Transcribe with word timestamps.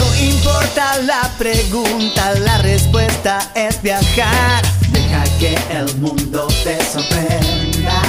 No 0.00 0.14
importa 0.16 0.98
la 1.02 1.30
pregunta, 1.36 2.34
la 2.40 2.56
respuesta 2.58 3.52
es 3.54 3.82
viajar. 3.82 4.62
Deja 4.88 5.24
que 5.38 5.54
el 5.70 5.94
mundo 5.98 6.48
te 6.64 6.78
sorprenda. 6.82 8.00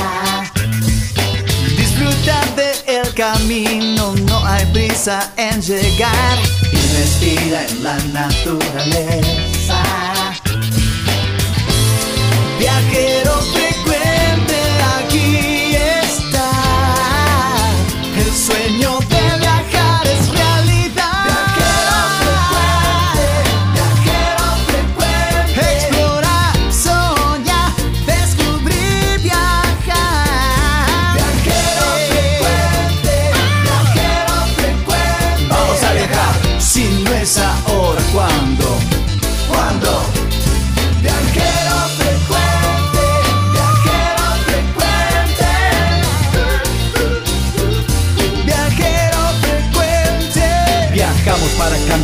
Disfruta 1.78 2.42
del 2.56 3.14
camino, 3.14 4.14
no 4.26 4.46
hay 4.46 4.66
prisa 4.68 5.32
en 5.36 5.62
llegar. 5.62 6.40
Y 6.72 6.78
respira 6.98 7.68
en 7.68 7.84
la 7.84 7.98
naturaleza. 8.14 9.84
Viajero 12.58 13.34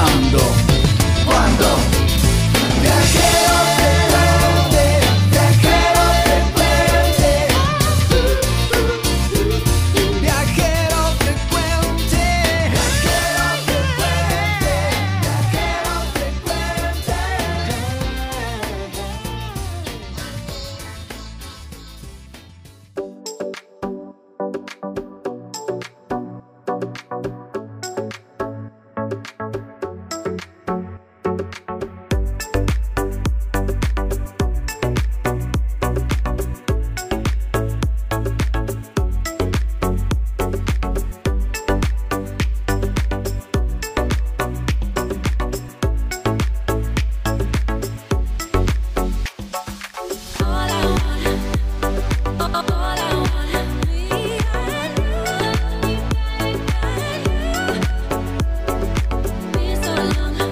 Ahora, 0.00 0.49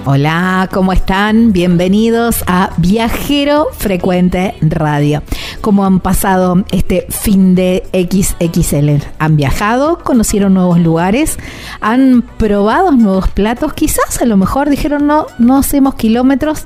Hola, 0.05 0.69
¿cómo 0.71 0.93
están? 0.93 1.51
Bienvenidos 1.51 2.43
a 2.47 2.71
Viajero 2.77 3.67
Frecuente 3.77 4.55
Radio. 4.61 5.21
¿Cómo 5.61 5.85
han 5.85 5.99
pasado 5.99 6.63
este 6.71 7.05
fin 7.09 7.55
de 7.55 7.83
XXL? 7.93 9.05
¿Han 9.19 9.35
viajado? 9.35 9.99
¿Conocieron 9.99 10.53
nuevos 10.53 10.79
lugares? 10.79 11.37
¿Han 11.81 12.23
probado 12.37 12.91
nuevos 12.91 13.27
platos? 13.29 13.73
Quizás 13.73 14.21
a 14.21 14.25
lo 14.25 14.37
mejor 14.37 14.69
dijeron 14.69 15.07
no, 15.07 15.27
no 15.37 15.57
hacemos 15.57 15.95
kilómetros, 15.95 16.65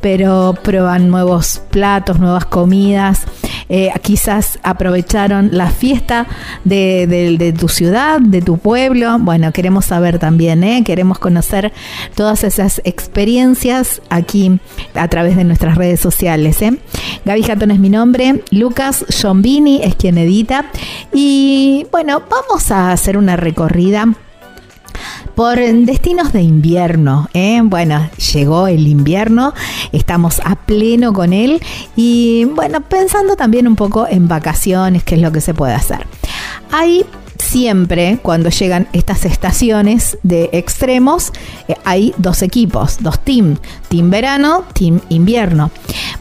pero 0.00 0.54
prueban 0.62 1.08
nuevos 1.08 1.62
platos, 1.70 2.18
nuevas 2.18 2.44
comidas. 2.44 3.22
Eh, 3.68 3.90
quizás 4.02 4.58
aprovecharon 4.62 5.50
la 5.52 5.70
fiesta 5.70 6.26
de, 6.64 7.54
tu 7.58 7.68
ciudad, 7.68 8.20
de 8.20 8.42
tu 8.42 8.58
pueblo. 8.58 9.18
Bueno, 9.18 9.52
queremos 9.52 9.86
saber 9.86 10.18
también, 10.18 10.64
¿eh? 10.64 10.82
queremos 10.84 11.18
conocer 11.18 11.72
todas 12.14 12.44
esas 12.44 12.80
experiencias 12.84 14.02
aquí 14.10 14.60
a 14.94 15.08
través 15.08 15.36
de 15.36 15.44
nuestras 15.44 15.76
redes 15.76 16.00
sociales. 16.00 16.60
¿eh? 16.62 16.78
Gaby 17.24 17.42
Jatón 17.42 17.70
es 17.70 17.78
mi 17.78 17.88
nombre, 17.88 18.33
Lucas 18.50 19.04
Giombini 19.08 19.82
es 19.82 19.94
quien 19.94 20.18
edita. 20.18 20.70
Y 21.12 21.86
bueno, 21.90 22.22
vamos 22.28 22.70
a 22.70 22.92
hacer 22.92 23.16
una 23.16 23.36
recorrida 23.36 24.08
por 25.34 25.58
destinos 25.58 26.32
de 26.32 26.42
invierno. 26.42 27.28
¿eh? 27.34 27.60
Bueno, 27.62 28.08
llegó 28.32 28.66
el 28.68 28.86
invierno, 28.86 29.52
estamos 29.92 30.40
a 30.44 30.56
pleno 30.56 31.12
con 31.12 31.32
él 31.32 31.60
y 31.96 32.44
bueno, 32.44 32.80
pensando 32.80 33.36
también 33.36 33.66
un 33.66 33.76
poco 33.76 34.06
en 34.08 34.28
vacaciones, 34.28 35.02
qué 35.04 35.16
es 35.16 35.20
lo 35.20 35.32
que 35.32 35.40
se 35.40 35.54
puede 35.54 35.74
hacer. 35.74 36.06
Hay 36.70 37.04
siempre, 37.44 38.18
cuando 38.22 38.48
llegan 38.50 38.88
estas 38.92 39.24
estaciones 39.24 40.18
de 40.22 40.50
extremos, 40.52 41.32
eh, 41.68 41.76
hay 41.84 42.14
dos 42.16 42.42
equipos, 42.42 42.96
dos 43.00 43.20
teams, 43.20 43.60
team 43.88 44.10
verano, 44.10 44.64
team 44.72 45.00
invierno. 45.10 45.70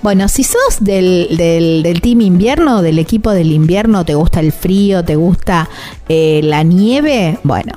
Bueno, 0.01 0.27
si 0.27 0.43
sos 0.43 0.77
del, 0.79 1.27
del, 1.37 2.01
team 2.01 2.21
invierno, 2.21 2.81
del 2.81 2.99
equipo 2.99 3.31
del 3.31 3.51
invierno, 3.51 4.05
te 4.05 4.15
gusta 4.15 4.39
el 4.39 4.51
frío, 4.51 5.03
te 5.03 5.15
gusta 5.15 5.69
eh, 6.09 6.41
la 6.43 6.63
nieve, 6.63 7.39
bueno, 7.43 7.73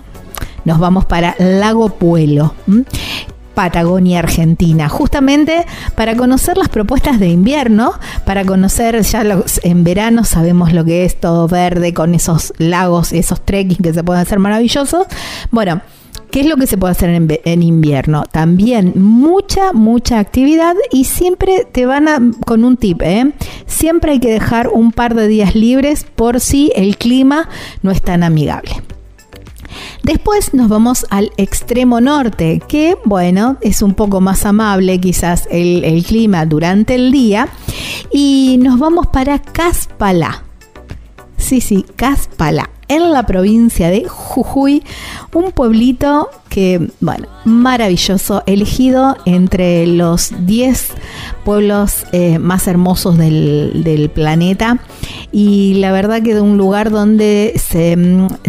nos 0.64 0.78
vamos 0.78 1.04
para 1.06 1.34
Lago 1.38 1.90
Puelo. 1.90 2.54
Patagonia, 3.56 4.18
Argentina, 4.18 4.90
justamente 4.90 5.64
para 5.94 6.14
conocer 6.14 6.58
las 6.58 6.68
propuestas 6.68 7.18
de 7.18 7.28
invierno, 7.28 7.94
para 8.26 8.44
conocer 8.44 9.00
ya 9.00 9.24
en 9.62 9.82
verano 9.82 10.24
sabemos 10.24 10.74
lo 10.74 10.84
que 10.84 11.06
es 11.06 11.18
todo 11.18 11.48
verde 11.48 11.94
con 11.94 12.14
esos 12.14 12.52
lagos, 12.58 13.14
esos 13.14 13.40
trekking 13.40 13.78
que 13.78 13.94
se 13.94 14.04
pueden 14.04 14.20
hacer 14.20 14.38
maravillosos. 14.38 15.06
Bueno, 15.50 15.80
¿Qué 16.30 16.40
es 16.40 16.46
lo 16.46 16.56
que 16.56 16.66
se 16.66 16.76
puede 16.76 16.90
hacer 16.90 17.08
en, 17.10 17.28
en 17.44 17.62
invierno? 17.62 18.24
También 18.30 18.92
mucha, 18.96 19.72
mucha 19.72 20.18
actividad 20.18 20.74
y 20.90 21.04
siempre 21.04 21.66
te 21.70 21.86
van 21.86 22.08
a, 22.08 22.20
con 22.44 22.64
un 22.64 22.76
tip, 22.76 23.00
¿eh? 23.00 23.32
Siempre 23.66 24.12
hay 24.12 24.18
que 24.18 24.32
dejar 24.32 24.68
un 24.68 24.92
par 24.92 25.14
de 25.14 25.28
días 25.28 25.54
libres 25.54 26.04
por 26.04 26.40
si 26.40 26.72
el 26.76 26.98
clima 26.98 27.48
no 27.82 27.90
es 27.90 28.02
tan 28.02 28.22
amigable. 28.22 28.72
Después 30.02 30.54
nos 30.54 30.68
vamos 30.68 31.06
al 31.10 31.32
extremo 31.36 32.00
norte, 32.00 32.62
que 32.66 32.96
bueno, 33.04 33.56
es 33.60 33.82
un 33.82 33.94
poco 33.94 34.20
más 34.20 34.44
amable 34.46 35.00
quizás 35.00 35.48
el, 35.50 36.04
clima 36.06 36.46
durante 36.46 36.94
el 36.94 37.12
día. 37.12 37.48
Y 38.12 38.58
nos 38.62 38.78
vamos 38.78 39.06
para 39.08 39.40
Caspalá. 39.40 40.44
Sí, 41.36 41.60
sí, 41.60 41.84
Caspalá. 41.96 42.70
En 42.88 43.12
la 43.12 43.24
provincia 43.24 43.90
de 43.90 44.06
Jujuy, 44.08 44.82
un 45.34 45.52
pueblito 45.52 46.28
que, 46.48 46.90
bueno, 47.00 47.28
maravilloso, 47.44 48.42
elegido 48.46 49.16
entre 49.24 49.86
los 49.86 50.32
10 50.46 50.88
pueblos 51.44 52.04
eh, 52.12 52.38
más 52.38 52.66
hermosos 52.66 53.18
del, 53.18 54.10
planeta. 54.14 54.78
Y 55.32 55.74
la 55.74 55.92
verdad 55.92 56.22
que 56.22 56.34
de 56.34 56.40
un 56.40 56.56
lugar 56.56 56.90
donde 56.90 57.52
se, 57.56 57.98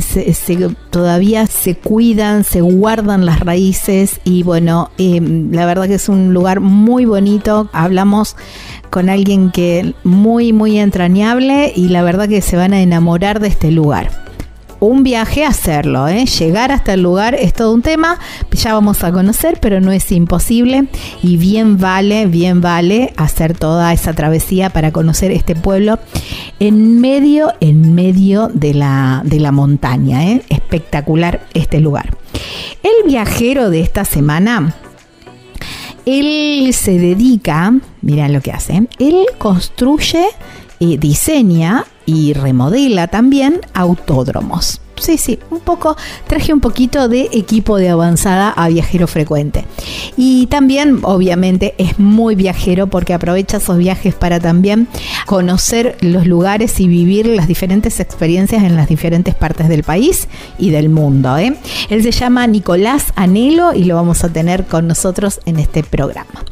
se, 0.01 0.69
todavía 0.89 1.47
se 1.47 1.75
cuidan, 1.75 2.43
se 2.43 2.61
guardan 2.61 3.25
las 3.25 3.39
raíces 3.39 4.21
y 4.23 4.43
bueno, 4.43 4.91
eh, 4.97 5.19
la 5.51 5.65
verdad 5.65 5.87
que 5.87 5.95
es 5.95 6.07
un 6.07 6.33
lugar 6.33 6.59
muy 6.59 7.05
bonito, 7.05 7.69
hablamos 7.73 8.35
con 8.89 9.09
alguien 9.09 9.51
que 9.51 9.93
muy 10.03 10.53
muy 10.53 10.79
entrañable 10.79 11.73
y 11.75 11.89
la 11.89 12.03
verdad 12.03 12.29
que 12.29 12.41
se 12.41 12.55
van 12.55 12.73
a 12.73 12.81
enamorar 12.81 13.39
de 13.41 13.49
este 13.49 13.71
lugar 13.71 14.26
un 14.79 15.03
viaje 15.03 15.45
hacerlo, 15.45 16.07
¿eh? 16.07 16.25
llegar 16.25 16.71
hasta 16.71 16.93
el 16.93 17.01
lugar 17.01 17.35
es 17.35 17.53
todo 17.53 17.73
un 17.73 17.81
tema, 17.81 18.19
ya 18.51 18.73
vamos 18.73 19.03
a 19.03 19.11
conocer, 19.11 19.59
pero 19.61 19.81
no 19.81 19.91
es 19.91 20.11
imposible 20.11 20.87
y 21.23 21.37
bien 21.37 21.77
vale, 21.77 22.25
bien 22.27 22.61
vale 22.61 23.13
hacer 23.17 23.57
toda 23.57 23.91
esa 23.93 24.13
travesía 24.13 24.69
para 24.69 24.91
conocer 24.91 25.31
este 25.31 25.55
pueblo 25.55 25.99
en 26.59 26.99
medio, 26.99 27.53
en 27.59 27.95
medio 27.95 28.49
de 28.53 28.73
la, 28.73 29.21
de 29.25 29.39
la 29.39 29.51
montaña, 29.51 30.25
¿eh? 30.25 30.43
espectacular 30.49 31.41
este 31.53 31.79
lugar. 31.79 32.15
El 32.83 33.09
viajero 33.09 33.69
de 33.69 33.81
esta 33.81 34.05
semana 34.05 34.75
él 36.07 36.73
se 36.73 36.97
dedica, 36.97 37.73
mira 38.01 38.29
lo 38.29 38.39
que 38.39 38.53
hace, 38.53 38.87
él 38.97 39.25
construye, 39.37 40.23
diseña 40.79 41.85
y 42.05 42.33
remodela 42.33 43.07
también 43.07 43.61
autódromos. 43.73 44.81
Sí, 44.99 45.17
sí, 45.17 45.37
un 45.51 45.59
poco, 45.59 45.95
traje 46.25 46.53
un 46.53 46.59
poquito 46.59 47.07
de 47.07 47.29
equipo 47.31 47.77
de 47.77 47.89
avanzada 47.89 48.49
a 48.49 48.67
viajero 48.67 49.07
frecuente. 49.07 49.65
Y 50.15 50.47
también, 50.47 50.99
obviamente, 51.03 51.75
es 51.77 51.99
muy 51.99 52.33
viajero 52.33 52.87
porque 52.87 53.13
aprovecha 53.13 53.57
esos 53.57 53.77
viajes 53.77 54.15
para 54.15 54.39
también 54.39 54.87
conocer 55.27 55.97
los 56.01 56.25
lugares 56.25 56.79
y 56.79 56.87
vivir 56.87 57.27
las 57.27 57.47
diferentes 57.47 57.99
experiencias 57.99 58.63
en 58.63 58.75
las 58.75 58.89
diferentes 58.89 59.35
partes 59.35 59.69
del 59.69 59.83
país 59.83 60.27
y 60.57 60.71
del 60.71 60.89
mundo. 60.89 61.37
¿eh? 61.37 61.55
Él 61.89 62.01
se 62.01 62.11
llama 62.11 62.47
Nicolás 62.47 63.13
Anelo 63.15 63.73
y 63.73 63.83
lo 63.83 63.95
vamos 63.95 64.23
a 64.23 64.29
tener 64.29 64.65
con 64.65 64.87
nosotros 64.87 65.41
en 65.45 65.59
este 65.59 65.83
programa. 65.83 66.43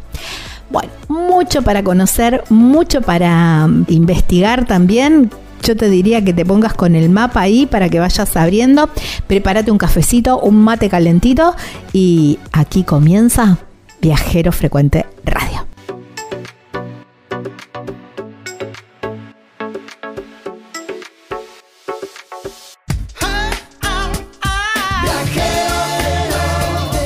Bueno, 0.69 0.91
mucho 1.07 1.61
para 1.61 1.83
conocer, 1.83 2.43
mucho 2.49 3.01
para 3.01 3.67
mm, 3.67 3.85
investigar 3.89 4.65
también 4.65 5.29
yo 5.65 5.75
te 5.75 5.89
diría 5.89 6.23
que 6.23 6.31
te 6.31 6.45
pongas 6.45 6.75
con 6.75 6.95
el 6.95 7.09
mapa 7.09 7.41
ahí 7.41 7.65
para 7.65 7.89
que 7.89 7.99
vayas 7.99 8.37
abriendo. 8.37 8.87
Prepárate 9.25 9.71
un 9.71 9.79
cafecito, 9.79 10.39
un 10.39 10.63
mate 10.63 10.89
calentito 10.89 11.55
y 11.91 12.37
aquí 12.51 12.83
comienza 12.83 13.57
Viajero 13.99 14.51
Frecuente 14.51 15.07
Radio. 15.23 15.65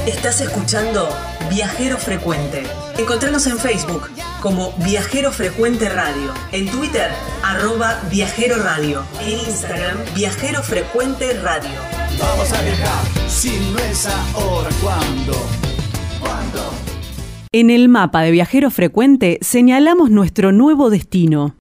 Estás 0.05 0.41
escuchando 0.41 1.07
Viajero 1.49 1.97
Frecuente. 1.97 2.63
Encontrarnos 2.97 3.47
en 3.47 3.57
Facebook 3.57 4.09
como 4.41 4.73
Viajero 4.77 5.31
Frecuente 5.31 5.89
Radio, 5.89 6.33
en 6.51 6.69
Twitter 6.69 7.09
arroba 7.43 7.99
Viajero 8.09 8.57
Radio, 8.63 9.03
en 9.21 9.39
Instagram 9.39 9.97
Viajero 10.15 10.61
Frecuente 10.61 11.33
Radio. 11.41 11.71
Vamos 12.19 12.53
a 12.53 12.61
viajar, 12.61 13.29
si 13.29 13.49
no 13.71 13.79
es 13.79 14.05
ahora, 14.07 14.69
¿cuándo? 14.81 15.33
¿Cuándo? 16.19 16.71
En 17.51 17.69
el 17.69 17.89
mapa 17.89 18.21
de 18.21 18.31
Viajero 18.31 18.69
Frecuente 18.69 19.39
señalamos 19.41 20.11
nuestro 20.11 20.51
nuevo 20.51 20.89
destino. 20.89 21.58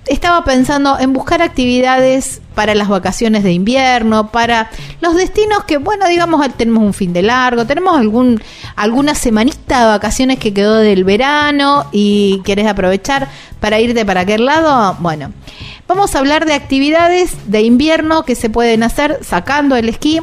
estaba 0.08 0.44
pensando 0.44 1.00
en 1.00 1.14
buscar 1.14 1.42
actividades 1.42 2.42
para 2.54 2.76
las 2.76 2.88
vacaciones 2.88 3.44
de 3.44 3.52
invierno, 3.52 4.32
para 4.32 4.70
los 5.02 5.16
destinos 5.16 5.64
que, 5.66 5.78
bueno, 5.78 6.08
digamos, 6.08 6.46
tenemos 6.56 6.84
un 6.84 6.94
fin 6.94 7.12
de 7.12 7.22
largo, 7.22 7.66
tenemos 7.66 7.98
algún, 7.98 8.42
alguna 8.76 9.16
semanita 9.16 9.80
de 9.80 9.86
vacaciones 9.88 10.40
que 10.40 10.54
quedó 10.54 10.76
del 10.78 11.04
verano 11.04 11.88
y 11.92 12.42
quieres 12.46 12.68
aprovechar 12.68 13.30
para 13.60 13.80
irte 13.80 14.06
para 14.06 14.22
aquel 14.22 14.46
lado. 14.46 14.96
Bueno, 15.00 15.34
vamos 15.88 16.16
a 16.16 16.20
hablar 16.20 16.46
de 16.46 16.54
actividades 16.54 17.36
de 17.48 17.62
invierno 17.62 18.24
que 18.24 18.36
se 18.36 18.50
pueden 18.50 18.84
hacer 18.84 19.20
sacando 19.24 19.76
el 19.76 19.90
esquí. 19.90 20.22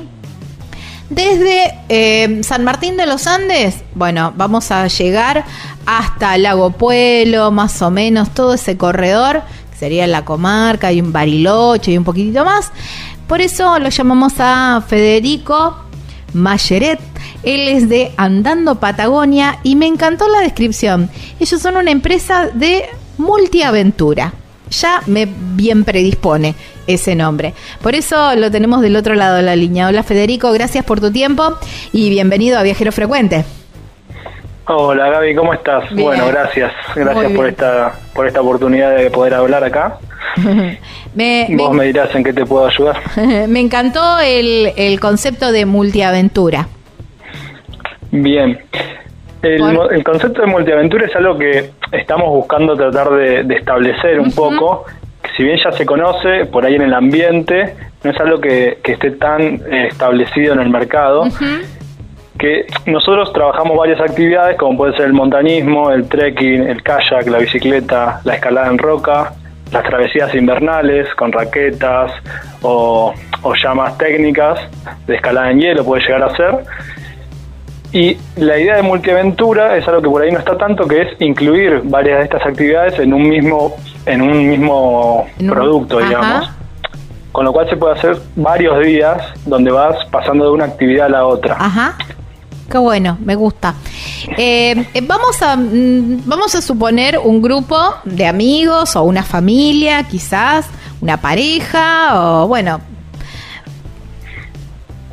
Desde 1.10 1.74
eh, 1.90 2.40
San 2.42 2.64
Martín 2.64 2.96
de 2.96 3.04
los 3.04 3.26
Andes, 3.26 3.82
bueno, 3.94 4.32
vamos 4.34 4.70
a 4.70 4.86
llegar 4.86 5.44
hasta 5.84 6.38
Lago 6.38 6.70
Puelo, 6.70 7.50
más 7.50 7.82
o 7.82 7.90
menos, 7.90 8.30
todo 8.32 8.54
ese 8.54 8.78
corredor 8.78 9.42
sería 9.82 10.06
la 10.06 10.24
comarca 10.24 10.92
y 10.92 11.00
un 11.00 11.12
Bariloche 11.12 11.90
y 11.90 11.98
un 11.98 12.04
poquitito 12.04 12.44
más. 12.44 12.70
Por 13.26 13.40
eso 13.40 13.80
lo 13.80 13.88
llamamos 13.88 14.34
a 14.38 14.80
Federico 14.86 15.76
Mayeret. 16.34 17.00
Él 17.42 17.66
es 17.66 17.88
de 17.88 18.12
Andando 18.16 18.76
Patagonia 18.76 19.58
y 19.64 19.74
me 19.74 19.88
encantó 19.88 20.28
la 20.28 20.38
descripción. 20.38 21.10
Ellos 21.40 21.60
son 21.60 21.76
una 21.76 21.90
empresa 21.90 22.46
de 22.54 22.84
multiaventura. 23.18 24.32
Ya 24.70 25.02
me 25.06 25.26
bien 25.26 25.82
predispone 25.82 26.54
ese 26.86 27.16
nombre. 27.16 27.52
Por 27.82 27.96
eso 27.96 28.36
lo 28.36 28.52
tenemos 28.52 28.82
del 28.82 28.94
otro 28.94 29.16
lado 29.16 29.34
de 29.34 29.42
la 29.42 29.56
línea. 29.56 29.88
Hola 29.88 30.04
Federico, 30.04 30.52
gracias 30.52 30.84
por 30.84 31.00
tu 31.00 31.10
tiempo 31.10 31.58
y 31.92 32.08
bienvenido 32.08 32.56
a 32.56 32.62
Viajero 32.62 32.92
Frecuente. 32.92 33.44
Hola 34.74 35.10
Gaby, 35.10 35.34
¿cómo 35.34 35.52
estás? 35.52 35.84
Bueno, 35.94 36.28
gracias. 36.28 36.72
Gracias 36.94 37.32
por 37.32 37.46
esta, 37.46 37.92
por 38.14 38.26
esta 38.26 38.40
oportunidad 38.40 38.96
de 38.96 39.10
poder 39.10 39.34
hablar 39.34 39.62
acá. 39.64 39.98
Vos 40.36 41.74
me, 41.74 41.84
dirás 41.84 42.14
en 42.14 42.24
qué 42.24 42.32
te 42.32 42.46
puedo 42.46 42.66
ayudar. 42.66 42.96
me 43.48 43.60
encantó 43.60 44.18
el, 44.20 44.72
el 44.76 44.98
concepto 44.98 45.52
de 45.52 45.66
multiaventura. 45.66 46.68
Bien. 48.10 48.58
El, 49.42 50.04
concepto 50.04 50.40
de 50.40 50.46
multiaventura 50.46 51.06
es 51.06 51.16
algo 51.16 51.36
que 51.36 51.70
estamos 51.90 52.28
buscando 52.28 52.74
tratar 52.74 53.10
de, 53.10 53.54
establecer 53.54 54.20
un 54.20 54.32
poco. 54.32 54.86
Si 55.36 55.42
bien 55.42 55.58
ya 55.62 55.72
se 55.72 55.84
conoce 55.84 56.46
por 56.46 56.64
ahí 56.64 56.76
en 56.76 56.82
el 56.82 56.94
ambiente, 56.94 57.74
no 58.04 58.10
es 58.10 58.20
algo 58.20 58.40
que, 58.40 58.78
esté 58.84 59.10
tan 59.12 59.42
eh, 59.42 59.88
establecido 59.90 60.54
en 60.54 60.60
el 60.60 60.70
mercado 60.70 61.24
que 62.42 62.66
nosotros 62.86 63.32
trabajamos 63.32 63.78
varias 63.78 64.00
actividades 64.00 64.58
como 64.58 64.76
puede 64.76 64.96
ser 64.96 65.06
el 65.06 65.12
montañismo, 65.12 65.92
el 65.92 66.08
trekking, 66.08 66.64
el 66.64 66.82
kayak, 66.82 67.28
la 67.28 67.38
bicicleta, 67.38 68.20
la 68.24 68.34
escalada 68.34 68.66
en 68.66 68.78
roca, 68.78 69.32
las 69.70 69.84
travesías 69.84 70.34
invernales 70.34 71.06
con 71.14 71.30
raquetas 71.30 72.10
o, 72.62 73.14
o 73.42 73.54
llamas 73.54 73.96
técnicas 73.96 74.58
de 75.06 75.14
escalada 75.14 75.52
en 75.52 75.60
hielo 75.60 75.84
puede 75.84 76.02
llegar 76.02 76.24
a 76.24 76.36
ser. 76.36 76.64
Y 77.92 78.16
la 78.36 78.58
idea 78.58 78.74
de 78.74 78.82
multiaventura 78.82 79.76
es 79.76 79.86
algo 79.86 80.02
que 80.02 80.08
por 80.08 80.22
ahí 80.22 80.32
no 80.32 80.40
está 80.40 80.58
tanto, 80.58 80.88
que 80.88 81.02
es 81.02 81.08
incluir 81.20 81.82
varias 81.84 82.18
de 82.18 82.24
estas 82.24 82.44
actividades 82.44 82.98
en 82.98 83.14
un 83.14 83.28
mismo, 83.28 83.76
en 84.04 84.20
un 84.20 84.48
mismo 84.48 85.28
producto, 85.38 86.00
digamos. 86.00 86.50
Con 87.30 87.44
lo 87.44 87.52
cual 87.52 87.70
se 87.70 87.76
puede 87.76 87.94
hacer 87.94 88.16
varios 88.34 88.84
días 88.84 89.22
donde 89.46 89.70
vas 89.70 89.96
pasando 90.10 90.46
de 90.46 90.50
una 90.50 90.64
actividad 90.64 91.06
a 91.06 91.10
la 91.10 91.24
otra. 91.24 91.56
Ajá. 91.58 91.96
Qué 92.70 92.78
bueno, 92.78 93.18
me 93.20 93.34
gusta. 93.34 93.74
Eh, 94.36 94.86
eh, 94.94 95.00
vamos, 95.02 95.40
a, 95.42 95.56
mm, 95.56 96.22
vamos 96.24 96.54
a 96.54 96.62
suponer 96.62 97.18
un 97.18 97.42
grupo 97.42 97.76
de 98.04 98.26
amigos 98.26 98.96
o 98.96 99.02
una 99.02 99.22
familia, 99.22 100.04
quizás, 100.04 100.66
una 101.00 101.20
pareja 101.20 102.20
o 102.20 102.48
bueno, 102.48 102.80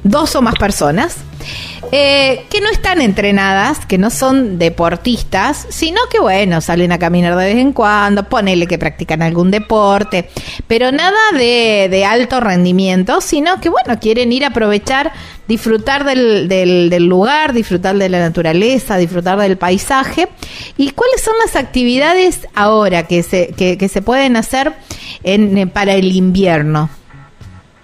dos 0.03 0.35
o 0.35 0.41
más 0.41 0.55
personas 0.55 1.17
eh, 1.91 2.45
que 2.49 2.61
no 2.61 2.69
están 2.69 3.01
entrenadas, 3.01 3.85
que 3.85 3.97
no 3.97 4.09
son 4.09 4.59
deportistas, 4.59 5.65
sino 5.69 5.99
que 6.11 6.19
bueno, 6.19 6.61
salen 6.61 6.91
a 6.91 6.99
caminar 6.99 7.35
de 7.35 7.45
vez 7.45 7.57
en 7.57 7.73
cuando, 7.73 8.23
ponele 8.23 8.67
que 8.67 8.77
practican 8.77 9.21
algún 9.21 9.51
deporte, 9.51 10.29
pero 10.67 10.91
nada 10.91 11.17
de, 11.33 11.87
de 11.89 12.05
alto 12.05 12.39
rendimiento, 12.39 13.21
sino 13.21 13.59
que 13.59 13.69
bueno, 13.69 13.99
quieren 13.99 14.31
ir 14.31 14.43
a 14.43 14.47
aprovechar, 14.47 15.11
disfrutar 15.47 16.03
del, 16.03 16.47
del, 16.47 16.89
del 16.89 17.05
lugar, 17.05 17.53
disfrutar 17.53 17.95
de 17.95 18.09
la 18.09 18.19
naturaleza, 18.19 18.97
disfrutar 18.97 19.39
del 19.39 19.57
paisaje. 19.57 20.27
¿Y 20.77 20.91
cuáles 20.91 21.21
son 21.21 21.33
las 21.43 21.55
actividades 21.55 22.47
ahora 22.53 23.03
que 23.03 23.23
se, 23.23 23.53
que, 23.57 23.77
que 23.77 23.87
se 23.87 24.01
pueden 24.01 24.35
hacer 24.35 24.73
en, 25.23 25.69
para 25.69 25.93
el 25.93 26.11
invierno? 26.15 26.89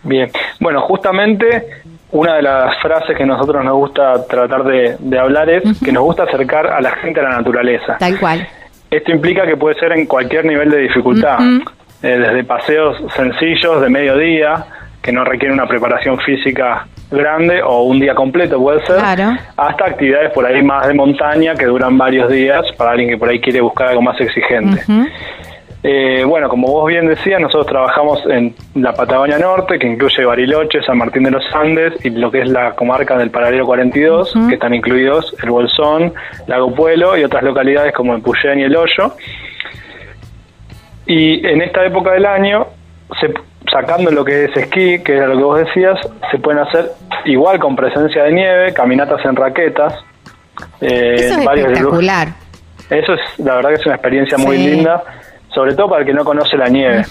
Bien, 0.04 0.30
bueno, 0.60 0.82
justamente 0.82 1.84
una 2.16 2.36
de 2.36 2.42
las 2.44 2.78
frases 2.82 3.18
que 3.18 3.26
nosotros 3.26 3.64
nos 3.64 3.74
gusta 3.74 4.26
tratar 4.28 4.64
de, 4.64 4.96
de 5.00 5.20
hablar 5.20 5.50
es 5.50 5.64
que 5.84 5.92
nos 5.92 6.04
gusta 6.04 6.24
acercar 6.24 6.68
a 6.68 6.80
la 6.80 6.92
gente 6.92 7.20
a 7.20 7.24
la 7.24 7.30
naturaleza. 7.38 7.98
Tal 8.00 8.18
cual. 8.20 8.48
Esto 8.90 9.12
implica 9.12 9.46
que 9.46 9.58
puede 9.58 9.76
ser 9.78 9.92
en 9.92 10.06
cualquier 10.06 10.46
nivel 10.46 10.70
de 10.70 10.78
dificultad, 10.78 11.38
eh, 11.42 12.18
desde 12.18 12.44
paseos 12.46 12.96
sencillos 13.16 13.82
de 13.82 13.90
mediodía, 13.90 14.66
que 15.02 15.12
no 15.12 15.26
requieren 15.26 15.60
una 15.60 15.68
preparación 15.68 16.18
física 16.20 16.88
grande 17.12 17.62
o 17.62 17.84
un 17.84 18.00
día 18.00 18.16
completo 18.16 18.60
puede 18.62 18.84
ser, 18.86 18.96
Claro. 18.98 19.38
hasta 19.58 19.86
actividades 19.86 20.32
por 20.32 20.46
ahí 20.46 20.64
más 20.64 20.88
de 20.88 20.94
montaña 20.94 21.54
que 21.56 21.66
duran 21.66 21.98
varios 21.98 22.32
días 22.32 22.64
para 22.78 22.92
alguien 22.92 23.10
que 23.10 23.18
por 23.18 23.28
ahí 23.30 23.40
quiere 23.40 23.60
buscar 23.62 23.90
algo 23.90 24.02
más 24.02 24.20
exigente. 24.22 24.82
Ujú. 24.88 25.06
Eh, 25.84 26.24
bueno, 26.26 26.50
como 26.50 26.68
vos 26.72 26.88
bien 26.88 27.06
decías, 27.08 27.40
nosotros 27.40 27.68
trabajamos 27.68 28.20
en 28.28 28.56
la 28.74 28.94
Patagonia 28.94 29.38
Norte, 29.38 29.78
que 29.78 29.86
incluye 29.86 30.26
Bariloche, 30.26 30.82
San 30.82 30.98
Martín 30.98 31.24
de 31.24 31.32
los 31.32 31.44
Andes 31.54 31.94
y 32.04 32.10
lo 32.10 32.32
que 32.32 32.42
es 32.42 32.50
la 32.50 32.72
comarca 32.76 33.16
del 33.18 33.30
Paralelo 33.30 33.68
42, 33.68 34.34
que 34.50 34.56
están 34.56 34.74
incluidos 34.74 35.36
el 35.44 35.52
Bolsón, 35.52 36.12
Lago 36.48 36.74
Puelo 36.74 37.16
y 37.16 37.24
otras 37.24 37.44
localidades 37.44 37.94
como 37.94 38.16
el 38.16 38.22
Puyén 38.24 38.60
y 38.60 38.64
el 38.64 38.76
Hoyo. 38.76 39.14
Y 41.06 41.46
en 41.46 41.62
esta 41.62 41.86
época 41.86 42.14
del 42.14 42.26
año, 42.26 42.66
se- 43.22 43.34
sacando 43.72 44.10
lo 44.12 44.26
que 44.26 44.46
es 44.46 44.58
esquí, 44.58 45.00
que 45.04 45.18
era 45.18 45.28
lo 45.28 45.38
que 45.38 45.44
vos 45.44 45.60
decías, 45.60 46.00
se 46.32 46.40
pueden 46.40 46.62
hacer 46.62 46.92
igual 47.26 47.60
con 47.60 47.76
presencia 47.76 48.24
de 48.24 48.34
nieve, 48.34 48.74
caminatas 48.74 49.24
en 49.26 49.36
raquetas. 49.36 49.94
eh, 50.82 51.16
Eso 51.16 51.40
es 51.42 51.48
espectacular. 51.48 52.30
eso 52.90 53.14
es, 53.14 53.20
la 53.40 53.56
verdad 53.56 53.70
que 53.70 53.76
es 53.76 53.86
una 53.86 53.96
experiencia 53.96 54.38
muy 54.38 54.58
Sí. 54.58 54.68
linda, 54.70 55.04
sobre 55.56 55.74
todo 55.74 55.90
para 55.90 56.02
el 56.02 56.08
que 56.08 56.14
no 56.14 56.24
conoce 56.24 56.58
la 56.58 56.68
nieve. 56.68 57.04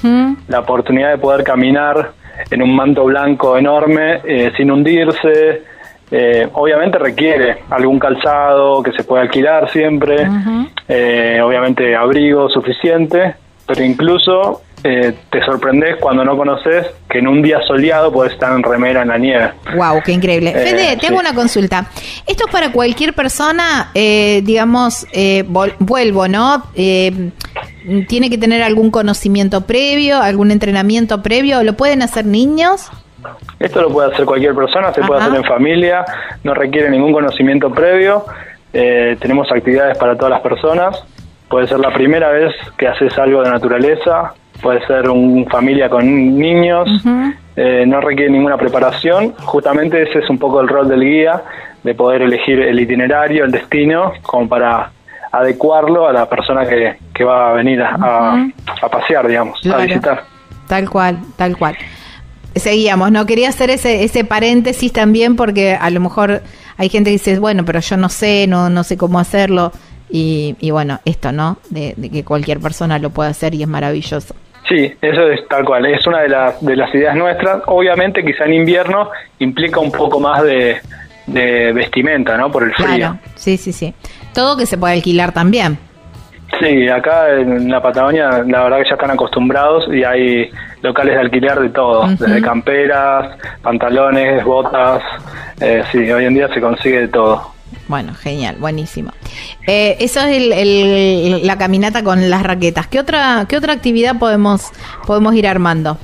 La 0.47 0.61
oportunidad 0.61 1.11
de 1.11 1.19
poder 1.19 1.43
caminar 1.43 2.13
en 2.51 2.63
un 2.63 2.77
manto 2.77 3.05
blanco 3.05 3.57
enorme, 3.59 4.21
eh, 4.25 4.53
sin 4.57 4.71
hundirse. 4.71 5.63
eh, 6.11 6.47
obviamente 6.53 6.99
requiere 6.99 7.57
algún 7.71 7.99
calzado 7.99 8.83
que 8.83 8.93
se 8.93 9.03
pueda 9.03 9.23
alquilar 9.23 9.71
siempre, 9.71 10.29
eh, 10.87 11.41
obviamente 11.43 11.97
abrigo 11.97 12.49
suficiente, 12.51 13.35
pero 13.67 13.83
incluso 13.83 14.61
eh, 14.85 15.15
te 15.31 15.43
sorprendes 15.45 15.97
cuando 15.97 16.23
no 16.25 16.37
conoces 16.37 16.87
que 17.09 17.19
en 17.19 17.27
un 17.27 17.41
día 17.41 17.59
soleado 17.67 18.13
puedes 18.13 18.35
estar 18.35 18.53
en 18.53 18.63
remera 18.63 19.01
en 19.01 19.09
la 19.09 19.17
nieve. 19.19 19.51
Wow, 19.75 20.03
qué 20.05 20.13
increíble. 20.13 20.53
Fede, 20.53 20.99
te 20.99 21.07
hago 21.07 21.17
sí. 21.17 21.25
una 21.27 21.35
consulta. 21.35 21.87
Esto 22.27 22.45
es 22.47 22.53
para 22.53 22.71
cualquier 22.71 23.15
persona, 23.15 23.91
eh, 23.95 24.43
digamos, 24.45 25.07
eh, 25.13 25.43
vuelvo, 25.79 26.29
¿no? 26.29 26.65
¿Tiene 28.09 28.31
que 28.31 28.39
tener 28.39 28.63
algún 28.63 28.91
conocimiento 28.91 29.63
previo, 29.63 30.21
algún 30.21 30.51
entrenamiento 30.51 31.23
previo? 31.23 31.63
¿Lo 31.63 31.75
pueden 31.75 32.03
hacer 32.03 32.25
niños? 32.25 32.91
Esto 33.59 33.83
lo 33.83 33.91
puede 33.91 34.13
hacer 34.13 34.25
cualquier 34.25 34.55
persona, 34.55 34.93
se 34.93 35.03
puede 35.03 35.21
hacer 35.21 35.35
en 35.35 35.45
familia, 35.45 36.05
no 36.43 36.55
requiere 36.55 36.91
ningún 36.91 37.13
conocimiento 37.13 37.71
previo. 37.71 38.25
Eh, 38.73 39.17
tenemos 39.21 39.51
actividades 39.53 39.97
para 39.99 40.17
todas 40.17 40.31
las 40.31 40.41
personas. 40.41 41.03
Puede 41.49 41.69
ser 41.69 41.79
la 41.79 41.93
primera 41.93 42.31
vez 42.31 42.53
que 42.77 42.89
haces 42.89 43.17
algo 43.19 43.43
de 43.43 43.51
naturaleza, 43.51 44.35
puede 44.61 44.85
ser 44.87 45.09
una 45.09 45.49
familia 45.51 45.89
con 45.89 46.39
niños, 46.39 46.89
eh, 47.57 47.85
no 47.87 48.01
requiere 48.01 48.31
ninguna 48.31 48.57
preparación. 48.57 49.35
Justamente 49.45 50.03
ese 50.03 50.21
es 50.21 50.31
un 50.31 50.39
poco 50.39 50.61
el 50.61 50.69
rol 50.69 50.89
del 50.89 51.01
guía, 51.01 51.43
de 51.83 51.95
poder 51.95 52.23
elegir 52.23 52.61
el 52.61 52.81
itinerario, 52.81 53.45
el 53.45 53.53
destino, 53.53 54.13
como 54.23 54.49
para 54.49 54.91
adecuarlo 55.39 56.07
a 56.09 56.13
la 56.13 56.29
persona 56.29 56.67
que, 56.67 56.97
que 57.15 57.25
va 57.25 57.51
a 57.51 57.53
venir 57.55 57.81
a, 57.83 57.95
a- 57.95 58.47
a 58.83 58.89
pasear, 58.89 59.27
digamos, 59.29 59.61
Claro. 59.61 59.83
a 59.83 59.87
visitar. 59.87 60.25
Tal 60.69 60.89
cual, 60.91 61.19
tal 61.37 61.57
cual. 61.57 61.77
Seguíamos, 62.55 63.11
¿no? 63.11 63.27
Quería 63.27 63.49
hacer 63.49 63.71
ese, 63.71 64.05
ese 64.05 64.25
paréntesis 64.25 64.93
también 64.93 65.35
porque 65.35 65.75
a 65.79 65.91
lo 65.91 65.99
mejor 66.01 66.41
hay 66.77 66.89
gente 66.89 67.11
que 67.11 67.15
dice, 67.15 67.39
bueno, 67.41 67.65
pero 67.65 67.81
yo 67.81 67.97
no 67.97 68.09
sé, 68.09 68.47
no, 68.47 68.71
no 68.71 68.85
sé 68.85 68.97
cómo 68.97 69.19
hacerlo. 69.19 69.73
Y, 70.09 70.55
y 70.61 70.71
bueno, 70.71 71.01
esto, 71.05 71.33
¿no? 71.33 71.59
De, 71.71 71.95
de 71.97 72.11
que 72.11 72.23
cualquier 72.25 72.61
persona 72.61 72.99
lo 73.01 73.11
pueda 73.11 73.31
hacer 73.31 73.55
y 73.55 73.63
es 73.63 73.69
maravilloso. 73.69 74.37
Sí, 74.69 74.93
eso 75.03 75.29
es 75.29 75.47
tal 75.49 75.65
cual, 75.65 75.85
es 75.87 76.07
una 76.07 76.21
de 76.21 76.29
las, 76.29 76.65
de 76.65 76.77
las 76.77 76.95
ideas 76.95 77.17
nuestras. 77.17 77.63
Obviamente 77.67 78.25
quizá 78.25 78.45
en 78.45 78.55
invierno 78.55 79.11
implica 79.41 79.81
un 79.81 79.91
poco 79.91 80.21
más 80.21 80.43
de, 80.45 80.77
de 81.27 81.73
vestimenta, 81.73 82.37
¿no? 82.37 82.53
Por 82.53 82.63
el 82.63 82.73
frío. 82.75 82.87
Claro, 82.87 83.19
sí, 83.35 83.57
sí, 83.57 83.73
sí. 83.73 83.93
Todo 84.35 84.57
que 84.57 84.67
se 84.67 84.77
puede 84.77 84.95
alquilar 84.95 85.33
también. 85.33 85.79
Sí, 86.61 86.89
acá 86.89 87.31
en 87.31 87.69
la 87.71 87.83
Patagonia 87.83 88.31
la 88.47 88.63
verdad 88.65 88.79
que 88.79 88.89
ya 88.89 88.95
están 88.95 89.11
acostumbrados 89.11 89.85
y 89.93 90.05
hay 90.05 90.51
locales 90.83 91.15
de 91.15 91.21
alquiler 91.21 91.59
de 91.59 91.69
todo, 91.71 92.07
desde 92.07 92.41
camperas, 92.43 93.37
pantalones, 93.63 94.45
botas, 94.45 95.03
eh, 95.61 95.83
sí, 95.91 95.99
hoy 96.13 96.27
en 96.27 96.35
día 96.35 96.49
se 96.55 96.61
consigue 96.61 97.01
de 97.01 97.09
todo. 97.09 97.51
Bueno, 97.89 98.15
genial, 98.15 98.57
buenísimo. 98.61 99.11
Eh, 99.67 99.97
eso 99.99 100.21
es 100.21 100.37
el- 100.37 100.53
el- 100.53 101.47
la 101.47 101.59
caminata 101.59 102.05
con 102.05 102.31
las 102.31 102.43
raquetas. 102.45 102.87
¿Qué 102.87 103.01
otra, 103.01 103.47
qué 103.49 103.57
otra 103.57 103.73
actividad 103.73 104.17
podemos, 104.19 104.71
podemos 105.07 105.35
ir 105.35 105.49
armando? 105.49 105.99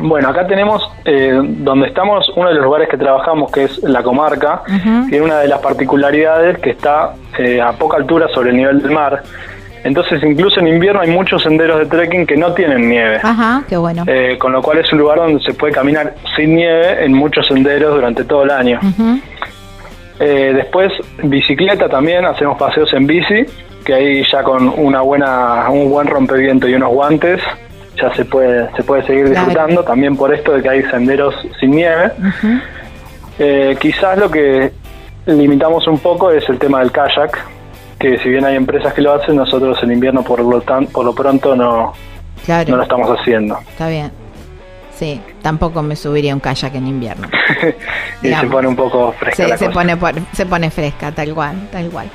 Bueno, 0.00 0.28
acá 0.28 0.46
tenemos 0.46 0.88
eh, 1.04 1.40
donde 1.42 1.88
estamos, 1.88 2.30
uno 2.36 2.48
de 2.48 2.54
los 2.54 2.64
lugares 2.64 2.88
que 2.88 2.96
trabajamos, 2.96 3.50
que 3.50 3.64
es 3.64 3.82
la 3.82 4.02
comarca, 4.02 4.62
tiene 5.08 5.22
una 5.22 5.38
de 5.38 5.48
las 5.48 5.60
particularidades 5.60 6.58
que 6.58 6.70
está 6.70 7.14
eh, 7.38 7.60
a 7.60 7.72
poca 7.72 7.96
altura 7.96 8.28
sobre 8.34 8.50
el 8.50 8.56
nivel 8.56 8.82
del 8.82 8.92
mar. 8.92 9.22
Entonces, 9.84 10.22
incluso 10.22 10.60
en 10.60 10.68
invierno 10.68 11.00
hay 11.00 11.10
muchos 11.10 11.42
senderos 11.42 11.78
de 11.78 11.86
trekking 11.86 12.26
que 12.26 12.36
no 12.36 12.52
tienen 12.52 12.88
nieve. 12.88 13.20
Ajá, 13.22 13.62
qué 13.68 13.76
bueno. 13.76 14.04
Eh, 14.06 14.36
con 14.38 14.52
lo 14.52 14.60
cual 14.60 14.78
es 14.78 14.92
un 14.92 14.98
lugar 14.98 15.18
donde 15.18 15.42
se 15.42 15.54
puede 15.54 15.72
caminar 15.72 16.14
sin 16.36 16.56
nieve 16.56 17.04
en 17.04 17.14
muchos 17.14 17.46
senderos 17.46 17.94
durante 17.94 18.24
todo 18.24 18.42
el 18.42 18.50
año. 18.50 18.80
Eh, 20.20 20.52
después, 20.54 20.92
bicicleta 21.22 21.88
también, 21.88 22.24
hacemos 22.24 22.58
paseos 22.58 22.92
en 22.92 23.06
bici, 23.06 23.46
que 23.84 23.94
ahí 23.94 24.24
ya 24.30 24.42
con 24.42 24.68
una 24.68 25.00
buena, 25.00 25.70
un 25.70 25.90
buen 25.90 26.08
rompeviento 26.08 26.68
y 26.68 26.74
unos 26.74 26.90
guantes 26.90 27.40
ya 28.00 28.14
se 28.14 28.24
puede, 28.24 28.68
se 28.76 28.82
puede 28.82 29.02
seguir 29.06 29.24
Claro. 29.26 29.46
disfrutando, 29.46 29.84
también 29.84 30.16
por 30.16 30.32
esto 30.34 30.52
de 30.52 30.62
que 30.62 30.68
hay 30.68 30.82
senderos 30.84 31.34
sin 31.60 31.70
nieve. 31.72 32.12
Eh, 33.38 33.76
quizás 33.80 34.18
lo 34.18 34.30
que 34.30 34.72
limitamos 35.26 35.86
un 35.86 35.98
poco 35.98 36.30
es 36.30 36.48
el 36.48 36.58
tema 36.58 36.80
del 36.80 36.90
kayak, 36.90 37.38
que 37.98 38.18
si 38.18 38.28
bien 38.28 38.44
hay 38.44 38.56
empresas 38.56 38.92
que 38.94 39.02
lo 39.02 39.12
hacen, 39.12 39.36
nosotros 39.36 39.78
en 39.82 39.92
invierno 39.92 40.22
por 40.22 40.40
lo, 40.40 40.60
tan, 40.60 40.86
por 40.86 41.04
lo 41.04 41.14
pronto 41.14 41.54
no, 41.54 41.92
Claro. 42.44 42.70
no 42.70 42.76
lo 42.78 42.82
estamos 42.82 43.08
haciendo. 43.18 43.58
Está 43.68 43.88
bien. 43.88 44.10
Sí, 44.94 45.20
tampoco 45.42 45.80
me 45.82 45.94
subiría 45.94 46.34
un 46.34 46.40
kayak 46.40 46.74
en 46.74 46.88
invierno. 46.88 47.28
y 48.22 48.26
Digamos. 48.26 48.46
se 48.46 48.50
pone 48.52 48.68
un 48.68 48.76
poco 48.76 49.12
fresca 49.12 49.44
Sí, 49.44 49.48
la 49.50 49.56
se 49.56 49.66
cosa. 49.66 49.78
pone, 49.96 49.96
se 50.32 50.46
pone 50.46 50.70
fresca, 50.70 51.12
tal 51.12 51.32
cual, 51.34 51.68
tal 51.70 51.88
cual. 51.90 52.08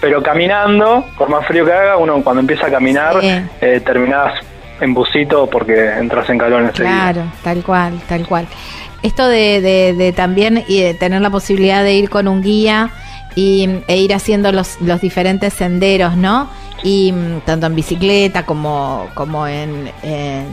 Pero 0.00 0.22
caminando, 0.22 1.04
por 1.18 1.28
más 1.28 1.46
frío 1.46 1.64
que 1.66 1.72
haga, 1.72 1.96
uno 1.98 2.22
cuando 2.22 2.40
empieza 2.40 2.66
a 2.68 2.70
caminar, 2.70 3.20
Sí. 3.20 3.28
eh, 3.60 3.80
terminás 3.84 4.32
en 4.80 4.94
busito 4.94 5.46
porque 5.48 5.90
entras 5.98 6.28
en 6.30 6.38
calor 6.38 6.62
enseguida. 6.62 7.12
Claro, 7.12 7.32
tal 7.42 7.62
cual, 7.62 8.00
tal 8.08 8.26
cual. 8.26 8.46
Esto 9.02 9.26
de, 9.28 9.60
de, 9.60 9.94
de 9.94 10.12
también 10.12 10.64
y 10.68 10.80
de 10.80 10.94
tener 10.94 11.20
la 11.22 11.30
posibilidad 11.30 11.82
de 11.84 11.94
ir 11.94 12.10
con 12.10 12.28
un 12.28 12.42
guía 12.42 12.90
y, 13.34 13.68
e 13.86 13.98
ir 13.98 14.14
haciendo 14.14 14.50
los, 14.52 14.80
los 14.80 15.00
diferentes 15.00 15.52
senderos, 15.52 16.16
¿no? 16.16 16.48
Y 16.82 17.12
mm, 17.12 17.40
tanto 17.44 17.66
en 17.66 17.74
bicicleta 17.74 18.44
como, 18.44 19.06
como 19.14 19.46
en, 19.46 19.90
en- 20.02 20.46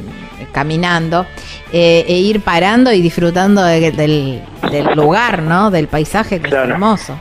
caminando, 0.51 1.25
eh, 1.71 2.05
e 2.07 2.13
ir 2.19 2.41
parando 2.41 2.91
y 2.91 3.01
disfrutando 3.01 3.63
de- 3.63 3.91
del, 3.91 4.41
del 4.69 4.85
lugar, 4.95 5.41
¿no? 5.41 5.71
Del 5.71 5.87
paisaje 5.87 6.39
que 6.41 6.49
Claro. 6.49 6.65
es 6.65 6.71
hermoso. 6.71 7.17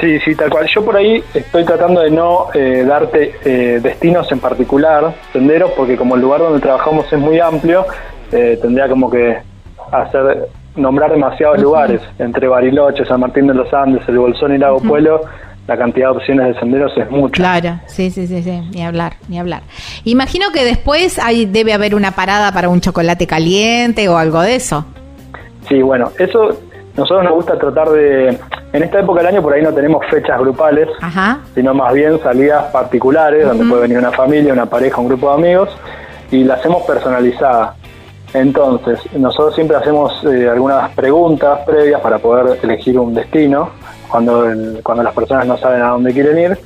Sí, 0.00 0.18
sí, 0.20 0.34
tal 0.34 0.50
cual. 0.50 0.66
Yo 0.74 0.84
por 0.84 0.96
ahí 0.96 1.22
estoy 1.34 1.64
tratando 1.64 2.00
de 2.00 2.10
no 2.10 2.46
eh, 2.54 2.84
darte 2.86 3.34
eh, 3.44 3.80
destinos 3.82 4.30
en 4.32 4.38
particular, 4.38 5.14
senderos, 5.32 5.72
porque 5.76 5.96
como 5.96 6.14
el 6.14 6.22
lugar 6.22 6.40
donde 6.40 6.60
trabajamos 6.60 7.12
es 7.12 7.18
muy 7.18 7.38
amplio, 7.38 7.84
eh, 8.32 8.58
tendría 8.60 8.88
como 8.88 9.10
que 9.10 9.36
hacer 9.92 10.48
nombrar 10.76 11.10
demasiados 11.10 11.60
lugares, 11.60 12.00
entre 12.18 12.48
Bariloche, 12.48 13.04
San 13.04 13.20
Martín 13.20 13.46
de 13.48 13.54
los 13.54 13.72
Andes, 13.74 14.08
el 14.08 14.18
Bolsón 14.18 14.54
y 14.54 14.58
Lago 14.58 14.80
Pueblo, 14.80 15.22
la 15.66 15.76
cantidad 15.76 16.10
de 16.10 16.16
opciones 16.16 16.54
de 16.54 16.60
senderos 16.60 16.92
es 16.96 17.10
mucha. 17.10 17.34
Claro, 17.34 17.80
sí, 17.86 18.10
sí, 18.10 18.26
sí, 18.26 18.42
sí, 18.42 18.62
ni 18.72 18.82
hablar, 18.82 19.14
ni 19.28 19.38
hablar. 19.38 19.62
Imagino 20.04 20.46
que 20.52 20.64
después 20.64 21.18
hay, 21.18 21.44
debe 21.44 21.74
haber 21.74 21.94
una 21.94 22.12
parada 22.12 22.52
para 22.52 22.68
un 22.68 22.80
chocolate 22.80 23.26
caliente 23.26 24.08
o 24.08 24.16
algo 24.16 24.40
de 24.40 24.56
eso. 24.56 24.86
Sí, 25.68 25.82
bueno, 25.82 26.10
eso 26.18 26.58
nosotros 26.96 27.24
nos 27.24 27.34
gusta 27.34 27.58
tratar 27.58 27.88
de, 27.90 28.38
en 28.72 28.82
esta 28.82 29.00
época 29.00 29.20
del 29.20 29.34
año 29.34 29.42
por 29.42 29.52
ahí 29.52 29.62
no 29.62 29.72
tenemos 29.72 30.04
fechas 30.06 30.38
grupales, 30.38 30.88
sino 31.54 31.74
más 31.74 31.92
bien 31.92 32.20
salidas 32.22 32.64
particulares, 32.66 33.46
donde 33.46 33.64
puede 33.64 33.82
venir 33.82 33.98
una 33.98 34.12
familia, 34.12 34.52
una 34.52 34.66
pareja, 34.66 35.00
un 35.00 35.08
grupo 35.08 35.28
de 35.28 35.34
amigos, 35.34 35.70
y 36.30 36.44
la 36.44 36.54
hacemos 36.54 36.82
personalizada. 36.82 37.74
Entonces, 38.32 39.00
nosotros 39.14 39.54
siempre 39.56 39.76
hacemos 39.76 40.24
eh, 40.24 40.48
algunas 40.48 40.90
preguntas 40.90 41.60
previas 41.66 42.00
para 42.00 42.18
poder 42.18 42.58
elegir 42.62 42.96
un 42.98 43.12
destino 43.12 43.70
cuando, 44.08 44.46
cuando 44.84 45.02
las 45.02 45.14
personas 45.14 45.46
no 45.46 45.56
saben 45.56 45.82
a 45.82 45.88
dónde 45.88 46.12
quieren 46.12 46.38
ir. 46.38 46.58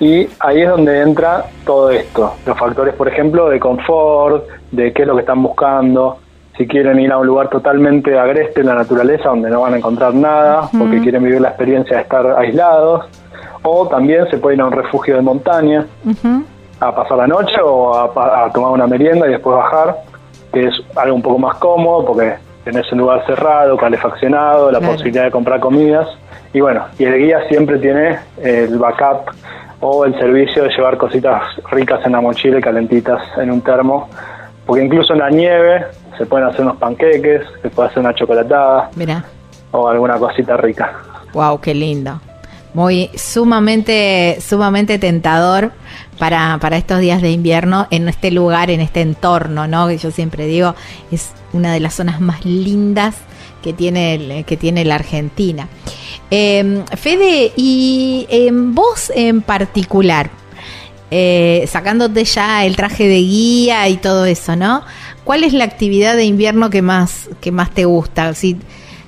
Y 0.00 0.28
ahí 0.40 0.62
es 0.62 0.68
donde 0.68 1.02
entra 1.02 1.44
todo 1.64 1.90
esto, 1.90 2.34
los 2.44 2.58
factores, 2.58 2.94
por 2.94 3.06
ejemplo, 3.06 3.48
de 3.48 3.60
confort, 3.60 4.44
de 4.72 4.92
qué 4.92 5.02
es 5.02 5.08
lo 5.08 5.14
que 5.14 5.20
están 5.20 5.40
buscando, 5.40 6.18
si 6.56 6.66
quieren 6.66 7.00
ir 7.00 7.10
a 7.10 7.18
un 7.18 7.26
lugar 7.26 7.48
totalmente 7.48 8.16
agreste 8.18 8.60
en 8.60 8.66
la 8.66 8.74
naturaleza 8.74 9.28
donde 9.28 9.50
no 9.50 9.62
van 9.62 9.74
a 9.74 9.76
encontrar 9.78 10.14
nada, 10.14 10.68
porque 10.76 11.00
quieren 11.00 11.24
vivir 11.24 11.40
la 11.40 11.48
experiencia 11.48 11.96
de 11.96 12.02
estar 12.02 12.26
aislados, 12.38 13.06
o 13.62 13.88
también 13.88 14.28
se 14.30 14.38
pueden 14.38 14.60
ir 14.60 14.62
a 14.62 14.66
un 14.66 14.72
refugio 14.72 15.16
de 15.16 15.22
montaña 15.22 15.86
a 16.80 16.94
pasar 16.94 17.18
la 17.18 17.26
noche 17.26 17.56
o 17.62 17.94
a, 17.94 18.50
tomar 18.52 18.70
una 18.70 18.86
merienda 18.86 19.26
y 19.26 19.30
después 19.30 19.56
bajar, 19.56 19.96
que 20.52 20.66
es 20.66 20.74
algo 20.96 21.16
un 21.16 21.22
poco 21.22 21.38
más 21.38 21.56
cómodo 21.56 22.04
porque 22.04 22.34
tenés 22.62 22.90
un 22.92 22.98
lugar 22.98 23.24
cerrado, 23.26 23.76
calefaccionado, 23.76 24.70
la 24.70 24.80
posibilidad 24.80 25.24
de 25.24 25.30
comprar 25.30 25.60
comidas. 25.60 26.08
Y 26.52 26.60
bueno, 26.60 26.84
y 26.98 27.04
el 27.04 27.18
guía 27.18 27.40
siempre 27.48 27.78
tiene 27.78 28.18
el 28.40 28.78
backup 28.78 29.34
o 29.80 30.04
el 30.04 30.16
servicio 30.18 30.62
de 30.62 30.70
llevar 30.70 30.96
cositas 30.96 31.42
ricas 31.70 32.00
en 32.06 32.12
la 32.12 32.20
mochila 32.20 32.58
y 32.58 32.62
calentitas 32.62 33.20
en 33.38 33.50
un 33.50 33.60
termo, 33.60 34.08
porque 34.66 34.84
incluso 34.84 35.12
en 35.12 35.18
la 35.20 35.30
nieve 35.30 35.84
se 36.16 36.26
pueden 36.26 36.46
hacer 36.46 36.62
unos 36.62 36.76
panqueques, 36.76 37.42
se 37.62 37.70
puede 37.70 37.88
hacer 37.88 38.00
una 38.00 38.14
chocolatada 38.14 38.90
Mira. 38.96 39.24
o 39.72 39.88
alguna 39.88 40.18
cosita 40.18 40.56
rica. 40.56 40.92
Wow, 41.32 41.60
qué 41.60 41.74
lindo. 41.74 42.20
Muy 42.72 43.10
sumamente, 43.14 44.38
sumamente 44.40 44.98
tentador 44.98 45.70
para, 46.18 46.58
para 46.60 46.76
estos 46.76 46.98
días 47.00 47.22
de 47.22 47.30
invierno 47.30 47.86
en 47.90 48.08
este 48.08 48.30
lugar, 48.30 48.70
en 48.70 48.80
este 48.80 49.00
entorno, 49.00 49.68
¿no? 49.68 49.86
Que 49.86 49.98
yo 49.98 50.10
siempre 50.10 50.46
digo, 50.46 50.74
es 51.12 51.32
una 51.52 51.72
de 51.72 51.80
las 51.80 51.94
zonas 51.94 52.20
más 52.20 52.44
lindas 52.44 53.16
que 53.62 53.72
tiene, 53.72 54.44
que 54.46 54.56
tiene 54.56 54.84
la 54.84 54.96
Argentina. 54.96 55.68
Em, 56.30 56.84
Fede, 56.96 57.52
y 57.56 58.26
en 58.28 58.74
vos 58.74 59.12
en 59.14 59.40
particular, 59.40 60.30
eh, 61.16 61.64
sacándote 61.68 62.24
ya 62.24 62.64
el 62.64 62.74
traje 62.74 63.06
de 63.06 63.18
guía 63.18 63.88
y 63.88 63.98
todo 63.98 64.24
eso, 64.24 64.56
¿no? 64.56 64.82
¿Cuál 65.22 65.44
es 65.44 65.52
la 65.52 65.62
actividad 65.62 66.16
de 66.16 66.24
invierno 66.24 66.70
que 66.70 66.82
más, 66.82 67.30
que 67.40 67.52
más 67.52 67.70
te 67.70 67.84
gusta? 67.84 68.34
Si, 68.34 68.58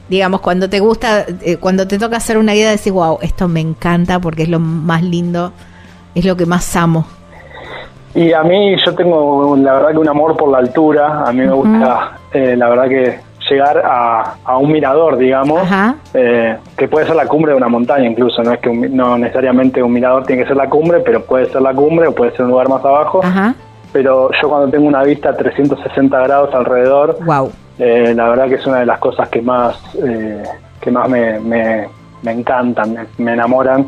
digamos, 0.08 0.40
cuando 0.40 0.70
te 0.70 0.78
gusta, 0.78 1.26
eh, 1.42 1.56
cuando 1.56 1.88
te 1.88 1.98
toca 1.98 2.18
hacer 2.18 2.38
una 2.38 2.52
guía, 2.52 2.70
decís, 2.70 2.92
wow, 2.92 3.18
esto 3.22 3.48
me 3.48 3.60
encanta 3.60 4.20
porque 4.20 4.44
es 4.44 4.48
lo 4.48 4.60
más 4.60 5.02
lindo, 5.02 5.52
es 6.14 6.24
lo 6.24 6.36
que 6.36 6.46
más 6.46 6.76
amo. 6.76 7.08
Y 8.14 8.32
a 8.32 8.44
mí 8.44 8.76
yo 8.86 8.94
tengo 8.94 9.56
la 9.56 9.72
verdad 9.72 9.90
que 9.90 9.98
un 9.98 10.08
amor 10.08 10.36
por 10.36 10.52
la 10.52 10.58
altura, 10.58 11.24
a 11.26 11.32
mí 11.32 11.40
me 11.40 11.52
gusta, 11.52 12.18
eh, 12.32 12.54
la 12.56 12.68
verdad 12.68 12.88
que 12.88 13.18
llegar 13.48 13.82
a, 13.84 14.58
un 14.58 14.72
mirador, 14.72 15.16
digamos, 15.16 15.68
eh, 16.14 16.56
que 16.76 16.88
puede 16.88 17.06
ser 17.06 17.16
la 17.16 17.26
cumbre 17.26 17.52
de 17.52 17.56
una 17.56 17.68
montaña 17.68 18.06
incluso, 18.06 18.42
no 18.42 18.52
es 18.52 18.60
que 18.60 18.70
no 18.70 19.18
necesariamente 19.18 19.82
un 19.82 19.92
mirador 19.92 20.24
tiene 20.24 20.42
que 20.42 20.48
ser 20.48 20.56
la 20.56 20.68
cumbre, 20.68 21.00
pero 21.00 21.22
puede 21.22 21.46
ser 21.46 21.62
la 21.62 21.74
cumbre 21.74 22.08
o 22.08 22.14
puede 22.14 22.32
ser 22.32 22.42
un 22.42 22.50
lugar 22.50 22.68
más 22.68 22.84
abajo. 22.84 23.20
Pero 23.92 24.30
yo 24.42 24.48
cuando 24.48 24.68
tengo 24.68 24.86
una 24.86 25.02
vista 25.02 25.30
a 25.30 25.36
360 25.36 26.20
grados 26.20 26.54
alrededor, 26.54 27.18
wow. 27.24 27.50
Eh, 27.78 28.14
la 28.14 28.28
verdad 28.28 28.48
que 28.48 28.54
es 28.54 28.66
una 28.66 28.80
de 28.80 28.86
las 28.86 28.98
cosas 28.98 29.28
que 29.28 29.42
más, 29.42 29.78
eh, 30.02 30.42
que 30.80 30.90
más 30.90 31.08
me, 31.08 31.38
me, 31.40 31.88
encantan, 32.24 33.06
me, 33.18 33.32
enamoran 33.32 33.86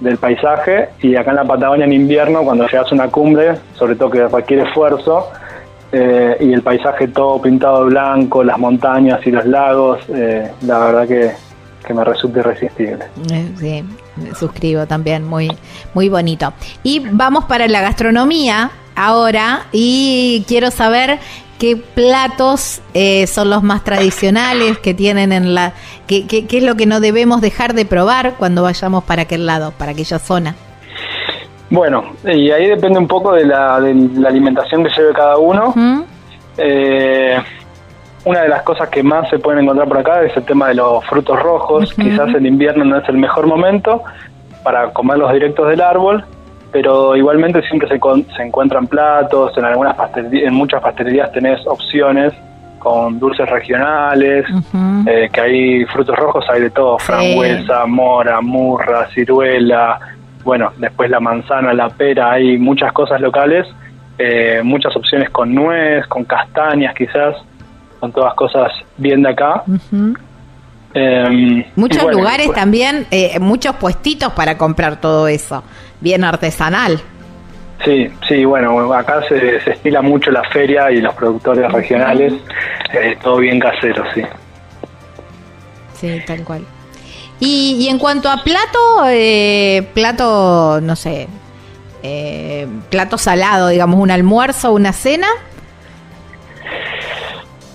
del 0.00 0.16
paisaje 0.18 0.88
y 1.00 1.14
acá 1.14 1.30
en 1.30 1.36
la 1.36 1.44
Patagonia 1.44 1.84
en 1.84 1.92
invierno 1.92 2.42
cuando 2.42 2.66
llegas 2.66 2.90
a 2.90 2.94
una 2.94 3.08
cumbre, 3.08 3.54
sobre 3.74 3.94
todo 3.94 4.10
que 4.10 4.26
requiere 4.26 4.64
esfuerzo, 4.64 5.28
eh, 5.94 6.38
y 6.40 6.54
el 6.54 6.62
paisaje 6.62 7.08
todo 7.08 7.40
pintado 7.42 7.84
de 7.84 7.90
blanco, 7.90 8.42
las 8.42 8.58
montañas 8.58 9.20
y 9.26 9.30
los 9.30 9.44
lagos, 9.44 10.00
eh, 10.08 10.50
la 10.62 10.78
verdad 10.78 11.06
que, 11.06 11.32
me 11.92 12.04
resulta 12.04 12.38
irresistible. 12.38 13.04
Eh, 13.30 13.52
sí, 13.58 13.84
me 14.16 14.34
suscribo 14.34 14.86
también, 14.86 15.24
muy, 15.24 15.54
muy 15.92 16.08
bonito. 16.08 16.54
Y 16.82 17.00
vamos 17.00 17.44
para 17.44 17.68
la 17.68 17.82
gastronomía 17.82 18.70
ahora 18.96 19.66
y 19.72 20.42
quiero 20.48 20.70
saber 20.70 21.18
qué 21.58 21.76
platos 21.76 22.80
son 23.26 23.50
los 23.50 23.62
más 23.62 23.84
tradicionales 23.84 24.78
que 24.78 24.94
tienen 24.94 25.32
en 25.32 25.54
la... 25.54 25.74
Qué 26.06 26.46
es 26.50 26.62
lo 26.62 26.76
que 26.76 26.86
no 26.86 27.00
debemos 27.00 27.42
dejar 27.42 27.74
de 27.74 27.84
probar 27.84 28.36
cuando 28.38 28.62
vayamos 28.62 29.04
para 29.04 29.22
aquel 29.22 29.44
lado, 29.44 29.72
para 29.72 29.92
aquella 29.92 30.18
zona. 30.18 30.56
Bueno, 31.72 32.04
y 32.22 32.50
ahí 32.50 32.68
depende 32.68 32.98
un 32.98 33.08
poco 33.08 33.32
de 33.32 33.46
la, 33.46 33.76
alimentación 33.76 34.84
que 34.84 34.90
lleve 34.90 35.14
cada 35.14 35.38
uno. 35.38 35.72
Eh, 36.58 37.38
una 38.26 38.42
de 38.42 38.48
las 38.50 38.62
cosas 38.62 38.90
que 38.90 39.02
más 39.02 39.30
se 39.30 39.38
pueden 39.38 39.64
encontrar 39.64 39.88
por 39.88 39.96
acá 39.96 40.22
es 40.22 40.36
el 40.36 40.44
tema 40.44 40.68
de 40.68 40.74
los 40.74 41.02
frutos 41.06 41.42
rojos. 41.42 41.94
Quizás 41.94 42.28
el 42.34 42.44
invierno 42.46 42.84
no 42.84 42.98
es 42.98 43.08
el 43.08 43.16
mejor 43.16 43.46
momento 43.46 44.02
para 44.62 44.92
comerlos 44.92 45.32
directos 45.32 45.66
del 45.70 45.80
árbol, 45.80 46.22
pero 46.72 47.16
igualmente 47.16 47.62
siempre 47.62 47.88
se, 47.88 47.98
se 48.36 48.42
encuentran 48.42 48.86
platos, 48.86 49.56
en 49.56 49.64
algunas 49.64 49.96
en 50.16 50.52
muchas 50.52 50.82
pastelerías 50.82 51.32
tenés 51.32 51.66
opciones 51.66 52.34
con 52.80 53.18
dulces 53.18 53.48
regionales, 53.48 54.44
eh, 55.06 55.30
que 55.32 55.40
hay 55.40 55.84
frutos 55.86 56.16
rojos, 56.16 56.44
hay 56.50 56.62
de 56.62 56.70
todo, 56.70 56.98
frambuesa, 56.98 57.86
mora, 57.86 58.42
murra, 58.42 59.08
ciruela, 59.14 59.98
bueno, 60.44 60.72
después 60.78 61.10
la 61.10 61.20
manzana, 61.20 61.72
la 61.72 61.88
pera, 61.88 62.32
hay 62.32 62.58
muchas 62.58 62.92
cosas 62.92 63.20
locales, 63.20 63.66
eh, 64.18 64.60
muchas 64.62 64.94
opciones 64.96 65.30
con 65.30 65.54
nuez, 65.54 66.06
con 66.06 66.24
castañas 66.24 66.94
quizás, 66.94 67.36
son 68.00 68.12
todas 68.12 68.34
cosas 68.34 68.72
bien 68.96 69.22
de 69.22 69.30
acá. 69.30 69.62
Em, 70.94 71.64
muchos 71.76 72.04
lugares 72.12 72.52
también, 72.52 73.06
eh, 73.10 73.38
muchos 73.40 73.76
puestitos 73.76 74.32
para 74.32 74.58
comprar 74.58 75.00
todo 75.00 75.28
eso, 75.28 75.62
bien 76.00 76.24
artesanal. 76.24 77.00
Sí, 77.84 78.08
sí, 78.28 78.44
bueno, 78.44 78.92
acá 78.92 79.22
se, 79.28 79.60
se 79.60 79.70
estila 79.72 80.02
mucho 80.02 80.30
la 80.30 80.44
feria 80.44 80.90
y 80.90 81.00
los 81.00 81.14
productores 81.14 81.70
regionales, 81.72 82.34
eh, 82.92 83.16
todo 83.22 83.38
bien 83.38 83.58
casero, 83.58 84.04
sí. 84.14 84.22
Sí, 85.94 86.20
tal 86.26 86.44
cual. 86.44 86.64
Y, 87.44 87.88
en 87.88 87.98
cuanto 87.98 88.30
a 88.30 88.44
plato, 88.44 88.78
eh, 89.08 89.88
plato, 89.94 90.80
no 90.80 90.94
sé, 90.94 91.26
eh, 92.04 92.68
plato 92.88 93.18
salado, 93.18 93.66
digamos, 93.66 93.98
un 93.98 94.12
almuerzo, 94.12 94.72
una 94.72 94.92
cena. 94.92 95.26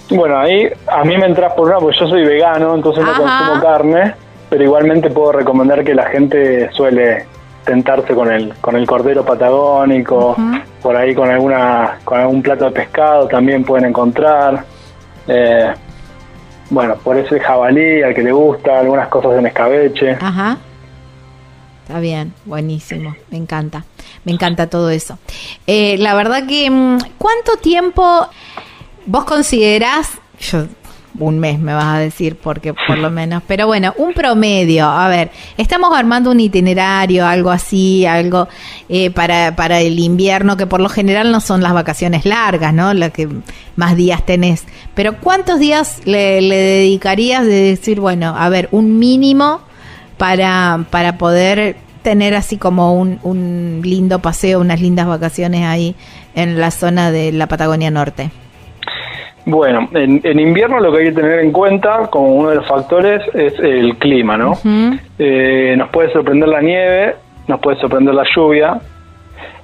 Bueno, 0.10 0.40
ahí 0.40 0.70
a 0.88 1.04
mí 1.04 1.18
me 1.18 1.26
entras 1.26 1.52
por 1.52 1.68
una, 1.68 1.80
porque 1.80 2.00
yo 2.00 2.08
soy 2.08 2.24
vegano, 2.24 2.76
entonces 2.76 3.04
no 3.04 3.12
consumo 3.12 3.62
carne, 3.62 4.14
pero 4.50 4.64
igualmente 4.64 5.10
puedo 5.10 5.34
recomendar 5.34 5.84
que 5.84 5.94
la 5.94 6.06
gente 6.06 6.72
suele 6.72 7.26
tentarse 7.66 8.14
con 8.16 8.32
el 8.32 8.54
con 8.62 8.78
el 8.78 8.88
cordero 8.88 9.26
patagónico, 9.26 10.38
por 10.82 10.96
ahí 10.96 11.14
con 11.14 11.30
alguna 11.30 11.98
con 12.06 12.22
algún 12.22 12.42
plato 12.42 12.64
de 12.64 12.72
pescado 12.72 13.28
también 13.28 13.66
pueden 13.66 13.90
encontrar. 13.90 14.64
Eh, 15.28 15.74
bueno, 16.70 16.96
por 16.96 17.18
ese 17.18 17.40
jabalí 17.40 18.02
al 18.02 18.14
que 18.14 18.24
le 18.24 18.32
gusta, 18.32 18.80
algunas 18.80 19.08
cosas 19.10 19.38
en 19.38 19.48
escabeche. 19.48 20.12
Ajá. 20.20 20.58
Está 21.84 22.00
bien, 22.00 22.34
buenísimo, 22.44 23.16
me 23.32 23.38
encanta, 23.38 23.86
me 24.26 24.34
encanta 24.34 24.68
todo 24.68 24.90
eso. 24.90 25.18
Eh, 25.68 25.98
la 26.00 26.16
verdad 26.16 26.46
que, 26.46 26.70
mm, 26.70 26.98
¿cuánto 27.18 27.56
tiempo 27.62 28.28
vos 29.06 29.24
considerás, 29.24 30.18
yo 30.40 30.66
un 31.20 31.40
mes 31.40 31.60
me 31.60 31.74
vas 31.74 31.96
a 31.96 32.00
decir, 32.00 32.36
porque 32.36 32.74
por 32.74 32.98
lo 32.98 33.10
menos, 33.10 33.42
pero 33.48 33.68
bueno, 33.68 33.94
un 33.98 34.14
promedio, 34.14 34.86
a 34.86 35.08
ver, 35.08 35.32
estamos 35.58 35.98
armando 35.98 36.32
un 36.32 36.40
itinerario, 36.40 37.26
algo 37.26 37.50
así, 37.50 38.06
algo 38.06 38.48
eh, 38.90 39.10
para, 39.12 39.56
para 39.56 39.80
el 39.80 40.00
invierno, 40.00 40.58
que 40.58 40.68
por 40.68 40.80
lo 40.80 40.90
general 40.90 41.32
no 41.32 41.42
son 41.42 41.62
las 41.62 41.74
vacaciones 41.74 42.26
largas, 42.26 42.74
¿no? 42.74 42.94
La 42.94 43.10
que 43.10 43.28
más 43.76 43.96
días 43.96 44.26
tenés, 44.26 44.66
pero 44.94 45.18
¿cuántos 45.20 45.60
días 45.60 46.02
le, 46.06 46.42
dedicarías 46.42 47.46
de 47.46 47.62
decir, 47.70 48.00
bueno, 48.00 48.36
a 48.38 48.50
ver, 48.50 48.70
un 48.72 49.00
mínimo 49.00 49.62
para, 50.18 50.86
para 50.90 51.18
poder 51.18 51.78
tener 52.04 52.36
así 52.36 52.58
como 52.58 52.96
un, 52.96 53.20
un 53.24 53.82
lindo 53.84 54.20
paseo, 54.20 54.60
unas 54.60 54.82
lindas 54.82 55.08
vacaciones 55.08 55.66
ahí 55.66 55.96
en 56.36 56.60
la 56.60 56.72
zona 56.72 57.12
de 57.12 57.32
la 57.32 57.48
Patagonia 57.48 57.92
Norte? 57.92 58.32
Bueno, 59.48 59.88
en, 59.94 60.40
invierno 60.40 60.82
lo 60.82 60.92
que 60.92 60.98
hay 60.98 61.06
que 61.06 61.14
tener 61.14 61.40
en 61.40 61.54
cuenta 61.54 62.08
como 62.10 62.36
uno 62.36 62.50
de 62.50 62.58
los 62.58 62.68
factores 62.68 63.22
es 63.34 63.58
el 63.60 63.96
clima, 63.96 64.36
¿no? 64.36 64.58
Eh, 65.18 65.74
nos 65.78 65.88
puede 65.88 66.12
sorprender 66.12 66.50
la 66.50 66.60
nieve, 66.60 67.16
nos 67.48 67.62
puede 67.62 67.80
sorprender 67.80 68.14
la 68.14 68.26
lluvia, 68.36 68.78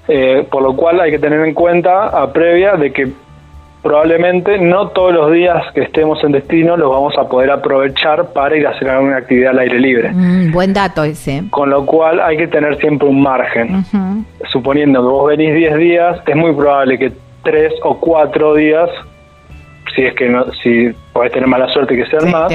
eh, 0.07 0.47
por 0.49 0.63
lo 0.63 0.73
cual 0.77 1.01
hay 1.01 1.11
que 1.11 1.19
tener 1.19 1.45
en 1.45 1.53
cuenta 1.53 2.07
a 2.07 2.31
previa 2.31 2.77
de 2.77 2.93
que 2.93 3.11
probablemente 3.81 4.57
no 4.57 4.87
todos 4.87 5.13
los 5.13 5.33
días 5.33 5.61
que 5.73 5.81
estemos 5.81 6.23
en 6.23 6.31
destino 6.31 6.77
los 6.77 6.89
vamos 6.89 7.17
a 7.17 7.27
poder 7.27 7.51
aprovechar 7.51 8.31
para 8.31 8.55
ir 8.55 8.65
a 8.65 8.69
hacer 8.69 8.89
alguna 8.89 9.17
actividad 9.17 9.51
al 9.51 9.59
aire 9.59 9.79
libre. 9.79 10.11
Mm, 10.13 10.53
buen 10.53 10.73
dato 10.73 11.03
ese. 11.03 11.43
Con 11.49 11.69
lo 11.69 11.85
cual 11.85 12.21
hay 12.21 12.37
que 12.37 12.47
tener 12.47 12.77
siempre 12.77 13.09
un 13.09 13.21
margen. 13.21 13.83
Suponiendo 14.49 15.01
que 15.01 15.07
vos 15.07 15.27
venís 15.27 15.53
10 15.53 15.75
días, 15.75 16.21
es 16.25 16.35
muy 16.37 16.53
probable 16.53 16.97
que 16.97 17.11
3 17.43 17.73
o 17.83 17.99
4 17.99 18.55
días 18.55 18.89
si 19.95 20.03
es 20.03 20.15
que 20.15 20.27
no, 20.27 20.45
si 20.63 20.89
podés 21.11 21.31
tener 21.31 21.47
mala 21.47 21.67
suerte 21.69 21.95
que 21.95 22.05
sean 22.07 22.31
más. 22.31 22.51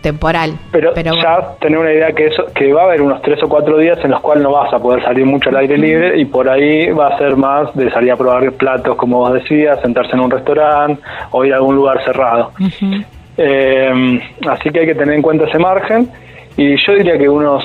temporal. 0.00 0.52
Pero, 0.70 0.94
ya 0.94 1.54
tener 1.60 1.78
una 1.78 1.92
idea 1.92 2.12
que 2.12 2.26
eso 2.26 2.46
que 2.54 2.72
va 2.72 2.82
a 2.82 2.84
haber 2.84 3.02
unos 3.02 3.20
tres 3.22 3.42
o 3.42 3.48
cuatro 3.48 3.78
días 3.78 3.98
en 4.04 4.12
los 4.12 4.20
cuales 4.20 4.42
no 4.42 4.52
vas 4.52 4.72
a 4.72 4.78
poder 4.78 5.02
salir 5.02 5.26
mucho 5.26 5.50
al 5.50 5.56
aire 5.56 5.76
libre 5.76 6.20
y 6.20 6.24
por 6.24 6.48
ahí 6.48 6.90
va 6.90 7.08
a 7.08 7.18
ser 7.18 7.36
más 7.36 7.74
de 7.74 7.90
salir 7.90 8.12
a 8.12 8.16
probar 8.16 8.50
platos, 8.52 8.96
como 8.96 9.18
vos 9.18 9.32
decías, 9.32 9.80
sentarse 9.80 10.12
en 10.12 10.20
un 10.20 10.30
restaurante 10.30 11.02
o 11.30 11.44
ir 11.44 11.52
a 11.52 11.56
algún 11.56 11.76
lugar 11.76 12.02
cerrado. 12.04 12.52
Eh, 13.36 14.20
así 14.48 14.70
que 14.70 14.80
hay 14.80 14.86
que 14.86 14.94
tener 14.94 15.14
en 15.14 15.22
cuenta 15.22 15.46
ese 15.46 15.58
margen 15.58 16.08
y 16.56 16.76
yo 16.86 16.94
diría 16.94 17.16
que 17.16 17.28
unos 17.28 17.64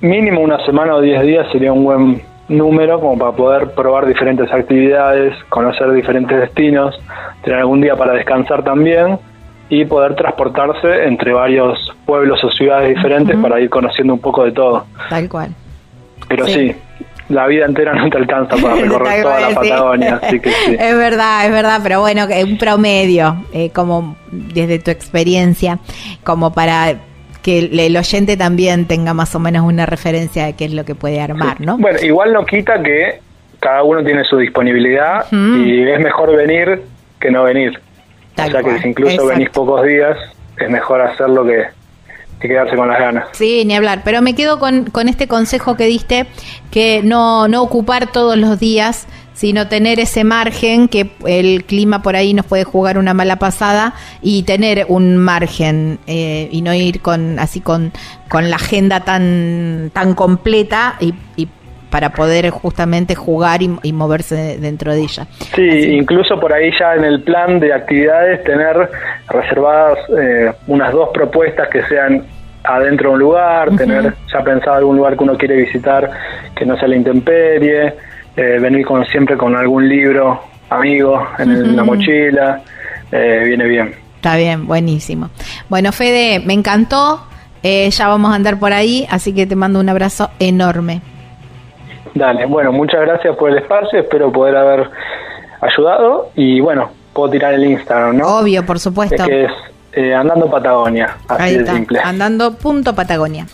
mínimo 0.00 0.40
una 0.42 0.64
semana 0.64 0.94
o 0.94 1.00
diez 1.00 1.22
días 1.22 1.46
sería 1.50 1.72
un 1.72 1.84
buen 1.84 2.22
número 2.48 3.00
como 3.00 3.18
para 3.18 3.32
poder 3.32 3.70
probar 3.72 4.06
diferentes 4.06 4.50
actividades, 4.52 5.34
conocer 5.48 5.92
diferentes 5.92 6.38
destinos, 6.38 6.98
tener 7.42 7.60
algún 7.60 7.80
día 7.80 7.94
para 7.96 8.14
descansar 8.14 8.64
también 8.64 9.18
y 9.68 9.84
poder 9.84 10.14
transportarse 10.14 11.04
entre 11.04 11.32
varios 11.32 11.94
pueblos 12.06 12.42
o 12.42 12.50
ciudades 12.50 12.96
diferentes 12.96 13.36
para 13.36 13.60
ir 13.60 13.68
conociendo 13.68 14.14
un 14.14 14.20
poco 14.20 14.44
de 14.44 14.52
todo. 14.52 14.86
Tal 15.10 15.28
cual. 15.28 15.50
Pero 16.26 16.46
sí, 16.46 16.74
la 17.28 17.46
vida 17.46 17.66
entera 17.66 17.94
no 17.94 18.08
te 18.08 18.16
alcanza 18.16 18.56
para 18.56 18.74
recorrer 18.80 19.22
toda 19.22 19.40
la 19.40 19.54
Patagonia, 19.54 20.20
así 20.22 20.40
que 20.40 20.50
sí. 20.50 20.76
Es 20.78 20.96
verdad, 20.96 21.44
es 21.44 21.52
verdad, 21.52 21.80
pero 21.82 22.00
bueno, 22.00 22.26
un 22.44 22.58
promedio, 22.58 23.44
eh, 23.52 23.70
como 23.70 24.16
desde 24.30 24.78
tu 24.78 24.90
experiencia, 24.90 25.78
como 26.24 26.52
para 26.52 26.96
que 27.42 27.70
el 27.72 27.96
oyente 27.96 28.36
también 28.36 28.86
tenga 28.86 29.14
más 29.14 29.34
o 29.34 29.38
menos 29.38 29.64
una 29.64 29.86
referencia 29.86 30.46
de 30.46 30.54
qué 30.54 30.66
es 30.66 30.72
lo 30.72 30.84
que 30.84 30.94
puede 30.94 31.20
armar, 31.20 31.60
¿no? 31.60 31.78
Bueno, 31.78 31.98
igual 32.02 32.32
no 32.32 32.44
quita 32.44 32.82
que 32.82 33.20
cada 33.60 33.82
uno 33.82 34.04
tiene 34.04 34.24
su 34.24 34.38
disponibilidad 34.38 35.26
y 35.32 35.88
es 35.88 36.00
mejor 36.00 36.34
venir 36.36 36.82
que 37.20 37.30
no 37.30 37.44
venir. 37.44 37.80
o 38.36 38.50
sea 38.50 38.62
que 38.62 38.78
si 38.78 38.88
incluso 38.88 39.26
venís 39.26 39.50
pocos 39.50 39.84
días, 39.84 40.16
es 40.58 40.70
mejor 40.70 41.00
hacerlo 41.00 41.44
que, 41.44 41.64
que 42.40 42.48
quedarse 42.48 42.76
con 42.76 42.88
las 42.88 42.98
ganas. 42.98 43.28
Sí, 43.32 43.64
ni 43.64 43.74
hablar. 43.74 44.02
Pero 44.04 44.22
me 44.22 44.34
quedo 44.34 44.58
con, 44.58 44.84
con 44.86 45.08
este 45.08 45.26
consejo 45.26 45.76
que 45.76 45.86
diste, 45.86 46.26
que 46.70 47.02
no, 47.02 47.48
no 47.48 47.62
ocupar 47.62 48.10
todos 48.12 48.36
los 48.36 48.60
días, 48.60 49.06
sino 49.38 49.68
tener 49.68 50.00
ese 50.00 50.24
margen 50.24 50.88
que 50.88 51.12
el 51.24 51.62
clima 51.62 52.02
por 52.02 52.16
ahí 52.16 52.34
nos 52.34 52.44
puede 52.44 52.64
jugar 52.64 52.98
una 52.98 53.14
mala 53.14 53.36
pasada 53.36 53.94
y 54.20 54.42
tener 54.42 54.86
un 54.88 55.16
margen 55.16 56.00
eh, 56.08 56.48
y 56.50 56.60
no 56.60 56.74
ir 56.74 57.00
con 57.00 57.38
así 57.38 57.60
con, 57.60 57.92
con 58.28 58.50
la 58.50 58.56
agenda 58.56 59.04
tan 59.04 59.92
tan 59.94 60.14
completa 60.14 60.96
y, 60.98 61.14
para 61.88 62.10
poder 62.10 62.50
justamente 62.50 63.14
jugar 63.14 63.60
y, 63.62 63.92
moverse 63.92 64.58
dentro 64.58 64.92
de 64.92 65.02
ella. 65.02 65.26
Sí, 65.54 65.96
incluso 65.96 66.38
por 66.38 66.52
ahí 66.52 66.70
ya 66.78 66.96
en 66.96 67.04
el 67.04 67.22
plan 67.22 67.60
de 67.60 67.72
actividades 67.72 68.44
tener 68.44 68.90
reservadas 69.28 69.98
eh, 70.20 70.52
unas 70.66 70.92
dos 70.92 71.08
propuestas 71.14 71.68
que 71.68 71.82
sean 71.84 72.24
adentro 72.64 73.10
de 73.10 73.14
un 73.14 73.20
lugar, 73.20 73.74
tener 73.76 74.12
ya 74.30 74.42
pensado 74.42 74.76
algún 74.76 74.96
lugar 74.96 75.16
que 75.16 75.24
uno 75.24 75.38
quiere 75.38 75.56
visitar 75.56 76.10
que 76.54 76.66
no 76.66 76.76
sea 76.76 76.88
la 76.88 76.96
intemperie, 76.96 77.94
eh, 78.36 78.58
venir 78.60 78.86
con, 78.86 79.04
siempre 79.06 79.36
con 79.36 79.56
algún 79.56 79.88
libro 79.88 80.40
amigo 80.70 81.26
en, 81.38 81.76
la 81.76 81.82
mochila, 81.82 82.62
eh, 83.10 83.42
viene 83.46 83.64
bien. 83.64 83.94
Está 84.16 84.36
bien, 84.36 84.66
buenísimo. 84.66 85.30
Bueno, 85.68 85.92
Fede, 85.92 86.40
me 86.40 86.52
encantó, 86.52 87.22
eh, 87.62 87.88
ya 87.90 88.08
vamos 88.08 88.32
a 88.32 88.34
andar 88.34 88.58
por 88.58 88.72
ahí, 88.72 89.06
así 89.10 89.34
que 89.34 89.46
te 89.46 89.56
mando 89.56 89.80
un 89.80 89.88
abrazo 89.88 90.30
enorme. 90.38 91.00
Dale, 92.14 92.46
bueno, 92.46 92.72
muchas 92.72 93.00
gracias 93.00 93.36
por 93.36 93.50
el 93.50 93.58
espacio, 93.58 94.00
espero 94.00 94.32
poder 94.32 94.56
haber 94.56 94.90
ayudado 95.60 96.30
y 96.34 96.60
bueno, 96.60 96.90
puedo 97.12 97.30
tirar 97.30 97.54
el 97.54 97.64
Instagram, 97.64 98.18
¿no? 98.18 98.38
Obvio, 98.38 98.64
por 98.66 98.78
supuesto. 98.78 99.24
que 99.24 99.44
es 99.44 100.14
Andando 100.14 100.50
Patagonia, 100.50 101.16
así 101.28 101.58
de 101.58 101.66
simple. 101.66 102.00
Andando 102.02 102.54
punto 102.54 102.94
Patagonia. 102.94 103.46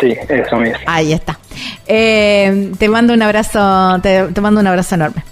Sí, 0.00 0.14
eso 0.28 0.56
mismo. 0.56 0.78
Ahí 0.86 1.12
está. 1.12 1.38
Eh, 1.86 2.72
te 2.78 2.88
mando 2.88 3.14
un 3.14 3.22
abrazo, 3.22 3.98
te, 4.02 4.28
mando 4.40 4.60
un 4.60 4.66
abrazo 4.66 4.94
enorme. 4.94 5.22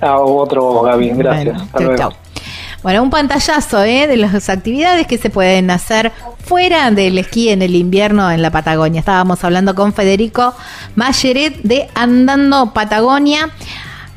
Ah, 0.00 0.18
otro, 0.18 0.82
Gaby, 0.82 1.10
gracias. 1.10 1.62
Bueno, 2.82 3.02
un 3.02 3.10
pantallazo 3.10 3.82
¿eh? 3.82 4.06
de 4.06 4.16
las 4.16 4.48
actividades 4.48 5.06
que 5.06 5.18
se 5.18 5.28
pueden 5.28 5.70
hacer 5.70 6.12
fuera 6.38 6.90
del 6.92 7.18
esquí 7.18 7.48
en 7.48 7.62
el 7.62 7.74
invierno 7.74 8.30
en 8.30 8.42
la 8.42 8.50
Patagonia. 8.50 9.00
Estábamos 9.00 9.42
hablando 9.42 9.74
con 9.74 9.92
Federico 9.92 10.54
Mayeret 10.94 11.62
de 11.62 11.88
Andando 11.94 12.72
Patagonia. 12.72 13.50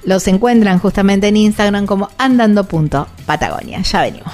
Los 0.03 0.27
encuentran 0.27 0.77
justamente 0.77 1.29
en 1.29 1.38
Instagram 1.38 1.88
como 1.88 2.10
andando.patagonia. 2.17 3.82
Ya 3.82 4.01
venimos. 4.01 4.34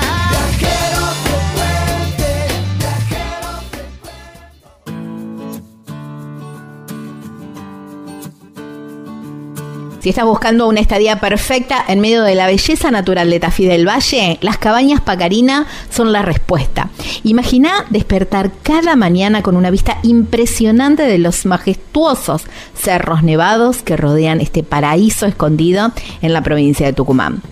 Si 10.01 10.09
estás 10.09 10.25
buscando 10.25 10.67
una 10.67 10.79
estadía 10.79 11.19
perfecta 11.19 11.85
en 11.87 11.99
medio 11.99 12.23
de 12.23 12.33
la 12.33 12.47
belleza 12.47 12.89
natural 12.89 13.29
de 13.29 13.39
Tafí 13.39 13.65
del 13.65 13.87
Valle, 13.87 14.39
las 14.41 14.57
cabañas 14.57 14.99
Pacarina 14.99 15.67
son 15.91 16.11
la 16.11 16.23
respuesta. 16.23 16.89
Imagina 17.21 17.85
despertar 17.91 18.49
cada 18.63 18.95
mañana 18.95 19.43
con 19.43 19.55
una 19.55 19.69
vista 19.69 19.99
impresionante 20.01 21.03
de 21.03 21.19
los 21.19 21.45
majestuosos 21.45 22.45
cerros 22.73 23.21
nevados 23.21 23.83
que 23.83 23.95
rodean 23.95 24.41
este 24.41 24.63
paraíso 24.63 25.27
escondido 25.27 25.91
en 26.23 26.33
la 26.33 26.41
provincia 26.41 26.87
de 26.87 26.93
Tucumán. 26.93 27.43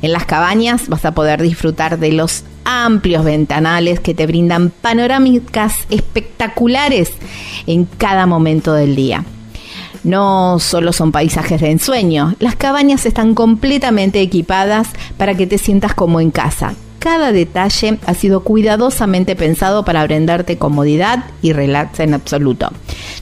En 0.00 0.12
las 0.12 0.26
cabañas 0.26 0.88
vas 0.88 1.04
a 1.04 1.12
poder 1.12 1.42
disfrutar 1.42 1.98
de 1.98 2.12
los 2.12 2.44
amplios 2.64 3.24
ventanales 3.24 3.98
que 3.98 4.14
te 4.14 4.28
brindan 4.28 4.70
panorámicas 4.70 5.74
espectaculares 5.90 7.10
en 7.66 7.84
cada 7.84 8.26
momento 8.26 8.74
del 8.74 8.94
día. 8.94 9.24
No 10.06 10.60
solo 10.60 10.92
son 10.92 11.10
paisajes 11.10 11.60
de 11.60 11.72
ensueño, 11.72 12.36
las 12.38 12.54
cabañas 12.54 13.06
están 13.06 13.34
completamente 13.34 14.20
equipadas 14.20 14.86
para 15.16 15.34
que 15.34 15.48
te 15.48 15.58
sientas 15.58 15.94
como 15.94 16.20
en 16.20 16.30
casa, 16.30 16.74
cada 17.06 17.30
detalle 17.30 18.00
ha 18.04 18.14
sido 18.14 18.40
cuidadosamente 18.40 19.36
pensado 19.36 19.84
para 19.84 20.02
brindarte 20.02 20.58
comodidad 20.58 21.22
y 21.40 21.52
relax 21.52 22.00
en 22.00 22.14
absoluto. 22.14 22.72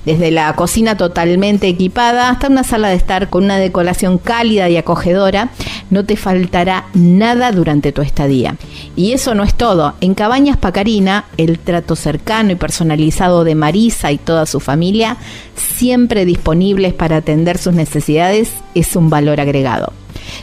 Desde 0.06 0.30
la 0.30 0.50
cocina 0.56 0.96
totalmente 0.96 1.68
equipada 1.68 2.30
hasta 2.30 2.48
una 2.48 2.64
sala 2.64 2.88
de 2.88 2.94
estar 2.94 3.28
con 3.28 3.44
una 3.44 3.58
decoración 3.58 4.16
cálida 4.16 4.70
y 4.70 4.78
acogedora, 4.78 5.50
no 5.90 6.06
te 6.06 6.16
faltará 6.16 6.86
nada 6.94 7.52
durante 7.52 7.92
tu 7.92 8.00
estadía. 8.00 8.56
Y 8.96 9.12
eso 9.12 9.34
no 9.34 9.44
es 9.44 9.54
todo. 9.54 9.92
En 10.00 10.14
Cabañas 10.14 10.56
Pacarina, 10.56 11.26
el 11.36 11.58
trato 11.58 11.94
cercano 11.94 12.52
y 12.52 12.54
personalizado 12.54 13.44
de 13.44 13.54
Marisa 13.54 14.12
y 14.12 14.16
toda 14.16 14.46
su 14.46 14.60
familia, 14.60 15.18
siempre 15.56 16.24
disponibles 16.24 16.94
para 16.94 17.18
atender 17.18 17.58
sus 17.58 17.74
necesidades, 17.74 18.50
es 18.74 18.96
un 18.96 19.10
valor 19.10 19.42
agregado. 19.42 19.92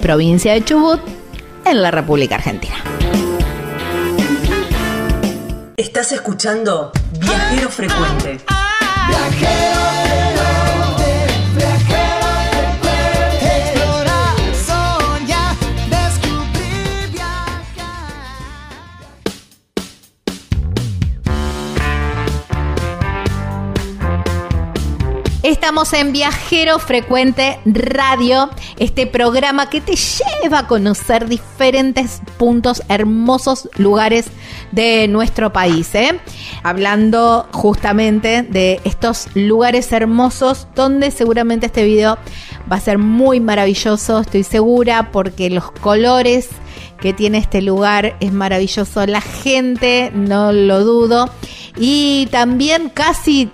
provincia 0.00 0.52
de 0.52 0.62
Chubut, 0.64 1.00
en 1.64 1.82
la 1.82 1.90
República 1.90 2.34
Argentina. 2.36 2.76
Estás 5.76 6.12
escuchando 6.12 6.92
Viajero 7.18 7.68
Frecuente. 7.70 8.38
Estamos 25.54 25.92
en 25.92 26.10
Viajero 26.10 26.80
Frecuente 26.80 27.60
Radio, 27.64 28.50
este 28.76 29.06
programa 29.06 29.70
que 29.70 29.80
te 29.80 29.94
lleva 29.94 30.58
a 30.58 30.66
conocer 30.66 31.28
diferentes 31.28 32.20
puntos, 32.36 32.82
hermosos 32.88 33.68
lugares 33.76 34.26
de 34.72 35.06
nuestro 35.06 35.52
país. 35.52 35.94
¿eh? 35.94 36.18
Hablando 36.64 37.46
justamente 37.52 38.42
de 38.42 38.80
estos 38.82 39.28
lugares 39.34 39.92
hermosos 39.92 40.66
donde 40.74 41.12
seguramente 41.12 41.66
este 41.66 41.84
video 41.84 42.18
va 42.70 42.76
a 42.76 42.80
ser 42.80 42.98
muy 42.98 43.38
maravilloso, 43.38 44.18
estoy 44.18 44.42
segura, 44.42 45.12
porque 45.12 45.50
los 45.50 45.70
colores 45.70 46.48
que 47.00 47.12
tiene 47.12 47.38
este 47.38 47.62
lugar 47.62 48.16
es 48.18 48.32
maravilloso, 48.32 49.06
la 49.06 49.20
gente, 49.20 50.10
no 50.14 50.52
lo 50.52 50.82
dudo, 50.82 51.30
y 51.76 52.26
también 52.32 52.88
casi 52.88 53.50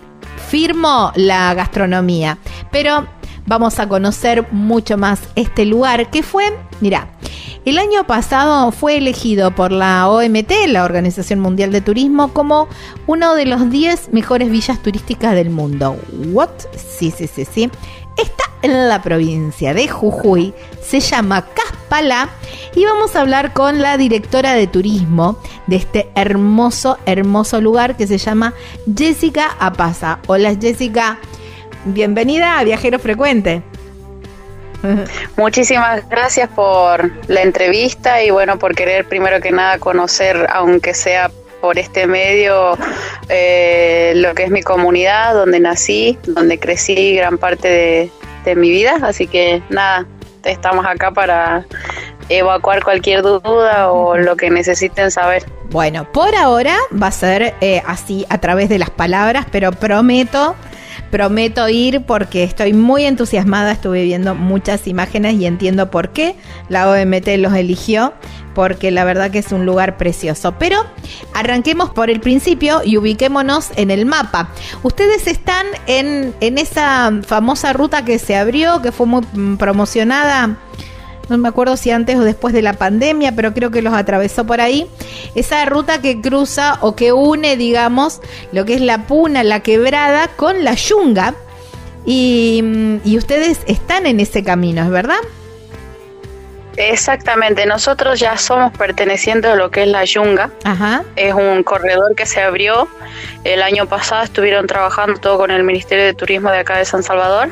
firmo 0.50 1.12
la 1.14 1.54
gastronomía. 1.54 2.38
Pero 2.72 3.06
vamos 3.46 3.78
a 3.78 3.88
conocer 3.88 4.50
mucho 4.52 4.98
más 4.98 5.20
este 5.36 5.64
lugar 5.64 6.10
que 6.10 6.22
fue, 6.22 6.52
mira, 6.80 7.08
el 7.64 7.78
año 7.78 8.06
pasado 8.06 8.72
fue 8.72 8.96
elegido 8.96 9.54
por 9.54 9.70
la 9.70 10.08
OMT, 10.08 10.50
la 10.68 10.82
Organización 10.82 11.40
Mundial 11.40 11.70
de 11.72 11.82
Turismo, 11.82 12.32
como 12.32 12.68
uno 13.06 13.34
de 13.34 13.46
los 13.46 13.70
10 13.70 14.12
mejores 14.12 14.50
villas 14.50 14.82
turísticas 14.82 15.34
del 15.34 15.50
mundo. 15.50 15.96
¿What? 16.32 16.50
Sí, 16.74 17.12
sí, 17.16 17.26
sí, 17.26 17.44
sí. 17.44 17.70
Está 18.16 18.44
en 18.62 18.88
la 18.88 19.02
provincia 19.02 19.74
de 19.74 19.88
Jujuy, 19.88 20.54
se 20.82 21.00
llama 21.00 21.46
Caspala 21.46 22.28
y 22.74 22.84
vamos 22.84 23.16
a 23.16 23.20
hablar 23.22 23.52
con 23.52 23.80
la 23.80 23.96
directora 23.96 24.54
de 24.54 24.66
turismo 24.66 25.38
de 25.66 25.76
este 25.76 26.10
hermoso, 26.14 26.98
hermoso 27.06 27.60
lugar 27.60 27.96
que 27.96 28.06
se 28.06 28.18
llama 28.18 28.54
Jessica 28.96 29.56
Apaza. 29.58 30.18
Hola 30.26 30.54
Jessica, 30.60 31.18
bienvenida 31.84 32.58
a 32.58 32.64
Viajero 32.64 32.98
Frecuente. 32.98 33.62
Muchísimas 35.36 36.08
gracias 36.08 36.48
por 36.50 37.10
la 37.28 37.42
entrevista 37.42 38.22
y 38.22 38.30
bueno, 38.30 38.58
por 38.58 38.74
querer 38.74 39.06
primero 39.06 39.40
que 39.40 39.52
nada 39.52 39.78
conocer, 39.78 40.46
aunque 40.52 40.94
sea 40.94 41.30
por 41.60 41.78
este 41.78 42.06
medio, 42.06 42.76
eh, 43.28 44.12
lo 44.16 44.34
que 44.34 44.44
es 44.44 44.50
mi 44.50 44.62
comunidad, 44.62 45.34
donde 45.34 45.60
nací, 45.60 46.18
donde 46.26 46.58
crecí 46.58 47.14
gran 47.14 47.38
parte 47.38 48.10
de, 48.44 48.56
mi 48.56 48.70
vida. 48.70 48.96
Así 49.02 49.26
que 49.26 49.62
nada, 49.68 50.06
estamos 50.44 50.84
acá 50.86 51.10
para 51.10 51.64
evacuar 52.28 52.82
cualquier 52.82 53.22
duda 53.22 53.92
o 53.92 54.16
lo 54.16 54.36
que 54.36 54.50
necesiten 54.50 55.10
saber. 55.10 55.44
Bueno, 55.70 56.10
por 56.10 56.34
ahora 56.34 56.76
va 57.00 57.08
a 57.08 57.12
ser 57.12 57.54
eh, 57.60 57.82
así 57.86 58.26
a 58.28 58.38
través 58.38 58.68
de 58.68 58.78
las 58.78 58.90
palabras, 58.90 59.46
pero 59.52 59.70
prometo 59.70 60.56
prometo 61.10 61.68
ir 61.68 62.02
porque 62.02 62.44
estoy 62.44 62.72
muy 62.72 63.04
entusiasmada, 63.04 63.72
estuve 63.72 64.04
viendo 64.04 64.34
muchas 64.34 64.86
imágenes 64.86 65.34
y 65.34 65.46
entiendo 65.46 65.90
por 65.90 66.10
qué 66.10 66.36
la 66.68 66.88
OMT 66.88 67.26
los 67.38 67.54
eligió, 67.54 68.14
porque 68.54 68.90
la 68.90 69.04
verdad 69.04 69.30
que 69.30 69.38
es 69.38 69.52
un 69.52 69.66
lugar 69.66 69.96
precioso. 69.96 70.54
Pero 70.58 70.78
arranquemos 71.34 71.90
por 71.90 72.10
el 72.10 72.20
principio 72.20 72.82
y 72.84 72.96
ubiquémonos 72.96 73.70
en 73.76 73.90
el 73.90 74.06
mapa. 74.06 74.50
Ustedes 74.82 75.26
están 75.26 75.66
en, 75.86 76.34
en 76.40 76.58
esa 76.58 77.12
famosa 77.26 77.72
ruta 77.72 78.04
que 78.04 78.18
se 78.18 78.36
abrió, 78.36 78.80
que 78.82 78.92
fue 78.92 79.06
muy 79.06 79.22
promocionada 79.58 80.58
no 81.30 81.38
me 81.38 81.48
acuerdo 81.48 81.76
si 81.76 81.90
antes 81.90 82.16
o 82.16 82.24
después 82.24 82.52
de 82.52 82.62
la 82.62 82.74
pandemia, 82.74 83.34
pero 83.34 83.54
creo 83.54 83.70
que 83.70 83.82
los 83.82 83.94
atravesó 83.94 84.44
por 84.44 84.60
ahí. 84.60 84.86
Esa 85.34 85.64
ruta 85.64 86.00
que 86.02 86.20
cruza 86.20 86.78
o 86.80 86.96
que 86.96 87.12
une, 87.12 87.56
digamos, 87.56 88.20
lo 88.52 88.64
que 88.64 88.74
es 88.74 88.80
la 88.80 89.06
puna, 89.06 89.44
la 89.44 89.60
quebrada, 89.60 90.28
con 90.36 90.64
la 90.64 90.74
yunga. 90.74 91.34
Y, 92.04 92.60
mm, 92.62 92.96
y 93.04 93.16
ustedes 93.18 93.60
están 93.66 94.06
en 94.06 94.20
ese 94.20 94.42
camino, 94.42 94.82
¿es 94.82 94.90
verdad? 94.90 95.20
Exactamente, 96.88 97.66
nosotros 97.66 98.18
ya 98.18 98.38
somos 98.38 98.72
pertenecientes 98.72 99.50
a 99.50 99.54
lo 99.54 99.70
que 99.70 99.82
es 99.82 99.88
la 99.88 100.04
Yunga. 100.04 100.50
Es 101.14 101.34
un 101.34 101.62
corredor 101.62 102.14
que 102.14 102.24
se 102.24 102.40
abrió. 102.40 102.88
El 103.44 103.62
año 103.62 103.86
pasado 103.86 104.22
estuvieron 104.22 104.66
trabajando 104.66 105.20
todo 105.20 105.36
con 105.36 105.50
el 105.50 105.62
Ministerio 105.62 106.04
de 106.04 106.14
Turismo 106.14 106.50
de 106.50 106.58
acá 106.58 106.78
de 106.78 106.86
San 106.86 107.02
Salvador, 107.02 107.50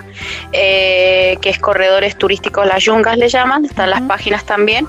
eh, 0.53 1.37
que 1.43 1.51
es 1.51 1.59
corredores 1.59 2.17
turísticos, 2.17 2.67
las 2.67 2.85
Yungas 2.85 3.19
le 3.19 3.29
llaman, 3.29 3.65
están 3.67 3.91
las 3.91 4.01
páginas 4.03 4.45
también 4.45 4.87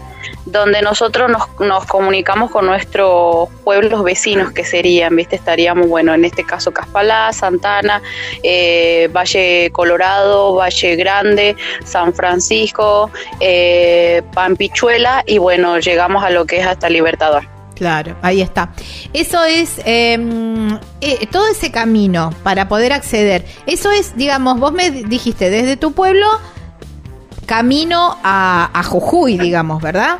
donde 0.52 0.82
nosotros 0.82 1.30
nos, 1.30 1.44
nos, 1.60 1.86
comunicamos 1.86 2.52
con 2.52 2.66
nuestros 2.66 3.50
pueblos 3.64 4.04
vecinos 4.04 4.52
que 4.52 4.64
serían, 4.64 5.16
¿viste? 5.16 5.36
Estaríamos, 5.36 5.88
bueno, 5.88 6.14
en 6.14 6.26
este 6.26 6.44
caso 6.44 6.72
Caspalá, 6.72 7.32
Santana, 7.34 8.02
eh, 8.44 9.10
Valle 9.16 9.70
Colorado, 9.72 10.56
Valle 10.56 10.96
Grande, 10.96 11.56
San 11.84 12.14
Francisco, 12.14 13.12
eh, 13.40 14.22
Pampichuela 14.34 15.24
y 15.26 15.38
bueno, 15.38 15.80
llegamos 15.80 16.24
a 16.24 16.30
lo 16.30 16.46
que 16.46 16.60
es 16.60 16.66
hasta 16.66 16.90
Libertador. 16.90 17.48
Claro, 17.76 18.18
ahí 18.22 18.42
está. 18.42 18.74
Eso 19.14 19.42
es 19.46 19.80
em, 19.86 20.78
eh, 21.00 21.26
todo 21.32 21.48
ese 21.48 21.72
camino 21.72 22.34
para 22.44 22.68
poder 22.68 22.92
acceder. 22.92 23.46
Eso 23.68 23.90
es, 23.92 24.18
digamos, 24.18 24.60
vos 24.60 24.74
me 24.74 24.92
dijiste 24.92 25.50
desde 25.50 25.78
tu 25.78 25.94
pueblo 25.94 26.28
camino 27.46 28.18
a, 28.22 28.70
a 28.74 28.84
Jujuy, 28.84 29.38
digamos, 29.38 29.82
¿verdad? 29.82 30.20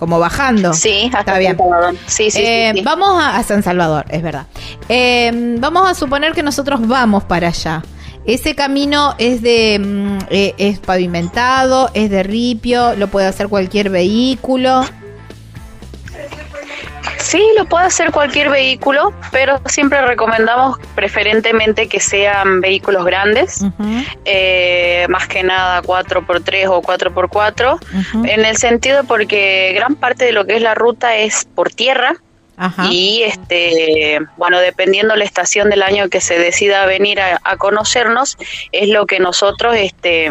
Como 0.00 0.18
bajando. 0.18 0.72
Sí, 0.72 1.10
está 1.14 1.36
bien. 1.36 1.58
Sí, 2.06 2.30
sí, 2.30 2.40
eh, 2.42 2.72
Vamos 2.82 3.22
a, 3.22 3.42
San 3.42 3.62
Salvador, 3.62 4.06
es 4.08 4.22
verdad. 4.22 4.46
Eh, 4.88 5.30
vamos 5.58 5.88
a 5.88 5.92
suponer 5.92 6.32
que 6.32 6.42
nosotros 6.42 6.80
vamos 6.88 7.22
para 7.24 7.48
allá. 7.48 7.82
Ese 8.24 8.54
camino 8.54 9.14
es 9.18 9.42
de 9.42 9.78
mm, 9.78 10.18
eh, 10.30 10.54
es 10.56 10.78
pavimentado, 10.78 11.90
es 11.92 12.08
de 12.08 12.22
ripio, 12.22 12.94
lo 12.96 13.08
puede 13.08 13.26
hacer 13.26 13.48
cualquier 13.48 13.90
vehículo. 13.90 14.86
Sí, 17.18 17.42
lo 17.56 17.64
puede 17.66 17.86
hacer 17.86 18.10
cualquier 18.10 18.50
vehículo, 18.50 19.12
pero 19.30 19.60
siempre 19.66 20.00
recomendamos 20.02 20.78
preferentemente 20.94 21.86
que 21.86 22.00
sean 22.00 22.60
vehículos 22.60 23.04
grandes, 23.04 23.64
eh, 24.24 25.06
más 25.08 25.28
que 25.28 25.42
nada 25.42 25.82
4x3 25.82 26.68
o 26.68 26.82
4x4, 26.82 27.78
en 28.26 28.44
el 28.44 28.56
sentido 28.56 29.04
porque 29.04 29.72
gran 29.74 29.94
parte 29.94 30.24
de 30.24 30.32
lo 30.32 30.44
que 30.44 30.56
es 30.56 30.62
la 30.62 30.74
ruta 30.74 31.16
es 31.16 31.46
por 31.54 31.70
tierra. 31.70 32.14
Y 32.90 33.22
este, 33.24 34.20
bueno, 34.36 34.60
dependiendo 34.60 35.16
la 35.16 35.24
estación 35.24 35.70
del 35.70 35.82
año 35.82 36.10
que 36.10 36.20
se 36.20 36.38
decida 36.38 36.84
venir 36.84 37.18
a, 37.18 37.40
a 37.42 37.56
conocernos, 37.56 38.36
es 38.70 38.90
lo 38.90 39.06
que 39.06 39.18
nosotros 39.18 39.76
este 39.78 40.28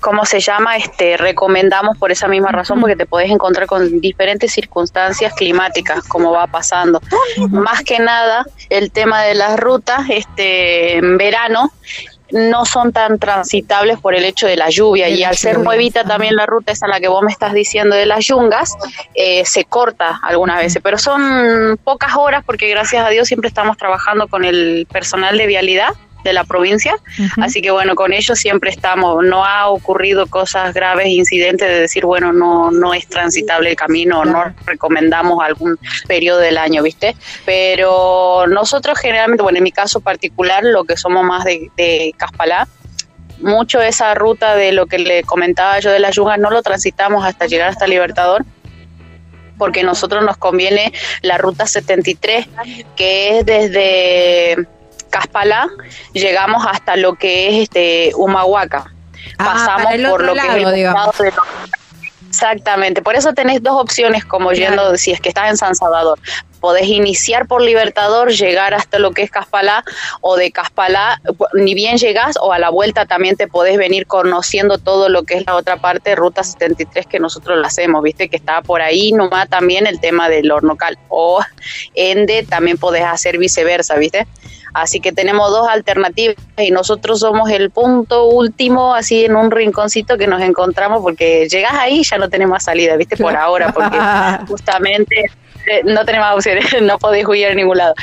¿cómo 0.00 0.24
se 0.24 0.40
llama? 0.40 0.76
Este, 0.76 1.16
recomendamos 1.16 1.96
por 1.98 2.10
esa 2.10 2.28
misma 2.28 2.50
razón, 2.50 2.80
porque 2.80 2.96
te 2.96 3.06
puedes 3.06 3.30
encontrar 3.30 3.66
con 3.66 4.00
diferentes 4.00 4.52
circunstancias 4.52 5.32
climáticas, 5.34 6.02
como 6.04 6.32
va 6.32 6.46
pasando. 6.46 7.00
Más 7.50 7.82
que 7.82 7.98
nada, 7.98 8.44
el 8.68 8.90
tema 8.90 9.22
de 9.22 9.34
las 9.34 9.58
rutas, 9.58 10.02
este, 10.08 10.96
en 10.96 11.18
verano, 11.18 11.70
no 12.32 12.64
son 12.64 12.92
tan 12.92 13.18
transitables 13.18 13.98
por 13.98 14.14
el 14.14 14.24
hecho 14.24 14.46
de 14.46 14.56
la 14.56 14.70
lluvia. 14.70 15.08
Y 15.08 15.24
al 15.24 15.36
ser 15.36 15.58
nuevita 15.58 16.04
también 16.04 16.36
la 16.36 16.46
ruta 16.46 16.72
esa 16.72 16.86
en 16.86 16.90
la 16.90 17.00
que 17.00 17.08
vos 17.08 17.22
me 17.22 17.32
estás 17.32 17.52
diciendo 17.52 17.96
de 17.96 18.06
las 18.06 18.24
yungas 18.26 18.76
eh, 19.14 19.44
se 19.44 19.64
corta 19.64 20.20
algunas 20.22 20.58
veces. 20.58 20.80
Pero 20.82 20.98
son 20.98 21.78
pocas 21.82 22.14
horas 22.16 22.44
porque 22.44 22.68
gracias 22.68 23.04
a 23.04 23.08
Dios 23.08 23.28
siempre 23.28 23.48
estamos 23.48 23.76
trabajando 23.76 24.28
con 24.28 24.44
el 24.44 24.86
personal 24.90 25.36
de 25.36 25.46
vialidad 25.46 25.90
de 26.24 26.32
la 26.32 26.44
provincia. 26.44 26.94
Así 27.40 27.62
que 27.62 27.70
bueno, 27.70 27.94
con 27.94 28.12
ellos 28.12 28.38
siempre 28.38 28.70
estamos. 28.70 29.24
No 29.24 29.44
ha 29.44 29.68
ocurrido 29.68 30.26
cosas 30.26 30.74
graves, 30.74 31.08
incidentes 31.08 31.68
de 31.68 31.80
decir, 31.80 32.04
bueno, 32.04 32.32
no, 32.32 32.70
no 32.70 32.94
es 32.94 33.06
transitable 33.06 33.70
el 33.70 33.76
camino, 33.76 34.24
no 34.24 34.54
recomendamos 34.66 35.42
algún 35.42 35.78
periodo 36.06 36.38
del 36.38 36.58
año, 36.58 36.82
¿viste? 36.82 37.16
Pero 37.44 38.46
nosotros 38.48 38.98
generalmente, 38.98 39.42
bueno, 39.42 39.58
en 39.58 39.64
mi 39.64 39.72
caso 39.72 40.00
particular, 40.00 40.64
lo 40.64 40.84
que 40.84 40.96
somos 40.96 41.24
más 41.24 41.44
de, 41.44 41.70
de 41.76 42.14
Caspalá, 42.16 42.68
mucho 43.40 43.80
esa 43.80 44.14
ruta 44.14 44.54
de 44.54 44.72
lo 44.72 44.86
que 44.86 44.98
le 44.98 45.22
comentaba 45.22 45.78
yo 45.80 45.90
de 45.90 45.98
las 45.98 46.14
yungas 46.14 46.38
no 46.38 46.50
lo 46.50 46.62
transitamos 46.62 47.24
hasta 47.24 47.46
llegar 47.46 47.70
hasta 47.70 47.86
Libertador 47.86 48.44
porque 49.58 49.82
nosotros 49.82 50.24
nos 50.24 50.36
conviene 50.36 50.92
la 51.22 51.38
ruta 51.38 51.66
73 51.66 52.48
que 52.96 53.38
es 53.38 53.46
desde 53.46 54.66
Caspalá, 55.10 55.68
llegamos 56.12 56.64
hasta 56.66 56.96
lo 56.96 57.14
que 57.14 57.48
es 57.48 57.62
este 57.64 58.12
Humahuaca. 58.14 58.92
Ah, 59.38 59.44
Pasamos 59.44 60.10
por 60.10 60.24
lo 60.24 60.34
que 60.34 60.40
es 60.40 60.54
el 60.54 60.74
digamos. 60.74 61.18
de 61.18 61.32
Exactamente, 62.30 63.02
por 63.02 63.16
eso 63.16 63.32
tenés 63.32 63.60
dos 63.60 63.74
opciones 63.80 64.24
como 64.24 64.52
yendo, 64.52 64.96
si 64.96 65.10
es 65.10 65.20
que 65.20 65.28
estás 65.28 65.50
en 65.50 65.56
San 65.56 65.74
Salvador. 65.74 66.16
Podés 66.60 66.86
iniciar 66.86 67.48
por 67.48 67.60
Libertador, 67.60 68.30
llegar 68.30 68.72
hasta 68.72 69.00
lo 69.00 69.10
que 69.10 69.22
es 69.22 69.32
Caspalá, 69.32 69.82
o 70.20 70.36
de 70.36 70.52
Caspalá, 70.52 71.20
ni 71.54 71.74
bien 71.74 71.96
llegás, 71.96 72.36
o 72.40 72.52
a 72.52 72.60
la 72.60 72.70
vuelta 72.70 73.04
también 73.04 73.34
te 73.34 73.48
podés 73.48 73.76
venir 73.78 74.06
conociendo 74.06 74.78
todo 74.78 75.08
lo 75.08 75.24
que 75.24 75.38
es 75.38 75.46
la 75.46 75.56
otra 75.56 75.78
parte, 75.78 76.14
Ruta 76.14 76.44
73, 76.44 77.06
que 77.08 77.18
nosotros 77.18 77.58
la 77.58 77.66
hacemos, 77.66 78.00
viste, 78.00 78.28
que 78.28 78.36
está 78.36 78.62
por 78.62 78.80
ahí 78.80 79.10
nomás 79.10 79.48
también 79.48 79.88
el 79.88 79.98
tema 79.98 80.28
del 80.28 80.52
hornocal. 80.52 80.98
O 81.08 81.40
Ende 81.96 82.46
también 82.48 82.78
podés 82.78 83.04
hacer 83.04 83.38
viceversa, 83.38 83.96
viste. 83.96 84.28
Así 84.72 85.00
que 85.00 85.12
tenemos 85.12 85.50
dos 85.50 85.68
alternativas 85.68 86.36
y 86.58 86.70
nosotros 86.70 87.20
somos 87.20 87.50
el 87.50 87.70
punto 87.70 88.26
último, 88.26 88.94
así 88.94 89.24
en 89.24 89.36
un 89.36 89.50
rinconcito 89.50 90.16
que 90.16 90.26
nos 90.26 90.42
encontramos, 90.42 91.02
porque 91.02 91.48
llegas 91.48 91.74
ahí 91.74 92.00
y 92.00 92.04
ya 92.04 92.18
no 92.18 92.28
tenemos 92.28 92.62
salida, 92.62 92.96
¿viste? 92.96 93.16
Por 93.16 93.36
ahora, 93.36 93.72
porque 93.72 93.98
justamente 94.48 95.30
eh, 95.66 95.82
no 95.84 96.04
tenemos 96.04 96.34
opciones, 96.34 96.66
no 96.82 96.98
podéis 96.98 97.26
huir 97.26 97.46
a 97.46 97.54
ningún 97.54 97.78
lado. 97.78 97.94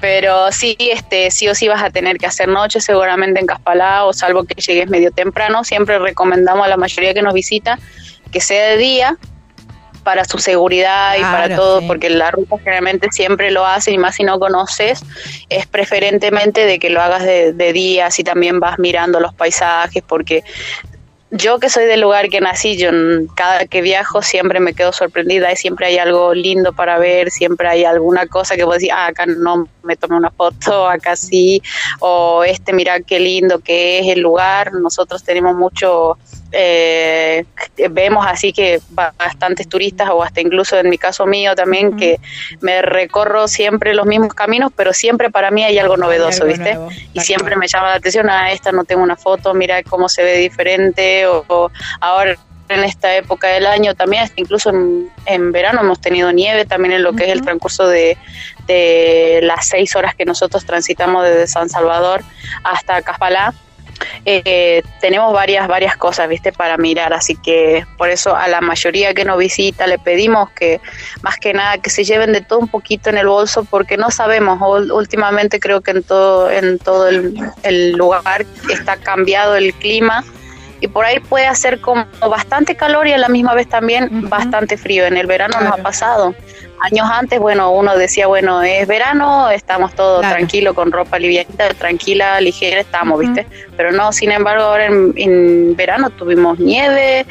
Pero 0.00 0.52
sí, 0.52 0.76
este, 0.78 1.30
sí 1.30 1.48
o 1.48 1.54
sí 1.54 1.68
vas 1.68 1.82
a 1.82 1.90
tener 1.90 2.18
que 2.18 2.26
hacer 2.26 2.48
noche 2.48 2.80
seguramente 2.80 3.40
en 3.40 3.46
Caspalá, 3.46 4.04
o 4.04 4.12
salvo 4.12 4.44
que 4.44 4.54
llegues 4.60 4.88
medio 4.88 5.10
temprano. 5.10 5.64
Siempre 5.64 5.98
recomendamos 5.98 6.66
a 6.66 6.68
la 6.68 6.76
mayoría 6.76 7.14
que 7.14 7.22
nos 7.22 7.34
visita 7.34 7.78
que 8.30 8.40
sea 8.40 8.70
de 8.70 8.76
día, 8.76 9.16
para 10.06 10.24
su 10.24 10.38
seguridad 10.38 11.16
y 11.18 11.20
para 11.20 11.56
todo, 11.56 11.84
porque 11.84 12.08
la 12.08 12.30
ruta 12.30 12.58
generalmente 12.58 13.08
siempre 13.10 13.50
lo 13.50 13.66
hacen 13.66 13.92
y 13.94 13.98
más 13.98 14.14
si 14.14 14.22
no 14.22 14.38
conoces, 14.38 15.02
es 15.48 15.66
preferentemente 15.66 16.64
de 16.64 16.78
que 16.78 16.90
lo 16.90 17.02
hagas 17.02 17.24
de, 17.24 17.52
de 17.52 17.72
día, 17.72 18.12
si 18.12 18.22
también 18.22 18.60
vas 18.60 18.78
mirando 18.78 19.18
los 19.18 19.34
paisajes, 19.34 20.04
porque 20.06 20.44
yo 21.32 21.58
que 21.58 21.70
soy 21.70 21.86
del 21.86 22.02
lugar 22.02 22.28
que 22.28 22.40
nací, 22.40 22.76
yo 22.76 22.90
cada 23.34 23.66
que 23.66 23.82
viajo 23.82 24.22
siempre 24.22 24.60
me 24.60 24.74
quedo 24.74 24.92
sorprendida 24.92 25.50
y 25.52 25.56
siempre 25.56 25.86
hay 25.86 25.98
algo 25.98 26.32
lindo 26.34 26.72
para 26.72 26.98
ver, 26.98 27.32
siempre 27.32 27.66
hay 27.66 27.84
alguna 27.84 28.28
cosa 28.28 28.54
que 28.54 28.62
vos 28.62 28.76
decís, 28.76 28.92
ah, 28.94 29.06
acá 29.06 29.26
no 29.26 29.68
me 29.82 29.96
tomé 29.96 30.16
una 30.16 30.30
foto, 30.30 30.88
acá 30.88 31.16
sí, 31.16 31.60
o 31.98 32.44
este, 32.44 32.72
mira 32.72 33.00
qué 33.00 33.18
lindo 33.18 33.58
que 33.58 33.98
es 33.98 34.06
el 34.06 34.20
lugar. 34.20 34.72
Nosotros 34.72 35.24
tenemos 35.24 35.56
mucho 35.56 36.16
eh, 36.52 37.44
vemos 37.90 38.24
así 38.26 38.52
que 38.52 38.80
bastantes 38.90 39.68
turistas 39.68 40.08
o 40.10 40.22
hasta 40.22 40.40
incluso 40.40 40.78
en 40.78 40.88
mi 40.88 40.98
caso 40.98 41.26
mío 41.26 41.54
también 41.54 41.96
que 41.96 42.20
me 42.60 42.82
recorro 42.82 43.48
siempre 43.48 43.94
los 43.94 44.06
mismos 44.06 44.34
caminos, 44.34 44.72
pero 44.74 44.92
siempre 44.92 45.30
para 45.30 45.50
mí 45.50 45.64
hay 45.64 45.78
algo 45.78 45.96
novedoso, 45.96 46.44
¿viste? 46.44 46.78
y 47.12 47.20
siempre 47.20 47.56
me 47.56 47.66
llama 47.66 47.88
la 47.88 47.94
atención, 47.94 48.30
ah, 48.30 48.52
esta 48.52 48.72
no 48.72 48.84
tengo 48.84 49.02
una 49.02 49.16
foto, 49.16 49.54
mira 49.54 49.82
cómo 49.82 50.08
se 50.08 50.22
ve 50.22 50.38
diferente 50.38 51.26
o, 51.26 51.70
ahora 52.00 52.36
en 52.68 52.82
esta 52.82 53.14
época 53.14 53.48
del 53.48 53.66
año 53.66 53.94
también, 53.94 54.28
incluso 54.36 54.70
en, 55.26 55.52
verano 55.52 55.80
hemos 55.80 56.00
tenido 56.00 56.32
nieve 56.32 56.64
también 56.64 56.92
en 56.92 57.02
lo 57.02 57.12
que 57.12 57.24
es 57.24 57.30
el 57.30 57.42
transcurso 57.42 57.86
de, 57.86 58.18
de 58.66 59.40
las 59.42 59.68
seis 59.68 59.94
horas 59.94 60.14
que 60.14 60.24
nosotros 60.24 60.64
transitamos 60.64 61.24
desde 61.24 61.46
San 61.46 61.68
Salvador 61.68 62.22
hasta 62.64 63.02
Caspalá 63.02 63.54
eh, 64.24 64.82
tenemos 65.00 65.32
varias, 65.32 65.68
varias 65.68 65.96
cosas, 65.96 66.28
viste, 66.28 66.52
para 66.52 66.76
mirar, 66.76 67.12
así 67.12 67.36
que 67.36 67.84
por 67.96 68.10
eso 68.10 68.34
a 68.34 68.48
la 68.48 68.60
mayoría 68.60 69.14
que 69.14 69.24
nos 69.24 69.38
visita 69.38 69.86
le 69.86 69.98
pedimos 69.98 70.50
que 70.50 70.80
más 71.22 71.36
que 71.36 71.52
nada 71.52 71.78
que 71.78 71.90
se 71.90 72.04
lleven 72.04 72.32
de 72.32 72.40
todo 72.40 72.58
un 72.58 72.68
poquito 72.68 73.10
en 73.10 73.18
el 73.18 73.26
bolso 73.26 73.64
porque 73.64 73.96
no 73.96 74.10
sabemos, 74.10 74.60
últimamente 74.90 75.60
creo 75.60 75.80
que 75.80 75.92
en 75.92 76.02
todo, 76.02 76.50
en 76.50 76.78
todo 76.78 77.08
el, 77.08 77.92
lugar 77.92 78.44
está 78.70 78.96
cambiado 78.96 79.56
el 79.56 79.72
clima 79.74 80.24
y 80.80 80.88
por 80.88 81.04
ahí 81.04 81.20
puede 81.20 81.46
hacer 81.46 81.80
como 81.80 82.06
bastante 82.28 82.76
calor 82.76 83.06
y 83.06 83.12
a 83.12 83.18
la 83.18 83.28
misma 83.28 83.54
vez 83.54 83.68
también 83.68 84.28
bastante 84.28 84.76
frío. 84.76 85.06
En 85.06 85.16
el 85.16 85.26
verano 85.26 85.58
nos 85.60 85.72
ha 85.72 85.82
pasado 85.82 86.34
años 86.80 87.06
antes, 87.10 87.40
bueno, 87.40 87.70
uno 87.72 87.96
decía, 87.96 88.26
bueno, 88.26 88.62
es 88.62 88.86
verano, 88.86 89.50
estamos 89.50 89.94
todos 89.94 90.20
tranquilos, 90.20 90.74
con 90.74 90.92
ropa 90.92 91.18
livianita, 91.18 91.68
tranquila, 91.74 92.40
ligera, 92.40 92.80
estamos, 92.80 93.20
¿viste? 93.20 93.46
Pero 93.76 93.92
no, 93.92 94.12
sin 94.12 94.32
embargo, 94.32 94.64
ahora 94.64 94.86
en, 94.86 95.76
verano 95.76 96.10
tuvimos 96.10 96.58
nieve, 96.58 97.26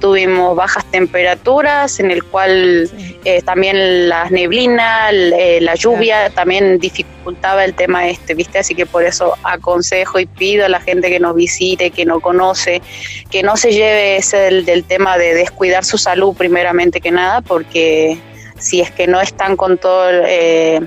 tuvimos 0.00 0.54
bajas 0.56 0.84
temperaturas, 0.90 2.00
en 2.00 2.10
el 2.10 2.22
cual 2.22 2.90
eh, 3.24 3.40
también 3.42 4.08
las 4.08 4.30
neblinas, 4.30 5.12
eh, 5.12 5.58
la 5.62 5.74
lluvia 5.74 6.30
también 6.30 6.78
dificultaba 6.78 7.64
el 7.64 7.74
tema 7.74 8.06
este, 8.08 8.34
¿viste? 8.34 8.58
Así 8.58 8.74
que 8.74 8.86
por 8.86 9.04
eso 9.04 9.34
aconsejo 9.42 10.18
y 10.18 10.26
pido 10.26 10.66
a 10.66 10.68
la 10.68 10.80
gente 10.80 11.08
que 11.08 11.18
nos 11.18 11.34
visite, 11.34 11.90
que 11.90 12.04
no 12.04 12.20
conoce, 12.20 12.82
que 13.30 13.42
no 13.42 13.56
se 13.56 13.72
lleve 13.72 14.16
ese 14.16 14.62
del 14.62 14.84
tema 14.84 15.16
de 15.16 15.34
descuidar 15.34 15.84
su 15.84 15.98
salud 15.98 16.36
primeramente 16.36 17.00
que 17.00 17.10
nada, 17.10 17.40
porque 17.40 18.18
si 18.58 18.80
es 18.80 18.90
que 18.90 19.06
no 19.06 19.20
están 19.20 19.56
con 19.56 19.78
todo 19.78 20.10
eh, 20.10 20.80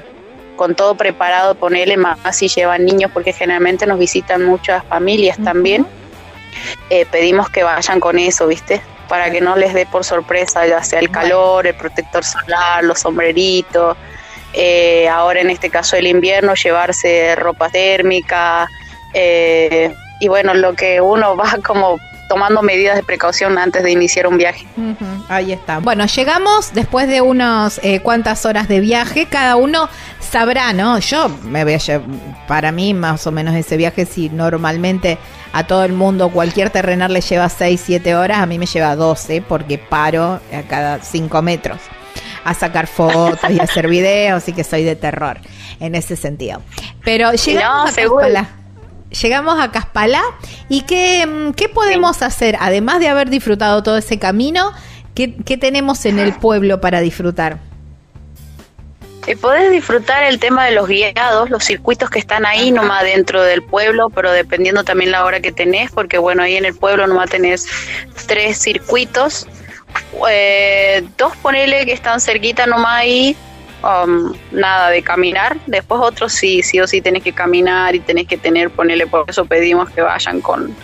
con 0.55 0.75
todo 0.75 0.95
preparado, 0.95 1.55
ponerle 1.55 1.95
más 1.95 2.17
si 2.35 2.49
llevan 2.49 2.83
niños, 2.83 3.11
porque 3.13 3.31
generalmente 3.31 3.85
nos 3.85 3.97
visitan 3.97 4.43
muchas 4.43 4.83
familias 4.85 5.37
también. 5.41 5.87
Eh, 6.89 7.05
pedimos 7.09 7.49
que 7.49 7.63
vayan 7.63 8.01
con 8.01 8.19
eso, 8.19 8.45
¿viste? 8.45 8.81
Para 9.07 9.31
que 9.31 9.39
no 9.39 9.55
les 9.55 9.73
dé 9.73 9.85
por 9.85 10.03
sorpresa, 10.03 10.67
ya 10.67 10.83
sea 10.83 10.99
el 10.99 11.11
calor, 11.11 11.65
el 11.65 11.75
protector 11.75 12.25
solar, 12.25 12.83
los 12.83 12.99
sombreritos. 12.99 13.95
Eh, 14.51 15.07
ahora 15.07 15.39
en 15.39 15.49
este 15.49 15.69
caso 15.69 15.95
el 15.95 16.07
invierno, 16.07 16.55
llevarse 16.55 17.35
ropa 17.37 17.69
térmica. 17.69 18.67
y 19.13 20.27
bueno, 20.27 20.53
lo 20.53 20.73
que 20.73 20.99
uno 20.99 21.37
va 21.37 21.57
como 21.65 21.99
tomando 22.29 22.61
medidas 22.61 22.95
de 22.95 23.03
precaución 23.03 23.57
antes 23.57 23.83
de 23.83 23.91
iniciar 23.91 24.27
un 24.27 24.37
viaje. 24.37 24.65
ahí 25.27 25.51
está. 25.51 25.79
Bueno, 25.79 26.05
llegamos 26.05 26.73
después 26.73 27.09
de 27.09 27.19
unas 27.19 27.81
eh, 27.83 27.99
cuantas 27.99 28.45
horas 28.45 28.69
de 28.69 28.79
viaje, 28.79 29.25
cada 29.25 29.57
uno 29.57 29.89
sabrá, 30.21 30.71
¿no? 30.71 30.99
Yo 30.99 31.27
me 31.43 31.63
voy 31.63 31.73
a 31.73 31.79
para 32.47 32.71
mí 32.71 32.93
más 32.93 33.25
o 33.27 33.31
menos 33.31 33.55
ese 33.55 33.75
viaje 33.75 34.05
si 34.05 34.29
normalmente 34.29 35.17
a 35.51 35.65
todo 35.65 35.83
el 35.83 35.93
mundo, 35.93 36.29
cualquier 36.29 36.69
terrenal 36.69 37.11
le 37.11 37.21
lleva 37.21 37.49
6, 37.49 37.81
7 37.83 38.15
horas, 38.15 38.37
a 38.37 38.45
mí 38.45 38.59
me 38.59 38.67
lleva 38.67 38.95
12 38.95 39.41
porque 39.41 39.79
paro 39.79 40.39
a 40.53 40.61
cada 40.69 41.01
5 41.01 41.41
metros 41.41 41.79
a 42.43 42.53
sacar 42.53 42.85
fotos 42.87 43.49
y 43.49 43.59
hacer 43.59 43.87
videos 43.89 44.47
y 44.47 44.53
que 44.53 44.63
soy 44.63 44.83
de 44.83 44.95
terror 44.95 45.39
en 45.79 45.95
ese 45.95 46.15
sentido. 46.15 46.61
Pero 47.03 47.33
llegamos 47.33 47.91
a 47.91 47.95
Caspalá. 47.95 48.58
Llegamos 49.09 49.59
a 49.59 49.71
Caspalá 49.71 50.21
y 50.67 50.81
qué, 50.81 51.25
mm, 51.25 51.53
qué 51.53 51.67
podemos 51.67 52.21
hacer, 52.21 52.57
además 52.59 52.99
de 52.99 53.09
haber 53.09 53.29
disfrutado 53.29 53.81
todo 53.81 53.97
ese 53.97 54.19
camino, 54.19 54.71
¿qué, 55.15 55.35
qué 55.35 55.57
tenemos 55.57 56.05
en 56.05 56.19
el 56.19 56.33
pueblo 56.33 56.79
para 56.79 57.01
disfrutar? 57.01 57.59
Y 59.27 59.35
podés 59.35 59.69
disfrutar 59.71 60.23
el 60.23 60.39
tema 60.39 60.65
de 60.65 60.71
los 60.71 60.87
guiados, 60.87 61.49
los 61.49 61.63
circuitos 61.63 62.09
que 62.09 62.17
están 62.17 62.45
ahí 62.45 62.71
nomás 62.71 63.03
dentro 63.03 63.43
del 63.43 63.61
pueblo, 63.61 64.09
pero 64.09 64.31
dependiendo 64.31 64.83
también 64.83 65.11
la 65.11 65.23
hora 65.23 65.39
que 65.39 65.51
tenés, 65.51 65.91
porque 65.91 66.17
bueno, 66.17 66.41
ahí 66.41 66.55
en 66.55 66.65
el 66.65 66.75
pueblo 66.75 67.05
nomás 67.05 67.29
tenés 67.29 67.67
tres 68.25 68.57
circuitos, 68.57 69.45
eh, 70.29 71.03
dos 71.17 71.35
ponele 71.37 71.85
que 71.85 71.93
están 71.93 72.21
cerquita 72.21 72.65
nomás 72.65 73.01
ahí, 73.01 73.37
um, 73.83 74.33
nada 74.51 74.89
de 74.89 75.01
caminar, 75.01 75.57
después 75.67 76.01
otros 76.01 76.33
sí, 76.33 76.61
sí 76.61 76.79
o 76.79 76.87
sí 76.87 77.01
tenés 77.01 77.23
que 77.23 77.33
caminar 77.33 77.95
y 77.95 77.99
tenés 77.99 78.27
que 78.27 78.37
tener, 78.37 78.69
ponele, 78.69 79.07
por 79.07 79.29
eso 79.29 79.45
pedimos 79.45 79.89
que 79.89 80.01
vayan 80.01 80.41
con, 80.41 80.75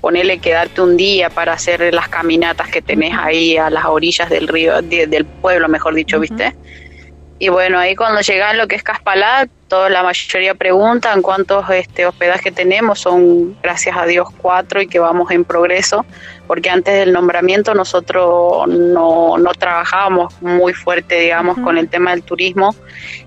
ponele 0.00 0.38
quedarte 0.38 0.80
un 0.80 0.96
día 0.96 1.30
para 1.30 1.52
hacer 1.52 1.92
las 1.92 2.08
caminatas 2.08 2.68
que 2.68 2.82
tenés 2.82 3.14
ahí 3.16 3.56
a 3.56 3.70
las 3.70 3.84
orillas 3.84 4.30
del 4.30 4.48
río, 4.48 4.80
del 4.82 5.24
pueblo, 5.24 5.68
mejor 5.68 5.94
dicho, 5.94 6.18
¿viste? 6.20 6.54
Y 7.38 7.48
bueno, 7.48 7.78
ahí 7.78 7.96
cuando 7.96 8.20
llegan 8.20 8.58
lo 8.58 8.68
que 8.68 8.76
es 8.76 8.82
Caspalá, 8.82 9.48
toda 9.66 9.88
la 9.88 10.02
mayoría 10.02 10.54
preguntan 10.54 11.22
cuántos 11.22 11.70
este, 11.70 12.04
hospedaje 12.04 12.52
tenemos, 12.52 12.98
son 13.00 13.56
gracias 13.62 13.96
a 13.96 14.04
Dios 14.04 14.28
cuatro 14.42 14.82
y 14.82 14.86
que 14.86 14.98
vamos 14.98 15.30
en 15.30 15.44
progreso, 15.44 16.04
porque 16.50 16.68
antes 16.68 16.92
del 16.92 17.12
nombramiento 17.12 17.74
nosotros 17.74 18.66
no, 18.66 19.38
no 19.38 19.52
trabajábamos 19.52 20.34
muy 20.42 20.72
fuerte, 20.72 21.20
digamos, 21.20 21.56
con 21.58 21.78
el 21.78 21.88
tema 21.88 22.10
del 22.10 22.24
turismo. 22.24 22.74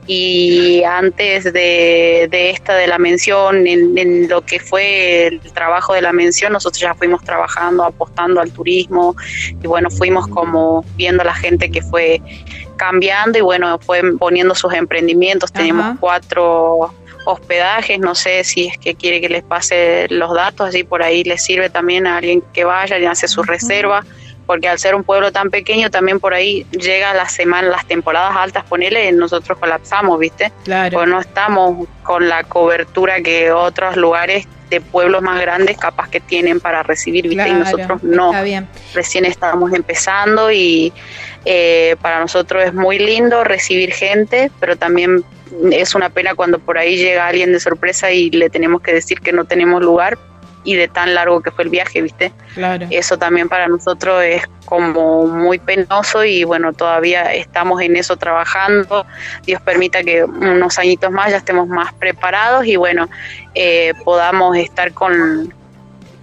Y 0.07 0.83
antes 0.83 1.45
de, 1.45 2.27
de 2.29 2.49
esta 2.49 2.75
de 2.75 2.85
la 2.85 2.97
mención, 2.97 3.65
en, 3.65 3.97
en, 3.97 4.27
lo 4.27 4.41
que 4.41 4.59
fue 4.59 5.27
el 5.27 5.39
trabajo 5.53 5.93
de 5.93 6.01
la 6.01 6.11
mención, 6.11 6.51
nosotros 6.51 6.81
ya 6.81 6.95
fuimos 6.95 7.23
trabajando, 7.23 7.85
apostando 7.85 8.41
al 8.41 8.51
turismo. 8.51 9.15
Y 9.63 9.67
bueno, 9.67 9.89
fuimos 9.89 10.27
como 10.27 10.83
viendo 10.97 11.21
a 11.21 11.25
la 11.25 11.33
gente 11.33 11.71
que 11.71 11.81
fue 11.81 12.21
cambiando 12.75 13.37
y 13.37 13.41
bueno, 13.41 13.79
fue 13.79 14.01
poniendo 14.19 14.53
sus 14.53 14.73
emprendimientos. 14.73 15.53
Teníamos 15.53 15.97
cuatro 16.01 16.93
hospedajes, 17.25 17.99
no 17.99 18.15
sé 18.15 18.43
si 18.43 18.67
es 18.67 18.77
que 18.77 18.95
quiere 18.95 19.21
que 19.21 19.29
les 19.29 19.43
pase 19.43 20.07
los 20.09 20.33
datos, 20.33 20.69
así 20.69 20.83
por 20.83 21.03
ahí 21.03 21.23
les 21.23 21.43
sirve 21.43 21.69
también 21.69 22.07
a 22.07 22.17
alguien 22.17 22.43
que 22.53 22.63
vaya 22.63 22.97
y 22.97 23.05
hace 23.05 23.27
su 23.27 23.43
reserva, 23.43 24.03
porque 24.45 24.67
al 24.67 24.79
ser 24.79 24.95
un 24.95 25.03
pueblo 25.03 25.31
tan 25.31 25.49
pequeño 25.49 25.89
también 25.89 26.19
por 26.19 26.33
ahí 26.33 26.65
llega 26.71 27.13
la 27.13 27.29
semana, 27.29 27.69
las 27.69 27.85
temporadas 27.87 28.35
altas, 28.35 28.63
ponele, 28.65 29.11
nosotros 29.11 29.57
colapsamos, 29.57 30.19
¿viste? 30.19 30.51
Claro. 30.63 30.97
Pues 30.97 31.07
no 31.07 31.19
estamos 31.19 31.87
con 32.03 32.27
la 32.27 32.43
cobertura 32.43 33.21
que 33.21 33.51
otros 33.51 33.95
lugares 33.95 34.47
de 34.69 34.81
pueblos 34.81 35.21
más 35.21 35.39
grandes 35.39 35.77
capaz 35.77 36.09
que 36.09 36.19
tienen 36.19 36.59
para 36.59 36.83
recibir, 36.83 37.27
¿viste? 37.27 37.47
y 37.47 37.53
nosotros 37.53 38.03
no. 38.03 38.31
Recién 38.93 39.25
estamos 39.25 39.71
empezando 39.73 40.51
y 40.51 40.91
eh, 41.45 41.95
para 42.01 42.19
nosotros 42.19 42.63
es 42.63 42.73
muy 42.73 42.99
lindo 42.99 43.43
recibir 43.43 43.91
gente, 43.91 44.51
pero 44.59 44.75
también 44.75 45.23
es 45.71 45.93
una 45.95 46.09
pena 46.09 46.35
cuando 46.35 46.59
por 46.59 46.77
ahí 46.77 46.97
llega 46.97 47.27
alguien 47.27 47.51
de 47.51 47.59
sorpresa 47.59 48.11
y 48.11 48.29
le 48.31 48.49
tenemos 48.49 48.81
que 48.81 48.93
decir 48.93 49.19
que 49.19 49.33
no 49.33 49.45
tenemos 49.45 49.81
lugar 49.81 50.17
y 50.63 50.75
de 50.75 50.87
tan 50.87 51.13
largo 51.13 51.41
que 51.41 51.51
fue 51.51 51.65
el 51.65 51.69
viaje, 51.69 52.01
¿viste? 52.01 52.31
Claro. 52.53 52.87
Eso 52.89 53.17
también 53.17 53.49
para 53.49 53.67
nosotros 53.67 54.23
es 54.23 54.43
como 54.65 55.27
muy 55.27 55.59
penoso 55.59 56.23
y 56.23 56.45
bueno, 56.45 56.71
todavía 56.71 57.33
estamos 57.33 57.81
en 57.81 57.97
eso 57.97 58.15
trabajando. 58.15 59.05
Dios 59.45 59.61
permita 59.61 60.03
que 60.03 60.23
unos 60.23 60.79
añitos 60.79 61.11
más 61.11 61.31
ya 61.31 61.37
estemos 61.37 61.67
más 61.67 61.93
preparados 61.93 62.65
y 62.65 62.77
bueno, 62.77 63.09
eh, 63.53 63.93
podamos 64.05 64.55
estar 64.55 64.93
con, 64.93 65.53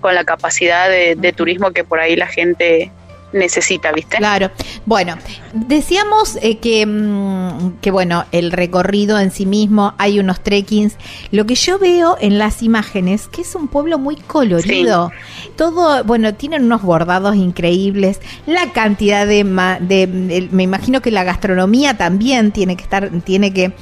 con 0.01 0.15
la 0.15 0.25
capacidad 0.25 0.89
de, 0.89 1.17
de 1.17 1.33
turismo 1.35 1.73
que 1.73 1.85
por 1.85 2.01
ahí 2.01 2.17
la 2.17 2.27
gente 2.27 2.91
necesita, 3.33 3.93
¿viste? 3.93 4.17
Claro. 4.17 4.51
Bueno, 4.87 5.17
decíamos 5.53 6.39
eh, 6.43 6.59
que, 6.59 6.87
mm, 6.87 7.79
que, 7.81 7.91
bueno, 7.91 8.25
el 8.33 8.53
recorrido 8.53 9.19
en 9.19 9.31
sí 9.31 9.47
mismo, 9.47 9.95
hay 9.99 10.19
unos 10.19 10.41
trekkings. 10.41 10.97
Lo 11.31 11.47
que 11.47 11.55
yo 11.55 11.79
veo 11.79 12.17
en 12.21 12.39
las 12.39 12.63
imágenes, 12.63 13.29
que 13.29 13.43
es 13.43 13.55
un 13.55 13.69
pueblo 13.69 13.99
muy 13.99 14.17
colorido. 14.17 15.13
Todo, 15.57 16.05
bueno, 16.05 16.35
tienen 16.35 16.65
unos 16.65 16.83
bordados 16.83 17.37
increíbles. 17.37 18.21
La 18.47 18.73
cantidad 18.73 19.27
de, 19.27 19.45
de, 19.81 20.49
me 20.51 20.63
imagino 20.63 21.01
que 21.01 21.11
la 21.11 21.25
gastronomía 21.25 21.97
también 21.97 22.53
tiene 22.53 22.77
que 22.77 22.83
estar, 22.83 23.11
tiene 23.23 23.53
que 23.53 23.73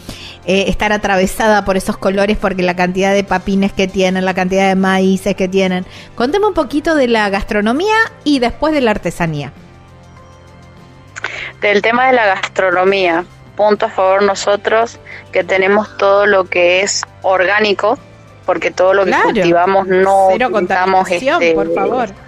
eh, 0.46 0.64
estar 0.68 0.92
atravesada 0.92 1.64
por 1.64 1.76
esos 1.76 1.96
colores 1.96 2.36
porque 2.36 2.62
la 2.62 2.76
cantidad 2.76 3.12
de 3.12 3.24
papines 3.24 3.72
que 3.72 3.88
tienen, 3.88 4.24
la 4.24 4.34
cantidad 4.34 4.68
de 4.68 4.76
maíces 4.76 5.34
que 5.34 5.48
tienen. 5.48 5.84
Conteme 6.14 6.46
un 6.46 6.54
poquito 6.54 6.94
de 6.94 7.08
la 7.08 7.28
gastronomía 7.30 7.96
y 8.24 8.38
después 8.38 8.72
de 8.72 8.80
la 8.80 8.92
artesanía. 8.92 9.52
Del 11.60 11.82
tema 11.82 12.06
de 12.06 12.12
la 12.12 12.26
gastronomía, 12.26 13.24
punto 13.56 13.86
a 13.86 13.90
favor 13.90 14.22
nosotros 14.22 14.98
que 15.32 15.44
tenemos 15.44 15.96
todo 15.96 16.26
lo 16.26 16.44
que 16.44 16.82
es 16.82 17.04
orgánico, 17.22 17.98
porque 18.46 18.70
todo 18.70 18.94
lo 18.94 19.04
que 19.04 19.12
cultivamos 19.22 19.86
no 19.86 20.28
Cero 20.30 20.50
este, 21.08 21.54
por 21.54 21.74
favor 21.74 22.27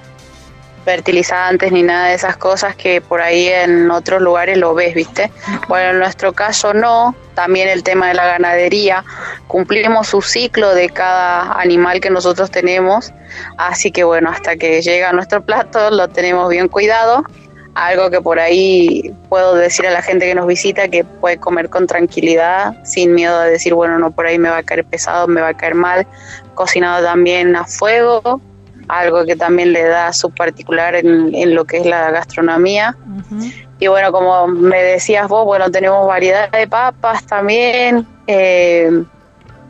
fertilizantes 0.84 1.72
ni 1.72 1.82
nada 1.82 2.08
de 2.08 2.14
esas 2.14 2.36
cosas 2.36 2.74
que 2.74 3.00
por 3.00 3.20
ahí 3.20 3.48
en 3.48 3.90
otros 3.90 4.20
lugares 4.20 4.56
lo 4.58 4.74
ves, 4.74 4.94
¿viste? 4.94 5.30
Bueno, 5.68 5.90
en 5.90 5.98
nuestro 5.98 6.32
caso 6.32 6.72
no, 6.72 7.14
también 7.34 7.68
el 7.68 7.82
tema 7.82 8.08
de 8.08 8.14
la 8.14 8.26
ganadería, 8.26 9.04
cumplimos 9.46 10.08
su 10.08 10.22
ciclo 10.22 10.74
de 10.74 10.88
cada 10.88 11.60
animal 11.60 12.00
que 12.00 12.10
nosotros 12.10 12.50
tenemos, 12.50 13.12
así 13.58 13.90
que 13.90 14.04
bueno, 14.04 14.30
hasta 14.30 14.56
que 14.56 14.80
llega 14.82 15.12
nuestro 15.12 15.42
plato 15.42 15.90
lo 15.90 16.08
tenemos 16.08 16.48
bien 16.48 16.68
cuidado, 16.68 17.24
algo 17.74 18.10
que 18.10 18.20
por 18.20 18.38
ahí 18.38 19.14
puedo 19.28 19.54
decir 19.54 19.86
a 19.86 19.90
la 19.90 20.02
gente 20.02 20.26
que 20.26 20.34
nos 20.34 20.46
visita 20.46 20.88
que 20.88 21.04
puede 21.04 21.38
comer 21.38 21.68
con 21.68 21.86
tranquilidad, 21.86 22.74
sin 22.84 23.14
miedo 23.14 23.38
a 23.38 23.44
decir, 23.44 23.74
bueno, 23.74 23.98
no, 23.98 24.10
por 24.10 24.26
ahí 24.26 24.38
me 24.38 24.50
va 24.50 24.58
a 24.58 24.62
caer 24.62 24.84
pesado, 24.84 25.28
me 25.28 25.40
va 25.40 25.48
a 25.48 25.54
caer 25.54 25.74
mal, 25.74 26.06
cocinado 26.54 27.04
también 27.04 27.54
a 27.54 27.64
fuego, 27.64 28.40
algo 28.90 29.24
que 29.24 29.36
también 29.36 29.72
le 29.72 29.84
da 29.84 30.12
su 30.12 30.30
particular 30.30 30.94
en, 30.94 31.54
lo 31.54 31.64
que 31.64 31.78
es 31.78 31.86
la 31.86 32.10
gastronomía. 32.10 32.96
Y 33.78 33.86
bueno, 33.86 34.12
como 34.12 34.46
me 34.46 34.82
decías 34.82 35.28
vos, 35.28 35.44
bueno, 35.44 35.70
tenemos 35.70 36.06
variedad 36.06 36.50
de 36.50 36.66
papas 36.66 37.24
también. 37.26 38.06
Eh, 38.26 39.04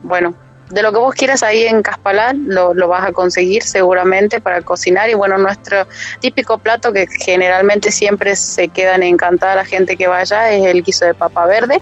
bueno, 0.02 0.34
de 0.70 0.82
lo 0.82 0.92
que 0.92 0.98
vos 0.98 1.14
quieras 1.14 1.42
ahí 1.42 1.64
en 1.64 1.82
Caspalán 1.82 2.44
lo, 2.46 2.74
lo, 2.74 2.88
vas 2.88 3.04
a 3.04 3.12
conseguir 3.12 3.62
seguramente 3.62 4.40
para 4.40 4.62
cocinar 4.62 5.10
y 5.10 5.14
bueno 5.14 5.36
nuestro 5.38 5.86
típico 6.20 6.58
plato 6.58 6.92
que 6.92 7.06
generalmente 7.06 7.90
siempre 7.90 8.36
se 8.36 8.68
quedan 8.68 9.02
encantada 9.02 9.56
la 9.56 9.64
gente 9.64 9.96
que 9.96 10.06
vaya 10.06 10.50
es 10.50 10.64
el 10.64 10.82
guiso 10.82 11.04
de 11.04 11.14
papa 11.14 11.46
verde 11.46 11.80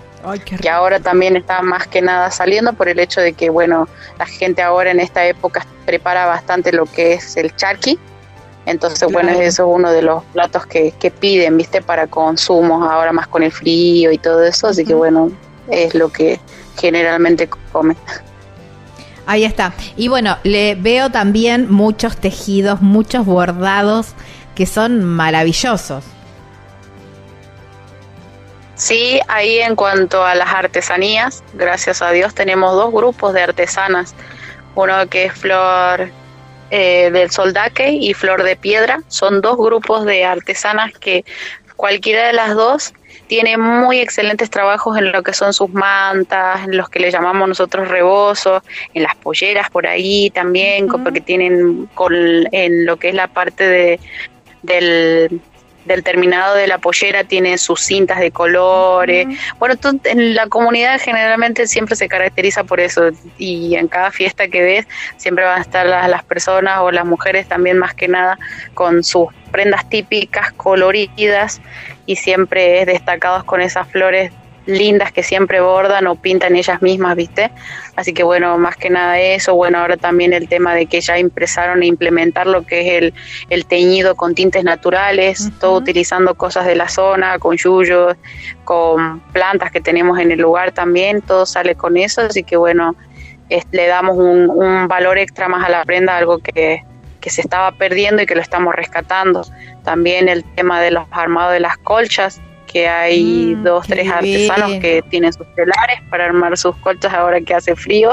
que 0.61 0.68
ahora 0.68 1.01
también 1.01 1.36
está 1.36 1.62
más 1.62 1.86
que 1.86 2.03
nada 2.03 2.30
saliendo 2.30 2.72
por 2.72 2.89
el 2.89 2.99
hecho 2.99 3.20
de 3.20 3.34
que 3.34 3.51
bueno 3.51 3.89
la 4.18 4.26
gente 4.26 4.62
ahora 4.62 4.91
en 4.91 5.01
esta 5.01 5.24
época 5.26 5.66
prepara 5.86 6.26
bastante 6.26 6.72
lo 6.72 6.86
que 6.86 7.14
es 7.14 7.36
el 7.36 7.55
charqui 7.55 7.99
entonces, 8.68 9.11
bueno, 9.11 9.30
eso 9.30 9.62
es 9.62 9.76
uno 9.76 9.91
de 9.91 10.03
los 10.03 10.22
platos 10.24 10.66
que, 10.66 10.93
que 11.01 11.11
piden, 11.11 11.57
¿viste? 11.57 11.80
Para 11.80 12.07
consumos 12.07 12.86
ahora 12.86 13.14
más 13.14 13.26
con 13.26 13.43
el 13.43 13.51
frío 13.51 14.12
y 14.12 14.18
todo 14.18 14.45
eso. 14.45 14.66
Así 14.66 14.84
que, 14.84 14.93
bueno, 14.93 15.32
es 15.70 15.95
lo 15.95 16.11
que 16.11 16.39
generalmente 16.78 17.49
comen. 17.72 17.97
Ahí 19.29 19.45
está. 19.45 19.74
Y 19.95 20.09
bueno, 20.09 20.39
le 20.43 20.74
veo 20.74 21.11
también 21.11 21.70
muchos 21.70 22.16
tejidos, 22.16 22.81
muchos 22.81 23.26
bordados 23.26 24.14
que 24.55 24.64
son 24.64 25.05
maravillosos. 25.05 26.03
Sí, 28.74 29.20
ahí 29.29 29.59
en 29.59 29.76
cuanto 29.76 30.24
a 30.24 30.35
las 30.35 30.49
artesanías, 30.55 31.45
gracias 31.53 32.01
a 32.01 32.11
Dios 32.11 32.35
tenemos 32.35 32.72
dos 32.72 32.91
grupos 32.91 33.35
de 33.35 33.43
artesanas. 33.43 34.14
Uno 34.74 35.07
que 35.11 35.26
es 35.26 35.35
Flor 35.35 36.09
eh, 36.70 37.11
del 37.12 37.31
Soldaque 37.31 37.91
y 37.93 38.14
Flor 38.14 38.43
de 38.45 38.57
Piedra. 38.57 39.03
Son 39.09 39.43
dos 39.43 39.59
grupos 39.59 40.07
de 40.07 40.24
artesanas 40.24 40.95
que 40.95 41.26
cualquiera 41.76 42.29
de 42.29 42.33
las 42.33 42.55
dos 42.55 42.95
tiene 43.29 43.57
muy 43.59 44.01
excelentes 44.01 44.51
trabajos 44.51 44.99
en 44.99 45.12
lo 45.12 45.22
que 45.22 45.33
son 45.33 45.53
sus 45.53 45.70
mantas, 45.70 46.64
en 46.64 46.76
los 46.76 46.89
que 46.89 46.99
le 46.99 47.11
llamamos 47.11 47.49
nosotros 47.49 47.89
rebozos, 47.89 48.62
en 48.95 49.05
las 49.05 49.14
polleras 49.16 49.70
por 49.70 49.87
ahí 49.87 50.31
también, 50.31 50.89
porque 50.89 51.20
tienen 51.20 51.89
con, 51.95 52.12
en 52.14 52.87
lo 52.87 52.97
que 52.97 53.11
es 53.11 53.14
la 53.14 53.29
parte 53.29 53.68
de, 53.68 54.01
del, 54.62 55.41
del 55.89 56.05
terminado 56.05 56.55
de 56.55 56.68
la 56.68 56.78
pollera 56.78 57.24
tiene 57.24 57.59
sus 57.59 57.80
cintas 57.80 58.20
de 58.20 58.30
colores. 58.30 59.26
Bueno, 59.59 59.74
en 60.05 60.34
la 60.34 60.47
comunidad 60.47 61.01
generalmente 61.01 61.66
siempre 61.66 61.97
se 61.97 62.09
caracteriza 62.09 62.62
por 62.62 62.78
eso 62.78 63.11
y 63.39 63.74
en 63.74 63.89
cada 63.89 64.12
fiesta 64.12 64.49
que 64.49 64.62
ves 64.62 64.86
siempre 65.16 65.45
van 65.45 65.59
a 65.59 65.62
estar 65.62 65.86
las, 65.86 66.09
las 66.09 66.22
personas 66.22 66.80
o 66.80 66.93
las 66.93 67.05
mujeres 67.05 67.49
también 67.49 67.78
más 67.78 67.95
que 67.95 68.07
nada 68.07 68.39
con 68.74 69.03
sus 69.03 69.28
prendas 69.51 69.89
típicas, 69.89 70.53
coloridas 70.53 71.61
y 72.07 72.16
siempre 72.16 72.80
es 72.80 72.86
destacados 72.86 73.45
con 73.45 73.61
esas 73.61 73.89
flores 73.89 74.30
lindas 74.69 75.12
que 75.12 75.23
siempre 75.23 75.61
bordan 75.62 76.07
o 76.07 76.14
pintan 76.14 76.55
ellas 76.55 76.83
mismas, 76.83 77.16
¿viste? 77.16 77.51
Así 77.97 78.12
que 78.12 78.23
bueno, 78.23 78.59
más 78.59 78.77
que 78.77 78.91
nada 78.91 79.19
eso, 79.19 79.55
bueno, 79.55 79.79
ahora 79.79 79.97
también 79.97 80.35
el 80.35 80.47
tema 80.47 80.75
de 80.75 80.85
que 80.87 81.01
ya 81.01 81.16
empezaron 81.16 81.81
a 81.81 81.87
implementar 81.87 82.47
lo 82.47 82.66
que 82.66 82.99
es 82.99 83.12
el, 83.49 83.64
teñido 83.64 84.14
con 84.14 84.35
tintes 84.35 84.64
naturales, 84.64 85.51
todo 85.59 85.79
utilizando 85.79 86.35
cosas 86.35 86.66
de 86.66 86.77
la 86.77 86.89
zona, 86.89 87.39
con 87.39 87.57
yuyos, 87.57 88.14
con 88.64 89.21
plantas 89.33 89.71
que 89.71 89.81
tenemos 89.81 90.19
en 90.19 90.33
el 90.33 90.41
lugar 90.41 90.73
también, 90.73 91.23
todo 91.23 91.47
sale 91.47 91.75
con 91.75 91.97
eso, 91.97 92.21
así 92.21 92.45
que 92.45 92.59
bueno, 92.59 92.95
le 93.73 93.87
damos 93.87 94.19
un, 94.19 94.51
un 94.51 94.87
valor 94.87 95.16
extra 95.16 95.49
más 95.49 95.64
a 95.64 95.71
la 95.71 95.85
prenda, 95.87 96.19
algo 96.19 96.39
que, 96.39 96.85
que 97.23 97.31
se 97.31 97.41
estaba 97.41 97.73
perdiendo 97.73 98.23
y 98.23 98.27
que 98.27 98.35
lo 98.35 98.43
estamos 98.43 98.75
rescatando. 98.75 99.47
También 99.83 100.29
el 100.29 100.45
tema 100.55 100.83
de 100.83 100.91
los 100.91 101.07
armados 101.11 101.53
de 101.53 101.61
las 101.61 101.79
colchas, 101.79 102.41
que 102.71 102.87
hay 102.87 103.57
mm, 103.57 103.64
dos, 103.64 103.87
tres 103.87 104.09
artesanos 104.09 104.73
que 104.81 105.03
tienen 105.09 105.33
sus 105.33 105.47
telares 105.55 106.01
para 106.11 106.27
armar 106.27 106.57
sus 106.57 106.77
colchas 106.77 107.12
ahora 107.12 107.41
que 107.41 107.55
hace 107.55 107.75
frío, 107.75 108.12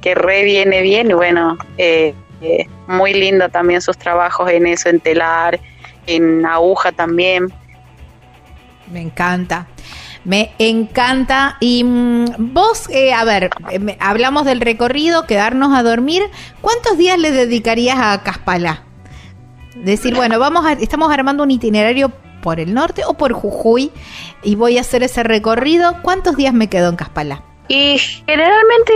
que 0.00 0.14
re 0.14 0.44
viene 0.44 0.82
bien 0.82 1.10
y 1.10 1.14
bueno, 1.14 1.56
eh, 1.78 2.14
eh, 2.42 2.66
muy 2.86 3.14
lindo 3.14 3.48
también 3.48 3.80
sus 3.80 3.96
trabajos 3.96 4.50
en 4.50 4.66
eso, 4.66 4.88
en 4.88 5.00
telar, 5.00 5.58
en 6.06 6.44
aguja 6.44 6.92
también. 6.92 7.52
Me 8.90 9.00
encanta. 9.00 9.66
Me 10.24 10.52
encanta. 10.58 11.56
Y 11.60 11.84
mm, 11.84 12.52
vos, 12.52 12.88
eh, 12.90 13.12
a 13.12 13.24
ver, 13.24 13.50
hablamos 14.00 14.44
del 14.44 14.60
recorrido, 14.60 15.26
quedarnos 15.26 15.74
a 15.74 15.82
dormir. 15.82 16.22
¿Cuántos 16.60 16.98
días 16.98 17.18
le 17.18 17.30
dedicarías 17.30 17.98
a 17.98 18.22
Caspalá? 18.22 18.82
Decir, 19.76 20.14
bueno, 20.16 20.38
vamos 20.40 20.66
a, 20.66 20.72
estamos 20.72 21.12
armando 21.12 21.44
un 21.44 21.52
itinerario 21.52 22.12
por 22.48 22.60
el 22.60 22.72
norte 22.72 23.02
o 23.06 23.12
por 23.12 23.34
Jujuy 23.34 23.92
y 24.42 24.54
voy 24.54 24.78
a 24.78 24.80
hacer 24.80 25.02
ese 25.02 25.22
recorrido. 25.22 25.98
¿Cuántos 26.00 26.34
días 26.34 26.54
me 26.54 26.70
quedo 26.70 26.88
en 26.88 26.96
Caspalá? 26.96 27.42
Y 27.68 27.98
generalmente, 27.98 28.92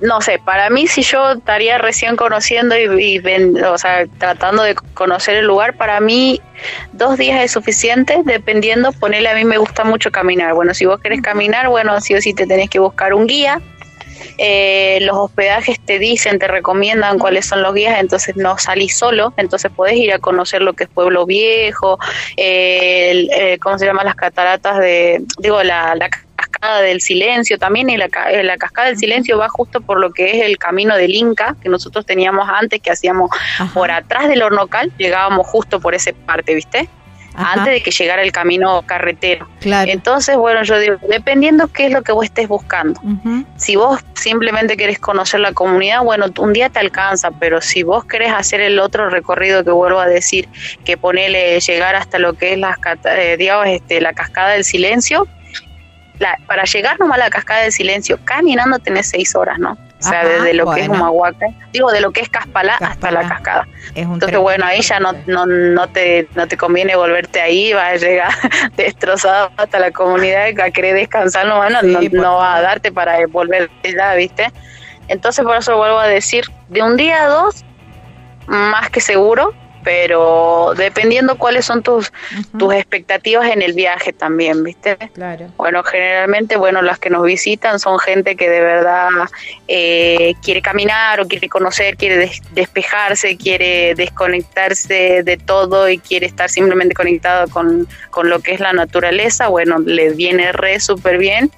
no 0.00 0.20
sé, 0.20 0.40
para 0.44 0.68
mí 0.70 0.88
si 0.88 1.02
yo 1.02 1.34
estaría 1.34 1.78
recién 1.78 2.16
conociendo 2.16 2.76
y, 2.76 3.22
o 3.64 3.78
sea, 3.78 4.06
tratando 4.18 4.64
de 4.64 4.74
conocer 4.74 5.36
el 5.36 5.46
lugar, 5.46 5.76
para 5.76 6.00
mí 6.00 6.40
dos 6.90 7.16
días 7.16 7.44
es 7.44 7.52
suficiente, 7.52 8.22
dependiendo, 8.24 8.90
ponerle 8.90 9.28
a 9.28 9.36
mí 9.36 9.44
me 9.44 9.58
gusta 9.58 9.84
mucho 9.84 10.10
caminar. 10.10 10.54
Bueno, 10.54 10.74
si 10.74 10.84
vos 10.84 10.98
querés 10.98 11.22
caminar, 11.22 11.68
bueno, 11.68 12.00
sí 12.00 12.16
o 12.16 12.20
sí 12.20 12.34
te 12.34 12.44
tenés 12.44 12.70
que 12.70 12.80
buscar 12.80 13.14
un 13.14 13.28
guía 13.28 13.60
eh, 14.38 14.98
los 15.02 15.16
hospedajes 15.16 15.78
te 15.80 15.98
dicen, 15.98 16.38
te 16.38 16.48
recomiendan 16.48 17.18
cuáles 17.18 17.46
son 17.46 17.62
los 17.62 17.74
guías, 17.74 18.00
entonces 18.00 18.36
no 18.36 18.58
salís 18.58 18.96
solo, 18.96 19.32
entonces 19.36 19.70
podés 19.74 19.96
ir 19.96 20.12
a 20.12 20.18
conocer 20.18 20.62
lo 20.62 20.72
que 20.72 20.84
es 20.84 20.90
Pueblo 20.90 21.26
Viejo, 21.26 21.98
eh, 22.36 23.28
eh, 23.32 23.58
¿cómo 23.60 23.78
se 23.78 23.86
llama? 23.86 24.04
Las 24.04 24.16
cataratas 24.16 24.78
de, 24.78 25.22
digo, 25.38 25.62
la, 25.62 25.96
cascada 26.36 26.80
del 26.80 27.00
silencio 27.00 27.58
también, 27.58 27.90
y 27.90 27.96
la, 27.96 28.08
la, 28.42 28.56
cascada 28.56 28.88
del 28.88 28.98
silencio 28.98 29.38
va 29.38 29.48
justo 29.48 29.80
por 29.80 30.00
lo 30.00 30.12
que 30.12 30.30
es 30.30 30.44
el 30.44 30.58
camino 30.58 30.96
del 30.96 31.14
Inca, 31.14 31.56
que 31.62 31.68
nosotros 31.68 32.04
teníamos 32.04 32.48
antes, 32.48 32.80
que 32.80 32.90
hacíamos 32.90 33.30
por 33.72 33.90
atrás 33.90 34.28
del 34.28 34.42
hornocal, 34.42 34.92
llegábamos 34.98 35.46
justo 35.46 35.80
por 35.80 35.94
esa 35.94 36.12
parte, 36.26 36.54
¿viste? 36.54 36.88
Antes 37.34 37.72
de 37.72 37.82
que 37.82 37.90
llegara 37.90 38.22
el 38.22 38.32
camino 38.32 38.82
carretero. 38.82 39.48
Entonces, 39.62 40.36
bueno, 40.36 40.62
yo 40.62 40.78
digo, 40.78 40.96
dependiendo 41.08 41.68
qué 41.68 41.86
es 41.86 41.92
lo 41.92 42.02
que 42.02 42.12
vos 42.12 42.24
estés 42.24 42.48
buscando. 42.48 43.00
Si 43.56 43.76
vos 43.76 44.00
simplemente 44.14 44.76
querés 44.76 44.98
conocer 44.98 45.40
la 45.40 45.52
comunidad, 45.52 46.02
bueno, 46.02 46.26
un 46.38 46.52
día 46.52 46.70
te 46.70 46.78
alcanza, 46.78 47.30
pero 47.32 47.60
si 47.60 47.82
vos 47.82 48.04
querés 48.04 48.32
hacer 48.32 48.60
el 48.60 48.78
otro 48.78 49.10
recorrido 49.10 49.64
que 49.64 49.70
vuelvo 49.70 50.00
a 50.00 50.06
decir, 50.06 50.48
que 50.84 50.96
ponele 50.96 51.58
llegar 51.60 51.94
hasta 51.94 52.18
lo 52.18 52.34
que 52.34 52.52
es 52.52 52.58
la, 52.58 52.78
eh, 53.16 53.36
digamos, 53.36 53.66
este, 53.68 54.00
la 54.00 54.12
cascada 54.12 54.50
del 54.50 54.64
silencio, 54.64 55.26
para 56.46 56.64
llegar 56.64 56.98
nomás 57.00 57.16
a 57.16 57.24
la 57.24 57.30
cascada 57.30 57.62
del 57.62 57.72
silencio, 57.72 58.18
caminando 58.24 58.78
tenés 58.78 59.08
seis 59.08 59.34
horas, 59.34 59.58
¿no? 59.58 59.76
O 60.04 60.08
sea, 60.08 60.24
desde 60.24 60.52
lo 60.52 60.70
que 60.70 60.82
es 60.82 60.88
Humahuaca, 60.88 61.46
digo, 61.72 61.90
de 61.90 62.00
lo 62.00 62.12
que 62.12 62.20
es 62.20 62.28
Caspalá, 62.28 62.76
hasta 62.80 63.10
la 63.10 63.26
cascada. 63.26 63.66
Entonces, 63.94 64.38
bueno, 64.38 64.66
ahí 64.66 64.82
ya 64.82 65.00
no, 65.00 65.12
no, 65.26 65.46
no, 65.46 65.88
te, 65.88 66.28
no 66.34 66.46
te 66.46 66.56
conviene 66.56 66.94
volverte 66.94 67.40
ahí, 67.40 67.72
va 67.72 67.88
a 67.88 67.96
llegar 67.96 68.30
destrozado 68.76 69.50
hasta 69.56 69.78
la 69.78 69.90
comunidad 69.92 70.48
a 70.60 70.70
querer 70.70 70.94
descansar, 70.94 71.46
no, 71.46 71.68
no, 71.70 71.82
no, 71.82 72.36
va 72.36 72.56
a 72.56 72.60
darte 72.60 72.92
para 72.92 73.26
volver 73.28 73.70
allá, 73.82 74.14
¿viste? 74.14 74.52
Entonces, 75.08 75.44
por 75.44 75.56
eso 75.56 75.76
vuelvo 75.76 75.98
a 75.98 76.06
decir, 76.06 76.44
de 76.68 76.82
un 76.82 76.96
día 76.96 77.24
a 77.24 77.28
dos, 77.28 77.64
más 78.46 78.90
que 78.90 79.00
seguro, 79.00 79.54
pero 79.84 80.72
dependiendo 80.76 81.36
cuáles 81.36 81.66
son 81.66 81.82
tus, 81.82 82.12
tus 82.58 82.74
expectativas 82.74 83.50
en 83.52 83.62
el 83.62 83.74
viaje 83.74 84.12
también, 84.12 84.64
¿viste? 84.64 84.96
Claro. 85.12 85.48
Bueno, 85.56 85.82
generalmente, 85.84 86.56
bueno, 86.56 86.82
las 86.82 86.98
que 86.98 87.10
nos 87.10 87.22
visitan 87.22 87.78
son 87.78 87.98
gente 87.98 88.34
que 88.34 88.48
de 88.48 88.60
verdad 88.60 89.10
eh, 89.68 90.34
quiere 90.42 90.62
caminar 90.62 91.20
o 91.20 91.28
quiere 91.28 91.48
conocer, 91.48 91.96
quiere 91.96 92.30
despejarse, 92.52 93.36
quiere 93.36 93.94
desconectarse 93.94 95.22
de 95.22 95.36
todo 95.36 95.88
y 95.88 95.98
quiere 95.98 96.26
estar 96.26 96.48
simplemente 96.48 96.94
conectado 96.94 97.48
con, 97.48 97.86
con 98.10 98.30
lo 98.30 98.40
que 98.40 98.54
es 98.54 98.60
la 98.60 98.72
naturaleza. 98.72 99.48
Bueno, 99.48 99.78
le 99.78 100.10
viene 100.10 100.52
re 100.52 100.80
súper 100.80 101.18
bien. 101.18 101.50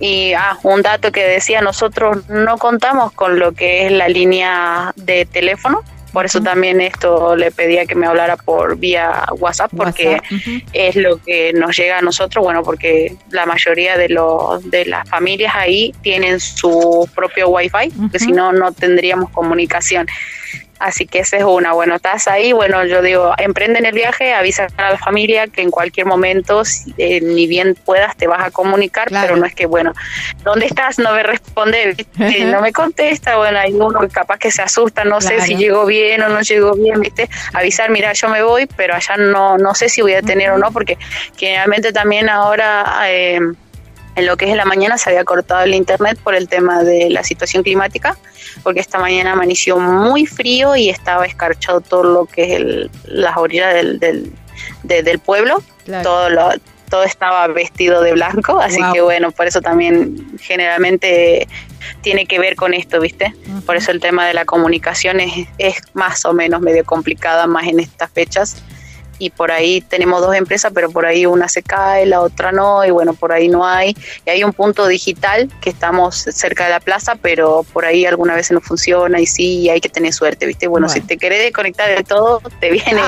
Y 0.00 0.32
ah, 0.32 0.58
un 0.62 0.80
dato 0.80 1.12
que 1.12 1.24
decía, 1.24 1.60
nosotros 1.60 2.26
no 2.30 2.56
contamos 2.56 3.12
con 3.12 3.38
lo 3.38 3.52
que 3.52 3.86
es 3.86 3.92
la 3.92 4.08
línea 4.08 4.92
de 4.96 5.26
teléfono, 5.26 5.82
por 6.12 6.24
eso 6.26 6.40
también 6.40 6.80
esto 6.80 7.36
le 7.36 7.50
pedía 7.50 7.86
que 7.86 7.94
me 7.94 8.06
hablara 8.06 8.36
por 8.36 8.76
vía 8.76 9.24
WhatsApp, 9.38 9.70
porque 9.76 10.20
es 10.72 10.96
lo 10.96 11.18
que 11.18 11.52
nos 11.52 11.76
llega 11.76 11.98
a 11.98 12.02
nosotros, 12.02 12.44
bueno, 12.44 12.62
porque 12.62 13.16
la 13.30 13.46
mayoría 13.46 13.96
de, 13.96 14.08
los 14.08 14.68
de 14.70 14.86
las 14.86 15.08
familias 15.08 15.54
ahí 15.54 15.94
tienen 16.02 16.40
su 16.40 17.08
propio 17.14 17.48
Wi-Fi, 17.48 17.90
porque 17.98 18.18
si 18.18 18.32
no, 18.32 18.52
no 18.52 18.72
tendríamos 18.72 19.30
comunicación. 19.30 20.06
Así 20.80 21.06
que 21.06 21.20
esa 21.20 21.36
es 21.36 21.44
una. 21.44 21.72
Bueno, 21.74 21.96
estás 21.96 22.26
ahí, 22.26 22.52
bueno, 22.52 22.84
yo 22.86 23.02
digo, 23.02 23.34
emprenden 23.36 23.84
el 23.84 23.92
viaje, 23.92 24.32
avisa 24.32 24.66
a 24.78 24.92
la 24.92 24.98
familia 24.98 25.46
que 25.46 25.60
en 25.60 25.70
cualquier 25.70 26.06
momento, 26.06 26.62
eh, 26.96 27.20
ni 27.20 27.46
bien 27.46 27.76
puedas, 27.84 28.16
te 28.16 28.26
vas 28.26 28.42
a 28.42 28.50
comunicar, 28.50 29.08
pero 29.10 29.36
no 29.36 29.44
es 29.44 29.54
que, 29.54 29.66
bueno, 29.66 29.92
¿dónde 30.42 30.64
estás? 30.64 30.98
No 30.98 31.12
me 31.12 31.22
responde, 31.22 32.06
no 32.46 32.62
me 32.62 32.72
contesta, 32.72 33.36
bueno, 33.36 33.58
hay 33.58 33.74
uno 33.74 34.00
capaz 34.10 34.38
que 34.38 34.50
se 34.50 34.62
asusta, 34.62 35.04
no 35.04 35.20
sé 35.20 35.42
si 35.42 35.54
llegó 35.56 35.84
bien 35.84 36.22
o 36.22 36.30
no 36.30 36.40
llegó 36.40 36.74
bien, 36.74 36.98
¿viste? 37.00 37.28
Avisar, 37.52 37.90
mira, 37.90 38.14
yo 38.14 38.30
me 38.30 38.42
voy, 38.42 38.66
pero 38.74 38.94
allá 38.94 39.18
no, 39.18 39.58
no 39.58 39.74
sé 39.74 39.90
si 39.90 40.00
voy 40.00 40.14
a 40.14 40.22
tener 40.22 40.50
o 40.50 40.58
no, 40.58 40.72
porque 40.72 40.96
generalmente 41.36 41.92
también 41.92 42.30
ahora... 42.30 43.02
Eh, 43.06 43.38
en 44.16 44.26
lo 44.26 44.36
que 44.36 44.50
es 44.50 44.56
la 44.56 44.64
mañana 44.64 44.98
se 44.98 45.10
había 45.10 45.24
cortado 45.24 45.62
el 45.62 45.74
internet 45.74 46.18
por 46.22 46.34
el 46.34 46.48
tema 46.48 46.82
de 46.82 47.10
la 47.10 47.22
situación 47.22 47.62
climática, 47.62 48.16
porque 48.62 48.80
esta 48.80 48.98
mañana 48.98 49.32
amaneció 49.32 49.78
muy 49.78 50.26
frío 50.26 50.76
y 50.76 50.90
estaba 50.90 51.26
escarchado 51.26 51.80
todo 51.80 52.02
lo 52.02 52.26
que 52.26 52.56
es 52.56 52.90
las 53.04 53.36
orillas 53.36 53.74
del, 53.74 54.32
del, 54.82 55.18
pueblo, 55.18 55.62
todo 56.02 56.28
todo 56.90 57.04
estaba 57.04 57.46
vestido 57.46 58.02
de 58.02 58.12
blanco, 58.14 58.58
así 58.58 58.80
que 58.92 59.00
bueno, 59.00 59.30
por 59.30 59.46
eso 59.46 59.60
también 59.60 60.36
generalmente 60.40 61.46
tiene 62.02 62.26
que 62.26 62.40
ver 62.40 62.56
con 62.56 62.74
esto, 62.74 63.00
¿viste? 63.00 63.32
Por 63.64 63.76
eso 63.76 63.92
el 63.92 64.00
tema 64.00 64.26
de 64.26 64.34
la 64.34 64.44
comunicación 64.44 65.20
es, 65.20 65.46
es 65.58 65.76
más 65.94 66.24
o 66.24 66.32
menos 66.32 66.60
medio 66.60 66.84
complicada 66.84 67.46
más 67.46 67.68
en 67.68 67.78
estas 67.78 68.10
fechas 68.10 68.64
y 69.20 69.30
por 69.30 69.52
ahí 69.52 69.82
tenemos 69.82 70.20
dos 70.20 70.34
empresas, 70.34 70.72
pero 70.74 70.90
por 70.90 71.06
ahí 71.06 71.26
una 71.26 71.48
se 71.48 71.62
cae, 71.62 72.06
la 72.06 72.20
otra 72.20 72.50
no, 72.50 72.84
y 72.84 72.90
bueno, 72.90 73.14
por 73.14 73.32
ahí 73.32 73.48
no 73.48 73.66
hay. 73.66 73.94
Y 74.26 74.30
hay 74.30 74.42
un 74.42 74.52
punto 74.52 74.86
digital 74.86 75.48
que 75.60 75.70
estamos 75.70 76.16
cerca 76.16 76.64
de 76.64 76.70
la 76.70 76.80
plaza, 76.80 77.16
pero 77.16 77.64
por 77.72 77.84
ahí 77.84 78.06
alguna 78.06 78.34
vez 78.34 78.50
no 78.50 78.60
funciona 78.60 79.20
y 79.20 79.26
sí, 79.26 79.68
hay 79.68 79.80
que 79.80 79.90
tener 79.90 80.12
suerte, 80.12 80.46
¿viste? 80.46 80.66
Bueno, 80.66 80.88
si 80.88 81.02
te 81.02 81.18
querés 81.18 81.40
desconectar 81.40 81.88
de 81.94 82.02
todo, 82.02 82.40
te 82.60 82.70
viene 82.70 83.02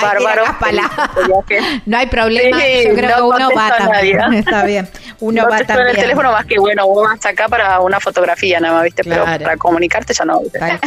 bárbaro. 0.00 0.44
no 1.86 1.96
hay 1.96 2.06
problema, 2.06 2.58
yo 2.58 2.94
creo 2.94 3.16
que 3.16 3.22
uno 3.22 3.48
va 3.56 3.76
también. 3.76 4.34
Está 4.34 4.64
bien, 4.64 4.88
uno 5.20 5.48
va 5.50 5.64
también. 5.64 5.88
el 5.88 5.96
teléfono 5.96 6.30
más 6.30 6.44
que 6.44 6.58
bueno, 6.58 6.86
vos 6.86 7.08
vas 7.08 7.24
acá 7.24 7.48
para 7.48 7.80
una 7.80 8.00
fotografía 8.00 8.60
nada 8.60 8.74
más, 8.74 8.84
¿viste? 8.84 9.02
Pero 9.04 9.24
para 9.24 9.56
comunicarte 9.56 10.12
ya 10.12 10.24
no. 10.24 10.40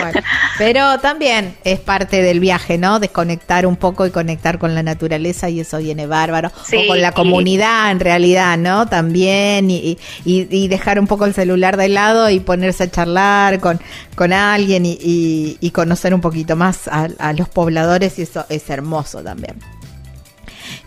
Pero 0.57 0.99
también 0.99 1.57
es 1.63 1.79
parte 1.79 2.21
del 2.21 2.39
viaje, 2.39 2.77
¿no? 2.77 2.99
Desconectar 2.99 3.65
un 3.65 3.75
poco 3.75 4.05
y 4.05 4.11
conectar 4.11 4.59
con 4.59 4.66
con 4.67 4.75
la 4.75 4.83
naturaleza 4.83 5.49
y 5.49 5.61
eso 5.61 5.77
viene 5.77 6.07
bárbaro. 6.07 6.49
o 6.49 6.87
con 6.87 7.01
la 7.01 7.13
comunidad 7.13 7.89
en 7.89 8.01
realidad, 8.01 8.57
¿no? 8.57 8.85
También 8.85 9.71
y, 9.71 9.97
y, 10.25 10.67
dejar 10.67 10.99
un 10.99 11.07
poco 11.07 11.23
el 11.23 11.33
celular 11.33 11.77
de 11.77 11.87
lado 11.87 12.29
y 12.29 12.41
ponerse 12.41 12.83
a 12.83 12.91
charlar 12.91 13.61
con, 13.61 13.79
con 14.15 14.33
alguien 14.33 14.83
y, 14.85 15.71
conocer 15.71 16.13
un 16.13 16.21
poquito 16.21 16.57
más 16.57 16.89
a, 16.89 17.33
los 17.33 17.47
pobladores 17.47 18.19
y 18.19 18.23
eso 18.23 18.45
es 18.49 18.69
hermoso 18.69 19.21
también. 19.23 19.57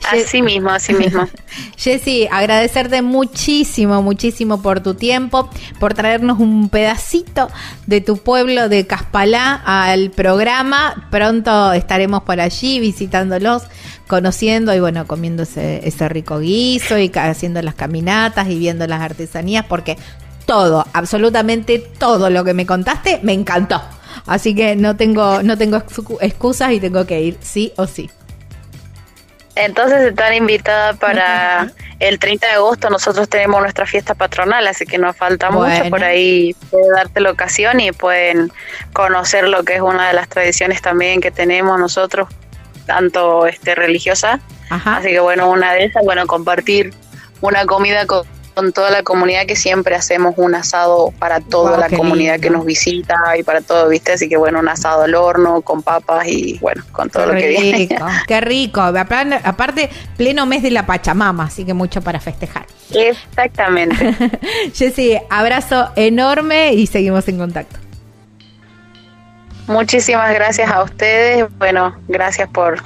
Así 0.08 0.42
mismo, 0.42 0.70
así 0.70 0.92
mismo. 0.94 1.28
Jessy, 1.76 2.26
agradecerte 2.30 3.02
muchísimo, 3.02 4.02
muchísimo 4.02 4.62
por 4.62 4.80
tu 4.80 4.94
tiempo, 4.94 5.48
por 5.78 5.94
traernos 5.94 6.40
un 6.40 6.68
pedacito 6.68 7.48
de 7.86 8.00
tu 8.00 8.16
pueblo 8.16 8.68
de 8.68 8.86
Caspalá 8.86 9.54
al 9.64 10.10
programa. 10.10 11.08
Pronto 11.10 11.72
estaremos 11.72 12.22
por 12.22 12.40
allí 12.40 12.80
visitándolos, 12.80 13.64
conociendo 14.06 14.74
y 14.74 14.80
bueno, 14.80 15.06
comiendo 15.06 15.44
ese, 15.44 15.86
ese 15.86 16.08
rico 16.08 16.40
guiso 16.40 16.98
y 16.98 17.10
haciendo 17.14 17.62
las 17.62 17.74
caminatas 17.74 18.48
y 18.48 18.58
viendo 18.58 18.86
las 18.86 19.00
artesanías, 19.00 19.64
porque 19.66 19.96
todo, 20.46 20.84
absolutamente 20.92 21.78
todo 21.78 22.30
lo 22.30 22.42
que 22.42 22.54
me 22.54 22.66
contaste 22.66 23.20
me 23.22 23.32
encantó. 23.32 23.80
Así 24.26 24.54
que 24.54 24.76
no 24.76 24.96
tengo, 24.96 25.42
no 25.42 25.56
tengo 25.56 25.82
excusas 26.20 26.72
y 26.72 26.80
tengo 26.80 27.06
que 27.06 27.22
ir, 27.22 27.38
sí 27.40 27.72
o 27.76 27.86
sí. 27.86 28.10
Entonces 29.56 30.02
están 30.02 30.34
invitadas 30.34 30.96
para 30.96 31.72
el 31.98 32.18
30 32.18 32.46
de 32.46 32.52
agosto. 32.54 32.90
Nosotros 32.90 33.28
tenemos 33.28 33.60
nuestra 33.60 33.86
fiesta 33.86 34.14
patronal, 34.14 34.66
así 34.66 34.86
que 34.86 34.98
nos 34.98 35.16
falta 35.16 35.50
mucho. 35.50 35.88
Por 35.90 36.04
ahí 36.04 36.54
puede 36.70 36.88
darte 36.94 37.20
la 37.20 37.30
ocasión 37.30 37.80
y 37.80 37.92
pueden 37.92 38.52
conocer 38.92 39.48
lo 39.48 39.64
que 39.64 39.76
es 39.76 39.80
una 39.80 40.08
de 40.08 40.14
las 40.14 40.28
tradiciones 40.28 40.82
también 40.82 41.20
que 41.20 41.30
tenemos 41.30 41.78
nosotros, 41.78 42.28
tanto 42.86 43.46
este 43.46 43.74
religiosa. 43.74 44.40
Así 44.70 45.08
que 45.08 45.20
bueno, 45.20 45.50
una 45.50 45.72
de 45.74 45.84
esas, 45.84 46.04
bueno, 46.04 46.26
compartir 46.26 46.94
una 47.40 47.66
comida 47.66 48.06
con 48.06 48.24
con 48.60 48.74
toda 48.74 48.90
la 48.90 49.02
comunidad 49.02 49.46
que 49.46 49.56
siempre 49.56 49.94
hacemos 49.94 50.34
un 50.36 50.54
asado 50.54 51.14
para 51.18 51.40
toda 51.40 51.78
la 51.78 51.88
comunidad 51.88 52.38
que 52.38 52.50
nos 52.50 52.66
visita 52.66 53.16
y 53.38 53.42
para 53.42 53.62
todo, 53.62 53.88
¿viste? 53.88 54.12
Así 54.12 54.28
que 54.28 54.36
bueno, 54.36 54.58
un 54.60 54.68
asado 54.68 55.04
al 55.04 55.14
horno 55.14 55.62
con 55.62 55.82
papas 55.82 56.26
y 56.26 56.58
bueno, 56.58 56.84
con 56.92 57.08
todo 57.08 57.24
lo 57.24 57.32
que 57.32 57.48
viene. 57.48 57.88
Qué 58.28 58.40
rico. 58.42 58.82
Aparte, 58.82 59.88
pleno 60.18 60.44
mes 60.44 60.62
de 60.62 60.72
la 60.72 60.84
Pachamama, 60.84 61.44
así 61.44 61.64
que 61.64 61.72
mucho 61.72 62.02
para 62.02 62.20
festejar. 62.20 62.66
Exactamente. 62.92 64.14
Jessy, 64.74 65.16
abrazo 65.30 65.90
enorme 65.96 66.74
y 66.74 66.86
seguimos 66.86 67.26
en 67.28 67.38
contacto. 67.38 67.78
Muchísimas 69.68 70.34
gracias 70.34 70.70
a 70.70 70.82
ustedes. 70.82 71.46
Bueno, 71.56 71.96
gracias 72.08 72.46
por, 72.50 72.78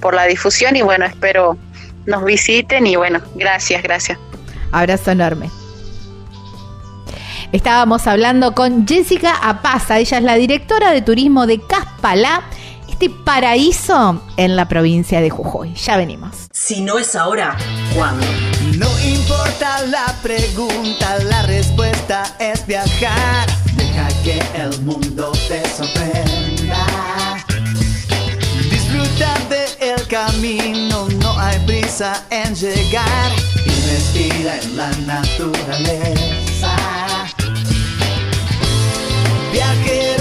por 0.00 0.14
la 0.14 0.26
difusión 0.26 0.76
y 0.76 0.82
bueno, 0.82 1.04
espero 1.04 1.58
nos 2.06 2.24
visiten 2.24 2.86
y 2.86 2.94
bueno, 2.94 3.20
gracias, 3.34 3.82
gracias. 3.82 4.20
Abrazo 4.76 5.10
enorme. 5.10 5.50
Estábamos 7.50 8.06
hablando 8.06 8.54
con 8.54 8.86
Jessica 8.86 9.34
Apaza, 9.42 9.98
ella 9.98 10.18
es 10.18 10.22
la 10.22 10.34
directora 10.34 10.90
de 10.90 11.00
turismo 11.00 11.46
de 11.46 11.62
Caspalá, 11.62 12.42
este 12.86 13.08
paraíso 13.08 14.22
en 14.36 14.54
la 14.54 14.68
provincia 14.68 15.22
de 15.22 15.30
Jujuy. 15.30 15.74
Ya 15.76 15.96
venimos. 15.96 16.48
Si 16.52 16.82
no 16.82 16.98
es 16.98 17.14
ahora, 17.16 17.56
¿cuándo? 17.94 18.26
No 18.76 18.88
importa 19.00 19.86
la 19.86 20.14
pregunta, 20.22 21.20
la 21.24 21.40
respuesta 21.42 22.36
es 22.38 22.66
viajar. 22.66 23.46
Deja 23.76 24.08
que 24.24 24.42
el 24.60 24.78
mundo 24.82 25.32
te 25.48 25.66
sorprenda. 25.70 26.86
Disfruta 28.70 29.38
del 29.48 30.06
camino, 30.06 31.08
no 31.22 31.38
hay 31.38 31.58
prisa 31.60 32.24
en 32.28 32.54
llegar 32.54 33.32
respira 34.16 34.58
en 34.62 34.76
la 34.76 34.90
naturaleza. 35.06 36.76
Viajero 39.52 40.15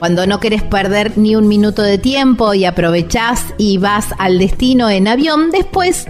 Cuando 0.00 0.26
no 0.26 0.40
querés 0.40 0.62
perder 0.62 1.18
ni 1.18 1.36
un 1.36 1.46
minuto 1.46 1.82
de 1.82 1.98
tiempo 1.98 2.54
y 2.54 2.64
aprovechás 2.64 3.44
y 3.58 3.76
vas 3.76 4.06
al 4.16 4.38
destino 4.38 4.88
en 4.88 5.06
avión, 5.06 5.50
después 5.50 6.06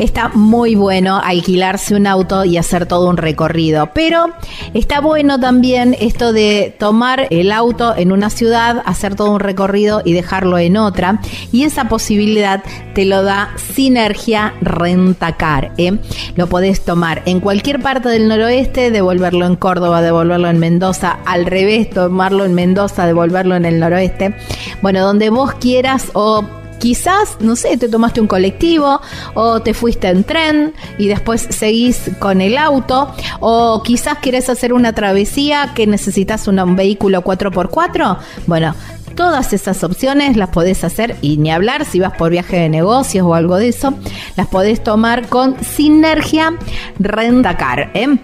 está 0.00 0.28
muy 0.28 0.74
bueno 0.74 1.20
alquilarse 1.22 1.94
un 1.94 2.06
auto 2.06 2.44
y 2.44 2.56
hacer 2.58 2.86
todo 2.86 3.08
un 3.08 3.16
recorrido. 3.16 3.90
Pero 3.94 4.26
está 4.74 5.00
bueno 5.00 5.40
también 5.40 5.96
esto 5.98 6.32
de 6.32 6.74
tomar 6.78 7.28
el 7.30 7.52
auto 7.52 7.94
en 7.96 8.12
una 8.12 8.28
ciudad, 8.28 8.82
hacer 8.84 9.14
todo 9.14 9.30
un 9.30 9.40
recorrido 9.40 10.02
y 10.04 10.12
dejarlo 10.12 10.58
en 10.58 10.76
otra. 10.76 11.20
Y 11.52 11.62
esa 11.64 11.88
posibilidad 11.88 12.62
te 12.94 13.04
lo 13.04 13.22
da 13.22 13.50
Sinergia 13.56 14.54
Rentacar. 14.60 15.72
¿eh? 15.78 15.98
Lo 16.36 16.48
podés 16.48 16.84
tomar 16.84 17.22
en 17.26 17.40
cualquier 17.40 17.80
parte 17.80 18.08
del 18.08 18.28
noroeste, 18.28 18.90
devolverlo 18.90 19.46
en 19.46 19.56
Córdoba, 19.56 20.02
devolverlo 20.02 20.48
en 20.48 20.58
Mendoza, 20.58 21.18
al 21.24 21.46
revés, 21.46 21.90
tomarlo 21.90 22.44
en 22.44 22.54
Mendoza, 22.54 23.06
devolverlo 23.06 23.30
verlo 23.30 23.56
en 23.56 23.64
el 23.64 23.78
noroeste. 23.78 24.34
Bueno, 24.82 25.00
donde 25.00 25.30
vos 25.30 25.54
quieras 25.54 26.10
o 26.14 26.44
quizás, 26.80 27.36
no 27.38 27.54
sé, 27.54 27.76
te 27.76 27.88
tomaste 27.88 28.20
un 28.20 28.26
colectivo 28.26 29.00
o 29.34 29.60
te 29.60 29.74
fuiste 29.74 30.08
en 30.08 30.24
tren 30.24 30.74
y 30.98 31.06
después 31.06 31.46
seguís 31.50 32.10
con 32.18 32.40
el 32.40 32.58
auto 32.58 33.14
o 33.38 33.82
quizás 33.84 34.18
quieres 34.18 34.48
hacer 34.48 34.72
una 34.72 34.92
travesía 34.92 35.70
que 35.74 35.86
necesitas 35.86 36.48
un 36.48 36.74
vehículo 36.74 37.22
4x4. 37.22 38.18
Bueno, 38.46 38.74
todas 39.14 39.52
esas 39.52 39.84
opciones 39.84 40.36
las 40.36 40.48
podés 40.48 40.82
hacer 40.82 41.16
y 41.20 41.36
ni 41.36 41.50
hablar 41.50 41.84
si 41.84 42.00
vas 42.00 42.16
por 42.16 42.30
viaje 42.30 42.56
de 42.56 42.68
negocios 42.68 43.26
o 43.26 43.34
algo 43.34 43.56
de 43.56 43.68
eso, 43.68 43.94
las 44.36 44.48
podés 44.48 44.82
tomar 44.82 45.28
con 45.28 45.62
Sinergia 45.62 46.54
Rendacar. 46.98 47.90
¿eh? 47.94 48.18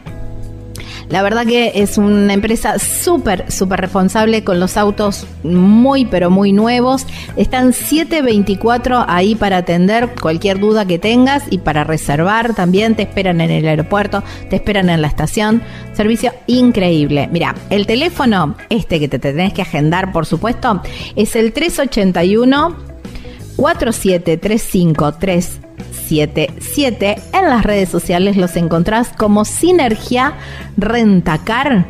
La 1.09 1.23
verdad 1.23 1.47
que 1.47 1.73
es 1.77 1.99
una 1.99 2.33
empresa 2.33 2.81
súper, 2.81 3.51
súper 3.51 3.81
responsable 3.81 4.43
con 4.43 4.59
los 4.59 4.77
autos 4.77 5.25
muy, 5.45 6.05
pero 6.05 6.31
muy 6.31 6.53
nuevos. 6.53 7.07
Están 7.37 7.73
724 7.73 9.05
ahí 9.07 9.37
para 9.37 9.59
atender 9.59 10.15
cualquier 10.21 10.59
duda 10.59 10.85
que 10.85 10.99
tengas 10.99 11.45
y 11.49 11.59
para 11.59 11.85
reservar 11.85 12.55
también. 12.55 12.97
Te 12.97 13.03
esperan 13.03 13.41
en 13.41 13.53
el 13.53 13.69
aeropuerto, 13.69 14.25
te 14.51 14.57
esperan 14.57 14.91
en 14.91 15.01
la 15.01 15.09
estación. 15.09 15.63
Servicio 15.93 16.33
increíble. 16.49 17.29
Mira, 17.31 17.55
el 17.71 17.87
teléfono, 17.87 18.57
este 18.69 18.99
que 18.99 19.09
te 19.09 19.21
tenés 19.21 19.53
que 19.53 19.63
agendar, 19.63 20.13
por 20.13 20.27
supuesto, 20.27 20.83
es 21.15 21.37
el 21.37 21.53
381 21.53 22.77
47353 23.57 25.66
77. 26.09 27.17
En 27.33 27.45
las 27.49 27.65
redes 27.65 27.89
sociales 27.89 28.37
los 28.37 28.57
encontrás 28.57 29.09
como 29.17 29.45
Sinergia 29.45 30.35
Rentacar 30.77 31.87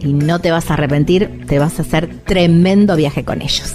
y 0.00 0.12
no 0.12 0.40
te 0.40 0.50
vas 0.50 0.70
a 0.70 0.74
arrepentir, 0.74 1.46
te 1.46 1.58
vas 1.58 1.78
a 1.78 1.82
hacer 1.82 2.08
tremendo 2.24 2.96
viaje 2.96 3.24
con 3.24 3.42
ellos. 3.42 3.74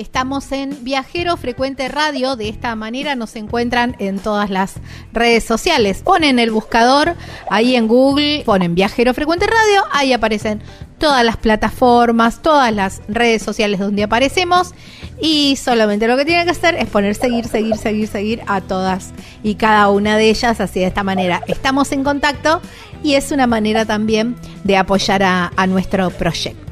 Estamos 0.00 0.50
en 0.52 0.82
Viajero 0.82 1.36
Frecuente 1.36 1.86
Radio. 1.88 2.34
De 2.34 2.48
esta 2.48 2.74
manera 2.74 3.16
nos 3.16 3.36
encuentran 3.36 3.96
en 3.98 4.18
todas 4.18 4.48
las 4.48 4.76
redes 5.12 5.44
sociales. 5.44 6.00
Ponen 6.02 6.38
el 6.38 6.50
buscador 6.50 7.16
ahí 7.50 7.76
en 7.76 7.86
Google, 7.86 8.42
ponen 8.46 8.74
Viajero 8.74 9.12
Frecuente 9.12 9.46
Radio, 9.46 9.84
ahí 9.92 10.14
aparecen 10.14 10.62
todas 10.96 11.22
las 11.22 11.36
plataformas, 11.36 12.40
todas 12.40 12.72
las 12.72 13.02
redes 13.08 13.42
sociales 13.42 13.78
donde 13.78 14.02
aparecemos. 14.02 14.72
Y 15.20 15.56
solamente 15.56 16.08
lo 16.08 16.16
que 16.16 16.24
tienen 16.24 16.46
que 16.46 16.52
hacer 16.52 16.76
es 16.76 16.88
poner 16.88 17.14
seguir, 17.14 17.46
seguir, 17.46 17.76
seguir, 17.76 18.08
seguir 18.08 18.42
a 18.46 18.62
todas 18.62 19.10
y 19.42 19.56
cada 19.56 19.90
una 19.90 20.16
de 20.16 20.30
ellas. 20.30 20.62
Así 20.62 20.80
de 20.80 20.86
esta 20.86 21.02
manera 21.02 21.42
estamos 21.46 21.92
en 21.92 22.04
contacto 22.04 22.62
y 23.02 23.16
es 23.16 23.32
una 23.32 23.46
manera 23.46 23.84
también 23.84 24.34
de 24.64 24.78
apoyar 24.78 25.22
a, 25.22 25.52
a 25.56 25.66
nuestro 25.66 26.08
proyecto. 26.08 26.70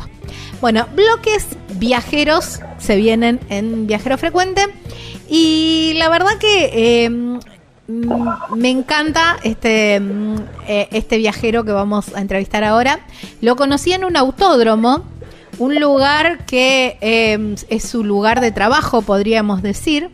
Bueno, 0.63 0.89
bloques 0.95 1.47
viajeros 1.79 2.61
se 2.79 2.97
vienen 2.97 3.41
en 3.49 3.87
Viajero 3.87 4.19
Frecuente 4.19 4.63
y 5.29 5.93
la 5.97 6.09
verdad 6.09 6.39
que 6.39 7.05
em, 7.05 7.39
me 8.57 8.71
encanta 8.71 9.37
este, 9.43 10.01
mm, 10.01 10.37
eh, 10.67 10.89
este 10.93 11.19
viajero 11.19 11.65
que 11.65 11.73
vamos 11.73 12.15
a 12.15 12.21
entrevistar 12.21 12.65
ahora. 12.65 13.01
Lo 13.41 13.57
conocí 13.57 13.93
en 13.93 14.05
un 14.05 14.17
autódromo, 14.17 15.05
un 15.59 15.81
lugar 15.81 16.45
que 16.47 16.99
em, 17.01 17.57
es 17.69 17.85
su 17.85 18.05
lugar 18.05 18.41
de 18.41 18.53
trabajo, 18.53 19.03
podríamos 19.03 19.63
decir. 19.63 20.11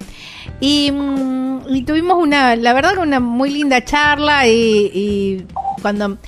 Y, 0.60 0.90
mm, 0.92 1.84
tuvimos 1.86 2.22
una, 2.22 2.56
la 2.56 2.72
verdad 2.72 2.98
una 2.98 3.20
muy 3.20 3.50
linda 3.50 3.84
charla 3.84 4.46
y 4.46 5.46
cuando 5.82 6.18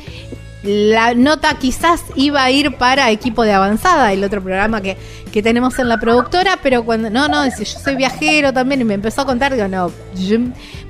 la 0.63 1.15
nota 1.15 1.55
quizás 1.59 2.03
iba 2.15 2.43
a 2.43 2.51
ir 2.51 2.77
para 2.77 3.11
equipo 3.11 3.45
de 3.45 3.53
avanzada, 3.53 4.13
el 4.13 4.25
otro 4.25 4.43
programa 4.43 4.81
que, 4.81 4.97
tenemos 5.43 5.79
en 5.79 5.91
la 5.91 6.01
productora, 6.01 6.59
pero 6.63 6.83
cuando, 6.87 7.11
no, 7.11 7.29
no, 7.29 7.45
yo 7.47 7.65
soy 7.67 7.95
viajero 7.95 8.55
también 8.55 8.81
y 8.81 8.85
me 8.85 8.95
empezó 8.95 9.21
a 9.21 9.27
contar, 9.27 9.55
digo, 9.55 9.69
no, 9.69 9.93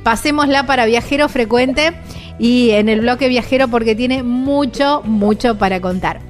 pasémosla 0.05 0.67
para 0.67 0.87
viajero 0.87 1.29
frecuente 1.29 1.93
y 2.39 2.71
en 2.71 2.89
el 2.89 3.01
bloque 3.01 3.29
viajero 3.29 3.67
porque 3.67 3.97
tiene 3.97 4.23
mucho, 4.23 5.03
mucho 5.05 5.59
para 5.59 5.81
contar. 5.81 6.21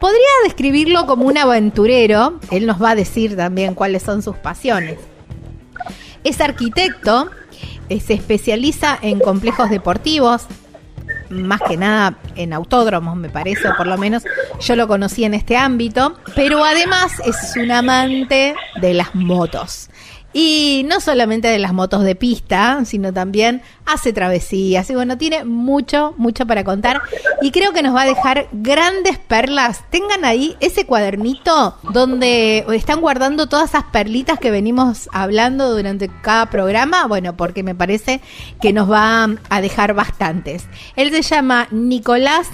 Podría 0.00 0.30
describirlo 0.44 1.04
como 1.04 1.26
un 1.26 1.36
aventurero, 1.36 2.40
él 2.50 2.64
nos 2.66 2.82
va 2.82 2.92
a 2.92 2.94
decir 2.94 3.36
también 3.36 3.74
cuáles 3.74 4.02
son 4.02 4.22
sus 4.22 4.36
pasiones. 4.36 4.98
Es 6.24 6.40
arquitecto, 6.40 7.28
eh, 7.90 8.00
se 8.00 8.14
especializa 8.14 8.98
en 9.02 9.20
complejos 9.20 9.68
deportivos, 9.68 10.46
más 11.32 11.60
que 11.66 11.76
nada 11.76 12.16
en 12.36 12.52
autódromos, 12.52 13.16
me 13.16 13.28
parece, 13.28 13.68
o 13.68 13.76
por 13.76 13.86
lo 13.86 13.96
menos 13.98 14.22
yo 14.60 14.76
lo 14.76 14.86
conocí 14.86 15.24
en 15.24 15.34
este 15.34 15.56
ámbito, 15.56 16.16
pero 16.34 16.64
además 16.64 17.12
es 17.24 17.54
un 17.56 17.70
amante 17.70 18.54
de 18.80 18.94
las 18.94 19.14
motos. 19.14 19.88
Y 20.32 20.84
no 20.88 21.00
solamente 21.00 21.48
de 21.48 21.58
las 21.58 21.72
motos 21.72 22.04
de 22.04 22.14
pista, 22.14 22.84
sino 22.84 23.12
también 23.12 23.62
hace 23.86 24.12
travesías. 24.12 24.88
Y 24.90 24.94
bueno, 24.94 25.18
tiene 25.18 25.44
mucho, 25.44 26.14
mucho 26.16 26.46
para 26.46 26.64
contar. 26.64 27.02
Y 27.42 27.50
creo 27.50 27.72
que 27.72 27.82
nos 27.82 27.94
va 27.94 28.02
a 28.02 28.06
dejar 28.06 28.48
grandes 28.52 29.18
perlas. 29.18 29.84
Tengan 29.90 30.24
ahí 30.24 30.56
ese 30.60 30.86
cuadernito 30.86 31.76
donde 31.92 32.64
están 32.72 33.00
guardando 33.00 33.46
todas 33.46 33.70
esas 33.70 33.84
perlitas 33.84 34.38
que 34.38 34.50
venimos 34.50 35.08
hablando 35.12 35.74
durante 35.74 36.08
cada 36.22 36.46
programa. 36.46 37.06
Bueno, 37.06 37.36
porque 37.36 37.62
me 37.62 37.74
parece 37.74 38.20
que 38.60 38.72
nos 38.72 38.90
va 38.90 39.28
a 39.48 39.60
dejar 39.60 39.94
bastantes. 39.94 40.66
Él 40.96 41.10
se 41.10 41.22
llama 41.22 41.68
Nicolás 41.70 42.48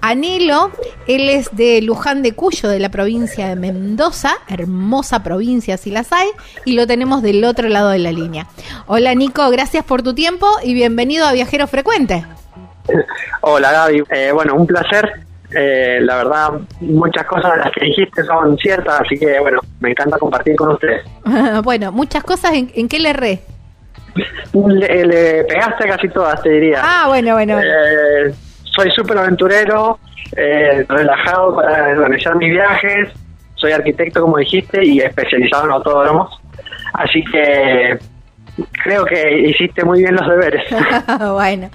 Anilo, 0.00 0.70
él 1.06 1.28
es 1.28 1.54
de 1.54 1.82
Luján 1.82 2.22
de 2.22 2.32
Cuyo, 2.32 2.68
de 2.68 2.78
la 2.78 2.88
provincia 2.88 3.48
de 3.48 3.56
Mendoza, 3.56 4.32
hermosa 4.48 5.22
provincia 5.22 5.76
si 5.76 5.90
las 5.90 6.12
hay, 6.12 6.28
y 6.64 6.74
lo 6.74 6.86
tenemos 6.86 7.22
del 7.22 7.44
otro 7.44 7.68
lado 7.68 7.90
de 7.90 7.98
la 7.98 8.12
línea. 8.12 8.46
Hola 8.86 9.14
Nico, 9.14 9.48
gracias 9.50 9.84
por 9.84 10.02
tu 10.02 10.14
tiempo 10.14 10.46
y 10.62 10.72
bienvenido 10.72 11.26
a 11.26 11.32
Viajero 11.32 11.66
Frecuente. 11.66 12.24
Hola 13.42 13.72
Gaby, 13.72 14.02
eh, 14.10 14.30
bueno, 14.32 14.54
un 14.54 14.66
placer. 14.66 15.26
Eh, 15.52 15.98
la 16.02 16.16
verdad, 16.16 16.50
muchas 16.80 17.26
cosas 17.26 17.52
de 17.54 17.58
las 17.58 17.72
que 17.72 17.84
dijiste 17.84 18.22
son 18.22 18.56
ciertas, 18.56 19.00
así 19.00 19.18
que 19.18 19.40
bueno, 19.40 19.58
me 19.80 19.90
encanta 19.90 20.16
compartir 20.16 20.54
con 20.54 20.70
ustedes. 20.70 21.04
bueno, 21.64 21.90
muchas 21.90 22.22
cosas, 22.22 22.52
¿en, 22.54 22.88
qué 22.88 22.98
le 23.00 23.10
erré? 23.10 23.40
Le, 24.54 25.04
le, 25.04 25.44
pegaste 25.44 25.88
casi 25.88 26.08
todas, 26.08 26.40
te 26.42 26.50
diría. 26.50 26.80
Ah, 26.82 27.08
bueno, 27.08 27.34
bueno. 27.34 27.58
Eh, 27.58 28.32
soy 28.74 28.90
súper 28.90 29.18
aventurero, 29.18 29.98
eh, 30.36 30.84
relajado 30.88 31.56
para 31.56 31.88
organizar 31.88 32.36
mis 32.36 32.50
viajes, 32.50 33.10
soy 33.54 33.72
arquitecto 33.72 34.22
como 34.22 34.38
dijiste 34.38 34.84
y 34.84 35.00
especializado 35.00 35.64
en 35.66 35.70
autódromos, 35.72 36.40
así 36.94 37.22
que 37.24 37.98
creo 38.84 39.04
que 39.04 39.48
hiciste 39.48 39.84
muy 39.84 40.00
bien 40.00 40.14
los 40.14 40.28
deberes. 40.28 40.64
bueno, 41.32 41.70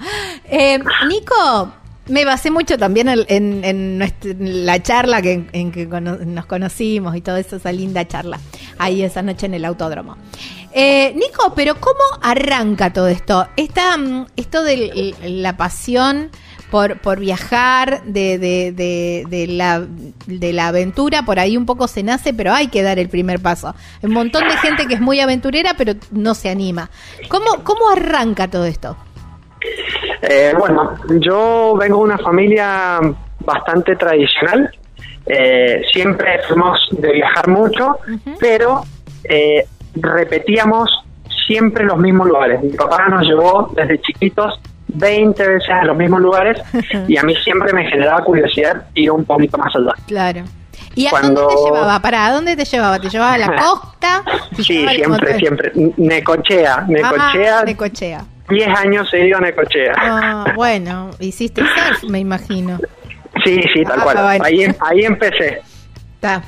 eh, 0.50 0.78
Nico, 1.08 1.72
me 2.08 2.24
basé 2.24 2.50
mucho 2.50 2.78
también 2.78 3.08
en, 3.08 3.98
la 4.38 4.82
charla 4.82 5.22
que, 5.22 5.44
en 5.52 5.72
que 5.72 5.86
nos 5.86 6.46
conocimos 6.46 7.16
y 7.16 7.20
toda 7.20 7.40
esa 7.40 7.72
linda 7.72 8.06
charla 8.06 8.38
ahí 8.78 9.02
esa 9.02 9.22
noche 9.22 9.46
en 9.46 9.54
el 9.54 9.64
autódromo. 9.64 10.16
Eh, 10.72 11.14
Nico, 11.14 11.52
pero 11.54 11.76
¿cómo 11.80 12.02
arranca 12.22 12.92
todo 12.92 13.08
esto? 13.08 13.48
Esta, 13.56 13.96
mm, 13.96 14.26
esto 14.36 14.62
de 14.62 15.14
la 15.22 15.56
pasión 15.56 16.30
por, 16.70 16.98
por 16.98 17.20
viajar, 17.20 18.02
de, 18.04 18.38
de, 18.38 19.24
de, 19.28 19.46
la, 19.46 19.86
de 20.26 20.52
la 20.52 20.68
aventura, 20.68 21.22
por 21.22 21.38
ahí 21.38 21.56
un 21.56 21.66
poco 21.66 21.86
se 21.88 22.02
nace, 22.02 22.34
pero 22.34 22.52
hay 22.52 22.68
que 22.68 22.82
dar 22.82 22.98
el 22.98 23.08
primer 23.08 23.40
paso. 23.40 23.68
Hay 23.68 24.08
un 24.08 24.12
montón 24.12 24.46
de 24.48 24.56
gente 24.58 24.86
que 24.86 24.94
es 24.94 25.00
muy 25.00 25.20
aventurera, 25.20 25.74
pero 25.78 25.94
no 26.10 26.34
se 26.34 26.50
anima. 26.50 26.90
¿Cómo, 27.28 27.62
cómo 27.64 27.90
arranca 27.90 28.48
todo 28.48 28.64
esto? 28.64 28.96
Eh, 30.22 30.54
bueno, 30.58 30.94
yo 31.20 31.76
vengo 31.78 31.98
de 31.98 32.02
una 32.02 32.18
familia 32.18 33.00
bastante 33.40 33.96
tradicional 33.96 34.70
Eh, 35.28 35.82
siempre 35.92 36.38
fuimos 36.46 36.78
de 36.92 37.12
viajar 37.12 37.48
mucho, 37.48 37.96
pero 38.38 38.84
eh, 39.24 39.66
repetíamos 39.96 40.88
siempre 41.48 41.84
los 41.84 41.98
mismos 41.98 42.28
lugares. 42.28 42.62
Mi 42.62 42.70
papá 42.70 43.08
nos 43.08 43.22
llevó 43.22 43.68
desde 43.74 44.00
chiquitos 44.02 44.60
20 44.96 45.48
veces 45.48 45.70
a 45.70 45.84
los 45.84 45.96
mismos 45.96 46.20
lugares 46.20 46.60
y 47.08 47.16
a 47.16 47.22
mí 47.22 47.34
siempre 47.36 47.72
me 47.72 47.88
generaba 47.88 48.22
curiosidad 48.24 48.86
ir 48.94 49.10
un 49.10 49.24
poquito 49.24 49.58
más 49.58 49.74
allá. 49.74 49.92
Claro. 50.06 50.44
¿Y 50.94 51.06
a 51.06 51.10
dónde 51.10 51.42
te 51.46 51.56
llevaba? 51.64 52.00
¿Para 52.00 52.32
dónde 52.32 52.56
te 52.56 52.64
llevaba? 52.64 52.98
¿Te 52.98 53.08
llevaba 53.10 53.34
a 53.34 53.38
la 53.38 53.56
costa? 53.56 54.24
Sí, 54.56 54.86
siempre, 54.88 55.38
siempre. 55.38 55.72
Necochea, 55.96 56.86
Necochea. 56.88 57.60
Ah, 57.60 57.64
Necochea. 57.64 58.24
10 58.48 58.68
años 58.78 59.12
he 59.12 59.26
ido 59.26 59.38
a 59.38 59.40
Necochea. 59.40 59.94
Ah, 59.96 60.44
bueno, 60.54 61.10
hiciste 61.20 61.62
surf, 61.62 62.04
me 62.04 62.20
imagino. 62.20 62.78
Sí, 63.44 63.60
sí, 63.74 63.84
tal 63.84 64.00
ah, 64.00 64.02
cual. 64.02 64.40
Ahí, 64.42 64.62
em, 64.62 64.74
ahí 64.80 65.00
empecé. 65.04 65.60
Está. 66.14 66.42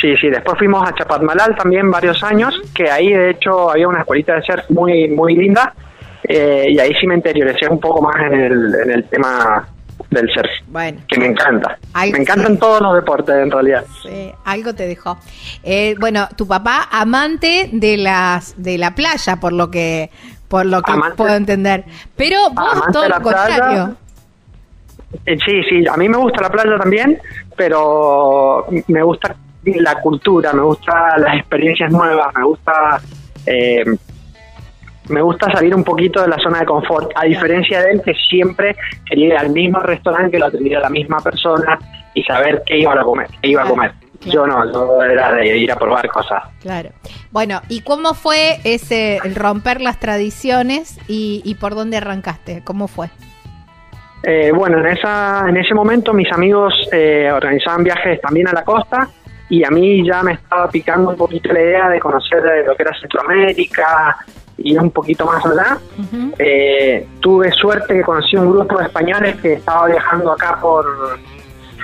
Sí, 0.00 0.16
sí, 0.16 0.30
después 0.30 0.58
fuimos 0.58 0.88
a 0.88 0.94
Chapadmalal 0.94 1.54
también 1.56 1.90
varios 1.90 2.22
años, 2.24 2.58
que 2.74 2.90
ahí 2.90 3.12
de 3.12 3.30
hecho 3.30 3.70
había 3.70 3.86
una 3.86 4.00
escuelita 4.00 4.34
de 4.34 4.42
surf 4.42 4.70
muy 4.70 5.08
muy 5.08 5.36
linda, 5.36 5.74
eh, 6.24 6.66
y 6.70 6.78
ahí 6.78 6.92
sí 7.00 7.06
me 7.06 7.14
interioricé 7.14 7.68
un 7.68 7.80
poco 7.80 8.02
más 8.02 8.16
en 8.22 8.34
el, 8.34 8.74
en 8.82 8.90
el 8.90 9.04
tema 9.04 9.66
del 10.10 10.28
surf. 10.32 10.50
Bueno. 10.68 11.00
Que 11.08 11.18
me 11.18 11.26
encanta. 11.26 11.78
Me 11.94 12.18
encantan 12.18 12.58
todos 12.58 12.80
los 12.80 12.94
deportes 12.94 13.34
en 13.34 13.50
realidad. 13.50 13.84
Sí, 14.02 14.32
algo 14.44 14.74
te 14.74 14.86
dejó. 14.86 15.18
Eh, 15.62 15.94
bueno, 15.98 16.28
tu 16.36 16.46
papá 16.46 16.88
amante 16.90 17.70
de 17.72 17.96
las 17.96 18.54
de 18.56 18.78
la 18.78 18.94
playa, 18.94 19.36
por 19.36 19.52
lo 19.52 19.70
que 19.70 20.10
por 20.48 20.66
lo 20.66 20.82
que 20.82 20.92
puedo 21.16 21.34
entender. 21.34 21.84
Pero 22.16 22.50
vos 22.50 22.82
todo 22.92 23.08
lo 23.08 23.22
contrario. 23.22 23.96
Eh, 25.26 25.38
sí, 25.44 25.62
sí, 25.68 25.84
a 25.86 25.96
mí 25.96 26.08
me 26.08 26.16
gusta 26.16 26.42
la 26.42 26.50
playa 26.50 26.76
también, 26.78 27.20
pero 27.56 28.66
me 28.88 29.02
gusta 29.02 29.36
la 29.64 30.00
cultura, 30.00 30.52
me 30.52 30.62
gusta 30.62 31.18
las 31.18 31.36
experiencias 31.36 31.90
nuevas, 31.92 32.34
me 32.34 32.44
gusta 32.44 33.00
eh, 33.46 33.84
me 35.10 35.22
gusta 35.22 35.50
salir 35.50 35.74
un 35.74 35.84
poquito 35.84 36.22
de 36.22 36.28
la 36.28 36.38
zona 36.38 36.60
de 36.60 36.66
confort, 36.66 37.10
a 37.14 37.24
diferencia 37.24 37.82
de 37.82 37.92
él 37.92 38.02
que 38.02 38.14
siempre 38.28 38.76
quería 39.06 39.26
ir 39.26 39.36
al 39.36 39.50
mismo 39.50 39.80
restaurante 39.80 40.32
que 40.32 40.38
lo 40.38 40.46
atendía 40.46 40.80
la 40.80 40.90
misma 40.90 41.18
persona 41.18 41.78
y 42.14 42.22
saber 42.22 42.62
qué 42.66 42.78
iba 42.78 42.92
a 42.92 43.02
comer, 43.02 43.28
qué 43.42 43.48
iba 43.48 43.62
a 43.62 43.66
comer. 43.66 43.92
Yo 44.26 44.46
no, 44.46 44.70
yo 44.70 45.02
era 45.02 45.32
de 45.32 45.56
ir 45.56 45.72
a 45.72 45.76
probar 45.76 46.06
cosas. 46.08 46.42
Claro. 46.60 46.90
Bueno, 47.30 47.62
¿y 47.68 47.80
cómo 47.80 48.12
fue 48.12 48.58
ese 48.64 49.18
romper 49.34 49.80
las 49.80 49.98
tradiciones 49.98 50.98
y, 51.08 51.56
por 51.58 51.74
dónde 51.74 51.96
arrancaste? 51.96 52.62
¿Cómo 52.62 52.86
fue? 52.86 53.08
Eh, 54.22 54.52
bueno, 54.54 54.78
en 54.78 54.86
esa 54.86 55.46
en 55.48 55.56
ese 55.56 55.72
momento 55.72 56.12
mis 56.12 56.30
amigos 56.30 56.74
eh, 56.92 57.30
organizaban 57.32 57.82
viajes 57.82 58.20
también 58.20 58.48
a 58.48 58.52
la 58.52 58.64
costa 58.64 59.08
y 59.48 59.64
a 59.64 59.70
mí 59.70 60.06
ya 60.06 60.22
me 60.22 60.34
estaba 60.34 60.68
picando 60.68 61.10
un 61.10 61.16
poquito 61.16 61.50
la 61.54 61.60
idea 61.60 61.88
de 61.88 61.98
conocer 61.98 62.42
lo 62.66 62.76
que 62.76 62.82
era 62.82 62.92
Centroamérica, 63.00 64.18
y 64.62 64.76
un 64.76 64.90
poquito 64.90 65.26
más 65.26 65.44
allá. 65.44 65.78
Eh, 66.38 67.06
tuve 67.20 67.50
suerte 67.52 67.94
que 67.94 68.02
conocí 68.02 68.36
un 68.36 68.52
grupo 68.52 68.78
de 68.78 68.84
españoles 68.84 69.36
que 69.40 69.54
estaba 69.54 69.86
viajando 69.86 70.32
acá 70.32 70.58
por, 70.60 70.86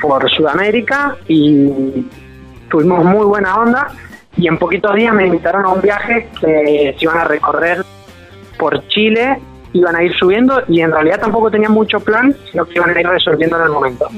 por 0.00 0.30
Sudamérica 0.30 1.16
y 1.26 2.06
tuvimos 2.70 3.04
muy 3.04 3.24
buena 3.24 3.56
onda 3.56 3.88
y 4.36 4.48
en 4.48 4.58
poquitos 4.58 4.94
días 4.94 5.14
me 5.14 5.26
invitaron 5.26 5.64
a 5.64 5.68
un 5.70 5.80
viaje 5.80 6.28
que 6.40 6.94
se 6.98 7.04
iban 7.04 7.18
a 7.18 7.24
recorrer 7.24 7.82
por 8.58 8.86
Chile, 8.88 9.40
iban 9.72 9.96
a 9.96 10.02
ir 10.02 10.12
subiendo 10.14 10.62
y 10.68 10.80
en 10.80 10.92
realidad 10.92 11.20
tampoco 11.20 11.50
tenían 11.50 11.72
mucho 11.72 12.00
plan, 12.00 12.34
sino 12.50 12.66
que 12.66 12.74
iban 12.74 12.94
a 12.94 13.00
ir 13.00 13.08
resolviendo 13.08 13.56
en 13.56 13.62
el 13.62 13.70
momento. 13.70 14.08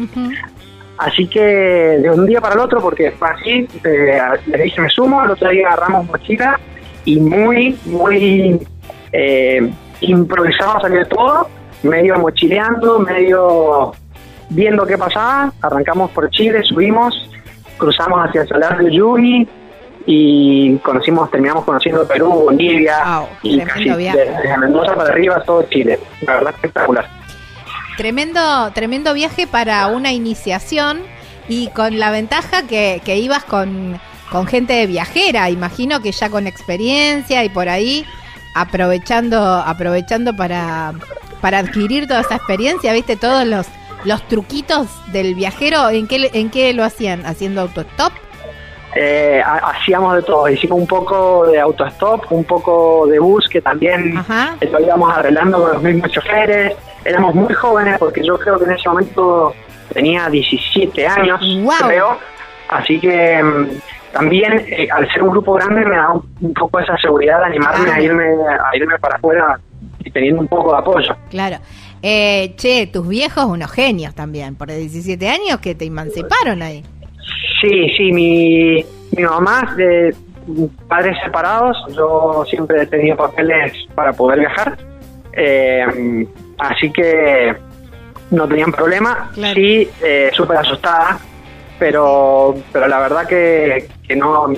Así 0.99 1.29
que 1.29 1.41
de 1.41 2.11
un 2.11 2.27
día 2.27 2.41
para 2.41 2.55
el 2.55 2.61
otro, 2.61 2.81
porque 2.81 3.13
fue 3.13 3.29
así, 3.29 3.69
eh, 3.85 4.21
le 4.47 4.63
dije 4.65 4.81
me 4.81 4.89
sumo, 4.89 5.23
el 5.23 5.31
otro 5.31 5.49
día 5.51 5.69
agarramos 5.69 6.07
mochila 6.07 6.59
y 7.09 7.19
muy, 7.21 7.79
muy 7.87 8.61
eh, 9.13 9.73
improvisado 10.03 10.79
salió 10.83 11.07
todo, 11.07 11.49
medio 11.83 12.19
mochileando, 12.19 12.99
medio 12.99 13.93
viendo 14.51 14.85
qué 14.85 14.99
pasaba, 14.99 15.51
arrancamos 15.63 16.11
por 16.11 16.29
Chile, 16.29 16.63
subimos, 16.65 17.15
cruzamos 17.79 18.29
hacia 18.29 18.43
el 18.43 18.49
Salar 18.49 18.77
de 18.77 18.85
Uyuni 18.85 19.49
y 20.05 20.77
conocimos, 20.79 21.31
terminamos 21.31 21.65
conociendo 21.65 22.07
Perú, 22.07 22.29
Bolivia 22.45 22.99
y 23.43 23.59
casi 23.61 23.89
desde 23.89 24.59
Mendoza 24.59 24.95
para 24.95 25.09
arriba 25.09 25.43
todo 25.45 25.63
Chile, 25.71 25.99
la 26.27 26.35
verdad 26.35 26.55
espectacular. 26.57 27.09
Tremendo, 27.97 28.71
tremendo 28.75 29.15
viaje 29.15 29.47
para 29.47 29.87
una 29.87 30.13
iniciación 30.13 31.01
y 31.49 31.69
con 31.69 31.99
la 31.99 32.11
ventaja 32.11 32.67
que, 32.67 33.01
que 33.03 33.17
ibas 33.17 33.45
con 33.45 33.99
con 34.31 34.47
gente 34.47 34.73
de 34.75 34.87
viajera, 34.87 35.51
imagino 35.51 36.01
que 36.01 36.13
ya 36.13 36.31
con 36.31 36.47
experiencia 36.47 37.45
y 37.45 37.49
por 37.49 37.69
ahí 37.69 38.05
aprovechando 38.55 39.39
aprovechando 39.39 40.35
para 40.35 40.93
para 41.41 41.59
adquirir 41.59 42.09
toda 42.09 42.21
esa 42.21 42.37
experiencia, 42.37 42.93
¿viste 42.93 43.17
todos 43.17 43.47
los 43.47 43.67
los 44.05 44.27
truquitos 44.29 44.89
del 45.13 45.35
viajero? 45.35 45.91
¿En 45.91 46.07
qué 46.07 46.31
en 46.33 46.51
qué 46.51 46.73
lo 46.73 46.85
hacían? 46.85 47.25
¿Haciendo 47.27 47.63
autostop? 47.63 48.13
Eh, 48.95 49.43
hacíamos 49.45 50.17
de 50.17 50.23
todo, 50.23 50.49
hicimos 50.49 50.79
un 50.81 50.87
poco 50.87 51.47
de 51.47 51.61
autostop, 51.61 52.33
un 52.33 52.45
poco 52.45 53.07
de 53.07 53.19
bus 53.19 53.47
que 53.49 53.61
también 53.61 54.15
lo 54.15 54.81
íbamos 54.81 55.17
arreglando 55.17 55.61
con 55.61 55.73
los 55.75 55.83
mismos 55.83 56.11
choferes. 56.11 56.75
Éramos 57.05 57.35
muy 57.35 57.53
jóvenes 57.55 57.99
porque 57.99 58.25
yo 58.25 58.39
creo 58.39 58.59
que 58.59 58.65
en 58.65 58.73
ese 58.73 58.89
momento 58.89 59.55
tenía 59.93 60.29
17 60.29 61.07
años, 61.07 61.41
creo. 61.81 62.19
Así 62.69 62.99
que 62.99 63.43
mm, 63.43 63.67
también 64.13 64.65
eh, 64.69 64.89
al 64.91 65.11
ser 65.13 65.23
un 65.23 65.31
grupo 65.31 65.55
grande 65.55 65.85
me 65.85 65.97
da 65.97 66.13
un, 66.13 66.55
poco 66.55 66.81
esa 66.81 66.97
seguridad 66.99 67.39
de 67.41 67.45
animarme 67.47 67.91
a 67.91 68.01
irme 68.01 68.25
a 68.25 68.77
irme 68.77 68.99
para 68.99 69.17
afuera 69.17 69.59
y 70.01 70.11
teniendo 70.11 70.41
un 70.41 70.49
poco 70.49 70.73
de 70.73 70.79
apoyo. 70.79 71.17
Claro. 71.31 71.57
Eh, 72.03 72.55
che, 72.57 72.87
tus 72.87 73.07
viejos 73.09 73.45
unos 73.45 73.71
genios 73.71 74.15
también, 74.15 74.55
por 74.55 74.69
17 74.69 75.29
años 75.29 75.59
que 75.61 75.75
te 75.75 75.85
emanciparon 75.85 76.63
ahí. 76.63 76.85
Sí, 77.61 77.91
sí, 77.97 78.13
mi, 78.13 78.85
mi 79.17 79.23
mamá 79.25 79.75
de 79.77 80.15
padres 80.87 81.17
separados, 81.25 81.77
yo 81.95 82.45
siempre 82.49 82.83
he 82.83 82.87
tenido 82.87 83.17
papeles 83.17 83.73
para 83.95 84.13
poder 84.13 84.39
viajar, 84.39 84.79
eh, 85.33 86.27
así 86.59 86.91
que 86.93 87.55
no 88.31 88.47
tenían 88.47 88.73
problema, 88.73 89.31
sí, 89.35 89.89
eh, 90.03 90.31
súper 90.33 90.59
asustada 90.59 91.19
pero, 91.79 92.55
pero 92.73 92.89
la 92.89 93.01
verdad 93.01 93.27
que, 93.27 93.89
que 94.07 94.17
no, 94.17 94.53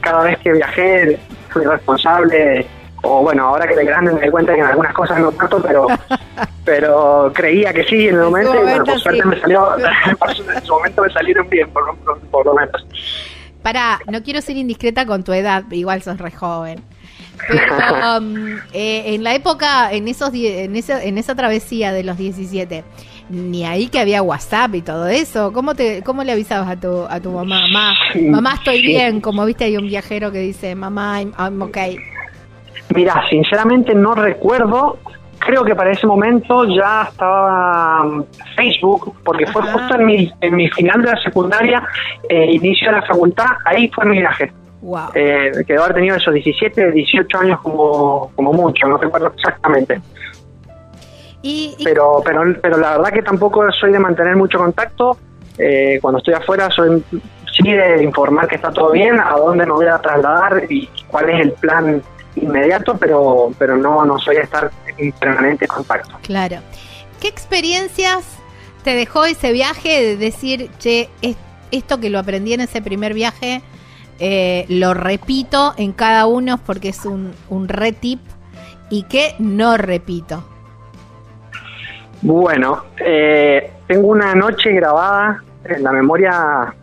cada 0.00 0.24
vez 0.24 0.38
que 0.38 0.52
viajé 0.52 1.18
fui 1.48 1.64
responsable 1.64 2.66
o 3.02 3.22
bueno, 3.22 3.48
ahora 3.48 3.66
que 3.66 3.76
de 3.76 3.84
grande 3.84 4.12
me 4.12 4.20
doy 4.20 4.30
cuenta 4.30 4.54
que 4.54 4.60
en 4.60 4.66
algunas 4.66 4.92
cosas 4.92 5.18
no 5.20 5.30
tanto, 5.32 5.62
pero 5.62 5.86
pero 6.64 7.30
creía 7.32 7.72
que 7.72 7.84
sí 7.84 8.08
en 8.08 8.16
el 8.16 8.22
momento, 8.22 8.54
y 8.54 8.62
bueno, 8.62 8.84
por 8.84 8.98
suerte 8.98 9.24
me 9.24 9.40
salió, 9.40 9.76
en 9.78 10.64
su 10.64 10.72
momento 10.72 11.02
me 11.02 11.10
salieron 11.10 11.48
bien, 11.48 11.70
por, 11.70 11.96
por, 12.30 12.44
lo 12.44 12.54
menos. 12.54 12.84
Para, 13.62 14.00
no 14.10 14.22
quiero 14.22 14.40
ser 14.40 14.56
indiscreta 14.56 15.06
con 15.06 15.22
tu 15.24 15.32
edad, 15.32 15.64
igual 15.70 16.02
sos 16.02 16.18
re 16.18 16.32
joven. 16.32 16.82
Pero 17.48 18.18
um, 18.18 18.56
eh, 18.72 19.14
en 19.14 19.22
la 19.22 19.34
época, 19.34 19.92
en 19.92 20.08
esos 20.08 20.32
en 20.32 20.74
esa, 20.74 21.04
en 21.04 21.18
esa 21.18 21.34
travesía 21.34 21.92
de 21.92 22.02
los 22.02 22.16
17, 22.16 22.82
ni 23.28 23.64
ahí 23.64 23.88
que 23.88 23.98
había 23.98 24.22
WhatsApp 24.22 24.74
y 24.74 24.82
todo 24.82 25.06
eso. 25.06 25.52
¿Cómo 25.52 25.74
te 25.74 26.02
cómo 26.02 26.22
le 26.22 26.32
avisabas 26.32 26.68
a 26.68 26.76
tu 26.76 27.04
a 27.08 27.20
tu 27.20 27.32
mamá? 27.32 27.62
Mamá, 27.62 27.94
mamá 28.30 28.54
estoy 28.54 28.82
bien, 28.82 29.20
como 29.20 29.44
viste 29.44 29.64
hay 29.64 29.76
un 29.76 29.86
viajero 29.86 30.30
que 30.30 30.38
dice, 30.38 30.74
"Mamá, 30.74 31.22
I'm, 31.22 31.62
okay." 31.62 31.98
Mira, 32.94 33.24
sinceramente 33.28 33.94
no 33.94 34.14
recuerdo. 34.14 34.98
Creo 35.38 35.64
que 35.64 35.74
para 35.74 35.92
ese 35.92 36.06
momento 36.06 36.64
ya 36.64 37.08
estaba 37.10 38.04
um, 38.04 38.24
Facebook, 38.56 39.14
porque 39.22 39.46
fue 39.46 39.62
justo 39.62 39.94
en 39.96 40.06
mi, 40.06 40.32
en 40.40 40.56
mi 40.56 40.68
final 40.70 41.02
de 41.02 41.10
la 41.12 41.22
secundaria, 41.22 41.86
eh, 42.28 42.52
inicio 42.52 42.88
de 42.88 42.96
la 42.96 43.02
facultad, 43.02 43.46
ahí 43.64 43.88
fue 43.94 44.06
mi 44.06 44.18
viaje. 44.18 44.50
Wow. 44.80 45.10
Eh, 45.14 45.52
que 45.66 45.76
haber 45.76 45.94
tenido 45.94 46.16
esos 46.16 46.32
17, 46.32 46.90
18 46.90 47.38
años 47.38 47.60
como, 47.60 48.32
como 48.34 48.52
mucho, 48.52 48.88
no 48.88 48.96
recuerdo 48.96 49.32
exactamente 49.36 50.00
pero, 51.84 52.22
pero, 52.24 52.42
pero 52.60 52.76
la 52.78 52.96
verdad 52.96 53.12
que 53.12 53.22
tampoco 53.22 53.70
soy 53.72 53.92
de 53.92 53.98
mantener 53.98 54.36
mucho 54.36 54.58
contacto. 54.58 55.16
Eh, 55.58 55.98
cuando 56.02 56.18
estoy 56.18 56.34
afuera 56.34 56.68
soy 56.70 57.02
sí 57.56 57.72
de 57.72 58.02
informar 58.02 58.48
que 58.48 58.56
está 58.56 58.70
todo 58.70 58.92
bien, 58.92 59.18
a 59.18 59.32
dónde 59.32 59.64
me 59.64 59.72
voy 59.72 59.86
a 59.86 59.98
trasladar 59.98 60.64
y 60.68 60.88
cuál 61.08 61.30
es 61.30 61.40
el 61.40 61.52
plan 61.52 62.02
inmediato, 62.36 62.96
pero, 62.96 63.50
pero 63.58 63.76
no, 63.76 64.04
no 64.04 64.18
soy 64.18 64.36
de 64.36 64.42
estar 64.42 64.70
en 64.98 65.12
permanente 65.12 65.66
contacto. 65.66 66.16
Claro. 66.22 66.58
¿Qué 67.20 67.28
experiencias 67.28 68.24
te 68.84 68.94
dejó 68.94 69.24
ese 69.24 69.52
viaje 69.52 70.02
de 70.02 70.16
decir, 70.16 70.70
che, 70.78 71.08
esto 71.70 71.98
que 71.98 72.10
lo 72.10 72.18
aprendí 72.18 72.52
en 72.52 72.60
ese 72.60 72.82
primer 72.82 73.14
viaje, 73.14 73.62
eh, 74.18 74.66
lo 74.68 74.94
repito 74.94 75.74
en 75.76 75.92
cada 75.92 76.26
uno 76.26 76.58
porque 76.58 76.90
es 76.90 77.04
un, 77.04 77.32
un 77.48 77.68
re 77.68 77.92
tip 77.92 78.20
y 78.90 79.04
que 79.04 79.34
no 79.38 79.76
repito? 79.76 80.44
Bueno, 82.22 82.84
eh, 82.98 83.70
tengo 83.86 84.08
una 84.08 84.34
noche 84.34 84.72
grabada 84.72 85.42
en 85.64 85.82
la 85.82 85.92
memoria 85.92 86.74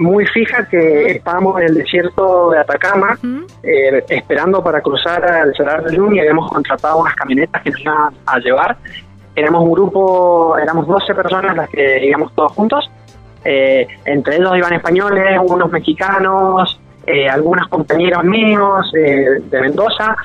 muy 0.00 0.26
fija 0.26 0.66
que 0.66 1.10
estábamos 1.10 1.60
en 1.60 1.68
el 1.68 1.74
desierto 1.74 2.50
de 2.50 2.58
Atacama 2.58 3.18
eh, 3.62 4.02
esperando 4.08 4.62
para 4.64 4.80
cruzar 4.80 5.24
al 5.24 5.54
Salar 5.54 5.84
de 5.84 5.90
Uyuni 5.90 6.16
y 6.16 6.20
habíamos 6.20 6.50
contratado 6.50 6.98
unas 6.98 7.14
camionetas 7.14 7.62
que 7.62 7.70
nos 7.70 7.80
iban 7.80 8.14
a 8.26 8.38
llevar. 8.38 8.76
Éramos 9.36 9.62
un 9.62 9.72
grupo, 9.72 10.56
éramos 10.58 10.86
12 10.86 11.14
personas 11.14 11.54
las 11.54 11.68
que 11.68 12.06
íbamos 12.06 12.34
todos 12.34 12.52
juntos. 12.52 12.90
Eh, 13.44 13.86
entre 14.06 14.36
ellos 14.36 14.56
iban 14.56 14.72
españoles, 14.72 15.38
unos 15.46 15.70
mexicanos, 15.70 16.80
eh, 17.06 17.28
algunos 17.28 17.68
compañeros 17.68 18.24
míos 18.24 18.90
de 18.92 19.60
Mendoza. 19.60 20.16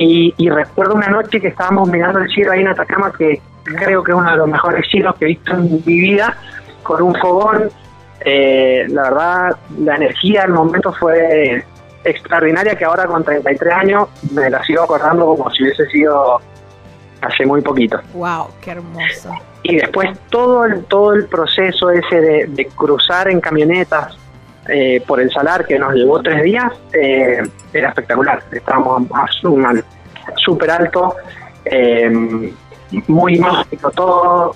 Y, 0.00 0.32
y, 0.36 0.48
recuerdo 0.48 0.94
una 0.94 1.08
noche 1.08 1.40
que 1.40 1.48
estábamos 1.48 1.90
mirando 1.90 2.20
el 2.20 2.28
cielo 2.30 2.52
ahí 2.52 2.60
en 2.60 2.68
Atacama, 2.68 3.12
que 3.18 3.40
creo 3.76 4.02
que 4.02 4.12
es 4.12 4.18
uno 4.18 4.30
de 4.30 4.36
los 4.36 4.48
mejores 4.48 4.86
cielos 4.90 5.14
que 5.16 5.24
he 5.24 5.28
visto 5.28 5.52
en 5.54 5.82
mi 5.84 6.00
vida, 6.00 6.36
con 6.82 7.02
un 7.02 7.14
fogón 7.16 7.70
eh, 8.20 8.86
la 8.88 9.02
verdad, 9.02 9.56
la 9.78 9.96
energía 9.96 10.42
del 10.42 10.52
momento 10.52 10.92
fue 10.92 11.64
extraordinaria 12.04 12.74
que 12.76 12.84
ahora 12.84 13.06
con 13.06 13.22
33 13.22 13.72
años 13.72 14.08
me 14.32 14.48
la 14.50 14.62
sigo 14.64 14.82
acordando 14.82 15.26
como 15.26 15.50
si 15.50 15.62
hubiese 15.62 15.86
sido 15.86 16.40
hace 17.20 17.46
muy 17.46 17.60
poquito. 17.60 18.00
Wow, 18.14 18.48
qué 18.60 18.72
hermoso. 18.72 19.30
Y 19.62 19.76
después 19.76 20.10
todo 20.30 20.64
el, 20.64 20.84
todo 20.84 21.14
el 21.14 21.26
proceso 21.26 21.90
ese 21.90 22.20
de, 22.20 22.68
cruzar 22.76 23.28
en 23.28 23.40
camionetas 23.40 24.16
eh, 24.68 25.02
por 25.06 25.20
el 25.20 25.30
salar 25.30 25.66
que 25.66 25.78
nos 25.78 25.94
llevó 25.94 26.20
tres 26.22 26.42
días 26.42 26.72
eh, 26.92 27.42
era 27.72 27.88
espectacular. 27.88 28.42
Estábamos 28.52 29.08
súper 30.36 30.70
alto, 30.70 31.16
muy 33.06 33.38
mágico 33.38 33.90
todo, 33.90 34.54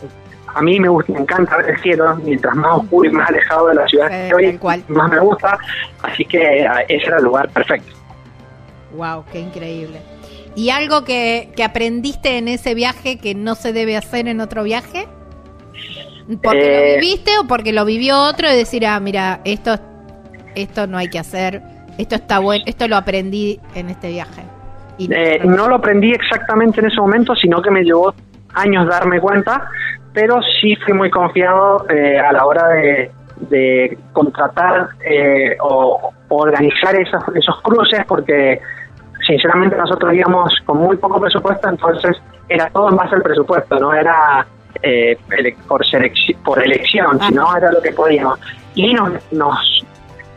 a 0.55 0.63
mí 0.63 0.79
me, 0.79 0.89
gusta, 0.89 1.13
me 1.13 1.21
encanta 1.21 1.57
ver 1.57 1.71
el 1.71 1.81
cielo, 1.81 2.17
mientras 2.17 2.55
más 2.55 2.79
oscuro 2.81 3.09
y 3.09 3.13
más 3.13 3.29
alejado 3.29 3.69
de 3.69 3.75
la 3.75 3.87
ciudad 3.89 4.09
que 4.09 4.59
más 4.89 5.11
me 5.11 5.21
gusta, 5.21 5.59
así 6.03 6.25
que 6.25 6.67
ah, 6.67 6.83
ese 6.89 7.07
era 7.07 7.19
el 7.19 7.25
lugar 7.25 7.49
perfecto. 7.51 7.93
Wow, 8.95 9.25
qué 9.33 9.41
increíble. 9.41 10.01
¿Y 10.55 10.71
algo 10.71 11.05
que, 11.05 11.51
aprendiste 11.65 12.37
en 12.37 12.49
ese 12.49 12.75
viaje 12.75 13.19
que 13.19 13.35
no 13.35 13.55
se 13.55 13.73
debe 13.73 13.97
hacer 13.97 14.29
en 14.29 14.41
otro 14.41 14.63
viaje? 14.63 15.09
¿Porque 16.43 16.59
lo 16.59 16.65
eh, 16.65 16.99
viviste 17.01 17.39
o 17.39 17.47
porque 17.47 17.73
lo 17.73 17.85
vivió 17.85 18.21
otro 18.21 18.51
y 18.51 18.55
decir, 18.55 18.87
ah, 18.87 19.01
mira, 19.01 19.41
esto, 19.45 19.79
esto 20.55 20.87
no 20.87 20.99
hay 20.99 21.09
que 21.09 21.19
hacer, 21.19 21.63
esto 21.97 22.17
está 22.17 22.39
bueno, 22.39 22.65
esto 22.67 22.87
lo 22.87 22.97
aprendí 22.97 23.61
en 23.75 23.89
este 23.89 24.11
viaje? 24.11 24.43
Eh, 25.11 25.41
no 25.45 25.69
lo 25.69 25.77
aprendí 25.77 26.13
exactamente 26.13 26.81
en 26.81 26.87
ese 26.87 27.01
momento, 27.01 27.35
sino 27.35 27.61
que 27.63 27.71
me 27.71 27.83
llevó 27.83 28.15
años 28.55 28.87
darme 28.89 29.21
cuenta, 29.21 29.69
pero 30.13 30.41
sí 30.61 30.77
fui 30.77 30.95
muy 30.95 31.11
confiado 31.11 31.87
eh, 31.89 32.19
a 32.19 32.33
la 32.33 32.47
hora 32.47 32.69
de, 32.69 33.11
contratar 34.13 34.89
eh, 35.05 35.57
o, 35.61 36.13
organizar 36.29 36.95
esos, 36.95 37.23
esos 37.35 37.61
cruces 37.61 38.05
porque 38.07 38.61
sinceramente 39.27 39.77
nosotros 39.77 40.15
íbamos 40.15 40.55
con 40.65 40.79
muy 40.79 40.97
poco 40.97 41.21
presupuesto, 41.21 41.69
entonces 41.69 42.17
era 42.49 42.71
todo 42.71 42.89
en 42.89 42.97
base 42.97 43.17
al 43.17 43.23
presupuesto, 43.23 43.79
no 43.79 43.93
era 43.93 44.47
eh, 44.83 45.19
por, 45.67 45.83
por 46.45 46.63
elección, 46.63 47.21
sino 47.21 47.57
era 47.57 47.73
lo 47.73 47.81
que 47.81 47.93
podíamos. 47.93 48.39
Y 48.75 48.95
nos, 48.95 49.13
nos 49.33 49.87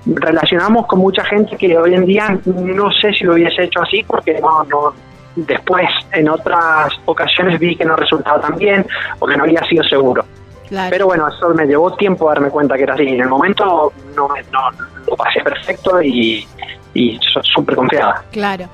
relacionamos 0.06 0.86
con 0.88 1.00
mucha 1.00 1.24
gente 1.26 1.58
que 1.58 1.78
hoy 1.78 1.96
en 1.96 2.06
día 2.06 2.38
no 2.46 2.92
sé 2.92 3.14
si 3.14 3.24
lo 3.24 3.34
hubiese 3.34 3.64
hecho 3.64 3.82
así 3.82 4.04
porque 4.04 4.40
no, 4.40 4.64
no, 4.66 4.94
Después, 5.36 5.88
en 6.14 6.30
otras 6.30 6.94
ocasiones 7.06 7.60
vi 7.60 7.76
que 7.76 7.84
no 7.84 7.96
resultaba 7.96 8.40
tan 8.40 8.56
bien 8.58 8.86
o 9.20 9.28
que 9.28 9.36
no 9.36 9.44
había 9.44 9.62
sido 9.66 9.84
seguro. 9.84 10.26
Pero 10.70 11.06
bueno, 11.06 11.28
eso 11.28 11.50
me 11.50 11.66
llevó 11.66 11.94
tiempo 11.96 12.30
darme 12.30 12.50
cuenta 12.50 12.76
que 12.76 12.84
era 12.84 12.94
así. 12.94 13.04
En 13.04 13.22
el 13.22 13.28
momento 13.28 13.92
no, 14.16 14.30
no 14.52 14.72
lo 15.06 15.16
pasé 15.16 15.42
perfecto 15.42 16.02
y, 16.02 16.48
y 16.94 17.20
súper 17.54 17.76
confiada. 17.76 18.24
Claro. 18.32 18.66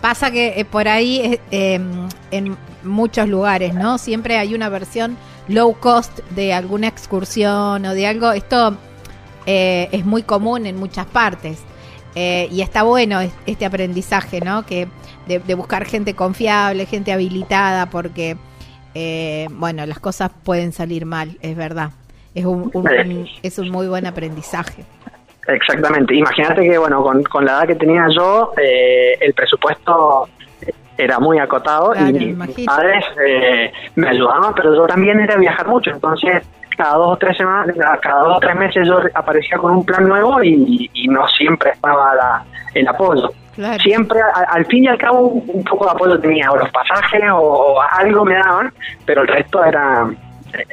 Pasa 0.00 0.30
que 0.30 0.60
eh, 0.60 0.64
por 0.64 0.88
ahí 0.88 1.40
eh, 1.50 1.74
em, 1.74 2.08
en 2.30 2.56
muchos 2.82 3.28
lugares, 3.28 3.74
¿no? 3.74 3.96
Siempre 3.96 4.36
hay 4.36 4.54
una 4.54 4.68
versión 4.68 5.16
low 5.48 5.74
cost 5.78 6.20
de 6.30 6.52
alguna 6.52 6.88
excursión 6.88 7.86
o 7.86 7.94
de 7.94 8.06
algo. 8.06 8.32
Esto 8.32 8.76
eh, 9.46 9.88
es 9.92 10.04
muy 10.04 10.22
común 10.22 10.66
en 10.66 10.76
muchas 10.76 11.06
partes. 11.06 11.62
y 12.14 12.60
está 12.60 12.82
bueno 12.82 13.20
este 13.46 13.64
aprendizaje, 13.64 14.40
¿no? 14.40 14.66
Que 14.66 14.88
de, 15.38 15.54
buscar 15.54 15.84
gente 15.84 16.14
confiable, 16.14 16.86
gente 16.86 17.12
habilitada, 17.12 17.86
porque, 17.86 18.36
eh, 18.94 19.48
bueno, 19.52 19.86
las 19.86 20.00
cosas 20.00 20.30
pueden 20.44 20.72
salir 20.72 21.06
mal, 21.06 21.36
es 21.42 21.56
verdad. 21.56 21.90
Es 22.34 22.44
un, 22.44 22.70
es 23.42 23.58
un 23.58 23.70
muy 23.70 23.88
buen 23.88 24.06
aprendizaje. 24.06 24.84
Exactamente. 25.46 26.14
Imagínate 26.14 26.62
que, 26.62 26.78
bueno, 26.78 27.02
con, 27.02 27.44
la 27.44 27.52
edad 27.52 27.66
que 27.66 27.74
tenía 27.74 28.06
yo, 28.14 28.52
eh, 28.60 29.16
el 29.20 29.34
presupuesto 29.34 30.28
era 30.96 31.18
muy 31.18 31.38
acotado 31.38 31.94
y 31.94 32.12
mis 32.12 32.66
padres 32.66 33.04
eh, 33.26 33.72
me 33.94 34.08
ayudaban, 34.08 34.54
pero 34.54 34.74
yo 34.74 34.86
también 34.86 35.18
era 35.18 35.36
viajar 35.36 35.66
mucho, 35.66 35.90
entonces 35.90 36.42
cada 36.80 36.94
dos 36.94 37.12
o 37.12 37.16
tres 37.18 37.36
semanas, 37.36 37.76
cada 38.00 38.22
dos 38.22 38.36
o 38.38 38.40
tres 38.40 38.56
meses 38.56 38.88
yo 38.88 39.00
aparecía 39.14 39.58
con 39.58 39.72
un 39.72 39.84
plan 39.84 40.08
nuevo 40.08 40.42
y, 40.42 40.90
no 41.10 41.28
siempre 41.28 41.72
estaba 41.72 42.14
la, 42.14 42.44
el 42.72 42.88
apoyo. 42.88 43.30
Siempre, 43.82 44.18
al, 44.48 44.64
fin 44.64 44.84
y 44.84 44.88
al 44.88 44.96
cabo, 44.96 45.26
un 45.26 45.64
poco 45.64 45.84
de 45.84 45.90
apoyo 45.90 46.18
tenía, 46.18 46.50
o 46.50 46.56
los 46.56 46.70
pasajes 46.70 47.22
o, 47.32 47.78
algo 47.82 48.24
me 48.24 48.34
daban, 48.34 48.72
pero 49.04 49.22
el 49.22 49.28
resto 49.28 49.62
era 49.62 50.08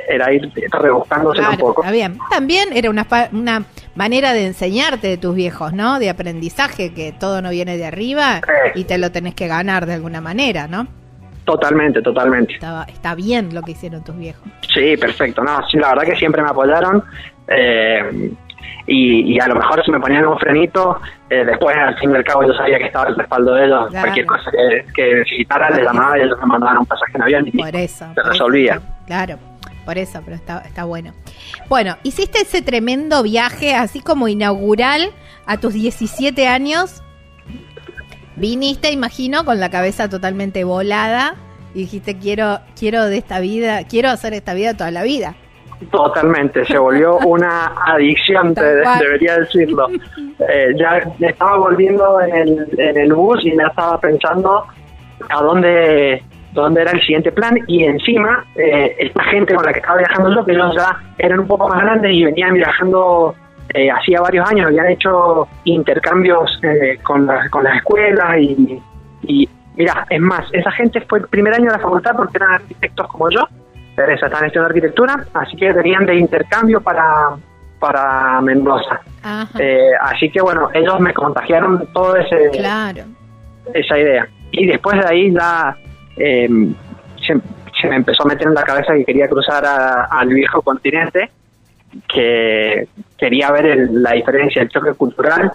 era 0.09 0.33
ir 0.33 0.49
rebuscándose 0.71 1.39
un 1.39 1.57
poco. 1.57 1.81
Está 1.83 1.91
bien. 1.91 2.17
También 2.31 2.69
era 2.73 2.89
una, 2.89 3.05
una 3.31 3.63
manera 3.93 4.33
de 4.33 4.47
enseñarte 4.47 5.07
de 5.07 5.17
tus 5.17 5.35
viejos, 5.35 5.73
¿no? 5.73 5.99
De 5.99 6.09
aprendizaje, 6.09 6.93
que 6.93 7.11
todo 7.11 7.43
no 7.43 7.51
viene 7.51 7.77
de 7.77 7.85
arriba 7.85 8.41
y 8.73 8.85
te 8.85 8.97
lo 8.97 9.11
tenés 9.11 9.35
que 9.35 9.47
ganar 9.47 9.85
de 9.85 9.93
alguna 9.93 10.19
manera, 10.19 10.67
¿no? 10.67 10.87
Totalmente, 11.47 12.01
totalmente. 12.01 12.55
está 12.89 13.15
bien 13.15 13.55
lo 13.55 13.61
que 13.61 13.71
hicieron 13.71 14.03
tus 14.03 14.17
viejos. 14.17 14.43
Sí, 14.73 14.97
perfecto. 14.97 15.41
No, 15.41 15.65
sí, 15.69 15.77
la 15.77 15.91
verdad 15.91 16.03
que 16.03 16.17
siempre 16.17 16.43
me 16.43 16.49
apoyaron. 16.49 17.01
Eh, 17.47 18.33
y, 18.85 19.39
a 19.39 19.47
lo 19.47 19.55
mejor 19.55 19.81
si 19.85 19.89
me 19.89 19.99
ponían 20.01 20.27
un 20.27 20.37
frenito, 20.37 20.99
eh, 21.29 21.45
después 21.45 21.73
al 21.77 21.97
fin 21.99 22.11
y 22.11 22.15
al 22.15 22.25
cabo 22.25 22.45
yo 22.45 22.53
sabía 22.53 22.77
que 22.79 22.87
estaba 22.87 23.07
el 23.07 23.15
respaldo 23.15 23.53
de 23.53 23.65
ellos, 23.65 23.89
cualquier 23.91 24.25
cosa 24.25 24.51
que, 24.51 24.85
que 24.93 25.15
necesitara 25.15 25.69
les 25.69 25.85
llamaba 25.85 26.17
y 26.17 26.23
ellos 26.23 26.37
me 26.41 26.47
mandaban 26.47 26.79
un 26.79 26.85
pasaje 26.85 27.13
en 27.15 27.21
avión 27.21 27.47
y 27.47 27.51
por 27.51 27.73
eso, 27.73 28.05
se 28.13 28.23
resolvía. 28.23 28.81
claro, 29.05 29.37
por 29.85 29.97
eso, 29.97 30.21
pero 30.25 30.35
está, 30.35 30.59
está 30.65 30.83
bueno. 30.83 31.13
Bueno, 31.69 31.95
hiciste 32.03 32.41
ese 32.41 32.61
tremendo 32.61 33.23
viaje 33.23 33.73
así 33.73 34.01
como 34.01 34.27
inaugural 34.27 35.11
a 35.45 35.57
tus 35.57 35.73
17 35.73 36.45
años. 36.45 37.03
Viniste, 38.37 38.91
imagino, 38.91 39.45
con 39.45 39.59
la 39.59 39.71
cabeza 39.71 40.09
totalmente 40.09 40.63
volada 40.63 41.33
y 41.73 41.79
dijiste 41.79 42.19
quiero 42.19 42.59
quiero 42.79 43.05
de 43.05 43.17
esta 43.17 43.39
vida, 43.39 43.83
quiero 43.89 44.09
hacer 44.09 44.33
esta 44.33 44.53
vida 44.53 44.77
toda 44.77 44.91
la 44.91 45.01
vida. 45.01 45.33
Totalmente, 45.91 46.63
se 46.65 46.77
volvió 46.77 47.17
una 47.25 47.73
adicción, 47.85 48.53
te, 48.53 48.61
debería 48.63 49.39
decirlo. 49.39 49.87
Eh, 49.89 50.75
ya 50.77 51.01
estaba 51.19 51.57
volviendo 51.57 52.21
en 52.21 52.35
el, 52.35 52.79
en 52.79 52.97
el 52.97 53.13
bus 53.13 53.43
y 53.43 53.55
ya 53.57 53.67
estaba 53.67 53.99
pensando 53.99 54.65
a 55.29 55.41
dónde, 55.41 56.21
dónde 56.53 56.81
era 56.81 56.91
el 56.91 57.01
siguiente 57.01 57.31
plan 57.31 57.57
y 57.65 57.85
encima 57.85 58.45
eh, 58.55 58.95
esta 58.99 59.23
gente 59.23 59.55
con 59.55 59.65
la 59.65 59.73
que 59.73 59.79
estaba 59.79 59.97
viajando 59.97 60.35
yo, 60.35 60.45
que 60.45 60.51
ellos 60.51 60.75
ya 60.75 60.95
eran 61.17 61.39
un 61.39 61.47
poco 61.47 61.67
más 61.69 61.81
grandes 61.81 62.11
y 62.11 62.23
venían 62.23 62.53
viajando 62.53 63.33
eh, 63.73 63.89
hacía 63.91 64.21
varios 64.21 64.49
años, 64.49 64.67
habían 64.67 64.87
hecho 64.87 65.47
intercambios 65.63 66.59
eh, 66.63 66.99
con, 67.03 67.29
con 67.49 67.63
las 67.63 67.77
escuelas 67.77 68.37
y, 68.39 68.81
y 69.23 69.49
mira, 69.75 70.05
es 70.09 70.21
más, 70.21 70.45
esa 70.53 70.71
gente 70.71 71.01
fue 71.01 71.19
el 71.19 71.27
primer 71.27 71.53
año 71.53 71.65
de 71.65 71.71
la 71.71 71.79
facultad 71.79 72.15
porque 72.15 72.37
eran 72.37 72.51
arquitectos 72.51 73.07
como 73.07 73.29
yo 73.29 73.47
Teresa 73.97 74.27
está 74.27 74.45
en 74.45 74.63
arquitectura, 74.63 75.25
así 75.33 75.57
que 75.57 75.73
venían 75.73 76.05
de 76.05 76.17
intercambio 76.17 76.79
para, 76.79 77.35
para 77.79 78.39
Mendoza. 78.41 79.01
Eh, 79.59 79.89
así 79.99 80.29
que 80.29 80.39
bueno, 80.39 80.69
ellos 80.71 80.99
me 80.99 81.15
contagiaron 81.15 81.91
todo 81.93 82.15
ese 82.15 82.51
esa 83.73 83.97
idea. 83.97 84.27
Y 84.51 84.67
después 84.67 84.99
de 84.99 85.07
ahí 85.07 85.33
ya 85.33 85.75
em, 86.15 86.75
se, 87.25 87.87
me 87.87 87.95
empezó 87.95 88.21
a 88.21 88.27
meter 88.27 88.47
en 88.47 88.53
la 88.53 88.63
cabeza 88.63 88.93
que 88.93 89.03
quería 89.03 89.27
cruzar 89.27 89.63
al 89.65 90.27
viejo 90.27 90.61
continente, 90.61 91.31
que 92.07 92.87
quería 93.17 93.51
ver 93.51 93.89
la 93.91 94.11
diferencia, 94.11 94.61
el 94.61 94.69
choque 94.69 94.93
cultural. 94.93 95.51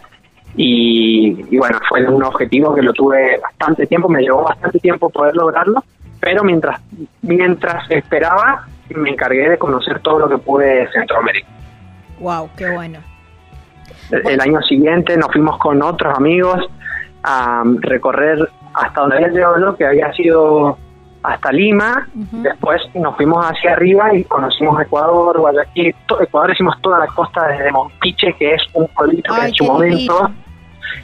Y, 0.55 1.47
y 1.51 1.57
bueno, 1.57 1.79
fue 1.89 2.07
un 2.07 2.23
objetivo 2.23 2.75
que 2.75 2.83
lo 2.83 2.93
tuve 2.93 3.39
bastante 3.41 3.87
tiempo, 3.87 4.09
me 4.09 4.21
llevó 4.21 4.43
bastante 4.43 4.79
tiempo 4.81 5.09
poder 5.09 5.35
lograrlo 5.35 5.83
pero 6.23 6.45
mientras, 6.45 6.81
mientras 7.23 7.91
esperaba, 7.91 8.65
me 8.95 9.11
encargué 9.11 9.51
de 9.51 9.59
conocer 9.59 9.99
todo 10.03 10.21
lo 10.21 10.29
que 10.29 10.39
pude 10.39 10.67
de 10.67 10.93
Centroamérica. 10.93 11.49
Wow, 12.21 12.49
qué 12.57 12.71
bueno. 12.71 13.01
El, 14.13 14.41
año 14.41 14.63
siguiente 14.63 15.17
nos 15.17 15.33
fuimos 15.33 15.59
con 15.59 15.83
otros 15.83 16.17
amigos 16.17 16.65
a 17.25 17.65
recorrer 17.81 18.39
hasta 18.73 19.01
donde 19.01 19.17
había 19.17 19.29
llegado 19.29 19.59
yo, 19.59 19.77
que 19.77 19.85
había 19.85 20.13
sido 20.13 20.79
hasta 21.23 21.53
Lima, 21.53 22.09
después 22.15 22.83
nos 22.95 23.17
fuimos 23.17 23.45
hacia 23.45 23.73
arriba 23.73 24.15
y 24.15 24.25
conocimos 24.25 24.81
Ecuador, 24.81 25.39
Guayaquil, 25.39 25.95
Ecuador 26.21 26.51
hicimos 26.51 26.81
toda 26.81 26.99
la 26.99 27.07
costa 27.07 27.47
desde 27.49 27.71
Monpiche, 27.71 28.35
que 28.35 28.55
es 28.55 28.63
un 28.73 28.89
pueblito 28.89 29.35
que 29.35 29.47
en 29.47 29.55
su 29.55 29.65
momento 29.65 30.31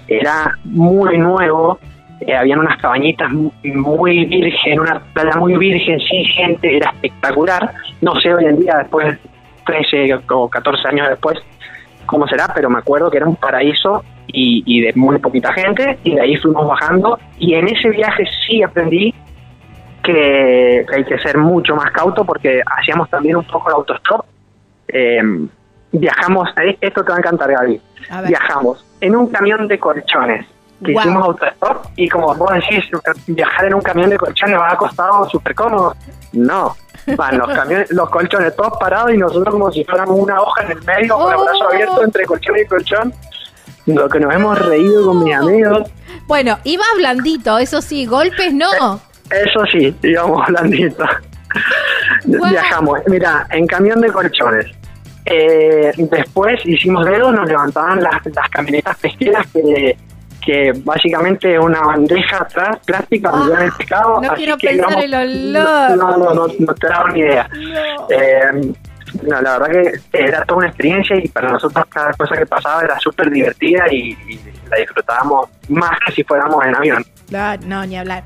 era 0.09 0.57
muy 0.64 1.19
nuevo, 1.19 1.79
eh, 2.21 2.35
habían 2.35 2.59
unas 2.59 2.79
cabañitas 2.79 3.31
muy, 3.31 4.25
virgen, 4.25 4.81
una 4.81 5.01
playa 5.12 5.37
muy 5.37 5.57
virgen, 5.57 6.01
sin 6.01 6.25
gente, 6.25 6.77
era 6.77 6.91
espectacular, 6.91 7.73
no 8.01 8.19
sé 8.21 8.35
hoy 8.35 8.47
en 8.47 8.61
día, 8.61 8.79
después, 8.79 9.16
13 9.66 10.19
o 10.31 10.49
14 10.49 10.89
años 10.89 11.09
después, 11.11 11.39
cómo 12.07 12.27
será, 12.27 12.51
pero 12.55 12.69
me 12.71 12.79
acuerdo 12.79 13.11
que 13.11 13.19
era 13.19 13.27
un 13.27 13.37
paraíso 13.37 14.03
y, 14.27 14.64
y 14.66 14.81
de 14.81 14.93
muy 14.95 15.19
poquita 15.19 15.53
gente, 15.53 15.99
y 16.03 16.14
de 16.14 16.23
ahí 16.23 16.37
fuimos 16.37 16.66
bajando, 16.66 17.19
y 17.39 17.55
en 17.55 17.69
ese 17.69 17.91
viaje 17.91 18.25
sí 18.47 18.62
aprendí 18.62 19.14
que 20.03 20.87
hay 20.93 21.05
que 21.05 21.19
ser 21.19 21.39
mucho 21.39 21.77
más 21.77 21.91
cauto 21.91 22.25
porque 22.25 22.63
hacíamos 22.65 23.09
también 23.11 23.37
un 23.37 23.45
poco 23.45 23.69
de 23.69 23.75
autostop. 23.75 24.25
Eh, 24.89 25.21
viajamos, 25.93 26.49
esto 26.81 27.05
te 27.05 27.11
va 27.11 27.17
a 27.17 27.19
encantar 27.19 27.51
Gaby, 27.51 27.81
viajamos 28.27 28.85
en 29.01 29.17
un 29.17 29.29
camión 29.29 29.69
de 29.69 29.79
colchones 29.79 30.47
que 30.85 30.93
hicimos 30.93 31.25
autostop 31.25 31.87
y 31.97 32.09
como 32.09 32.35
vos 32.35 32.53
decís, 32.53 32.85
viajar 33.27 33.67
en 33.67 33.75
un 33.75 33.81
camión 33.81 34.11
de 34.11 34.19
colchones 34.19 34.59
va 34.59 34.73
a 34.73 34.77
costado 34.77 35.29
súper 35.29 35.55
cómodo. 35.55 35.95
No, 36.33 36.77
van 37.17 37.39
los 37.39 37.49
camiones, 37.55 37.91
los 37.91 38.09
colchones 38.11 38.55
todos 38.55 38.79
parados 38.79 39.13
y 39.13 39.19
nosotros 39.19 39.53
como 39.53 39.73
si 39.73 39.85
fuéramos 39.85 40.19
una 40.19 40.41
hoja 40.41 40.63
en 40.63 40.73
el 40.73 40.85
medio 40.85 41.19
con 41.19 41.33
el 41.33 41.39
brazo 41.39 41.65
oh. 41.65 41.73
abierto 41.73 42.05
entre 42.05 42.25
colchón 42.27 42.59
y 42.59 42.65
colchón. 42.67 43.15
Lo 43.87 44.09
que 44.09 44.21
nos 44.21 44.35
hemos 44.35 44.59
reído 44.59 45.07
con 45.07 45.25
mis 45.25 45.35
amigos. 45.35 45.91
Bueno, 46.27 46.59
iba 46.65 46.85
blandito, 46.97 47.59
eso 47.59 47.81
sí, 47.81 48.05
golpes 48.05 48.53
no. 48.53 49.01
Eso 49.31 49.64
sí, 49.70 49.95
íbamos 50.03 50.47
blandito. 50.49 51.05
Viajamos, 52.24 53.01
mira, 53.07 53.47
en 53.51 53.66
camión 53.66 54.01
de 54.01 54.12
colchones. 54.12 54.66
Eh, 55.24 55.93
después 55.97 56.61
hicimos 56.64 57.05
dedos, 57.05 57.35
nos 57.35 57.47
levantaban 57.47 58.03
las, 58.03 58.24
las 58.35 58.49
camionetas 58.49 58.97
pesqueras 58.97 59.47
que, 59.53 59.97
que 60.45 60.72
básicamente 60.83 61.55
es 61.55 61.61
una 61.61 61.81
bandeja 61.81 62.39
atrás 62.39 62.79
plástica 62.87 63.31
donde 63.31 63.57
ah, 63.57 63.64
el 63.64 63.72
pescado. 63.72 64.20
No 64.22 64.35
quiero 64.35 64.57
pensar 64.57 65.05
el 65.05 65.14
olor. 65.14 65.97
No, 65.97 66.16
no, 66.16 66.35
no, 66.35 66.47
no, 66.59 66.74
te 66.74 66.89
daba 66.89 67.11
ni 67.11 67.20
idea. 67.20 67.49
Eh, 68.09 68.72
no, 69.22 69.41
la 69.41 69.59
verdad 69.59 70.01
que 70.11 70.18
era 70.18 70.45
toda 70.45 70.59
una 70.59 70.68
experiencia 70.68 71.16
y 71.16 71.29
para 71.29 71.51
nosotros 71.51 71.85
cada 71.89 72.12
cosa 72.12 72.37
que 72.37 72.47
pasaba 72.47 72.83
era 72.83 72.99
súper 72.99 73.31
divertida 73.31 73.85
y, 73.91 74.16
la 74.70 74.76
disfrutábamos 74.76 75.49
más 75.68 75.99
que 76.07 76.12
si 76.12 76.24
fuéramos 76.24 76.64
en 76.64 76.74
avión. 76.74 77.05
No, 77.31 77.57
no, 77.59 77.87
ni 77.87 77.97
hablar. 77.97 78.22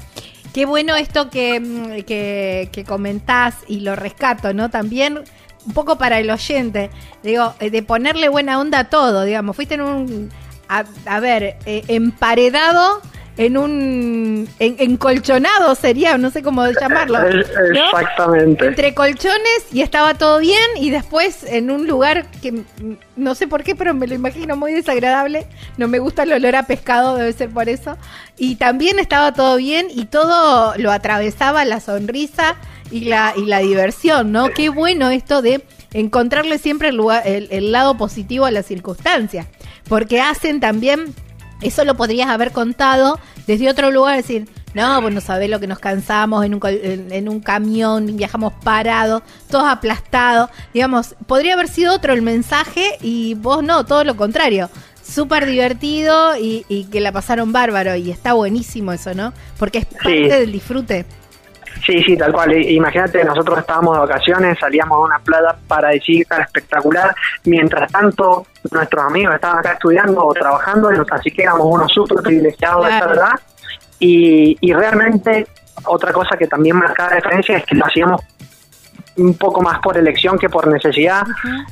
Qué 0.53 0.67
bueno 0.67 0.95
esto 0.97 1.31
que, 1.31 1.61
mm, 1.61 2.03
que, 2.05 2.69
que 2.73 2.85
comentás 2.85 3.57
y 3.69 3.81
lo 3.81 3.97
rescato, 3.97 4.53
¿no? 4.53 4.71
También 4.71 5.25
un 5.67 5.73
poco 5.73 5.97
para 5.97 6.19
el 6.19 6.31
oyente, 6.31 6.91
digo, 7.23 7.55
eh, 7.61 7.71
de 7.71 7.83
ponerle 7.83 8.29
buena 8.29 8.59
onda 8.59 8.81
a 8.81 8.85
todo, 8.91 9.25
digamos, 9.25 9.57
fuiste 9.57 9.75
en 9.75 9.83
un, 9.83 10.31
a, 10.69 11.21
ver, 11.21 11.57
eh, 11.67 11.85
emparedado 11.89 13.01
en 13.37 13.57
un 13.57 14.49
en, 14.59 14.77
encolchonado 14.79 15.75
sería, 15.75 16.19
no 16.19 16.31
sé 16.31 16.43
cómo 16.43 16.67
llamarlo. 16.69 17.19
Exactamente. 17.27 18.67
Entre 18.67 18.95
colchones 18.95 19.67
y 19.73 19.81
estaba 19.81 20.15
todo 20.15 20.39
bien 20.39 20.63
y 20.77 20.91
después 20.91 21.45
en 21.45 21.71
un 21.71 21.87
lugar 21.87 22.27
que 22.43 22.63
no 23.17 23.35
sé 23.35 23.49
por 23.49 23.63
qué, 23.63 23.75
pero 23.75 23.95
me 23.95 24.07
lo 24.07 24.15
imagino 24.15 24.57
muy 24.57 24.73
desagradable. 24.73 25.47
No 25.79 25.89
me 25.89 25.99
gusta 25.99 26.25
el 26.25 26.33
olor 26.33 26.57
a 26.57 26.67
pescado, 26.67 27.17
debe 27.17 27.33
ser 27.33 27.51
por 27.51 27.69
eso. 27.69 27.97
Y 28.37 28.57
también 28.57 28.99
estaba 28.99 29.33
todo 29.33 29.57
bien 29.57 29.87
y 29.91 30.07
todo 30.07 30.75
lo 30.77 30.93
atravesaba 30.93 31.65
la 31.65 31.81
sonrisa 31.81 32.57
y 32.91 33.07
la 33.07 33.33
y 33.37 33.47
la 33.47 33.61
diversión, 33.61 34.33
¿no? 34.33 34.51
Qué 34.51 34.69
bueno 34.69 35.11
esto 35.11 35.41
de 35.41 35.65
encontrarle 35.95 36.59
siempre 36.59 36.89
el, 36.89 36.97
lugar, 36.97 37.23
el 37.27 37.73
lado 37.73 37.97
positivo 37.97 38.45
a 38.45 38.51
las 38.51 38.67
circunstancias, 38.67 39.47
porque 39.89 40.21
hacen 40.21 40.61
también 40.61 41.15
eso 41.63 41.85
lo 41.85 41.97
podrías 41.97 42.29
haber 42.29 42.53
contado 42.53 43.19
desde 43.47 43.69
otro 43.69 43.91
lugar, 43.91 44.17
decir, 44.17 44.49
no, 44.75 45.01
pues 45.03 45.15
no 45.15 45.21
sabés 45.21 45.51
lo 45.51 45.61
que 45.61 45.67
nos 45.67 45.79
cansamos 45.79 46.45
en 46.45 46.55
un, 46.55 46.61
en, 46.65 47.29
un 47.29 47.41
camión, 47.41 48.17
viajamos 48.17 48.53
parados, 48.65 49.23
todos 49.51 49.67
aplastados. 49.67 50.51
Digamos, 50.73 51.15
podría 51.27 51.55
haber 51.55 51.69
sido 51.69 51.95
otro 51.95 52.13
el 52.13 52.23
mensaje 52.23 52.97
y 53.03 53.35
vos 53.35 53.63
no, 53.63 53.85
todo 53.85 54.05
lo 54.05 54.17
contrario. 54.17 54.71
Súper 55.03 55.47
divertido 55.47 56.37
y, 56.39 56.87
que 56.91 57.01
la 57.01 57.13
pasaron 57.13 57.53
bárbaro 57.53 57.97
y 57.97 58.11
está 58.11 58.33
buenísimo 58.33 58.93
eso, 58.93 59.15
¿no? 59.15 59.35
Porque 59.59 59.79
es 59.79 59.87
parte 59.87 60.39
del 60.39 60.53
disfrute. 60.53 61.05
Sí, 61.85 62.03
sí, 62.03 62.17
tal 62.17 62.33
cual. 62.33 62.53
Imagínate, 62.53 63.25
nosotros 63.25 63.59
estábamos 63.59 63.95
de 63.95 64.01
vacaciones, 64.01 64.59
salíamos 64.59 64.97
a 64.97 65.01
una 65.01 65.19
playa 65.19 65.57
paradisíaca 65.67 66.43
espectacular, 66.43 67.15
mientras 67.45 67.91
tanto 67.91 68.47
nuestros 68.71 69.05
amigos 69.05 69.35
estaban 69.35 69.59
acá 69.59 69.73
estudiando 69.73 70.25
o 70.25 70.33
trabajando, 70.33 70.91
así 71.11 71.31
que 71.31 71.43
éramos 71.43 71.67
unos 71.69 71.93
súper 71.93 72.23
privilegiados, 72.23 72.89
la 72.89 73.07
verdad. 73.07 73.41
Y, 73.99 74.57
y 74.61 74.73
realmente 74.73 75.47
otra 75.85 76.13
cosa 76.13 76.37
que 76.37 76.47
también 76.47 76.77
marcaba 76.77 77.11
la 77.11 77.17
diferencia 77.17 77.57
es 77.57 77.65
que 77.65 77.75
lo 77.75 77.87
hacíamos 77.87 78.21
un 79.17 79.35
poco 79.35 79.61
más 79.61 79.79
por 79.81 79.97
elección 79.97 80.39
que 80.39 80.49
por 80.49 80.67
necesidad, 80.67 81.25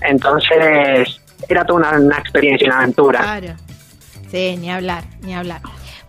entonces 0.03 1.21
era 1.49 1.65
toda 1.65 1.99
una, 1.99 2.19
experiencia, 2.19 2.69
una 2.69 2.79
aventura. 2.79 3.21
Claro. 3.21 3.55
Sí, 4.31 4.57
ni 4.59 4.71
hablar, 4.71 5.05
ni 5.23 5.35
hablar. 5.35 5.61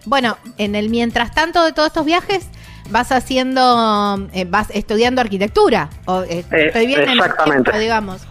Bueno, 0.05 0.37
en 0.57 0.75
el 0.75 0.89
mientras 0.89 1.33
tanto 1.33 1.63
de 1.63 1.73
todos 1.73 1.87
estos 1.87 2.05
viajes, 2.05 2.47
vas 2.89 3.11
haciendo, 3.11 4.27
eh, 4.33 4.45
vas 4.47 4.69
estudiando 4.71 5.21
arquitectura. 5.21 5.89
O, 6.05 6.23
eh, 6.23 6.43
eh, 6.51 6.65
estoy 6.67 6.87
bien 6.87 7.01
exactamente. 7.01 7.77
digamos. 7.77 8.21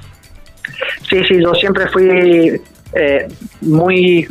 Sí, 1.09 1.22
sí, 1.24 1.42
yo 1.42 1.55
siempre 1.55 1.86
fui 1.88 2.61
muy 3.61 4.28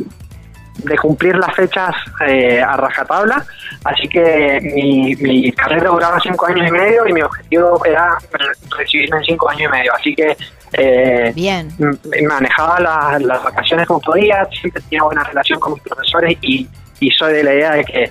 de 0.78 0.96
cumplir 0.96 1.36
las 1.36 1.54
fechas 1.54 1.94
a 2.20 2.76
rajatabla, 2.76 3.44
así 3.84 4.08
que 4.08 4.58
mi, 4.74 5.14
mi, 5.16 5.52
carrera 5.52 5.90
duraba 5.90 6.18
cinco 6.20 6.46
años 6.46 6.66
y 6.68 6.70
medio 6.70 7.06
y 7.06 7.12
mi 7.12 7.20
objetivo 7.20 7.84
era 7.84 8.16
recibirme 8.78 9.18
en 9.18 9.24
cinco 9.24 9.50
años 9.50 9.70
y 9.70 9.76
medio, 9.76 9.94
así 9.94 10.14
que 10.14 10.36
Bien. 11.34 11.70
manejaba 12.26 12.80
las, 13.20 13.42
vacaciones 13.44 13.86
como 13.86 14.00
podía, 14.00 14.48
siempre 14.58 14.82
tenía 14.88 15.02
buena 15.02 15.22
relación 15.24 15.60
con 15.60 15.74
mis 15.74 15.82
profesores 15.82 16.38
y, 16.40 16.66
y 17.00 17.10
soy 17.10 17.34
de 17.34 17.44
la 17.44 17.54
idea 17.54 17.72
de 17.72 17.84
que 17.84 18.10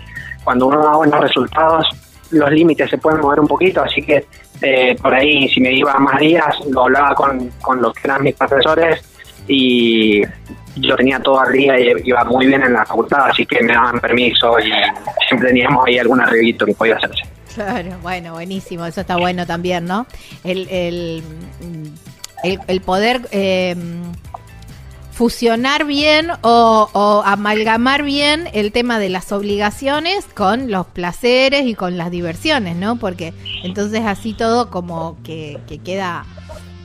cuando 0.50 0.66
uno 0.66 0.84
da 0.84 0.96
buenos 0.96 1.20
resultados 1.20 1.86
los 2.32 2.50
límites 2.50 2.90
se 2.90 2.98
pueden 2.98 3.22
mover 3.22 3.40
un 3.40 3.48
poquito, 3.48 3.84
así 3.84 4.02
que 4.02 4.26
eh, 4.64 4.96
por 5.00 5.14
ahí 5.14 5.48
si 5.48 5.62
me 5.62 5.72
iba 5.72 5.94
más 6.00 6.20
días 6.20 6.56
lo 6.72 6.86
hablaba 6.86 7.14
con, 7.14 7.52
con 7.62 7.80
los 7.80 7.94
que 7.94 8.02
eran 8.06 8.24
mis 8.24 8.34
profesores 8.34 9.00
y 9.48 10.24
yo 10.78 10.96
tenía 10.96 11.20
todo 11.20 11.40
día 11.52 11.80
y 11.80 11.94
iba 12.04 12.24
muy 12.24 12.48
bien 12.48 12.64
en 12.64 12.74
la 12.74 12.84
facultad, 12.84 13.28
así 13.30 13.46
que 13.46 13.62
me 13.62 13.74
daban 13.74 14.00
permiso 14.00 14.58
y 14.60 14.72
siempre 15.28 15.50
teníamos 15.50 15.86
ahí 15.86 16.00
algún 16.00 16.20
arreglito 16.20 16.66
que 16.66 16.74
podía 16.74 16.96
hacerse. 16.96 17.22
Claro, 17.54 17.92
bueno, 18.02 18.34
buenísimo, 18.34 18.88
eso 18.88 19.02
está 19.02 19.18
bueno 19.18 19.46
también, 19.46 19.86
¿no? 19.86 20.08
El, 20.44 20.68
el, 20.72 21.24
el, 22.44 22.82
poder... 22.82 23.22
Eh, 23.30 23.76
fusionar 25.20 25.84
bien 25.84 26.30
o, 26.44 27.24
amalgamar 27.26 28.04
bien 28.04 28.48
el 28.54 28.72
tema 28.72 29.00
de 29.00 29.10
las 29.10 29.34
obligaciones 29.34 30.26
con 30.34 30.72
los 30.72 30.86
placeres 30.86 31.66
y 31.66 31.76
con 31.76 31.98
las 31.98 32.10
diversiones, 32.10 32.78
¿no? 32.78 32.96
Porque 32.96 33.34
entonces 33.66 34.06
así 34.06 34.34
todo 34.34 34.70
como 34.70 35.18
que, 35.26 35.60
queda, 35.84 36.24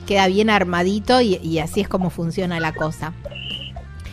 queda 0.05 0.27
bien 0.27 0.49
armadito 0.49 1.21
y, 1.21 1.59
así 1.59 1.79
es 1.79 1.87
como 1.87 2.09
funciona 2.09 2.59
la 2.59 2.73
cosa. 2.73 3.13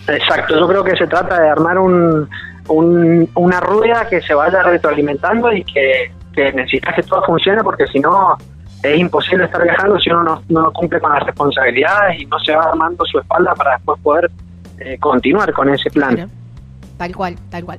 Exacto, 0.06 0.56
yo 0.56 0.68
creo 0.68 0.84
que 0.84 0.96
se 0.96 1.08
trata 1.08 1.42
de 1.42 1.48
armar 1.48 1.80
un, 1.80 2.28
una 2.68 3.58
rueda 3.58 4.08
que 4.08 4.20
se 4.22 4.34
vaya 4.34 4.62
retroalimentando 4.62 5.52
y 5.52 5.64
que, 5.64 6.12
que 6.32 6.52
necesitas 6.52 6.94
que 6.94 7.02
todo 7.02 7.24
funcione 7.24 7.64
porque 7.64 7.88
si 7.88 7.98
no 7.98 8.38
es 8.82 8.98
imposible 8.98 9.44
estar 9.44 9.62
viajando 9.62 9.98
si 10.00 10.10
uno 10.10 10.42
no, 10.48 10.72
cumple 10.72 11.00
con 11.00 11.12
las 11.12 11.24
responsabilidades 11.24 12.20
y 12.20 12.26
no 12.26 12.38
se 12.40 12.54
va 12.54 12.64
armando 12.64 13.04
su 13.04 13.18
espalda 13.18 13.54
para 13.54 13.76
después 13.76 14.00
poder 14.00 14.30
eh, 14.78 14.98
continuar 14.98 15.52
con 15.52 15.68
ese 15.68 15.90
plan. 15.90 16.28
Tal 16.98 17.14
cual, 17.14 17.36
tal 17.50 17.64
cual. 17.64 17.78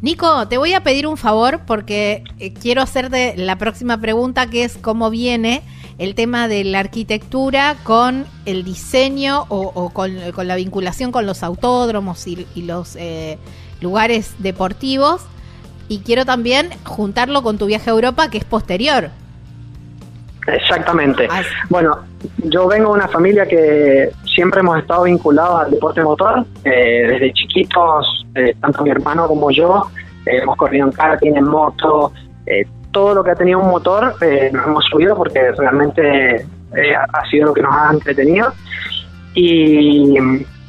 Nico, 0.00 0.46
te 0.48 0.58
voy 0.58 0.74
a 0.74 0.82
pedir 0.82 1.06
un 1.06 1.16
favor 1.16 1.60
porque 1.66 2.22
eh, 2.38 2.52
quiero 2.52 2.82
hacerte 2.82 3.34
la 3.36 3.56
próxima 3.56 3.98
pregunta 3.98 4.48
que 4.48 4.64
es 4.64 4.76
cómo 4.76 5.10
viene 5.10 5.62
el 5.98 6.14
tema 6.14 6.46
de 6.46 6.62
la 6.62 6.78
arquitectura 6.78 7.76
con 7.82 8.24
el 8.44 8.62
diseño 8.62 9.46
o, 9.48 9.90
con, 9.90 10.14
la 10.46 10.54
vinculación 10.54 11.10
con 11.10 11.26
los 11.26 11.42
autódromos 11.42 12.26
y, 12.28 12.46
los 12.62 12.94
eh, 12.96 13.38
lugares 13.80 14.34
deportivos. 14.38 15.22
Y 15.88 16.00
quiero 16.00 16.24
también 16.24 16.70
juntarlo 16.84 17.42
con 17.42 17.58
tu 17.58 17.66
viaje 17.66 17.90
a 17.90 17.92
Europa 17.92 18.30
que 18.30 18.38
es 18.38 18.44
posterior. 18.44 19.10
Exactamente. 20.54 21.28
Bueno, 21.68 21.98
yo 22.38 22.66
vengo 22.66 22.92
de 22.92 23.00
una 23.00 23.08
familia 23.08 23.46
que 23.46 24.10
siempre 24.24 24.60
hemos 24.60 24.78
estado 24.78 25.04
vinculados 25.04 25.60
al 25.60 25.70
deporte 25.70 26.02
motor. 26.02 26.44
Eh, 26.64 27.06
desde 27.08 27.32
chiquitos, 27.32 28.26
eh, 28.34 28.54
tanto 28.60 28.82
mi 28.82 28.90
hermano 28.90 29.26
como 29.28 29.50
yo, 29.50 29.90
eh, 30.24 30.38
hemos 30.42 30.56
corrido 30.56 30.86
en 30.86 30.92
karting, 30.92 31.36
en 31.36 31.44
moto, 31.44 32.12
todo 32.92 33.14
lo 33.14 33.22
que 33.22 33.32
ha 33.32 33.34
tenido 33.34 33.58
un 33.58 33.68
motor 33.68 34.14
eh, 34.22 34.48
nos 34.50 34.66
hemos 34.66 34.84
subido 34.86 35.14
porque 35.14 35.52
realmente 35.52 36.46
ha 36.96 37.30
sido 37.30 37.48
lo 37.48 37.54
que 37.54 37.62
nos 37.62 37.74
ha 37.74 37.90
entretenido. 37.92 38.52
Y, 39.34 40.16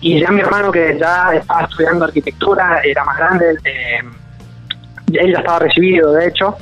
ya 0.01 0.31
mi 0.31 0.41
hermano 0.41 0.71
que 0.71 0.97
ya 0.99 1.33
estaba 1.33 1.61
estudiando 1.61 2.05
arquitectura, 2.05 2.81
era 2.83 3.03
más 3.03 3.17
grande, 3.17 3.57
él 5.13 5.31
ya 5.33 5.39
estaba 5.39 5.59
recibido 5.59 6.13
de 6.13 6.27
hecho, 6.27 6.55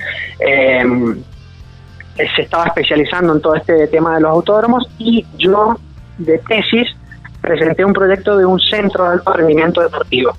se 2.17 2.41
estaba 2.41 2.65
especializando 2.65 3.33
en 3.33 3.41
todo 3.41 3.55
este 3.55 3.87
tema 3.87 4.15
de 4.15 4.21
los 4.21 4.31
autódromos 4.31 4.89
y 4.97 5.25
yo 5.37 5.77
de 6.17 6.39
tesis 6.39 6.87
presenté 7.41 7.85
un 7.85 7.93
proyecto 7.93 8.37
de 8.37 8.45
un 8.45 8.59
centro 8.59 9.03
de 9.05 9.09
alto 9.11 9.33
rendimiento 9.33 9.81
deportivo. 9.81 10.35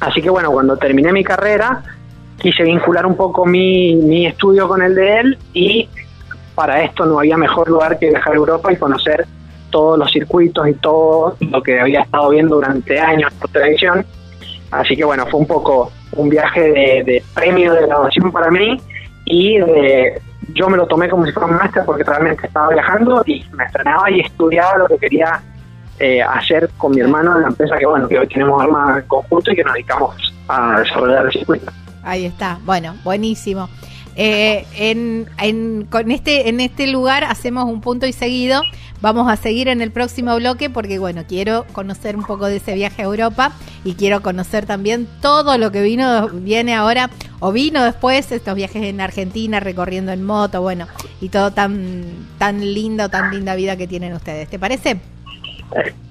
Así 0.00 0.20
que 0.20 0.30
bueno, 0.30 0.50
cuando 0.50 0.76
terminé 0.76 1.12
mi 1.12 1.24
carrera, 1.24 1.82
quise 2.38 2.64
vincular 2.64 3.06
un 3.06 3.16
poco 3.16 3.46
mi, 3.46 3.94
mi 3.96 4.26
estudio 4.26 4.68
con 4.68 4.82
el 4.82 4.94
de 4.94 5.20
él 5.20 5.38
y 5.54 5.88
para 6.54 6.82
esto 6.82 7.06
no 7.06 7.18
había 7.18 7.36
mejor 7.36 7.68
lugar 7.68 7.98
que 7.98 8.10
viajar 8.10 8.32
a 8.32 8.36
Europa 8.36 8.72
y 8.72 8.76
conocer 8.76 9.26
todos 9.70 9.98
los 9.98 10.10
circuitos 10.12 10.68
y 10.68 10.74
todo 10.74 11.36
lo 11.40 11.62
que 11.62 11.80
había 11.80 12.00
estado 12.02 12.30
viendo 12.30 12.56
durante 12.56 13.00
años 13.00 13.32
por 13.40 13.50
televisión. 13.50 14.04
Así 14.70 14.96
que 14.96 15.04
bueno, 15.04 15.26
fue 15.26 15.40
un 15.40 15.46
poco 15.46 15.90
un 16.12 16.28
viaje 16.28 16.60
de, 17.04 17.22
premio 17.34 17.72
de 17.72 17.86
graduación 17.86 18.30
para 18.30 18.50
mí 18.50 18.80
y 19.32 19.58
de, 19.58 20.20
yo 20.52 20.68
me 20.68 20.76
lo 20.76 20.86
tomé 20.86 21.08
como 21.08 21.24
si 21.24 21.32
fuera 21.32 21.48
un 21.48 21.56
máster 21.56 21.82
porque 21.86 22.04
realmente 22.04 22.46
estaba 22.46 22.68
viajando 22.68 23.22
y 23.24 23.42
me 23.52 23.64
estrenaba 23.64 24.10
y 24.10 24.20
estudiaba 24.20 24.76
lo 24.76 24.88
que 24.88 24.98
quería 24.98 25.40
eh, 25.98 26.20
hacer 26.20 26.68
con 26.76 26.92
mi 26.92 27.00
hermano 27.00 27.36
en 27.36 27.42
la 27.42 27.48
empresa 27.48 27.78
que 27.78 27.86
bueno 27.86 28.06
que 28.08 28.18
hoy 28.18 28.26
tenemos 28.26 28.62
armas 28.62 29.02
conjunto 29.04 29.50
y 29.50 29.56
que 29.56 29.64
nos 29.64 29.72
dedicamos 29.72 30.34
a 30.48 30.80
desarrollar 30.80 31.24
el 31.24 31.32
circuito. 31.32 31.72
Ahí 32.04 32.26
está, 32.26 32.58
bueno, 32.64 32.94
buenísimo. 33.04 33.70
Eh, 34.16 34.66
en, 34.76 35.86
con 35.90 36.10
este, 36.10 36.48
en 36.48 36.60
este 36.60 36.86
lugar 36.86 37.24
hacemos 37.24 37.64
un 37.64 37.80
punto 37.80 38.06
y 38.06 38.12
seguido. 38.12 38.62
Vamos 39.00 39.28
a 39.28 39.36
seguir 39.36 39.66
en 39.66 39.82
el 39.82 39.90
próximo 39.90 40.36
bloque 40.36 40.70
porque, 40.70 41.00
bueno, 41.00 41.24
quiero 41.26 41.66
conocer 41.72 42.16
un 42.16 42.22
poco 42.22 42.46
de 42.46 42.56
ese 42.56 42.74
viaje 42.74 43.02
a 43.02 43.06
Europa 43.06 43.52
y 43.84 43.94
quiero 43.94 44.22
conocer 44.22 44.64
también 44.64 45.08
todo 45.20 45.58
lo 45.58 45.72
que 45.72 45.82
vino, 45.82 46.28
viene 46.28 46.74
ahora 46.74 47.10
o 47.40 47.50
vino 47.50 47.82
después, 47.82 48.30
estos 48.30 48.54
viajes 48.54 48.84
en 48.84 49.00
Argentina, 49.00 49.58
recorriendo 49.58 50.12
en 50.12 50.22
moto, 50.22 50.62
bueno, 50.62 50.86
y 51.20 51.30
todo 51.30 51.50
tan, 51.50 52.04
tan 52.38 52.60
lindo, 52.60 53.08
tan 53.08 53.32
linda 53.32 53.56
vida 53.56 53.76
que 53.76 53.88
tienen 53.88 54.12
ustedes. 54.12 54.48
¿Te 54.48 54.60
parece? 54.60 55.00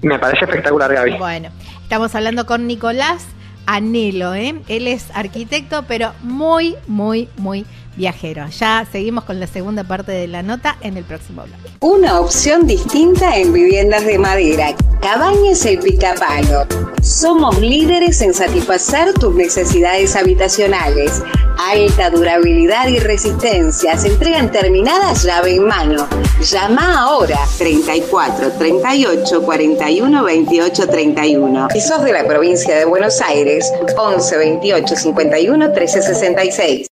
Me 0.02 0.18
parece 0.18 0.44
espectacular, 0.44 0.92
Gaby. 0.92 1.16
Bueno, 1.16 1.48
estamos 1.82 2.14
hablando 2.14 2.44
con 2.44 2.66
Nicolás 2.66 3.24
Anelo, 3.64 4.34
¿eh? 4.34 4.54
Él 4.68 4.86
es 4.86 5.06
arquitecto, 5.14 5.84
pero 5.88 6.12
muy, 6.22 6.74
muy, 6.86 7.28
muy 7.36 7.64
viajero. 7.96 8.46
Ya 8.48 8.86
seguimos 8.90 9.24
con 9.24 9.40
la 9.40 9.46
segunda 9.46 9.84
parte 9.84 10.12
de 10.12 10.26
la 10.28 10.42
nota 10.42 10.76
en 10.80 10.96
el 10.96 11.04
próximo 11.04 11.42
bloque. 11.42 11.70
Una 11.80 12.20
opción 12.20 12.66
distinta 12.66 13.36
en 13.36 13.52
viviendas 13.52 14.04
de 14.06 14.18
madera. 14.18 14.74
Cabañas 15.00 15.64
El 15.66 15.78
Picapalo. 15.78 16.66
Somos 17.02 17.60
líderes 17.60 18.20
en 18.22 18.32
satisfacer 18.32 19.12
tus 19.14 19.34
necesidades 19.34 20.14
habitacionales. 20.14 21.22
Alta 21.58 22.10
durabilidad 22.10 22.88
y 22.88 22.98
resistencia. 22.98 23.98
Se 23.98 24.08
entregan 24.08 24.50
terminadas 24.50 25.24
llave 25.24 25.56
en 25.56 25.66
mano. 25.66 26.08
Llama 26.40 27.02
ahora 27.02 27.38
34 27.58 28.52
38 28.52 29.42
41 29.42 30.24
28 30.24 30.86
31. 30.88 31.68
Si 31.72 31.80
sos 31.80 32.02
de 32.04 32.12
la 32.12 32.24
provincia 32.24 32.76
de 32.76 32.84
Buenos 32.84 33.20
Aires, 33.20 33.72
11 33.96 34.36
28 34.36 34.96
51 34.96 35.72
13 35.72 36.02
66. 36.02 36.91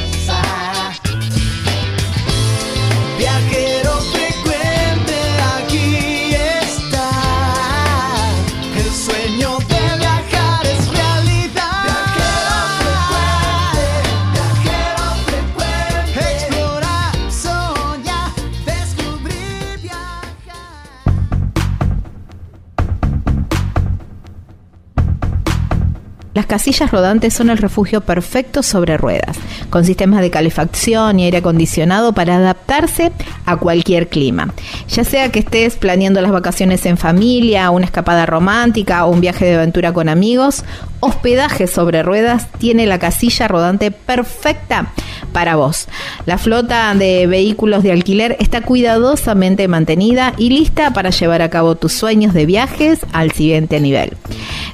Las 26.41 26.47
casillas 26.47 26.89
rodantes 26.89 27.35
son 27.35 27.51
el 27.51 27.59
refugio 27.59 28.01
perfecto 28.01 28.63
sobre 28.63 28.97
ruedas, 28.97 29.37
con 29.69 29.85
sistemas 29.85 30.21
de 30.21 30.31
calefacción 30.31 31.19
y 31.19 31.25
aire 31.25 31.37
acondicionado 31.37 32.13
para 32.13 32.37
adaptarse 32.37 33.11
a 33.45 33.57
cualquier 33.57 34.07
clima. 34.07 34.51
Ya 34.89 35.03
sea 35.03 35.31
que 35.31 35.37
estés 35.37 35.75
planeando 35.75 36.19
las 36.19 36.31
vacaciones 36.31 36.83
en 36.87 36.97
familia, 36.97 37.69
una 37.69 37.85
escapada 37.85 38.25
romántica 38.25 39.05
o 39.05 39.11
un 39.11 39.21
viaje 39.21 39.45
de 39.45 39.53
aventura 39.53 39.93
con 39.93 40.09
amigos, 40.09 40.63
Hospedaje 41.03 41.65
sobre 41.65 42.03
Ruedas 42.03 42.47
tiene 42.59 42.85
la 42.85 42.99
casilla 42.99 43.47
rodante 43.47 43.89
perfecta 43.89 44.93
para 45.33 45.55
vos. 45.55 45.87
La 46.27 46.37
flota 46.37 46.93
de 46.93 47.25
vehículos 47.25 47.81
de 47.81 47.91
alquiler 47.91 48.37
está 48.39 48.61
cuidadosamente 48.61 49.67
mantenida 49.67 50.33
y 50.37 50.49
lista 50.49 50.93
para 50.93 51.09
llevar 51.09 51.41
a 51.41 51.49
cabo 51.49 51.75
tus 51.75 51.93
sueños 51.93 52.35
de 52.35 52.45
viajes 52.45 52.99
al 53.13 53.31
siguiente 53.31 53.79
nivel. 53.79 54.15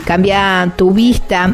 Cambia 0.03 0.73
tu 0.75 0.91
vista 0.91 1.53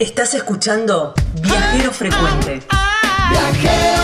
Estás 0.00 0.32
escuchando 0.32 1.12
Viajero 1.42 1.92
Frecuente. 1.92 2.62
Viajero 3.30 4.00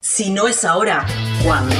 Si 0.00 0.30
no 0.30 0.46
es 0.46 0.64
ahora, 0.64 1.04
¿cuándo? 1.44 1.74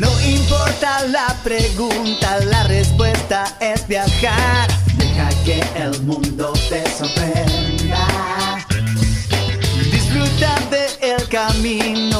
No 0.00 0.20
importa 0.20 1.04
la 1.06 1.36
pregunta, 1.44 2.40
la 2.46 2.64
respuesta 2.64 3.56
es 3.60 3.86
viajar. 3.86 4.68
Deja 4.96 5.28
que 5.44 5.62
el 5.76 6.02
mundo 6.02 6.52
te 6.68 6.82
sorprenda. 6.90 8.06
Disfruta 9.90 10.56
del 10.70 11.28
camino, 11.28 12.19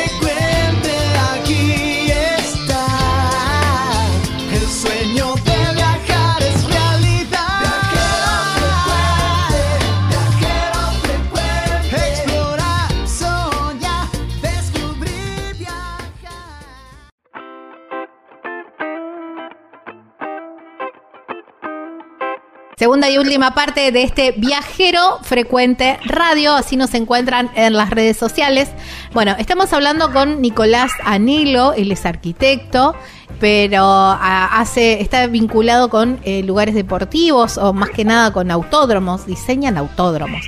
Segunda 22.81 23.11
y 23.11 23.19
última 23.19 23.53
parte 23.53 23.91
de 23.91 24.01
este 24.01 24.33
viajero 24.35 25.19
frecuente 25.21 25.99
radio, 26.03 26.55
así 26.55 26.77
nos 26.77 26.95
encuentran 26.95 27.51
en 27.53 27.73
las 27.73 27.91
redes 27.91 28.17
sociales. 28.17 28.69
Bueno, 29.13 29.35
estamos 29.37 29.71
hablando 29.71 30.11
con 30.11 30.41
Nicolás 30.41 30.91
Anilo, 31.05 31.73
él 31.73 31.91
es 31.91 32.07
arquitecto, 32.07 32.95
pero 33.39 33.85
hace 33.85 34.99
está 34.99 35.27
vinculado 35.27 35.91
con 35.91 36.21
lugares 36.43 36.73
deportivos 36.73 37.59
o 37.59 37.71
más 37.71 37.91
que 37.91 38.03
nada 38.03 38.33
con 38.33 38.49
autódromos, 38.49 39.27
diseñan 39.27 39.77
autódromos. 39.77 40.43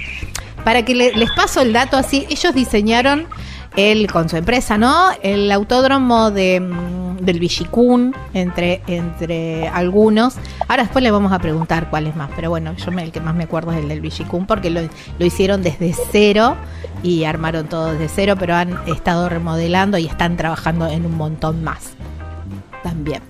Para 0.64 0.84
que 0.84 0.96
les 0.96 1.32
paso 1.36 1.62
el 1.62 1.72
dato 1.72 1.98
así, 1.98 2.26
ellos 2.32 2.56
diseñaron 2.56 3.28
él 3.76 4.12
con 4.12 4.30
su 4.30 4.38
empresa, 4.38 4.78
¿no? 4.78 5.10
El 5.22 5.52
autódromo 5.52 6.32
de, 6.32 6.60
mm, 6.60 7.18
del 7.18 7.40
Villicún, 7.40 8.16
entre, 8.34 8.82
entre 8.88 9.68
algunos. 9.70 10.36
Ahora 10.68 10.84
después 10.84 11.04
le 11.04 11.12
vamos 11.12 11.32
a 11.32 11.40
preguntar 11.40 11.90
cuál 11.90 12.08
es 12.08 12.16
más, 12.16 12.30
pero 12.36 12.50
bueno, 12.50 12.76
yo 12.76 12.92
me, 12.92 13.04
el 13.04 13.12
que 13.12 13.22
más 13.22 13.36
me 13.36 13.46
acuerdo 13.46 13.72
es 13.72 13.80
el 13.80 13.90
del 13.90 14.02
Villicún 14.02 14.46
porque 14.46 14.70
lo, 14.70 14.82
lo 14.82 15.26
hicieron 15.26 15.64
desde 15.64 15.94
cero 16.12 16.56
y 17.02 17.24
armaron 17.24 17.68
todo 17.68 17.94
desde 17.94 18.10
cero, 18.10 18.36
pero 18.40 18.56
han 18.56 18.78
estado 18.88 19.30
remodelando 19.30 19.98
y 19.98 20.06
están 20.06 20.38
trabajando 20.38 20.88
en 20.88 21.06
un 21.06 21.16
montón 21.18 21.64
más 21.64 21.94
también. 22.84 23.22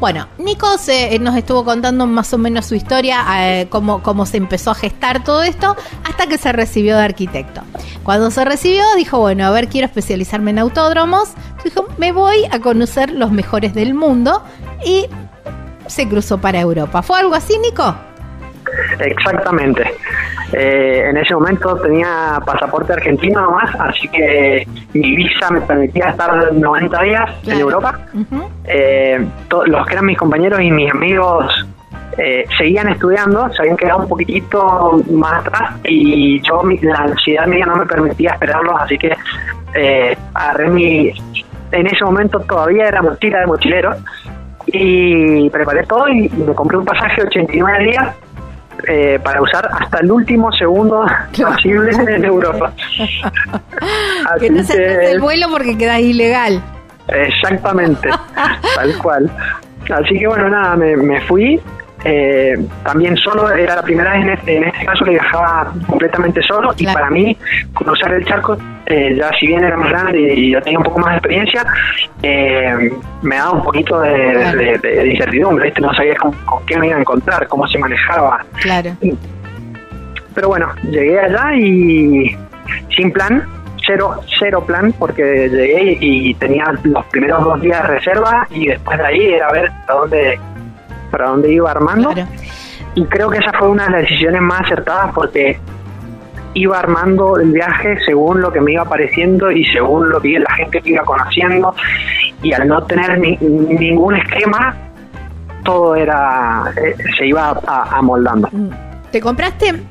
Bueno, 0.00 0.28
Nico 0.38 0.66
eh, 0.88 1.18
nos 1.18 1.36
estuvo 1.36 1.64
contando 1.64 2.06
más 2.06 2.32
o 2.34 2.38
menos 2.38 2.66
su 2.66 2.74
historia, 2.74 3.24
eh, 3.38 3.68
cómo, 3.70 4.02
cómo 4.02 4.26
se 4.26 4.36
empezó 4.36 4.72
a 4.72 4.74
gestar 4.74 5.24
todo 5.24 5.42
esto, 5.42 5.76
hasta 6.04 6.26
que 6.26 6.36
se 6.36 6.52
recibió 6.52 6.96
de 6.96 7.04
arquitecto. 7.04 7.62
Cuando 8.02 8.30
se 8.30 8.44
recibió, 8.44 8.84
dijo, 8.96 9.18
bueno, 9.18 9.46
a 9.46 9.50
ver, 9.50 9.68
quiero 9.68 9.86
especializarme 9.86 10.50
en 10.50 10.58
autódromos. 10.58 11.30
Dijo, 11.64 11.86
me 11.96 12.12
voy 12.12 12.44
a 12.50 12.60
conocer 12.60 13.10
los 13.10 13.30
mejores 13.30 13.72
del 13.72 13.94
mundo 13.94 14.42
y 14.84 15.06
se 15.86 16.08
cruzó 16.08 16.38
para 16.38 16.60
Europa. 16.60 17.02
¿Fue 17.02 17.18
algo 17.18 17.34
así, 17.34 17.56
Nico? 17.58 17.94
Exactamente. 18.98 19.84
Eh, 20.52 21.08
en 21.08 21.16
ese 21.16 21.34
momento 21.34 21.74
tenía 21.76 22.40
pasaporte 22.44 22.92
argentino 22.92 23.40
nomás, 23.40 23.74
así 23.78 24.06
que 24.08 24.66
mi 24.92 25.16
visa 25.16 25.50
me 25.50 25.60
permitía 25.62 26.10
estar 26.10 26.52
90 26.52 27.02
días 27.02 27.30
en 27.46 27.58
Europa. 27.58 27.98
Eh, 28.64 29.26
los 29.66 29.86
que 29.86 29.92
eran 29.92 30.06
mis 30.06 30.18
compañeros 30.18 30.60
y 30.60 30.70
mis 30.70 30.92
amigos 30.92 31.66
eh, 32.18 32.44
seguían 32.56 32.88
estudiando, 32.88 33.52
se 33.52 33.62
habían 33.62 33.76
quedado 33.76 34.00
un 34.00 34.08
poquitito 34.08 35.02
más 35.10 35.46
atrás 35.46 35.72
y 35.84 36.40
yo, 36.42 36.62
la 36.82 36.98
ansiedad 36.98 37.46
mía 37.46 37.66
no 37.66 37.76
me 37.76 37.86
permitía 37.86 38.32
esperarlos, 38.32 38.80
así 38.80 38.98
que 38.98 39.16
agarré 40.34 40.68
mi. 40.68 41.12
En 41.72 41.86
ese 41.88 42.04
momento 42.04 42.38
todavía 42.40 42.86
era 42.86 43.02
mochila 43.02 43.40
de 43.40 43.46
mochilero 43.46 43.96
y 44.66 45.50
preparé 45.50 45.84
todo 45.86 46.08
y 46.08 46.28
me 46.28 46.54
compré 46.54 46.78
un 46.78 46.84
pasaje 46.84 47.22
de 47.22 47.26
89 47.26 47.84
días 47.84 48.14
eh, 48.88 49.18
para 49.22 49.40
usar 49.40 49.68
hasta 49.72 50.00
el 50.00 50.10
último 50.10 50.52
segundo 50.52 51.06
posible 51.36 51.90
en 51.92 52.24
Europa. 52.24 52.72
que 54.40 54.50
no 54.50 54.62
se 54.62 55.12
el 55.12 55.20
vuelo 55.20 55.48
porque 55.50 55.76
queda 55.76 56.00
ilegal. 56.00 56.62
Exactamente, 57.08 58.08
tal 58.76 58.98
cual. 58.98 59.30
Así 59.90 60.18
que 60.18 60.26
bueno, 60.26 60.48
nada, 60.48 60.76
me, 60.76 60.96
me 60.96 61.20
fui 61.22 61.60
eh, 62.04 62.54
también 62.84 63.16
solo, 63.16 63.50
era 63.50 63.76
la 63.76 63.82
primera 63.82 64.12
vez 64.12 64.22
en 64.22 64.28
este, 64.30 64.56
en 64.58 64.64
este 64.64 64.84
caso 64.84 65.04
que 65.06 65.12
viajaba 65.12 65.72
completamente 65.86 66.42
solo 66.42 66.74
y 66.76 66.84
para 66.86 67.08
mí 67.08 67.34
cruzar 67.72 68.12
el 68.12 68.24
charco, 68.26 68.58
eh, 68.84 69.14
ya 69.16 69.30
si 69.40 69.46
bien 69.46 69.64
era 69.64 69.76
más 69.78 69.88
grande 69.88 70.34
y 70.34 70.50
yo 70.50 70.60
tenía 70.60 70.78
un 70.78 70.84
poco 70.84 70.98
más 70.98 71.12
de 71.12 71.16
experiencia, 71.16 71.64
eh, 72.22 72.92
me 73.22 73.36
daba 73.36 73.52
un 73.52 73.62
poquito 73.62 74.00
de, 74.00 75.10
incertidumbre, 75.10 75.72
no 75.80 75.94
sabía 75.94 76.14
con, 76.16 76.34
qué 76.66 76.78
me 76.78 76.88
iba 76.88 76.96
a 76.96 77.00
encontrar, 77.00 77.48
cómo 77.48 77.66
se 77.66 77.78
manejaba. 77.78 78.44
Claro. 78.60 78.90
Pero 80.34 80.48
bueno, 80.48 80.68
llegué 80.82 81.18
allá 81.20 81.54
y 81.54 82.36
sin 82.94 83.12
plan, 83.12 83.48
cero, 83.86 84.20
cero 84.38 84.62
plan, 84.66 84.92
porque 84.98 85.48
llegué 85.48 85.96
y 86.00 86.34
tenía 86.34 86.66
los 86.82 87.06
primeros 87.06 87.42
dos 87.44 87.60
días 87.62 87.82
de 87.82 87.94
reserva 87.94 88.46
y 88.50 88.66
después 88.66 88.98
de 88.98 89.06
ahí 89.06 89.32
era 89.32 89.50
ver 89.52 89.70
a 89.88 89.92
dónde 89.92 90.38
para 91.14 91.28
dónde 91.28 91.52
iba 91.52 91.70
armando. 91.70 92.12
Y 92.96 93.04
creo 93.04 93.30
que 93.30 93.38
esa 93.38 93.52
fue 93.56 93.68
una 93.68 93.84
de 93.84 93.90
las 93.90 94.00
decisiones 94.02 94.40
más 94.40 94.62
acertadas 94.62 95.12
porque 95.14 95.60
iba 96.54 96.76
armando 96.76 97.38
el 97.38 97.52
viaje 97.52 97.98
según 98.04 98.40
lo 98.40 98.52
que 98.52 98.60
me 98.60 98.72
iba 98.72 98.84
pareciendo 98.84 99.48
y 99.52 99.64
según 99.66 100.08
lo 100.08 100.20
que 100.20 100.40
la 100.40 100.52
gente 100.56 100.82
que 100.82 100.90
iba 100.90 101.04
conociendo. 101.04 101.72
Y 102.42 102.52
al 102.52 102.66
no 102.66 102.82
tener 102.82 103.16
ningún 103.20 104.16
esquema, 104.16 104.74
todo 105.64 105.94
era 105.94 106.64
eh, 106.76 106.96
se 107.16 107.26
iba 107.26 107.60
amoldando. 107.92 108.48
Mm. 108.50 108.70
¿Te 109.12 109.20
compraste 109.20 109.82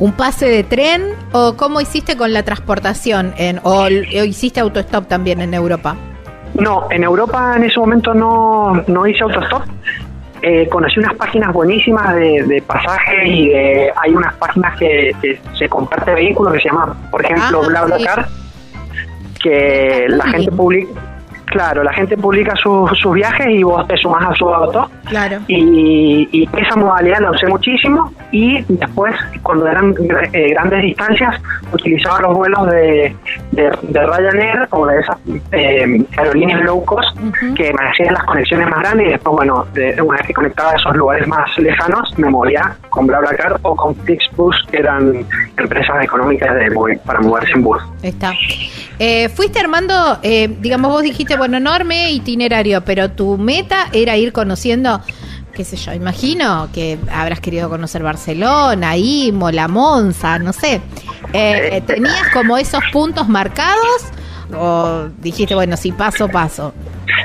un 0.00 0.12
pase 0.12 0.46
de 0.46 0.64
tren 0.64 1.02
o 1.30 1.56
cómo 1.56 1.80
hiciste 1.80 2.16
con 2.16 2.32
la 2.32 2.42
transportación? 2.42 3.32
En, 3.36 3.60
o, 3.62 3.84
o 3.84 4.24
hiciste 4.24 4.58
autostop 4.58 5.06
también 5.06 5.40
en 5.40 5.54
Europa? 5.54 5.96
No, 6.60 6.86
en 6.90 7.04
Europa 7.04 7.54
en 7.56 7.64
ese 7.64 7.78
momento 7.78 8.14
no, 8.14 8.82
no 8.86 9.06
hice 9.06 9.22
autostop. 9.22 9.62
Eh, 10.42 10.68
conocí 10.70 10.98
unas 10.98 11.14
páginas 11.14 11.52
buenísimas 11.52 12.14
de, 12.14 12.42
de 12.44 12.62
pasajes 12.62 13.26
y 13.26 13.48
de, 13.48 13.92
hay 13.94 14.14
unas 14.14 14.34
páginas 14.36 14.78
que, 14.78 15.14
se 15.58 15.68
comparte 15.68 16.14
vehículos 16.14 16.54
que 16.54 16.60
se 16.60 16.68
llama, 16.68 16.96
por 17.10 17.22
ejemplo, 17.22 17.60
ah, 17.62 17.68
BlaBlaCar, 17.68 18.28
que 19.42 20.06
la 20.08 20.24
gente 20.28 20.50
publica 20.50 21.09
Claro, 21.50 21.82
la 21.82 21.92
gente 21.92 22.16
publica 22.16 22.54
sus 22.56 23.12
viajes 23.12 23.46
y 23.48 23.62
vos 23.64 23.86
te 23.88 23.96
sumas 23.96 24.30
a 24.30 24.34
su 24.34 24.48
auto. 24.48 24.88
Claro. 25.06 25.38
Y, 25.48 26.48
esa 26.56 26.76
modalidad 26.76 27.20
la 27.20 27.30
usé 27.30 27.46
muchísimo 27.46 28.12
y 28.30 28.62
después, 28.68 29.14
cuando 29.42 29.66
eran 29.66 29.94
eh, 30.32 30.50
grandes 30.50 30.82
distancias, 30.82 31.40
utilizaba 31.72 32.20
los 32.20 32.36
vuelos 32.36 32.70
de, 32.70 33.16
de, 33.52 33.70
Ryanair 34.06 34.68
o 34.70 34.86
de 34.86 35.00
esas 35.00 35.16
eh, 35.52 36.04
aerolíneas 36.16 36.62
low 36.62 36.84
cost 36.84 37.16
que 37.56 37.72
me 37.72 37.88
hacían 37.88 38.14
las 38.14 38.24
conexiones 38.24 38.68
más 38.68 38.80
grandes 38.80 39.06
y 39.08 39.10
después, 39.10 39.36
bueno, 39.36 39.66
de, 39.72 40.00
una 40.02 40.18
vez 40.18 40.26
que 40.26 40.34
conectaba 40.34 40.70
a 40.72 40.76
esos 40.76 40.96
lugares 40.96 41.26
más 41.26 41.58
lejanos, 41.58 42.16
me 42.18 42.30
movía 42.30 42.76
con 42.90 43.06
BlaBlaCar 43.06 43.58
o 43.62 43.74
con 43.74 43.96
Flixbus, 43.96 44.56
que 44.70 44.78
eran 44.78 45.26
empresas 45.56 46.04
económicas 46.04 46.54
de, 46.54 47.00
para 47.04 47.20
moverse 47.20 47.52
en 47.52 47.62
bus. 47.62 47.82
Está. 48.02 48.32
Eh, 49.02 49.30
fuiste 49.30 49.58
armando, 49.58 50.18
eh, 50.22 50.54
digamos, 50.60 50.92
vos 50.92 51.02
dijiste, 51.02 51.34
bueno, 51.40 51.56
enorme 51.56 52.12
itinerario, 52.12 52.84
pero 52.84 53.12
tu 53.12 53.38
meta 53.38 53.88
era 53.94 54.14
ir 54.18 54.30
conociendo, 54.30 55.00
qué 55.54 55.64
sé 55.64 55.76
yo, 55.76 55.94
imagino 55.94 56.68
que 56.74 56.98
habrás 57.10 57.40
querido 57.40 57.70
conocer 57.70 58.02
Barcelona, 58.02 58.98
Imola, 58.98 59.66
Monza, 59.66 60.38
no 60.38 60.52
sé. 60.52 60.82
Eh, 61.32 61.82
¿Tenías 61.86 62.28
como 62.34 62.58
esos 62.58 62.82
puntos 62.92 63.26
marcados 63.26 64.02
o 64.56 65.08
dijiste, 65.18 65.54
bueno, 65.54 65.76
si 65.76 65.92
paso, 65.92 66.28
paso? 66.28 66.72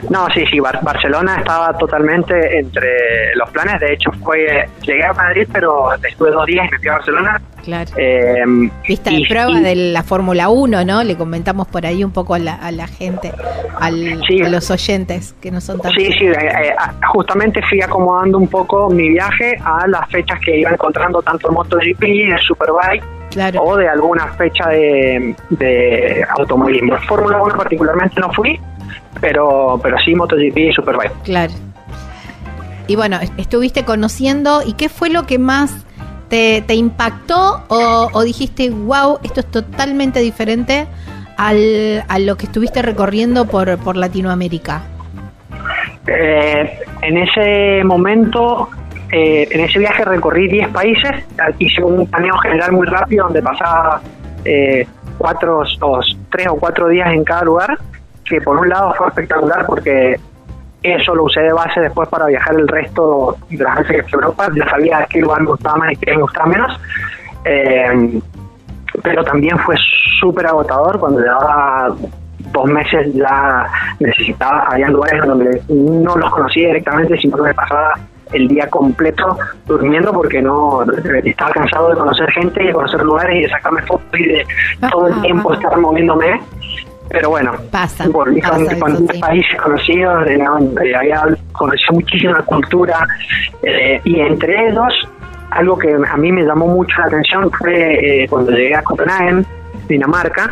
No, 0.09 0.27
sí, 0.33 0.45
sí, 0.51 0.59
Barcelona 0.59 1.37
estaba 1.37 1.77
totalmente 1.77 2.59
entre 2.59 3.35
los 3.35 3.49
planes. 3.51 3.79
De 3.79 3.93
hecho, 3.93 4.11
fue 4.23 4.67
llegué 4.81 5.05
a 5.05 5.13
Madrid, 5.13 5.47
pero 5.51 5.93
estuve 5.93 6.31
dos 6.31 6.45
días 6.45 6.67
y 6.67 6.71
me 6.71 6.79
fui 6.79 6.87
a 6.89 6.93
Barcelona. 6.93 7.41
Claro. 7.63 7.91
Eh, 7.97 8.43
Vista 8.87 9.09
de 9.09 9.25
prueba 9.27 9.59
de 9.59 9.75
la 9.75 10.03
Fórmula 10.03 10.49
1, 10.49 10.85
¿no? 10.85 11.03
Le 11.03 11.17
comentamos 11.17 11.67
por 11.67 11.85
ahí 11.85 12.03
un 12.03 12.11
poco 12.11 12.35
a 12.35 12.39
la, 12.39 12.53
a 12.55 12.71
la 12.71 12.85
gente, 12.87 13.31
al, 13.79 14.21
a 14.21 14.49
los 14.49 14.69
oyentes 14.69 15.35
que 15.41 15.49
no 15.49 15.59
son 15.61 15.79
tan. 15.81 15.91
Sí, 15.93 16.11
sí, 16.13 16.25
eh, 16.25 16.33
eh, 16.33 16.75
justamente 17.11 17.61
fui 17.63 17.81
acomodando 17.81 18.37
un 18.37 18.47
poco 18.47 18.89
mi 18.89 19.09
viaje 19.09 19.57
a 19.63 19.87
las 19.87 20.07
fechas 20.09 20.39
que 20.45 20.59
iba 20.59 20.69
encontrando 20.69 21.21
tanto 21.23 21.49
en 21.49 21.55
MotoGP, 21.55 22.03
en 22.03 22.37
Superbike. 22.39 23.03
Claro. 23.35 23.61
o 23.63 23.75
de 23.75 23.89
alguna 23.89 24.27
fecha 24.35 24.69
de, 24.69 25.35
de 25.49 26.25
automovilismo. 26.37 26.95
Fórmula 26.99 27.43
1 27.43 27.57
particularmente 27.57 28.17
no 28.21 28.31
fui, 28.31 28.57
pero, 29.19 29.77
pero 29.83 29.97
sí 29.99 30.15
MotoGP 30.15 30.57
y 30.57 30.71
Superbike. 30.71 31.11
Claro. 31.23 31.51
Y 32.87 32.95
bueno, 32.95 33.19
estuviste 33.35 33.83
conociendo, 33.83 34.61
¿y 34.65 34.71
qué 34.73 34.87
fue 34.87 35.09
lo 35.09 35.25
que 35.25 35.37
más 35.37 35.85
te, 36.29 36.61
te 36.61 36.75
impactó 36.75 37.63
o, 37.67 38.23
dijiste, 38.23 38.69
wow, 38.69 39.19
esto 39.23 39.41
es 39.41 39.47
totalmente 39.47 40.21
diferente 40.21 40.87
al, 41.35 42.05
a 42.07 42.19
lo 42.19 42.37
que 42.37 42.45
estuviste 42.45 42.81
recorriendo 42.81 43.47
por, 43.47 43.77
por 43.79 43.97
Latinoamérica? 43.97 44.83
Eh, 46.07 46.79
en 47.01 47.17
ese 47.17 47.83
momento, 47.83 48.69
eh, 49.11 49.47
en 49.51 49.59
ese 49.61 49.79
viaje 49.79 50.03
recorrí 50.03 50.47
10 50.47 50.69
países, 50.69 51.11
hice 51.59 51.83
un 51.83 52.07
paneo 52.07 52.37
general 52.39 52.71
muy 52.71 52.87
rápido 52.87 53.25
donde 53.25 53.41
pasaba 53.41 54.01
eh, 54.43 54.87
cuatro 55.17 55.59
o 55.81 55.99
tres 56.29 56.47
o 56.47 56.55
cuatro 56.55 56.87
días 56.87 57.13
en 57.13 57.23
cada 57.23 57.43
lugar 57.43 57.77
que 58.25 58.41
por 58.41 58.57
un 58.57 58.67
lado 58.67 58.93
fue 58.95 59.07
espectacular 59.07 59.65
porque 59.65 60.19
eso 60.81 61.15
lo 61.15 61.23
usé 61.23 61.41
de 61.41 61.53
base 61.53 61.79
después 61.79 62.09
para 62.09 62.25
viajar 62.25 62.55
el 62.55 62.67
resto 62.67 63.37
de 63.49 63.63
las 63.63 63.77
veces 63.79 64.05
que 64.05 64.15
Europa. 64.15 64.49
Ya 64.55 64.69
sabía 64.69 65.07
qué 65.09 65.19
lugar 65.19 65.41
me 65.41 65.47
gustaba 65.47 65.77
más 65.77 65.91
y 65.93 65.95
qué 65.95 66.11
me 66.11 66.21
gustaba 66.21 66.45
menos. 66.47 66.79
Eh, 67.45 68.21
pero 69.03 69.23
también 69.23 69.57
fue 69.59 69.75
súper 70.19 70.47
agotador 70.47 70.99
cuando 70.99 71.21
llevaba 71.21 71.95
dos 72.51 72.65
meses 72.65 73.13
ya 73.13 73.65
necesitaba, 73.99 74.65
había 74.69 74.87
lugares 74.89 75.25
donde 75.25 75.61
no 75.69 76.15
los 76.15 76.29
conocía 76.29 76.67
directamente, 76.67 77.17
sino 77.17 77.37
que 77.37 77.43
me 77.43 77.53
pasaba 77.53 77.93
el 78.35 78.47
día 78.47 78.67
completo 78.69 79.37
durmiendo 79.65 80.11
porque 80.13 80.41
no 80.41 80.83
estaba 81.23 81.51
cansado 81.51 81.89
de 81.89 81.95
conocer 81.95 82.29
gente 82.31 82.63
y 82.63 82.67
de 82.67 82.73
conocer 82.73 83.01
lugares 83.01 83.35
y 83.37 83.41
de 83.43 83.49
sacarme 83.49 83.81
fotos 83.83 84.19
y 84.19 84.25
de 84.25 84.47
todo 84.91 85.07
el 85.07 85.21
tiempo 85.21 85.53
estar 85.53 85.77
moviéndome. 85.77 86.41
Pero 87.09 87.29
bueno, 87.29 87.53
pasa, 87.71 88.09
con, 88.09 88.33
países 89.21 89.61
conocidos, 89.61 90.27
eh, 90.27 90.39
eh, 90.83 90.95
había 90.95 91.23
conocido 91.51 91.93
muchísima 91.93 92.41
cultura 92.41 93.07
eh, 93.61 94.01
y 94.03 94.19
entre 94.19 94.69
ellos 94.69 95.07
algo 95.51 95.77
que 95.77 95.93
a 95.93 96.17
mí 96.17 96.31
me 96.31 96.43
llamó 96.43 96.67
mucho 96.67 96.99
la 96.99 97.05
atención 97.05 97.51
fue 97.51 98.25
cuando 98.29 98.51
llegué 98.51 98.75
a 98.75 98.81
Copenhague, 98.81 99.45
Dinamarca, 99.87 100.49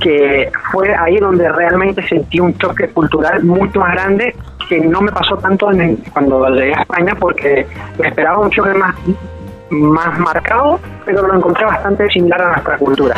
que 0.00 0.50
fue 0.72 0.94
ahí 0.94 1.18
donde 1.18 1.48
realmente 1.50 2.06
sentí 2.06 2.40
un 2.40 2.56
choque 2.58 2.88
cultural 2.88 3.42
mucho 3.44 3.80
más 3.80 3.92
grande 3.92 4.34
que 4.68 4.80
no 4.80 5.00
me 5.00 5.10
pasó 5.10 5.36
tanto 5.38 5.70
cuando 6.12 6.48
llegué 6.50 6.74
a 6.74 6.82
España 6.82 7.14
porque 7.18 7.66
esperaba 7.98 8.38
un 8.38 8.50
choque 8.50 8.74
más 8.74 8.94
más 9.70 10.18
marcado, 10.18 10.80
pero 11.04 11.26
lo 11.26 11.36
encontré 11.36 11.64
bastante 11.66 12.08
similar 12.10 12.40
a 12.40 12.52
nuestra 12.52 12.78
cultura. 12.78 13.14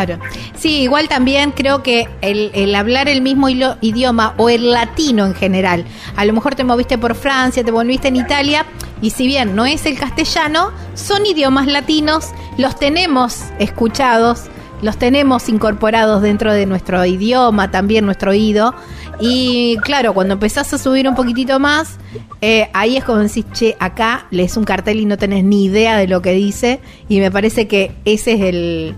Sí, 0.54 0.82
igual 0.82 1.08
también 1.08 1.52
creo 1.52 1.82
que 1.82 2.08
el, 2.22 2.50
el, 2.54 2.74
hablar 2.74 3.08
el 3.08 3.22
mismo 3.22 3.48
idioma 3.48 4.34
o 4.36 4.48
el 4.48 4.72
latino 4.72 5.26
en 5.26 5.34
general, 5.34 5.84
a 6.16 6.24
lo 6.24 6.32
mejor 6.32 6.54
te 6.54 6.64
moviste 6.64 6.98
por 6.98 7.14
Francia, 7.14 7.64
te 7.64 7.70
volviste 7.70 8.08
en 8.08 8.16
Italia, 8.16 8.64
y 9.00 9.10
si 9.10 9.26
bien 9.26 9.54
no 9.54 9.64
es 9.64 9.86
el 9.86 9.98
castellano, 9.98 10.72
son 10.94 11.24
idiomas 11.24 11.66
latinos, 11.66 12.32
los 12.58 12.76
tenemos 12.76 13.44
escuchados, 13.58 14.50
los 14.82 14.98
tenemos 14.98 15.48
incorporados 15.48 16.22
dentro 16.22 16.52
de 16.52 16.66
nuestro 16.66 17.04
idioma, 17.04 17.70
también 17.70 18.04
nuestro 18.04 18.30
oído. 18.30 18.74
Y 19.20 19.76
claro, 19.82 20.14
cuando 20.14 20.34
empezás 20.34 20.72
a 20.72 20.78
subir 20.78 21.08
un 21.08 21.14
poquitito 21.14 21.58
más, 21.60 21.98
eh, 22.40 22.68
ahí 22.72 22.96
es 22.96 23.04
como 23.04 23.18
decís, 23.18 23.44
che, 23.52 23.76
acá 23.78 24.26
lees 24.30 24.56
un 24.56 24.64
cartel 24.64 25.00
y 25.00 25.06
no 25.06 25.18
tenés 25.18 25.44
ni 25.44 25.66
idea 25.66 25.96
de 25.96 26.08
lo 26.08 26.22
que 26.22 26.32
dice. 26.32 26.80
Y 27.08 27.20
me 27.20 27.30
parece 27.30 27.68
que 27.68 27.92
ese 28.04 28.32
es 28.32 28.40
el, 28.40 28.94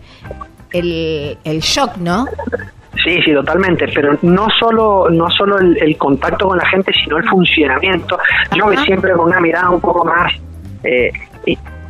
el, 0.72 1.60
shock, 1.60 1.96
¿no? 1.96 2.26
Sí, 3.02 3.20
sí, 3.24 3.32
totalmente, 3.32 3.88
pero 3.92 4.16
no 4.22 4.48
solo 4.60 5.08
no 5.10 5.28
solo 5.30 5.58
el, 5.58 5.96
contacto 5.96 6.48
con 6.48 6.58
la 6.58 6.66
gente, 6.66 6.92
sino 7.02 7.18
el 7.18 7.28
funcionamiento. 7.28 8.18
Yo 8.54 8.70
siempre 8.84 9.12
con 9.14 9.26
una 9.26 9.40
mirada 9.40 9.70
un 9.70 9.80
poco 9.80 10.04
más 10.04 10.32
eh, 10.84 11.10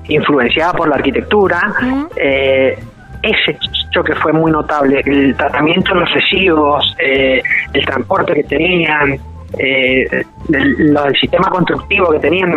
influenciada 0.08 0.72
por 0.72 0.88
la 0.88 0.96
arquitectura, 0.96 1.74
eh, 2.16 2.78
ese 3.22 3.58
choque 3.92 4.14
fue 4.16 4.32
muy 4.32 4.50
notable. 4.50 5.02
El 5.04 5.36
tratamiento 5.36 5.94
de 5.94 6.00
los 6.00 6.12
residuos, 6.12 6.94
eh, 6.98 7.42
el 7.72 7.84
transporte 7.84 8.34
que 8.34 8.44
tenían, 8.44 9.18
eh, 9.58 10.24
el, 10.50 11.16
sistema 11.20 11.50
constructivo 11.50 12.10
que 12.10 12.18
tenían 12.20 12.54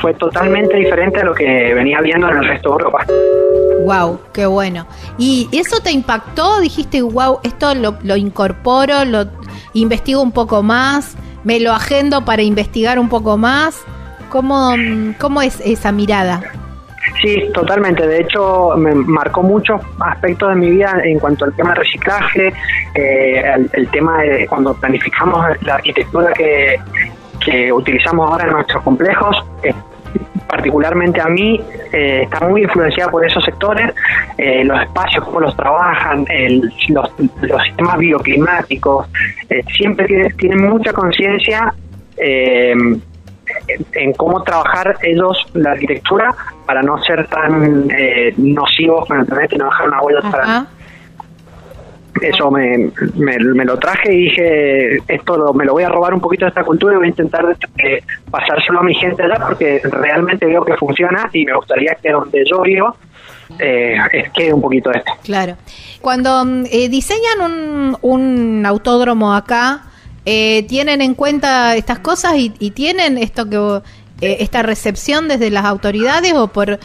fue 0.00 0.14
totalmente 0.14 0.76
diferente 0.76 1.20
a 1.20 1.24
lo 1.24 1.34
que 1.34 1.74
venía 1.74 2.00
viendo 2.00 2.28
en 2.30 2.38
el 2.38 2.44
resto 2.46 2.70
de 2.70 2.72
Europa. 2.72 3.06
Wow, 3.84 4.20
qué 4.32 4.46
bueno. 4.46 4.86
¿Y 5.18 5.48
eso 5.52 5.80
te 5.80 5.92
impactó? 5.92 6.60
Dijiste, 6.60 7.02
wow, 7.02 7.40
esto 7.42 7.74
lo, 7.74 7.98
lo 8.02 8.16
incorporo, 8.16 9.04
lo 9.04 9.26
investigo 9.74 10.22
un 10.22 10.32
poco 10.32 10.62
más, 10.62 11.16
me 11.44 11.60
lo 11.60 11.72
agendo 11.72 12.24
para 12.24 12.42
investigar 12.42 12.98
un 12.98 13.08
poco 13.08 13.36
más. 13.36 13.80
¿Cómo, 14.30 14.74
cómo 15.20 15.42
es 15.42 15.60
esa 15.60 15.92
mirada? 15.92 16.42
Sí, 17.20 17.50
totalmente. 17.52 18.06
De 18.06 18.20
hecho, 18.20 18.74
me 18.76 18.94
marcó 18.94 19.42
muchos 19.42 19.80
aspectos 20.00 20.50
de 20.50 20.54
mi 20.56 20.70
vida 20.70 21.00
en 21.04 21.18
cuanto 21.18 21.44
al 21.44 21.54
tema 21.54 21.70
de 21.70 21.76
reciclaje, 21.76 22.52
eh, 22.94 23.54
el, 23.72 23.88
tema 23.88 24.22
de 24.22 24.46
cuando 24.46 24.74
planificamos 24.74 25.46
la 25.62 25.74
arquitectura 25.74 26.32
que, 26.32 26.80
utilizamos 27.72 28.30
ahora 28.30 28.44
en 28.44 28.52
nuestros 28.52 28.82
complejos. 28.82 29.44
Eh, 29.62 29.74
particularmente 30.48 31.20
a 31.20 31.28
mí 31.28 31.60
eh, 31.92 32.22
está 32.24 32.46
muy 32.46 32.62
influenciada 32.62 33.10
por 33.10 33.24
esos 33.24 33.42
sectores, 33.42 33.92
los 34.64 34.80
espacios, 34.82 35.24
cómo 35.24 35.40
los 35.40 35.56
trabajan, 35.56 36.26
los, 36.88 37.10
los, 37.40 37.62
sistemas 37.64 37.98
bioclimáticos, 37.98 39.06
siempre 39.74 40.28
tienen, 40.36 40.68
mucha 40.68 40.92
conciencia 40.92 41.72
en 43.94 44.12
cómo 44.14 44.42
trabajar 44.42 44.96
ellos 45.02 45.36
la 45.54 45.72
arquitectura 45.72 46.34
para 46.66 46.82
no 46.82 47.02
ser 47.02 47.26
tan 47.26 47.90
eh, 47.90 48.32
nocivos 48.36 49.06
con 49.06 49.20
el 49.20 49.26
planeta 49.26 49.54
y 49.54 49.58
no 49.58 49.64
dejar 49.66 49.88
una 49.88 50.02
huella 50.02 50.20
para 50.30 50.66
eso 52.20 52.50
me, 52.50 52.90
me, 53.16 53.64
lo 53.64 53.78
traje 53.78 54.12
y 54.12 54.24
dije 54.24 54.96
esto 55.08 55.52
me 55.54 55.64
lo 55.64 55.72
voy 55.72 55.82
a 55.82 55.88
robar 55.88 56.14
un 56.14 56.20
poquito 56.20 56.44
de 56.44 56.50
esta 56.50 56.62
cultura 56.62 56.94
y 56.94 56.96
voy 56.98 57.06
a 57.06 57.10
intentar 57.10 57.56
eh, 57.78 58.02
pasárselo 58.30 58.80
a 58.80 58.82
mi 58.82 58.94
gente 58.94 59.22
allá 59.22 59.36
porque 59.44 59.80
realmente 59.84 60.46
veo 60.46 60.64
que 60.64 60.76
funciona 60.76 61.28
y 61.32 61.44
me 61.44 61.54
gustaría 61.54 61.96
que 62.00 62.12
donde 62.12 62.44
yo 62.48 62.62
vivo 62.62 62.94
eh, 63.58 63.96
quede 64.34 64.52
un 64.52 64.62
poquito 64.62 64.90
de 64.90 64.98
esto. 64.98 65.12
Claro. 65.24 65.56
Cuando 66.00 66.42
eh, 66.70 66.88
diseñan 66.88 67.40
un, 67.40 67.98
un 68.02 68.66
autódromo 68.66 69.34
acá, 69.34 69.82
eh, 70.24 70.64
tienen 70.68 71.00
en 71.00 71.14
cuenta 71.14 71.74
estas 71.76 71.98
cosas 71.98 72.34
y, 72.36 72.50
tienen 72.70 73.18
esto 73.18 73.48
que 73.48 73.82
eh, 74.20 74.36
esta 74.40 74.62
recepción 74.62 75.26
desde 75.26 75.50
las 75.50 75.64
autoridades 75.64 76.32
o 76.34 76.46
por 76.46 76.78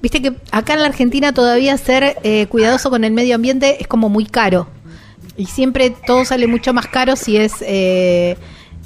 viste 0.00 0.22
que 0.22 0.32
acá 0.50 0.72
en 0.72 0.80
la 0.80 0.86
Argentina 0.86 1.34
todavía 1.34 1.76
ser 1.76 2.16
eh, 2.22 2.46
cuidadoso 2.46 2.88
con 2.88 3.04
el 3.04 3.12
medio 3.12 3.34
ambiente 3.34 3.76
es 3.80 3.86
como 3.86 4.08
muy 4.08 4.24
caro. 4.24 4.66
Y 5.36 5.46
siempre 5.46 5.94
todo 6.06 6.24
sale 6.24 6.46
mucho 6.46 6.72
más 6.72 6.86
caro 6.86 7.16
si 7.16 7.36
es 7.36 7.52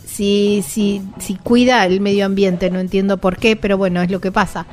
si, 0.06 0.64
si, 0.66 1.02
si 1.18 1.34
cuida 1.36 1.86
el 1.86 2.00
medio 2.00 2.26
ambiente. 2.26 2.70
No 2.70 2.80
entiendo 2.80 3.18
por 3.18 3.36
qué 3.36 3.54
pero 3.54 3.78
bueno 3.78 4.02
es 4.02 4.10
lo 4.10 4.20
que 4.20 4.32
pasa. 4.32 4.66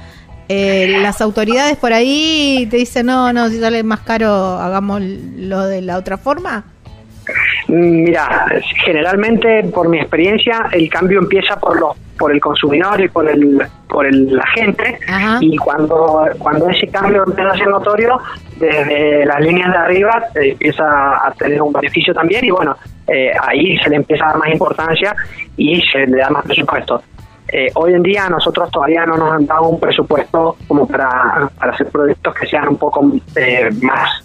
Las 0.49 1.21
autoridades 1.21 1.77
por 1.77 1.93
ahí 1.93 2.67
te 2.69 2.77
dicen 2.77 3.05
no 3.05 3.31
no 3.31 3.49
si 3.49 3.59
sale 3.59 3.83
más 3.83 4.01
caro 4.01 4.59
hagamos 4.59 5.01
lo 5.01 5.65
de 5.65 5.81
la 5.81 5.97
otra 5.97 6.17
forma 6.17 6.65
Mira, 7.67 8.47
generalmente 8.83 9.63
por 9.73 9.87
mi 9.89 9.99
experiencia 9.99 10.67
el 10.71 10.89
cambio 10.89 11.19
empieza 11.19 11.59
por 11.59 11.79
los 11.79 11.97
por 12.17 12.31
el 12.31 12.39
consumidor 12.39 13.01
y 13.01 13.07
por 13.07 13.27
el 13.27 13.59
por 13.87 14.05
el, 14.05 14.35
la 14.35 14.45
gente. 14.47 14.99
Y 15.39 15.57
cuando 15.57 16.23
cuando 16.37 16.69
ese 16.69 16.87
cambio 16.87 17.23
empieza 17.25 17.51
a 17.51 17.57
ser 17.57 17.67
notorio 17.67 18.19
desde 18.57 19.25
las 19.25 19.39
líneas 19.41 19.71
de 19.71 19.77
arriba 19.77 20.23
eh, 20.35 20.51
empieza 20.51 20.85
a 20.85 21.33
tener 21.37 21.61
un 21.61 21.73
beneficio 21.73 22.13
también. 22.13 22.45
Y 22.45 22.51
bueno 22.51 22.75
eh, 23.07 23.31
ahí 23.41 23.77
se 23.79 23.89
le 23.89 23.95
empieza 23.97 24.25
a 24.25 24.27
dar 24.29 24.37
más 24.37 24.49
importancia 24.49 25.15
y 25.57 25.81
se 25.81 26.05
le 26.05 26.17
da 26.17 26.29
más 26.29 26.45
presupuesto. 26.45 27.01
Eh, 27.47 27.69
hoy 27.73 27.93
en 27.95 28.03
día 28.03 28.29
nosotros 28.29 28.69
todavía 28.71 29.05
no 29.05 29.17
nos 29.17 29.33
han 29.33 29.45
dado 29.45 29.63
un 29.63 29.79
presupuesto 29.79 30.57
como 30.67 30.87
para, 30.87 31.49
para 31.59 31.71
hacer 31.73 31.87
proyectos 31.87 32.33
que 32.35 32.47
sean 32.47 32.69
un 32.69 32.77
poco 32.77 33.01
más 33.81 34.23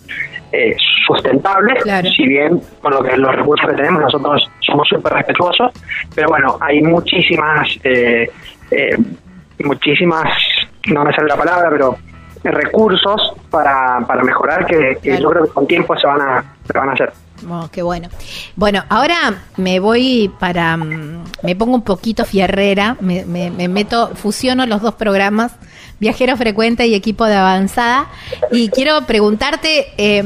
eh, 0.53 0.77
sustentables, 1.07 1.83
si 2.15 2.27
bien 2.27 2.61
con 2.81 2.93
lo 2.93 3.03
que 3.03 3.17
los 3.17 3.35
recursos 3.35 3.69
que 3.69 3.77
tenemos 3.77 4.03
nosotros 4.03 4.51
somos 4.61 4.89
súper 4.89 5.13
respetuosos, 5.13 5.73
pero 6.15 6.29
bueno, 6.29 6.59
hay 6.61 6.81
muchísimas, 6.83 7.69
eh, 7.83 8.31
eh, 8.71 8.97
muchísimas, 9.65 10.27
no 10.87 11.05
me 11.05 11.13
sale 11.13 11.29
la 11.29 11.37
palabra, 11.37 11.69
pero 11.71 11.99
recursos 12.45 13.33
para, 13.51 14.01
para 14.07 14.23
mejorar 14.23 14.67
que, 14.67 14.99
yo 15.03 15.31
creo 15.31 15.45
que 15.45 15.51
con 15.51 15.67
tiempo 15.67 15.97
se 15.99 16.07
van 16.07 16.21
a, 16.21 16.55
se 16.65 16.79
van 16.79 16.91
a 16.91 16.93
hacer. 16.93 17.13
Oh, 17.51 17.69
qué 17.71 17.83
bueno. 17.83 18.09
Bueno, 18.55 18.83
ahora 18.89 19.35
me 19.57 19.79
voy 19.79 20.33
para. 20.39 20.77
Mm, 20.77 21.25
me 21.43 21.55
pongo 21.57 21.75
un 21.75 21.83
poquito 21.83 22.25
fierrera, 22.25 22.97
me, 23.01 23.27
me, 23.27 23.51
me 23.51 23.69
meto, 23.69 24.15
fusiono 24.15 24.65
los 24.65 24.81
dos 24.81 24.95
programas 24.95 25.57
viajero 26.01 26.37
frecuente 26.37 26.87
y 26.87 26.95
equipo 26.95 27.25
de 27.27 27.35
avanzada. 27.35 28.09
Y 28.53 28.69
quiero 28.69 29.07
preguntarte, 29.07 29.89
eh, 29.97 30.23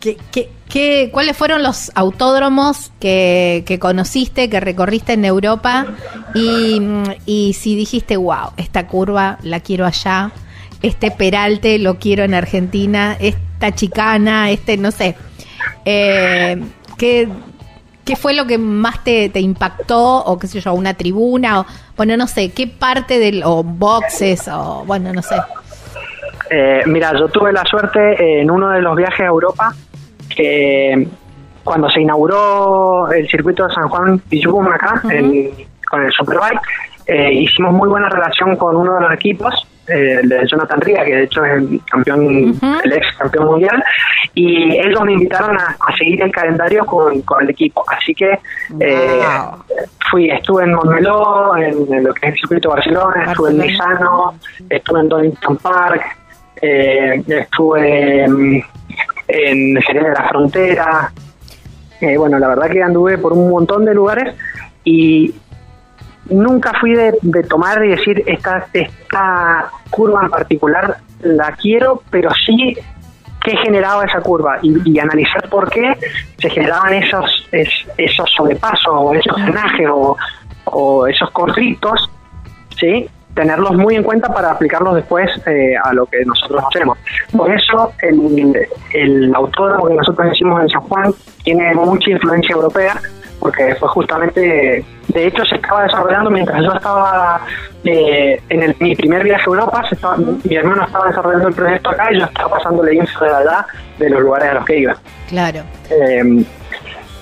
¿qué, 0.00 1.10
cuáles 1.12 1.36
fueron 1.36 1.62
los 1.62 1.90
autódromos 1.94 2.92
que, 3.00 3.78
conociste, 3.80 4.48
que 4.48 4.60
recorriste 4.60 5.14
en 5.14 5.24
Europa? 5.24 5.86
Y, 6.34 6.80
y 7.26 7.54
si 7.54 7.76
dijiste, 7.76 8.16
wow, 8.16 8.52
esta 8.56 8.86
curva 8.86 9.38
la 9.42 9.60
quiero 9.60 9.86
allá, 9.86 10.32
este 10.82 11.10
peralte 11.10 11.78
lo 11.78 11.98
quiero 11.98 12.24
en 12.24 12.34
Argentina, 12.34 13.16
esta 13.20 13.74
chicana, 13.74 14.50
este, 14.50 14.76
no 14.76 14.90
sé. 14.90 15.16
Eh, 15.84 16.62
¿qué, 16.96 17.28
¿Qué 18.10 18.16
fue 18.16 18.34
lo 18.34 18.44
que 18.44 18.58
más 18.58 19.04
te, 19.04 19.28
te, 19.28 19.38
impactó? 19.38 20.24
O 20.24 20.36
qué 20.36 20.48
sé 20.48 20.58
yo, 20.58 20.74
una 20.74 20.94
tribuna, 20.94 21.60
o 21.60 21.66
bueno, 21.96 22.16
no 22.16 22.26
sé, 22.26 22.50
¿qué 22.50 22.66
parte 22.66 23.20
del, 23.20 23.42
o 23.44 23.62
boxes, 23.62 24.48
o 24.48 24.82
bueno, 24.84 25.12
no 25.12 25.22
sé? 25.22 25.36
Eh, 26.50 26.82
mira, 26.86 27.12
yo 27.16 27.28
tuve 27.28 27.52
la 27.52 27.64
suerte 27.64 28.40
en 28.40 28.50
uno 28.50 28.70
de 28.70 28.80
los 28.82 28.96
viajes 28.96 29.20
a 29.20 29.26
Europa 29.26 29.72
que 30.28 31.06
cuando 31.62 31.88
se 31.88 32.00
inauguró 32.00 33.12
el 33.12 33.28
circuito 33.28 33.68
de 33.68 33.74
San 33.74 33.88
Juan 33.88 34.18
Pillugum 34.18 34.66
acá, 34.66 35.02
con 35.88 36.02
el 36.02 36.10
Superbike, 36.10 36.60
eh, 37.06 37.32
hicimos 37.32 37.72
muy 37.72 37.88
buena 37.88 38.08
relación 38.08 38.56
con 38.56 38.74
uno 38.74 38.94
de 38.94 39.02
los 39.02 39.12
equipos 39.12 39.54
eh, 39.90 40.20
de 40.22 40.46
Jonathan 40.46 40.80
Ria, 40.80 41.04
que 41.04 41.16
de 41.16 41.22
hecho 41.24 41.44
es 41.44 41.52
el 41.54 41.80
campeón, 41.90 42.58
el 42.84 42.92
ex 42.92 43.06
campeón 43.18 43.46
mundial, 43.46 43.82
y 44.34 44.78
ellos 44.78 45.02
me 45.02 45.12
invitaron 45.12 45.56
a, 45.56 45.76
seguir 45.98 46.22
el 46.22 46.32
calendario 46.32 46.84
con, 46.86 47.22
el 47.40 47.50
equipo. 47.50 47.84
Así 47.88 48.14
que 48.14 48.38
eh, 48.78 49.22
fui, 50.10 50.30
estuve 50.30 50.64
en 50.64 50.74
Montmeló, 50.74 51.56
en, 51.56 52.04
lo 52.04 52.14
que 52.14 52.28
es 52.28 52.34
el 52.34 52.40
circuito 52.40 52.68
de 52.68 52.74
Barcelona, 52.76 53.24
estuve 53.28 53.50
en 53.50 53.58
Misano, 53.58 54.34
estuve 54.68 55.00
en 55.00 55.08
Donington 55.08 55.56
Park, 55.56 56.02
eh, 56.62 57.22
estuve 57.26 58.24
en, 58.24 58.64
en 59.28 59.82
Jerez 59.82 60.04
de 60.04 60.12
la 60.12 60.28
Frontera, 60.28 61.12
Eh, 62.00 62.16
bueno, 62.16 62.38
la 62.38 62.48
verdad 62.48 62.70
que 62.70 62.82
anduve 62.82 63.18
por 63.18 63.34
un 63.34 63.50
montón 63.50 63.84
de 63.84 63.92
lugares 63.92 64.34
y 64.84 65.34
nunca 66.26 66.72
fui 66.80 66.94
de, 66.94 67.12
tomar 67.48 67.84
y 67.84 67.88
decir 67.88 68.22
esta, 68.26 68.66
esta 68.72 69.70
curva 69.90 70.24
en 70.24 70.30
particular 70.30 70.98
la 71.22 71.52
quiero, 71.52 72.02
pero 72.10 72.30
sí 72.46 72.76
qué 73.42 73.56
generaba 73.56 74.04
esa 74.04 74.20
curva 74.20 74.58
y, 74.62 74.98
analizar 74.98 75.48
por 75.48 75.70
qué 75.70 75.96
se 76.38 76.50
generaban 76.50 76.94
esos 76.94 77.48
esos 77.52 78.30
sobrepasos 78.36 78.92
o 78.92 79.14
esos 79.14 79.34
frenajes 79.34 79.88
o, 79.90 80.16
o 80.66 81.06
esos 81.06 81.30
corritos, 81.30 82.10
¿sí? 82.78 83.08
tenerlos 83.34 83.74
muy 83.74 83.94
en 83.94 84.02
cuenta 84.02 84.32
para 84.32 84.50
aplicarlos 84.50 84.96
después 84.96 85.30
eh, 85.46 85.74
a 85.82 85.92
lo 85.92 86.06
que 86.06 86.24
nosotros 86.24 86.62
hacemos. 86.68 86.98
Por 87.34 87.50
eso 87.52 87.92
el, 88.02 88.68
el 88.92 89.34
autódromo 89.34 89.86
que 89.88 89.94
nosotros 89.94 90.32
hicimos 90.32 90.62
en 90.62 90.68
San 90.68 90.80
Juan 90.82 91.14
tiene 91.44 91.74
mucha 91.74 92.10
influencia 92.10 92.54
europea, 92.54 93.00
porque 93.40 93.74
fue 93.76 93.88
justamente, 93.88 94.84
de 95.08 95.26
hecho 95.26 95.44
se 95.46 95.56
estaba 95.56 95.82
desarrollando 95.84 96.30
mientras 96.30 96.62
yo 96.62 96.72
estaba 96.72 97.40
eh, 97.84 98.40
en 98.48 98.62
el, 98.62 98.76
mi 98.78 98.94
primer 98.94 99.24
viaje 99.24 99.42
a 99.42 99.46
Europa, 99.46 99.82
mi 100.44 100.54
hermano 100.54 100.84
estaba 100.84 101.08
desarrollando 101.08 101.48
el 101.48 101.54
proyecto 101.54 101.90
acá 101.90 102.12
y 102.12 102.18
yo 102.18 102.26
estaba 102.26 102.50
pasándole 102.50 102.94
info 102.94 103.24
de 103.24 103.34
allá 103.34 103.66
de 103.98 104.10
los 104.10 104.20
lugares 104.20 104.50
a 104.50 104.54
los 104.54 104.64
que 104.66 104.78
iba. 104.78 104.96
Claro. 105.28 105.60
Eh, 105.90 106.44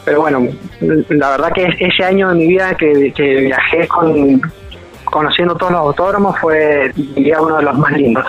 pero 0.04 0.22
bueno, 0.22 0.48
la 0.80 1.30
verdad 1.30 1.52
que 1.52 1.68
ese 1.78 2.04
año 2.04 2.30
de 2.30 2.34
mi 2.34 2.46
vida 2.48 2.74
que, 2.74 3.12
que 3.14 3.34
viajé 3.40 3.86
con, 3.88 4.40
conociendo 5.04 5.54
todos 5.54 5.72
los 5.72 5.80
autódromos 5.80 6.38
fue, 6.38 6.92
diría, 6.94 7.40
uno 7.40 7.56
de 7.56 7.62
los 7.62 7.78
más 7.78 7.92
lindos. 7.92 8.26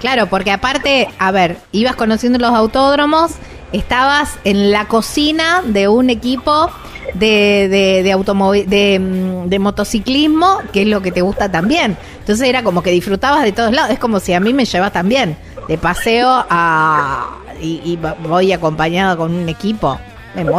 Claro, 0.00 0.26
porque 0.26 0.50
aparte, 0.50 1.08
a 1.18 1.30
ver, 1.30 1.56
ibas 1.70 1.96
conociendo 1.96 2.38
los 2.38 2.50
autódromos, 2.50 3.36
estabas 3.72 4.38
en 4.44 4.70
la 4.70 4.86
cocina 4.86 5.62
de 5.64 5.88
un 5.88 6.10
equipo 6.10 6.70
de, 7.14 7.68
de, 7.68 8.02
de, 8.02 8.98
mm, 8.98 9.48
de, 9.48 9.58
motociclismo, 9.58 10.58
que 10.72 10.82
es 10.82 10.88
lo 10.88 11.02
que 11.02 11.12
te 11.12 11.22
gusta 11.22 11.50
también. 11.50 11.96
Entonces 12.20 12.48
era 12.48 12.62
como 12.62 12.82
que 12.82 12.90
disfrutabas 12.90 13.42
de 13.42 13.52
todos 13.52 13.72
lados. 13.72 13.90
Es 13.90 13.98
como 13.98 14.20
si 14.20 14.32
a 14.32 14.40
mí 14.40 14.52
me 14.52 14.64
llevas 14.64 14.92
también 14.92 15.36
de 15.68 15.78
paseo 15.78 16.44
a, 16.48 17.38
y, 17.60 17.98
voy 18.20 18.52
acompañado 18.52 19.16
con 19.16 19.34
un 19.34 19.48
equipo. 19.48 19.98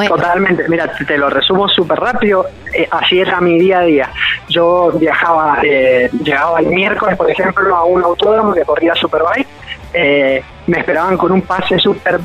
Totalmente, 0.07 0.65
mira, 0.69 0.91
te, 1.07 1.17
lo 1.17 1.31
resumo 1.31 1.67
súper 1.67 1.97
rápido, 1.99 2.45
eh, 2.75 2.87
así 2.91 3.19
era 3.19 3.41
mi 3.41 3.59
día 3.59 3.79
a 3.79 3.83
día. 3.83 4.09
Yo 4.47 4.91
viajaba, 4.99 5.57
eh, 5.63 6.11
llegaba 6.23 6.59
el 6.59 6.67
miércoles, 6.67 7.17
por 7.17 7.29
ejemplo, 7.31 7.75
a 7.75 7.83
un 7.83 8.03
autódromo 8.03 8.53
que 8.53 8.61
corría 8.61 8.93
Superbike, 8.93 9.47
eh, 9.93 10.43
me 10.67 10.77
esperaban 10.77 11.17
con 11.17 11.31
un 11.31 11.41
pase 11.41 11.79
súper 11.79 12.19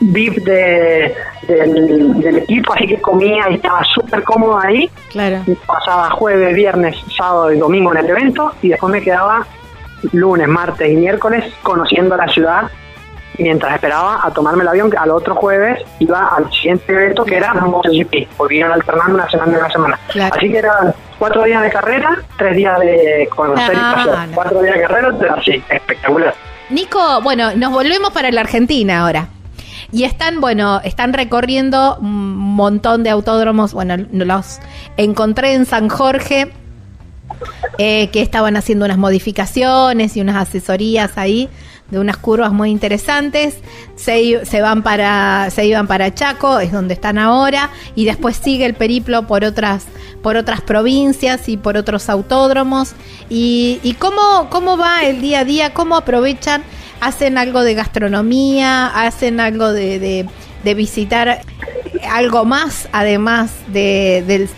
VIP 0.00 0.44
de, 0.44 1.14
del, 1.48 2.38
equipo, 2.38 2.72
así 2.74 2.86
que 2.86 3.00
comía 3.00 3.50
y 3.50 3.54
estaba 3.54 3.82
súper 3.84 4.22
cómodo 4.22 4.58
ahí. 4.58 4.90
Claro. 5.10 5.42
Pasaba 5.66 6.10
jueves, 6.10 6.54
viernes, 6.54 6.96
sábado 7.16 7.52
y 7.52 7.58
domingo 7.58 7.92
en 7.92 7.98
el 7.98 8.10
evento 8.10 8.52
y 8.62 8.68
después 8.68 8.92
me 8.92 9.02
quedaba 9.02 9.46
lunes, 10.12 10.48
martes 10.48 10.90
y 10.90 10.96
miércoles 10.96 11.44
conociendo 11.62 12.16
la 12.16 12.28
ciudad 12.28 12.70
mientras 13.38 13.74
esperaba 13.74 14.20
a 14.22 14.30
tomarme 14.30 14.62
el 14.62 14.68
avión, 14.68 14.92
al 14.98 15.10
otro 15.10 15.34
jueves 15.36 15.80
iba 16.00 16.28
al 16.28 16.50
siguiente 16.52 16.92
evento 16.92 17.24
que 17.24 17.36
era 17.36 17.54
MotoGP, 17.54 18.28
iban 18.50 18.72
alternando 18.72 19.14
una 19.14 19.30
semana 19.30 19.52
y 19.52 19.56
una 19.56 19.70
semana. 19.70 19.98
Así 20.32 20.50
que 20.50 20.58
eran 20.58 20.94
cuatro 21.18 21.44
días 21.44 21.62
de 21.62 21.70
carrera, 21.70 22.18
tres 22.36 22.56
días 22.56 22.78
de 22.80 23.28
conocer 23.34 23.74
y 23.74 23.78
ah, 23.78 24.26
Cuatro 24.34 24.62
días 24.62 24.74
de 24.74 24.82
carrera, 24.82 25.14
así, 25.36 25.62
espectacular. 25.68 26.34
Nico, 26.70 27.22
bueno, 27.22 27.54
nos 27.54 27.72
volvemos 27.72 28.10
para 28.10 28.30
la 28.30 28.42
Argentina 28.42 29.00
ahora. 29.00 29.28
Y 29.90 30.04
están, 30.04 30.40
bueno, 30.40 30.80
están 30.84 31.12
recorriendo 31.12 31.96
un 32.00 32.36
montón 32.36 33.02
de 33.02 33.10
autódromos. 33.10 33.72
Bueno, 33.72 33.96
los 34.12 34.58
encontré 34.96 35.54
en 35.54 35.64
San 35.64 35.88
Jorge, 35.88 36.52
eh, 37.78 38.08
que 38.08 38.20
estaban 38.20 38.56
haciendo 38.56 38.84
unas 38.84 38.98
modificaciones 38.98 40.16
y 40.16 40.20
unas 40.20 40.36
asesorías 40.36 41.16
ahí 41.16 41.48
de 41.90 41.98
unas 41.98 42.16
curvas 42.18 42.52
muy 42.52 42.70
interesantes. 42.70 43.58
Se, 43.96 44.44
se, 44.44 44.60
van 44.60 44.82
para, 44.82 45.48
se 45.50 45.66
iban 45.66 45.86
para 45.86 46.12
Chaco, 46.14 46.58
es 46.58 46.72
donde 46.72 46.94
están 46.94 47.18
ahora, 47.18 47.70
y 47.94 48.04
después 48.04 48.36
sigue 48.36 48.66
el 48.66 48.74
periplo 48.74 49.26
por 49.26 49.44
otras, 49.44 49.86
por 50.22 50.36
otras 50.36 50.60
provincias 50.60 51.48
y 51.48 51.56
por 51.56 51.76
otros 51.76 52.08
autódromos. 52.08 52.92
Y, 53.30 53.80
y 53.82 53.94
cómo, 53.94 54.48
cómo 54.50 54.76
va 54.76 55.02
el 55.04 55.20
día 55.20 55.40
a 55.40 55.44
día, 55.44 55.72
cómo 55.72 55.96
aprovechan, 55.96 56.62
hacen 57.00 57.38
algo 57.38 57.62
de 57.62 57.74
gastronomía, 57.74 58.86
hacen 58.86 59.40
algo 59.40 59.72
de, 59.72 60.26
de, 60.64 60.74
visitar 60.74 61.40
algo 62.10 62.44
más, 62.44 62.88
además 62.92 63.54
de, 63.68 64.48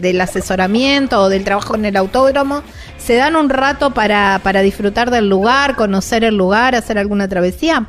del 0.00 0.20
asesoramiento 0.20 1.20
o 1.20 1.28
del 1.28 1.44
trabajo 1.44 1.74
en 1.74 1.86
el 1.86 1.96
autódromo 1.96 2.62
¿Se 3.06 3.14
dan 3.14 3.36
un 3.36 3.48
rato 3.50 3.92
para, 3.92 4.40
para 4.42 4.62
disfrutar 4.62 5.12
del 5.12 5.28
lugar, 5.28 5.76
conocer 5.76 6.24
el 6.24 6.36
lugar, 6.36 6.74
hacer 6.74 6.98
alguna 6.98 7.28
travesía? 7.28 7.84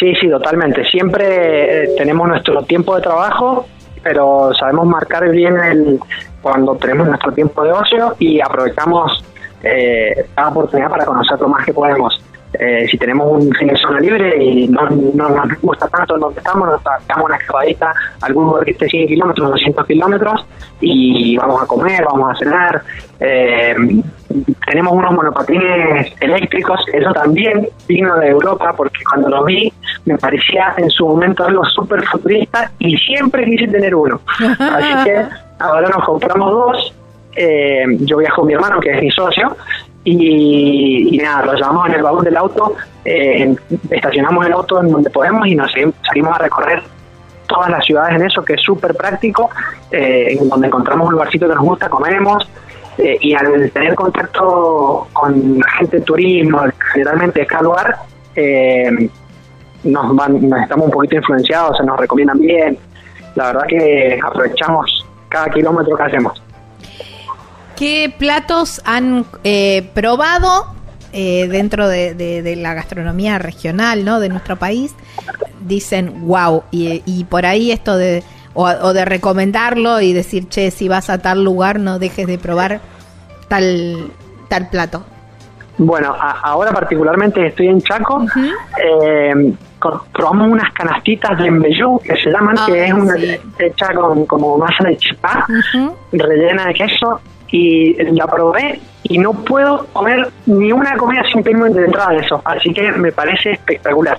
Sí, 0.00 0.14
sí, 0.18 0.30
totalmente. 0.30 0.82
Siempre 0.86 1.84
eh, 1.84 1.88
tenemos 1.94 2.26
nuestro 2.26 2.62
tiempo 2.62 2.96
de 2.96 3.02
trabajo, 3.02 3.66
pero 4.02 4.50
sabemos 4.58 4.86
marcar 4.86 5.28
bien 5.28 5.58
el, 5.58 6.00
cuando 6.40 6.74
tenemos 6.76 7.06
nuestro 7.06 7.32
tiempo 7.32 7.62
de 7.64 7.72
ocio 7.72 8.16
y 8.18 8.40
aprovechamos 8.40 9.22
eh, 9.62 10.24
cada 10.34 10.48
oportunidad 10.48 10.88
para 10.88 11.04
conocer 11.04 11.38
lo 11.38 11.48
más 11.48 11.66
que 11.66 11.74
podemos. 11.74 12.18
Eh, 12.52 12.86
si 12.90 12.96
tenemos 12.96 13.30
un 13.30 13.52
fin 13.54 13.68
de 13.68 13.76
semana 13.76 14.00
libre 14.00 14.42
y 14.42 14.68
no, 14.68 14.88
nos 14.88 15.60
gusta 15.60 15.88
tanto 15.88 16.16
donde 16.16 16.38
estamos, 16.38 16.68
nos 16.68 16.82
damos 16.82 17.24
una 17.26 17.36
escapadita 17.36 17.92
algún 18.22 18.46
lugar 18.46 18.64
que 18.64 18.70
esté 18.70 18.88
100 18.88 19.08
kilómetros, 19.08 19.50
200 19.50 19.86
kilómetros 19.86 20.46
y 20.80 21.36
vamos 21.36 21.62
a 21.62 21.66
comer, 21.66 22.04
vamos 22.04 22.30
a 22.30 22.38
cenar. 22.38 22.82
Eh, 23.20 23.74
tenemos 24.66 24.92
unos 24.92 25.12
monopatines 25.12 26.12
eléctricos, 26.20 26.84
eso 26.92 27.12
también 27.12 27.68
vino 27.88 28.16
de 28.16 28.28
Europa 28.28 28.72
porque 28.76 29.02
cuando 29.04 29.28
lo 29.28 29.44
vi 29.44 29.72
me 30.04 30.16
parecía 30.16 30.74
en 30.76 30.90
su 30.90 31.06
momento 31.06 31.44
algo 31.44 31.64
súper 31.64 32.04
futurista 32.04 32.70
y 32.78 32.96
siempre 32.96 33.44
quise 33.44 33.68
tener 33.68 33.94
uno. 33.94 34.20
Así 34.58 35.04
que 35.04 35.24
ahora 35.58 35.88
nos 35.88 36.04
compramos 36.04 36.50
dos. 36.50 36.94
Eh, 37.38 37.84
yo 38.00 38.16
viajo 38.16 38.36
con 38.36 38.46
mi 38.46 38.54
hermano, 38.54 38.80
que 38.80 38.90
es 38.90 39.02
mi 39.02 39.10
socio, 39.10 39.54
y, 40.08 41.18
nada, 41.18 41.46
lo 41.46 41.54
llevamos 41.54 41.88
en 41.88 41.94
el 41.94 42.02
baúl 42.02 42.24
del 42.24 42.36
auto, 42.36 42.74
eh, 43.04 43.54
estacionamos 43.90 44.46
el 44.46 44.52
auto 44.52 44.80
en 44.80 44.92
donde 44.92 45.10
podemos 45.10 45.46
y 45.48 45.56
nos 45.56 45.72
salimos 46.06 46.34
a 46.36 46.38
recorrer 46.38 46.82
todas 47.48 47.70
las 47.70 47.84
ciudades 47.84 48.14
en 48.14 48.24
eso, 48.24 48.44
que 48.44 48.54
es 48.54 48.60
súper 48.62 48.94
práctico, 48.94 49.50
eh, 49.90 50.38
en 50.40 50.48
donde 50.48 50.68
encontramos 50.68 51.08
un 51.08 51.14
lugarcito 51.14 51.48
que 51.48 51.54
nos 51.56 51.64
gusta, 51.64 51.88
comemos, 51.88 52.48
eh, 52.98 53.18
y 53.20 53.34
al 53.34 53.70
tener 53.72 53.96
contacto 53.96 55.08
con 55.12 55.60
gente 55.78 55.98
de 55.98 56.02
turismo, 56.04 56.60
generalmente 56.92 57.40
de 57.40 57.46
cada 57.46 57.62
lugar, 57.62 57.96
nos, 59.82 60.14
nos 60.14 60.62
estamos 60.62 60.86
un 60.86 60.92
poquito 60.92 61.16
influenciados, 61.16 61.78
se 61.78 61.84
nos 61.84 61.98
recomiendan 61.98 62.38
bien, 62.38 62.78
la 63.34 63.46
verdad 63.46 63.66
que 63.68 64.20
aprovechamos 64.24 65.04
cada 65.28 65.48
kilómetro 65.48 65.96
que 65.96 66.02
hacemos. 66.04 66.45
¿Qué 67.76 68.12
platos 68.18 68.80
han 68.86 69.26
eh, 69.44 69.90
probado 69.92 70.66
eh, 71.12 71.46
dentro 71.46 71.88
de, 71.88 72.54
la 72.56 72.72
gastronomía 72.72 73.38
regional 73.38 74.02
¿no? 74.04 74.18
de 74.18 74.30
nuestro 74.30 74.56
país? 74.56 74.94
Dicen, 75.60 76.26
wow, 76.26 76.62
y, 76.70 77.24
por 77.24 77.44
ahí 77.44 77.72
esto 77.72 77.98
de, 77.98 78.22
o, 78.54 78.92
de 78.94 79.04
recomendarlo 79.04 80.00
y 80.00 80.14
decir, 80.14 80.48
che, 80.48 80.70
si 80.70 80.88
vas 80.88 81.10
a 81.10 81.18
tal 81.18 81.44
lugar 81.44 81.78
no 81.78 81.98
dejes 81.98 82.26
de 82.26 82.38
probar 82.38 82.80
tal, 83.48 84.10
tal 84.48 84.70
plato. 84.70 85.04
Bueno, 85.76 86.16
ahora 86.18 86.72
particularmente 86.72 87.48
estoy 87.48 87.66
en 87.66 87.82
Chaco. 87.82 88.24
Eh, 88.82 89.54
probamos 90.14 90.48
unas 90.48 90.72
canastitas 90.72 91.36
de 91.36 91.48
embellú 91.48 91.98
que 91.98 92.16
se 92.16 92.30
llaman, 92.30 92.56
que 92.66 92.86
es 92.86 92.92
una 92.94 93.14
hecha 93.58 93.92
con 93.92 94.24
como 94.24 94.56
masa 94.56 94.84
de 94.84 94.96
chipá, 94.96 95.46
rellena 96.12 96.68
de 96.68 96.72
queso 96.72 97.20
y 97.50 97.94
la 98.12 98.26
probé 98.26 98.80
y 99.04 99.18
no 99.18 99.32
puedo 99.32 99.86
comer 99.92 100.28
ni 100.46 100.72
una 100.72 100.96
comida 100.96 101.22
sin 101.32 101.42
pedirme 101.42 101.70
de 101.70 101.84
entrada 101.84 102.12
de 102.12 102.18
eso. 102.18 102.40
Así 102.44 102.72
que 102.72 102.90
me 102.92 103.12
parece 103.12 103.52
espectacular. 103.52 104.18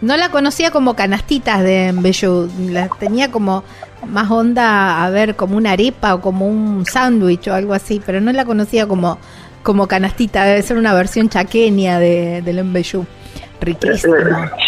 no 0.00 0.16
la 0.16 0.28
conocía 0.30 0.70
como 0.70 0.94
canastitas 0.94 1.62
de 1.62 1.88
Embellú, 1.88 2.50
la 2.70 2.88
tenía 2.98 3.30
como 3.30 3.64
más 4.06 4.30
onda 4.30 5.04
a 5.04 5.10
ver 5.10 5.34
como 5.34 5.56
una 5.56 5.72
arepa 5.72 6.14
o 6.14 6.20
como 6.20 6.46
un 6.46 6.84
sándwich 6.84 7.48
o 7.48 7.54
algo 7.54 7.72
así, 7.72 8.02
pero 8.04 8.20
no 8.20 8.32
la 8.32 8.44
conocía 8.44 8.86
como, 8.86 9.18
como 9.62 9.86
canastita, 9.86 10.44
debe 10.44 10.62
ser 10.62 10.76
una 10.76 10.92
versión 10.94 11.28
chaqueña 11.28 11.98
de, 11.98 12.42
del 12.42 12.58
Embellú. 12.58 13.06
Riquísimo. 13.60 14.14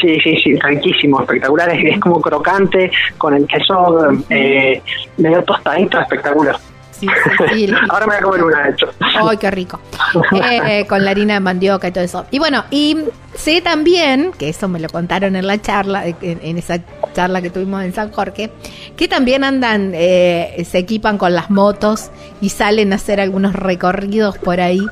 Sí, 0.01 0.19
sí, 0.21 0.37
sí, 0.43 0.59
riquísimo, 0.59 1.21
espectacular. 1.21 1.69
Es, 1.69 2.01
como 2.01 2.19
crocante, 2.21 2.91
con 3.19 3.35
el 3.35 3.47
queso 3.47 4.09
eh, 4.31 4.81
medio 5.19 5.43
tostadito, 5.43 6.01
espectacular. 6.01 6.57
Ahora 7.91 8.07
me 8.07 8.13
voy 8.13 8.17
a 8.17 8.21
comer 8.23 8.45
una, 8.45 8.63
de 8.65 8.71
hecho. 8.71 8.87
¡Ay, 9.01 9.37
qué 9.37 9.51
rico! 9.51 9.81
Eh, 10.33 10.87
con 10.87 11.05
la 11.05 11.11
harina 11.11 11.35
de 11.35 11.41
mandioca 11.41 11.89
y 11.89 11.93
todo 11.93 12.05
eso. 12.05 12.27
Y 12.31 12.39
bueno, 12.39 12.65
y 12.71 12.97
sé 13.35 13.61
también, 13.61 14.33
que 14.39 14.49
eso 14.49 14.69
me 14.69 14.81
lo 14.81 14.89
contaron 14.89 15.37
en 15.37 15.47
la 15.47 15.61
charla, 15.61 16.05
en, 16.07 16.59
esa 16.59 16.81
charla 17.15 17.43
que 17.43 17.51
tuvimos 17.51 17.83
en 17.83 17.93
San 17.93 18.11
Jorge, 18.13 18.51
que 18.97 19.09
también 19.09 19.45
andan, 19.45 19.93
eh, 19.95 20.65
se 20.69 20.79
equipan 20.79 21.19
con 21.19 21.35
las 21.35 21.51
motos 21.51 22.11
y 22.41 22.51
salen 22.51 22.93
a 22.93 22.97
hacer 22.97 23.21
algunos 23.21 23.55
recorridos 23.55 24.39
por 24.39 24.61
ahí, 24.61 24.85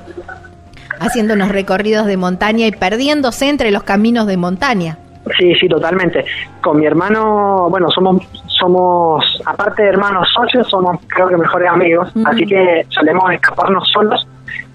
haciendo 0.98 1.34
unos 1.34 1.48
recorridos 1.48 2.06
de 2.06 2.16
montaña 2.16 2.66
y 2.66 2.72
perdiéndose 2.72 3.48
entre 3.48 3.70
los 3.70 3.82
caminos 3.82 4.26
de 4.26 4.36
montaña. 4.36 4.98
Sí, 5.38 5.54
sí, 5.54 5.68
totalmente. 5.68 6.24
Con 6.60 6.78
mi 6.78 6.86
hermano, 6.86 7.68
bueno, 7.70 7.88
somos 7.90 8.26
somos, 8.64 9.42
aparte 9.44 9.82
de 9.82 9.88
hermanos 9.90 10.28
socios, 10.32 10.68
somos 10.68 10.98
creo 11.08 11.28
que 11.28 11.36
mejores 11.36 11.68
amigos, 11.68 12.12
así 12.24 12.46
que 12.46 12.86
solemos 12.88 13.30
escaparnos 13.32 13.88
solos. 13.92 14.26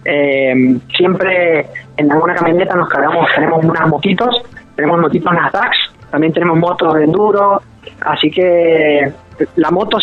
Eh, 0.05 0.77
siempre 0.95 1.67
en 1.97 2.11
alguna 2.11 2.35
camioneta 2.35 2.75
nos 2.75 2.89
cargamos, 2.89 3.27
tenemos 3.35 3.63
unas 3.63 3.87
motitos, 3.87 4.43
tenemos 4.75 4.99
motitos 4.99 5.33
Nasdaq, 5.33 5.71
también 6.11 6.33
tenemos 6.33 6.57
motos 6.57 6.93
de 6.95 7.03
enduro, 7.03 7.61
así 8.01 8.29
que 8.29 9.11
la 9.55 9.71
moto 9.71 9.97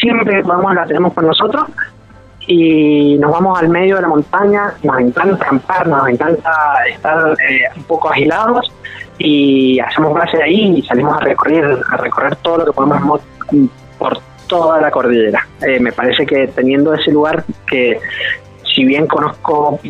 siempre 0.00 0.42
vamos, 0.42 0.74
la 0.74 0.86
tenemos 0.86 1.12
con 1.12 1.26
nosotros 1.26 1.66
y 2.46 3.16
nos 3.18 3.32
vamos 3.32 3.58
al 3.58 3.68
medio 3.68 3.96
de 3.96 4.02
la 4.02 4.08
montaña, 4.08 4.72
nos 4.82 5.00
encanta 5.00 5.44
acampar, 5.44 5.88
nos 5.88 6.08
encanta 6.08 6.52
estar 6.88 7.36
eh, 7.48 7.64
un 7.76 7.82
poco 7.84 8.10
agilados 8.10 8.72
y 9.18 9.78
hacemos 9.80 10.14
base 10.14 10.42
ahí 10.42 10.78
y 10.78 10.82
salimos 10.82 11.16
a 11.16 11.20
recorrer, 11.20 11.78
a 11.90 11.96
recorrer 11.96 12.36
todo 12.36 12.58
lo 12.58 12.64
que 12.66 12.72
podemos 12.72 13.20
por 13.98 14.18
toda 14.46 14.80
la 14.80 14.90
cordillera. 14.90 15.46
Eh, 15.62 15.80
me 15.80 15.92
parece 15.92 16.26
que 16.26 16.48
teniendo 16.48 16.94
ese 16.94 17.10
lugar 17.10 17.44
que 17.66 17.98
si 18.74 18.84
bien 18.84 19.06
conozco 19.06 19.80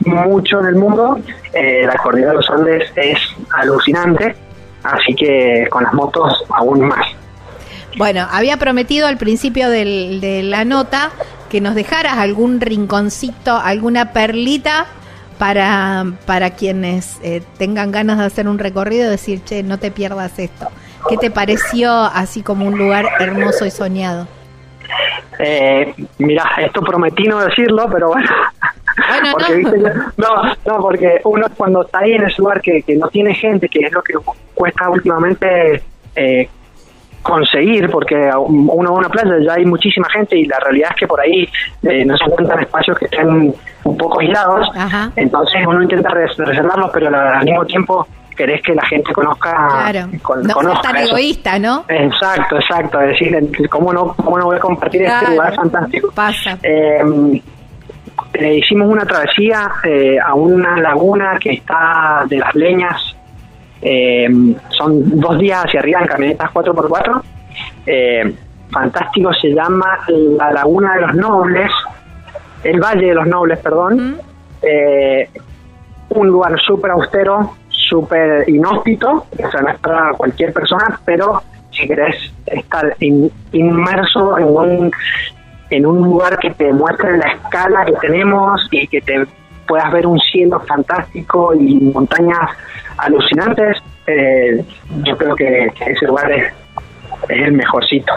mucho 0.00 0.60
en 0.60 0.66
el 0.66 0.76
mundo, 0.76 1.18
eh, 1.52 1.84
la 1.86 1.96
cordillera 1.96 2.30
de 2.30 2.36
los 2.36 2.50
Andes 2.50 2.92
es 2.94 3.18
alucinante, 3.52 4.36
así 4.84 5.14
que 5.14 5.66
con 5.70 5.82
las 5.82 5.92
motos 5.92 6.44
aún 6.50 6.86
más. 6.86 7.06
Bueno, 7.96 8.28
había 8.30 8.58
prometido 8.58 9.08
al 9.08 9.18
principio 9.18 9.68
de 9.70 10.40
la 10.44 10.64
nota 10.64 11.10
que 11.50 11.60
nos 11.60 11.74
dejaras 11.74 12.18
algún 12.18 12.60
rinconcito, 12.60 13.56
alguna 13.56 14.12
perlita 14.12 14.86
para, 15.38 16.04
para 16.26 16.50
quienes 16.50 17.18
eh, 17.22 17.42
tengan 17.58 17.92
ganas 17.92 18.18
de 18.18 18.24
hacer 18.24 18.48
un 18.48 18.58
recorrido 18.58 19.10
decir, 19.10 19.42
che, 19.44 19.62
no 19.62 19.78
te 19.78 19.90
pierdas 19.90 20.38
esto. 20.38 20.68
¿Qué 21.08 21.16
te 21.16 21.30
pareció 21.30 21.92
así 21.92 22.42
como 22.42 22.66
un 22.66 22.76
lugar 22.76 23.06
hermoso 23.20 23.64
y 23.64 23.70
soñado? 23.70 24.26
Eh, 25.38 25.94
mira, 26.18 26.44
esto 26.58 26.80
prometí 26.80 27.24
no 27.24 27.38
decirlo, 27.40 27.88
pero 27.90 28.08
bueno. 28.08 28.28
porque, 29.32 29.62
no. 30.16 30.42
no, 30.66 30.80
porque 30.80 31.20
uno 31.24 31.46
cuando 31.56 31.82
está 31.82 32.00
ahí 32.00 32.12
en 32.12 32.24
ese 32.24 32.42
lugar 32.42 32.60
que, 32.60 32.82
que 32.82 32.96
no 32.96 33.08
tiene 33.08 33.34
gente, 33.34 33.68
que 33.68 33.80
es 33.80 33.92
lo 33.92 34.02
que 34.02 34.14
cuesta 34.54 34.90
últimamente 34.90 35.82
eh, 36.16 36.48
conseguir, 37.22 37.90
porque 37.90 38.30
uno 38.34 38.90
va 38.90 38.96
a 38.96 39.00
una 39.00 39.08
playa 39.08 39.38
ya 39.44 39.54
hay 39.54 39.64
muchísima 39.64 40.08
gente 40.10 40.36
y 40.36 40.46
la 40.46 40.58
realidad 40.60 40.90
es 40.92 40.96
que 40.96 41.06
por 41.06 41.20
ahí 41.20 41.48
eh, 41.82 42.04
no 42.04 42.16
se 42.16 42.24
encuentran 42.24 42.60
espacios 42.60 42.98
que 42.98 43.04
estén 43.04 43.54
un 43.90 43.96
poco 43.96 44.20
aislados, 44.20 44.68
entonces 45.16 45.66
uno 45.66 45.82
intenta 45.82 46.10
reservarlos, 46.10 46.90
pero 46.92 47.08
al 47.08 47.44
mismo 47.44 47.64
tiempo 47.64 48.06
querés 48.36 48.62
que 48.62 48.74
la 48.74 48.86
gente 48.86 49.12
conozca. 49.12 49.50
Claro, 49.90 50.08
no 50.60 50.72
es 50.72 50.80
tan 50.82 50.96
egoísta, 50.96 51.58
¿no? 51.58 51.84
Exacto, 51.88 52.56
exacto, 52.56 53.00
es 53.00 53.08
decir, 53.08 53.68
¿cómo 53.68 53.92
no, 53.92 54.14
cómo 54.14 54.38
no 54.38 54.46
voy 54.46 54.56
a 54.56 54.60
compartir 54.60 55.02
este 55.02 55.30
lugar 55.30 55.54
fantástico? 55.54 56.10
Pasa. 56.14 56.58
Eh, 56.62 57.02
hicimos 58.56 58.88
una 58.88 59.04
travesía 59.04 59.70
eh, 59.84 60.18
a 60.24 60.34
una 60.34 60.76
laguna 60.76 61.38
que 61.40 61.50
está 61.50 62.24
de 62.28 62.38
las 62.38 62.54
leñas 62.54 63.16
eh, 63.80 64.28
son 64.70 65.20
dos 65.20 65.38
días 65.38 65.64
hacia 65.64 65.80
arriba 65.80 66.00
en 66.00 66.06
camionetas 66.06 66.50
4x4. 66.50 67.22
Eh, 67.86 68.34
fantástico, 68.70 69.32
se 69.34 69.48
llama 69.48 69.98
la 70.08 70.52
Laguna 70.52 70.94
de 70.94 71.00
los 71.02 71.14
Nobles, 71.14 71.70
el 72.64 72.80
Valle 72.80 73.06
de 73.06 73.14
los 73.14 73.26
Nobles, 73.26 73.58
perdón. 73.58 74.18
Eh, 74.62 75.28
un 76.10 76.26
lugar 76.26 76.58
súper 76.60 76.90
austero, 76.92 77.54
súper 77.68 78.48
inhóspito, 78.48 79.26
o 79.30 79.50
sea, 79.50 79.60
no 79.60 79.68
es 79.68 79.78
para 79.78 80.12
cualquier 80.14 80.52
persona, 80.52 81.00
pero 81.04 81.42
si 81.70 81.86
querés 81.86 82.32
estar 82.46 82.96
inmerso 83.52 84.38
en 84.38 84.44
un, 84.44 84.90
en 85.70 85.86
un 85.86 86.02
lugar 86.02 86.38
que 86.38 86.50
te 86.50 86.72
muestre 86.72 87.18
la 87.18 87.32
escala 87.32 87.84
que 87.84 87.92
tenemos 88.00 88.66
y 88.70 88.86
que 88.88 89.00
te 89.00 89.26
puedas 89.66 89.92
ver 89.92 90.06
un 90.06 90.18
cielo 90.18 90.60
fantástico 90.60 91.54
y 91.54 91.74
montañas 91.74 92.50
alucinantes, 92.96 93.76
eh, 94.06 94.64
yo 95.04 95.16
creo 95.16 95.36
que, 95.36 95.70
ese 95.86 96.06
lugar 96.06 96.32
es, 96.32 96.52
el 97.28 97.52
mejorcito. 97.52 98.12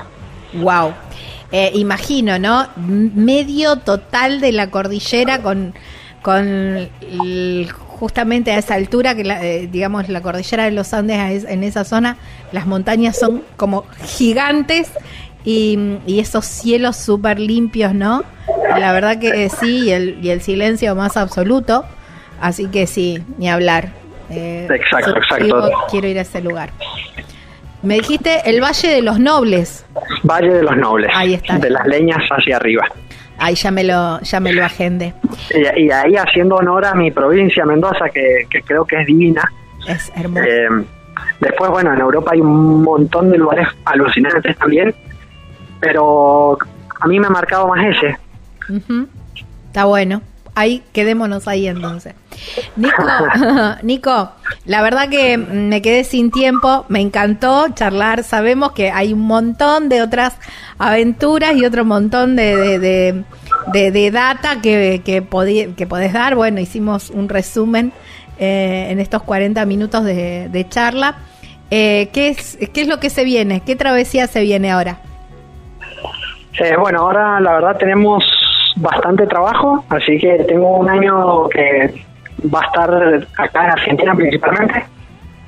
Wow. 0.54 0.94
Eh, 1.52 1.72
imagino, 1.76 2.40
¿no? 2.40 2.68
Medio 2.78 3.78
total 3.78 4.40
de 4.40 4.54
la 4.54 4.70
cordillera 4.70 5.42
con, 5.42 5.74
con 6.22 6.90
justamente 8.00 8.52
a 8.52 8.58
esa 8.58 8.76
altura, 8.76 9.16
que 9.16 9.22
eh, 9.22 9.68
digamos 9.72 10.08
la 10.10 10.22
cordillera 10.22 10.64
de 10.64 10.72
los 10.72 10.94
Andes 10.94 11.44
en 11.44 11.64
esa 11.64 11.84
zona, 11.84 12.18
las 12.52 12.66
montañas 12.66 13.18
son 13.20 13.44
como 13.58 13.86
gigantes 14.06 14.92
y, 15.44 15.98
y 16.08 16.20
esos 16.20 16.46
cielos 16.46 16.96
súper 16.96 17.40
limpios, 17.40 17.94
¿no? 17.94 18.24
La 18.80 18.94
verdad 18.94 19.20
que 19.20 19.50
sí, 19.50 19.86
y 19.86 19.92
el, 19.92 20.20
y 20.24 20.30
el 20.30 20.42
silencio 20.42 20.96
más 20.96 21.18
absoluto, 21.18 21.84
así 22.40 22.68
que 22.68 22.88
sí, 22.88 23.22
ni 23.38 23.50
hablar. 23.50 23.90
Eh, 24.30 24.68
exacto, 24.74 25.18
exacto. 25.18 25.72
quiero 25.90 26.08
ir 26.08 26.18
a 26.18 26.22
ese 26.22 26.42
lugar. 26.42 26.72
Me 27.84 27.96
dijiste 27.96 28.50
el 28.50 28.62
Valle 28.62 28.90
de 28.90 29.02
los 29.02 29.20
Nobles. 29.20 29.86
Valle 30.24 30.54
de 30.54 30.64
los 30.64 30.78
Nobles. 30.78 31.10
Ahí 31.14 31.34
está. 31.34 31.58
De 31.58 31.70
las 31.70 31.86
leñas 31.88 32.22
hacia 32.30 32.58
arriba. 32.58 32.86
Ahí 33.38 33.56
ya 33.56 33.72
me 33.72 33.84
lo, 33.84 34.20
ya 34.22 34.40
me 34.40 34.54
lo 34.54 34.64
agende. 34.64 35.14
Y, 35.50 35.90
ahí 35.90 36.16
haciendo 36.16 36.58
honor 36.58 36.86
a 36.86 36.94
mi 36.94 37.10
provincia, 37.10 37.66
Mendoza, 37.66 38.10
que, 38.10 38.48
creo 38.66 38.86
que 38.86 39.02
es 39.02 39.08
divina. 39.08 39.52
Es 39.88 40.12
hermoso. 40.16 40.46
Eh, 40.46 40.86
después, 41.40 41.72
bueno, 41.72 41.92
en 41.94 42.00
Europa 42.00 42.32
hay 42.34 42.42
un 42.42 42.84
montón 42.84 43.32
de 43.32 43.38
lugares 43.40 43.68
alucinantes 43.86 44.56
también, 44.58 44.94
pero 45.80 46.58
a 47.00 47.08
mí 47.08 47.20
me 47.20 47.28
ha 47.28 47.32
marcado 47.32 47.68
más 47.68 47.84
ese. 47.84 48.16
Está 49.68 49.86
bueno 49.86 50.22
ahí 50.56 50.84
quedémonos 50.94 51.48
ahí 51.48 51.68
entonces. 51.68 52.16
Nico, 52.76 53.04
Nico, 53.84 54.32
la 54.66 54.82
verdad 54.82 55.10
que 55.10 55.38
me 55.38 55.82
quedé 55.82 56.04
sin 56.04 56.32
tiempo, 56.32 56.86
me 56.90 57.02
encantó 57.02 57.68
charlar, 57.70 58.24
sabemos 58.24 58.72
que 58.72 58.92
hay 58.92 59.14
un 59.14 59.22
montón 59.22 59.90
de 59.90 60.02
otras 60.02 60.38
aventuras 60.78 61.56
y 61.56 61.66
otro 61.66 61.86
montón 61.86 62.36
de, 62.36 63.24
de, 63.74 64.12
data 64.12 64.62
que, 64.62 65.02
que, 65.04 65.26
que 65.76 65.88
podés 65.88 66.14
dar, 66.14 66.36
bueno, 66.36 66.60
hicimos 66.60 67.10
un 67.10 67.30
resumen 67.30 67.94
eh, 68.44 68.88
en 68.90 69.00
estos 69.00 69.22
40 69.22 69.64
minutos 69.68 70.04
de, 70.04 70.66
charla. 70.68 71.16
Eh, 71.70 72.10
¿qué, 72.12 72.30
es, 72.30 72.58
¿Qué 72.74 72.82
es 72.82 72.88
lo 72.88 73.00
que 73.00 73.12
se 73.12 73.24
viene? 73.24 73.62
¿Qué 73.62 73.76
travesía 73.76 74.26
se 74.26 74.42
viene 74.42 74.72
ahora? 74.72 74.98
Eh, 76.60 76.76
bueno, 76.76 77.02
ahora 77.02 77.40
la 77.40 77.54
verdad 77.54 77.78
tenemos 77.78 78.24
bastante 78.78 79.28
trabajo, 79.28 79.84
así 79.90 80.18
que 80.18 80.44
tengo 80.48 80.78
un 80.78 80.90
año 80.90 81.48
que 81.50 82.04
va 82.54 82.62
a 82.62 82.66
estar 82.66 83.28
acá 83.38 83.66
en 83.66 83.72
Argentina 83.72 84.16
principalmente. 84.16 84.86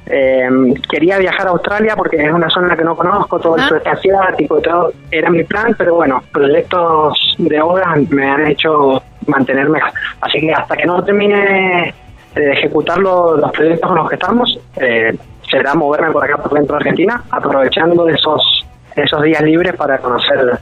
Eh, 0.05 0.49
quería 0.89 1.17
viajar 1.17 1.47
a 1.47 1.51
Australia 1.51 1.95
porque 1.95 2.17
es 2.17 2.31
una 2.31 2.49
zona 2.49 2.75
que 2.75 2.83
no 2.83 2.95
conozco, 2.95 3.39
todo 3.39 3.55
el 3.55 3.63
sudeste 3.63 3.89
asiático, 3.89 4.59
todo 4.59 4.91
era 5.09 5.29
mi 5.29 5.43
plan, 5.43 5.73
pero 5.77 5.95
bueno, 5.95 6.21
proyectos 6.31 7.35
de 7.37 7.61
obra 7.61 7.95
me 8.09 8.29
han 8.29 8.47
hecho 8.47 9.01
mantenerme. 9.27 9.79
Así 10.19 10.41
que 10.41 10.51
hasta 10.51 10.75
que 10.75 10.85
no 10.85 11.03
termine 11.03 11.93
de 12.35 12.51
ejecutar 12.51 12.97
los, 12.97 13.51
proyectos 13.51 13.87
con 13.87 13.97
los 13.97 14.09
que 14.09 14.15
estamos, 14.15 14.59
eh, 14.77 15.15
será 15.49 15.73
moverme 15.73 16.11
por 16.11 16.23
acá 16.23 16.37
por 16.37 16.53
dentro 16.53 16.75
de 16.75 16.81
Argentina, 16.81 17.23
aprovechando 17.31 18.07
esos, 18.09 18.67
esos 18.95 19.21
días 19.23 19.41
libres 19.41 19.75
para 19.75 19.99
conocer 19.99 20.59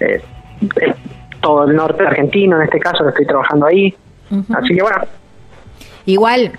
eh, 0.00 0.22
todo 1.40 1.64
el 1.64 1.76
norte 1.76 2.06
argentino, 2.06 2.56
en 2.56 2.64
este 2.64 2.80
caso, 2.80 3.04
que 3.04 3.10
estoy 3.10 3.26
trabajando 3.26 3.66
ahí. 3.66 3.94
Así 4.54 4.74
que 4.74 4.82
bueno. 4.82 4.98
Igual, 6.06 6.52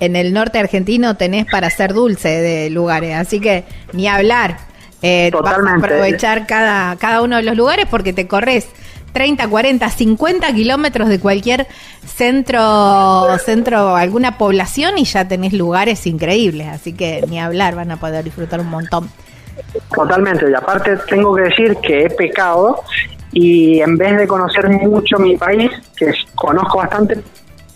en 0.00 0.16
el 0.16 0.32
norte 0.32 0.58
argentino 0.58 1.16
tenés 1.16 1.46
para 1.46 1.66
hacer 1.66 1.92
dulce 1.92 2.28
de 2.28 2.70
lugares, 2.70 3.16
así 3.16 3.40
que 3.40 3.64
ni 3.92 4.08
hablar. 4.08 4.58
Eh, 5.00 5.30
Totalmente. 5.30 5.86
aprovechar 5.86 6.46
cada, 6.46 6.96
cada 6.96 7.22
uno 7.22 7.36
de 7.36 7.42
los 7.42 7.56
lugares 7.56 7.86
porque 7.88 8.12
te 8.12 8.26
corres 8.26 8.68
30, 9.12 9.48
40, 9.48 9.88
50 9.88 10.52
kilómetros 10.52 11.08
de 11.08 11.20
cualquier 11.20 11.66
centro, 12.04 13.38
centro, 13.38 13.94
alguna 13.94 14.38
población 14.38 14.98
y 14.98 15.04
ya 15.04 15.26
tenés 15.26 15.52
lugares 15.52 16.06
increíbles, 16.06 16.68
así 16.68 16.92
que 16.92 17.24
ni 17.28 17.40
hablar, 17.40 17.74
van 17.74 17.90
a 17.90 17.98
poder 17.98 18.24
disfrutar 18.24 18.60
un 18.60 18.68
montón. 18.68 19.08
Totalmente, 19.94 20.50
y 20.50 20.54
aparte 20.54 20.96
tengo 21.08 21.34
que 21.34 21.42
decir 21.42 21.76
que 21.76 22.04
he 22.04 22.10
pecado 22.10 22.82
y 23.32 23.80
en 23.80 23.96
vez 23.96 24.16
de 24.16 24.26
conocer 24.26 24.68
mucho 24.68 25.18
mi 25.18 25.36
país, 25.36 25.70
que 25.96 26.12
conozco 26.34 26.78
bastante, 26.78 27.22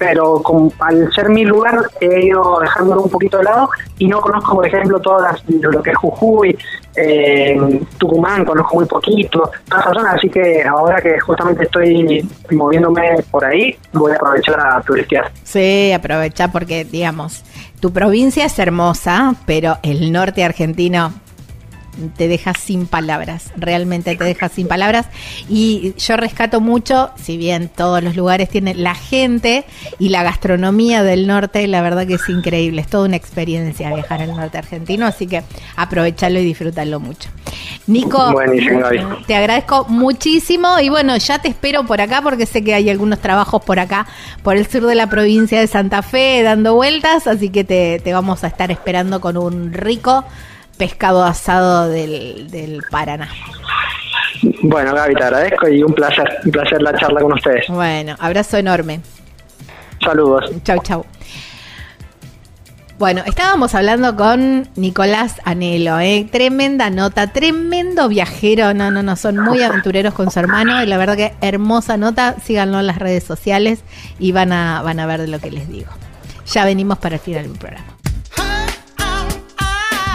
pero 0.02 0.42
al 0.80 1.12
ser 1.12 1.28
mi 1.28 1.44
lugar 1.44 1.78
he 2.00 2.26
ido 2.26 2.58
dejándolo 2.60 3.02
un 3.02 3.10
poquito 3.10 3.38
de 3.38 3.44
lado 3.44 3.70
y 3.98 4.08
no 4.08 4.20
conozco, 4.20 4.56
por 4.56 4.66
ejemplo, 4.66 4.98
todas 5.00 5.40
lo 5.46 5.80
que 5.80 5.90
es 5.90 5.96
Jujuy, 5.96 6.58
eh, 6.96 7.80
Tucumán, 7.98 8.44
conozco 8.44 8.76
muy 8.76 8.86
poquito, 8.86 9.48
todas 9.68 9.84
esas 9.84 9.96
zonas, 9.96 10.14
así 10.16 10.28
que 10.28 10.64
ahora 10.64 11.00
que 11.00 11.20
justamente 11.20 11.64
estoy 11.64 12.28
moviéndome 12.50 13.22
por 13.30 13.44
ahí, 13.44 13.78
voy 13.92 14.10
a 14.10 14.16
aprovechar 14.16 14.58
a 14.58 14.80
turistear. 14.80 15.30
Sí, 15.44 15.92
aprovecha 15.92 16.48
porque, 16.48 16.84
digamos, 16.84 17.44
tu 17.78 17.92
provincia 17.92 18.44
es 18.44 18.58
hermosa, 18.58 19.36
pero 19.46 19.78
el 19.84 20.10
norte 20.10 20.42
argentino 20.42 21.12
te 22.16 22.28
deja 22.28 22.54
sin 22.54 22.86
palabras, 22.86 23.52
realmente 23.56 24.16
te 24.16 24.24
deja 24.24 24.48
sin 24.48 24.66
palabras. 24.66 25.06
Y 25.48 25.94
yo 25.98 26.16
rescato 26.16 26.60
mucho, 26.60 27.10
si 27.16 27.36
bien 27.36 27.68
todos 27.68 28.02
los 28.02 28.16
lugares 28.16 28.48
tienen 28.48 28.82
la 28.82 28.94
gente 28.94 29.64
y 29.98 30.08
la 30.08 30.22
gastronomía 30.22 31.02
del 31.02 31.26
norte, 31.26 31.66
la 31.66 31.82
verdad 31.82 32.06
que 32.06 32.14
es 32.14 32.28
increíble, 32.28 32.80
es 32.80 32.88
toda 32.88 33.06
una 33.06 33.16
experiencia 33.16 33.94
viajar 33.94 34.22
al 34.22 34.34
norte 34.34 34.58
argentino, 34.58 35.06
así 35.06 35.26
que 35.26 35.42
aprovechalo 35.76 36.38
y 36.40 36.44
disfrútalo 36.44 37.00
mucho. 37.00 37.28
Nico, 37.86 38.34
te 39.26 39.34
agradezco 39.34 39.86
muchísimo 39.88 40.78
y 40.80 40.88
bueno, 40.88 41.16
ya 41.16 41.40
te 41.40 41.48
espero 41.48 41.84
por 41.84 42.00
acá 42.00 42.22
porque 42.22 42.46
sé 42.46 42.62
que 42.62 42.74
hay 42.74 42.88
algunos 42.88 43.18
trabajos 43.18 43.62
por 43.62 43.80
acá, 43.80 44.06
por 44.42 44.56
el 44.56 44.66
sur 44.66 44.86
de 44.86 44.94
la 44.94 45.08
provincia 45.08 45.60
de 45.60 45.66
Santa 45.66 46.02
Fe, 46.02 46.42
dando 46.42 46.74
vueltas, 46.74 47.26
así 47.26 47.50
que 47.50 47.64
te, 47.64 48.00
te 48.00 48.12
vamos 48.12 48.44
a 48.44 48.46
estar 48.46 48.70
esperando 48.70 49.20
con 49.20 49.36
un 49.36 49.72
rico 49.72 50.24
pescado 50.76 51.24
asado 51.24 51.88
del, 51.88 52.50
del 52.50 52.82
Paraná. 52.90 53.28
Bueno, 54.62 54.94
Gaby, 54.94 55.14
te 55.14 55.24
agradezco 55.24 55.68
y 55.68 55.82
un 55.82 55.94
placer, 55.94 56.40
un 56.44 56.50
placer 56.50 56.82
la 56.82 56.94
charla 56.94 57.20
con 57.20 57.32
ustedes. 57.32 57.66
Bueno, 57.68 58.16
abrazo 58.18 58.56
enorme. 58.56 59.00
Saludos. 60.04 60.50
Chau, 60.64 60.82
chau. 60.82 61.04
Bueno, 62.98 63.22
estábamos 63.26 63.74
hablando 63.74 64.14
con 64.14 64.68
Nicolás 64.76 65.40
Anelo, 65.44 65.98
¿eh? 65.98 66.28
tremenda 66.30 66.88
nota, 66.88 67.32
tremendo 67.32 68.08
viajero, 68.08 68.74
no, 68.74 68.92
no, 68.92 69.02
no, 69.02 69.16
son 69.16 69.38
muy 69.38 69.60
aventureros 69.60 70.14
con 70.14 70.30
su 70.30 70.38
hermano 70.38 70.80
y 70.84 70.86
la 70.86 70.98
verdad 70.98 71.16
que 71.16 71.34
hermosa 71.40 71.96
nota, 71.96 72.36
síganlo 72.40 72.78
en 72.78 72.86
las 72.86 72.98
redes 72.98 73.24
sociales 73.24 73.82
y 74.20 74.30
van 74.30 74.52
a, 74.52 74.82
van 74.82 75.00
a 75.00 75.06
ver 75.06 75.20
de 75.20 75.26
lo 75.26 75.40
que 75.40 75.50
les 75.50 75.68
digo. 75.68 75.90
Ya 76.46 76.64
venimos 76.64 76.98
para 76.98 77.16
el 77.16 77.20
final 77.20 77.42
del 77.48 77.58
programa. 77.58 77.91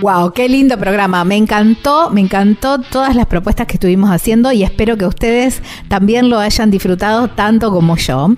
Wow, 0.00 0.32
qué 0.32 0.46
lindo 0.46 0.76
programa. 0.76 1.24
Me 1.24 1.36
encantó, 1.36 2.10
me 2.10 2.20
encantó 2.20 2.78
todas 2.78 3.16
las 3.16 3.26
propuestas 3.26 3.66
que 3.66 3.74
estuvimos 3.74 4.10
haciendo 4.10 4.52
y 4.52 4.62
espero 4.62 4.98
que 4.98 5.06
ustedes 5.06 5.62
también 5.88 6.28
lo 6.28 6.38
hayan 6.38 6.70
disfrutado 6.70 7.28
tanto 7.28 7.70
como 7.70 7.96
yo. 7.96 8.34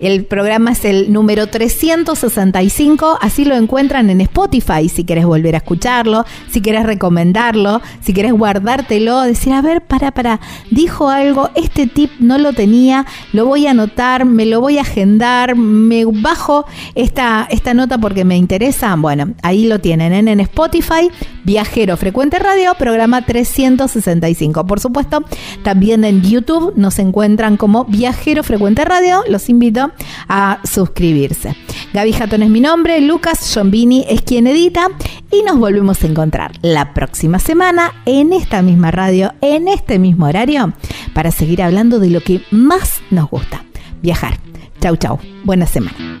El 0.00 0.24
programa 0.24 0.72
es 0.72 0.84
el 0.84 1.12
número 1.12 1.46
365, 1.46 3.18
así 3.20 3.44
lo 3.44 3.54
encuentran 3.54 4.10
en 4.10 4.20
Spotify 4.22 4.88
si 4.88 5.04
quieres 5.04 5.26
volver 5.26 5.54
a 5.54 5.58
escucharlo, 5.58 6.24
si 6.50 6.60
quieres 6.60 6.84
recomendarlo, 6.84 7.82
si 8.00 8.12
quieres 8.12 8.32
guardártelo, 8.32 9.22
decir, 9.22 9.52
a 9.52 9.62
ver, 9.62 9.82
para, 9.82 10.10
para, 10.10 10.40
dijo 10.72 11.08
algo, 11.08 11.50
este 11.54 11.86
tip 11.86 12.10
no 12.18 12.36
lo 12.38 12.52
tenía, 12.52 13.06
lo 13.32 13.46
voy 13.46 13.68
a 13.68 13.70
anotar, 13.70 14.24
me 14.24 14.44
lo 14.44 14.60
voy 14.60 14.78
a 14.78 14.82
agendar, 14.82 15.54
me 15.54 16.04
bajo 16.04 16.66
esta, 16.96 17.46
esta 17.48 17.74
nota 17.74 17.98
porque 17.98 18.24
me 18.24 18.36
interesa. 18.36 18.96
Bueno, 18.96 19.34
ahí 19.42 19.68
lo 19.68 19.78
tienen 19.78 20.12
¿eh? 20.12 20.32
en 20.32 20.40
Spotify 20.40 20.95
Viajero 21.44 21.96
Frecuente 21.96 22.38
Radio, 22.38 22.74
programa 22.74 23.24
365. 23.24 24.66
Por 24.66 24.80
supuesto, 24.80 25.24
también 25.62 26.04
en 26.04 26.22
YouTube 26.22 26.72
nos 26.76 26.98
encuentran 26.98 27.56
como 27.56 27.84
Viajero 27.84 28.42
Frecuente 28.42 28.84
Radio. 28.84 29.22
Los 29.28 29.48
invito 29.48 29.92
a 30.28 30.60
suscribirse. 30.64 31.56
Gaby 31.92 32.12
Jatón 32.12 32.42
es 32.42 32.50
mi 32.50 32.60
nombre, 32.60 33.00
Lucas 33.00 33.52
Giombini 33.52 34.04
es 34.08 34.22
quien 34.22 34.46
edita 34.46 34.88
y 35.30 35.42
nos 35.42 35.58
volvemos 35.58 36.02
a 36.02 36.06
encontrar 36.06 36.52
la 36.62 36.94
próxima 36.94 37.38
semana 37.38 37.92
en 38.06 38.32
esta 38.32 38.62
misma 38.62 38.90
radio, 38.90 39.32
en 39.40 39.68
este 39.68 39.98
mismo 39.98 40.26
horario, 40.26 40.72
para 41.14 41.30
seguir 41.30 41.62
hablando 41.62 41.98
de 41.98 42.10
lo 42.10 42.20
que 42.20 42.42
más 42.50 43.00
nos 43.10 43.30
gusta, 43.30 43.64
viajar. 44.02 44.38
Chau, 44.80 44.96
chau. 44.96 45.18
Buena 45.44 45.66
semana. 45.66 46.20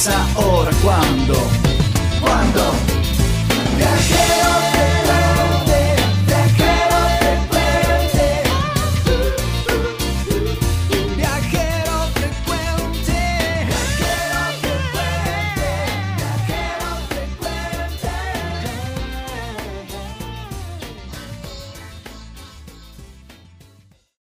pensa 0.00 0.16
ora 0.36 0.70
quando, 0.82 1.34
quando? 2.22 2.79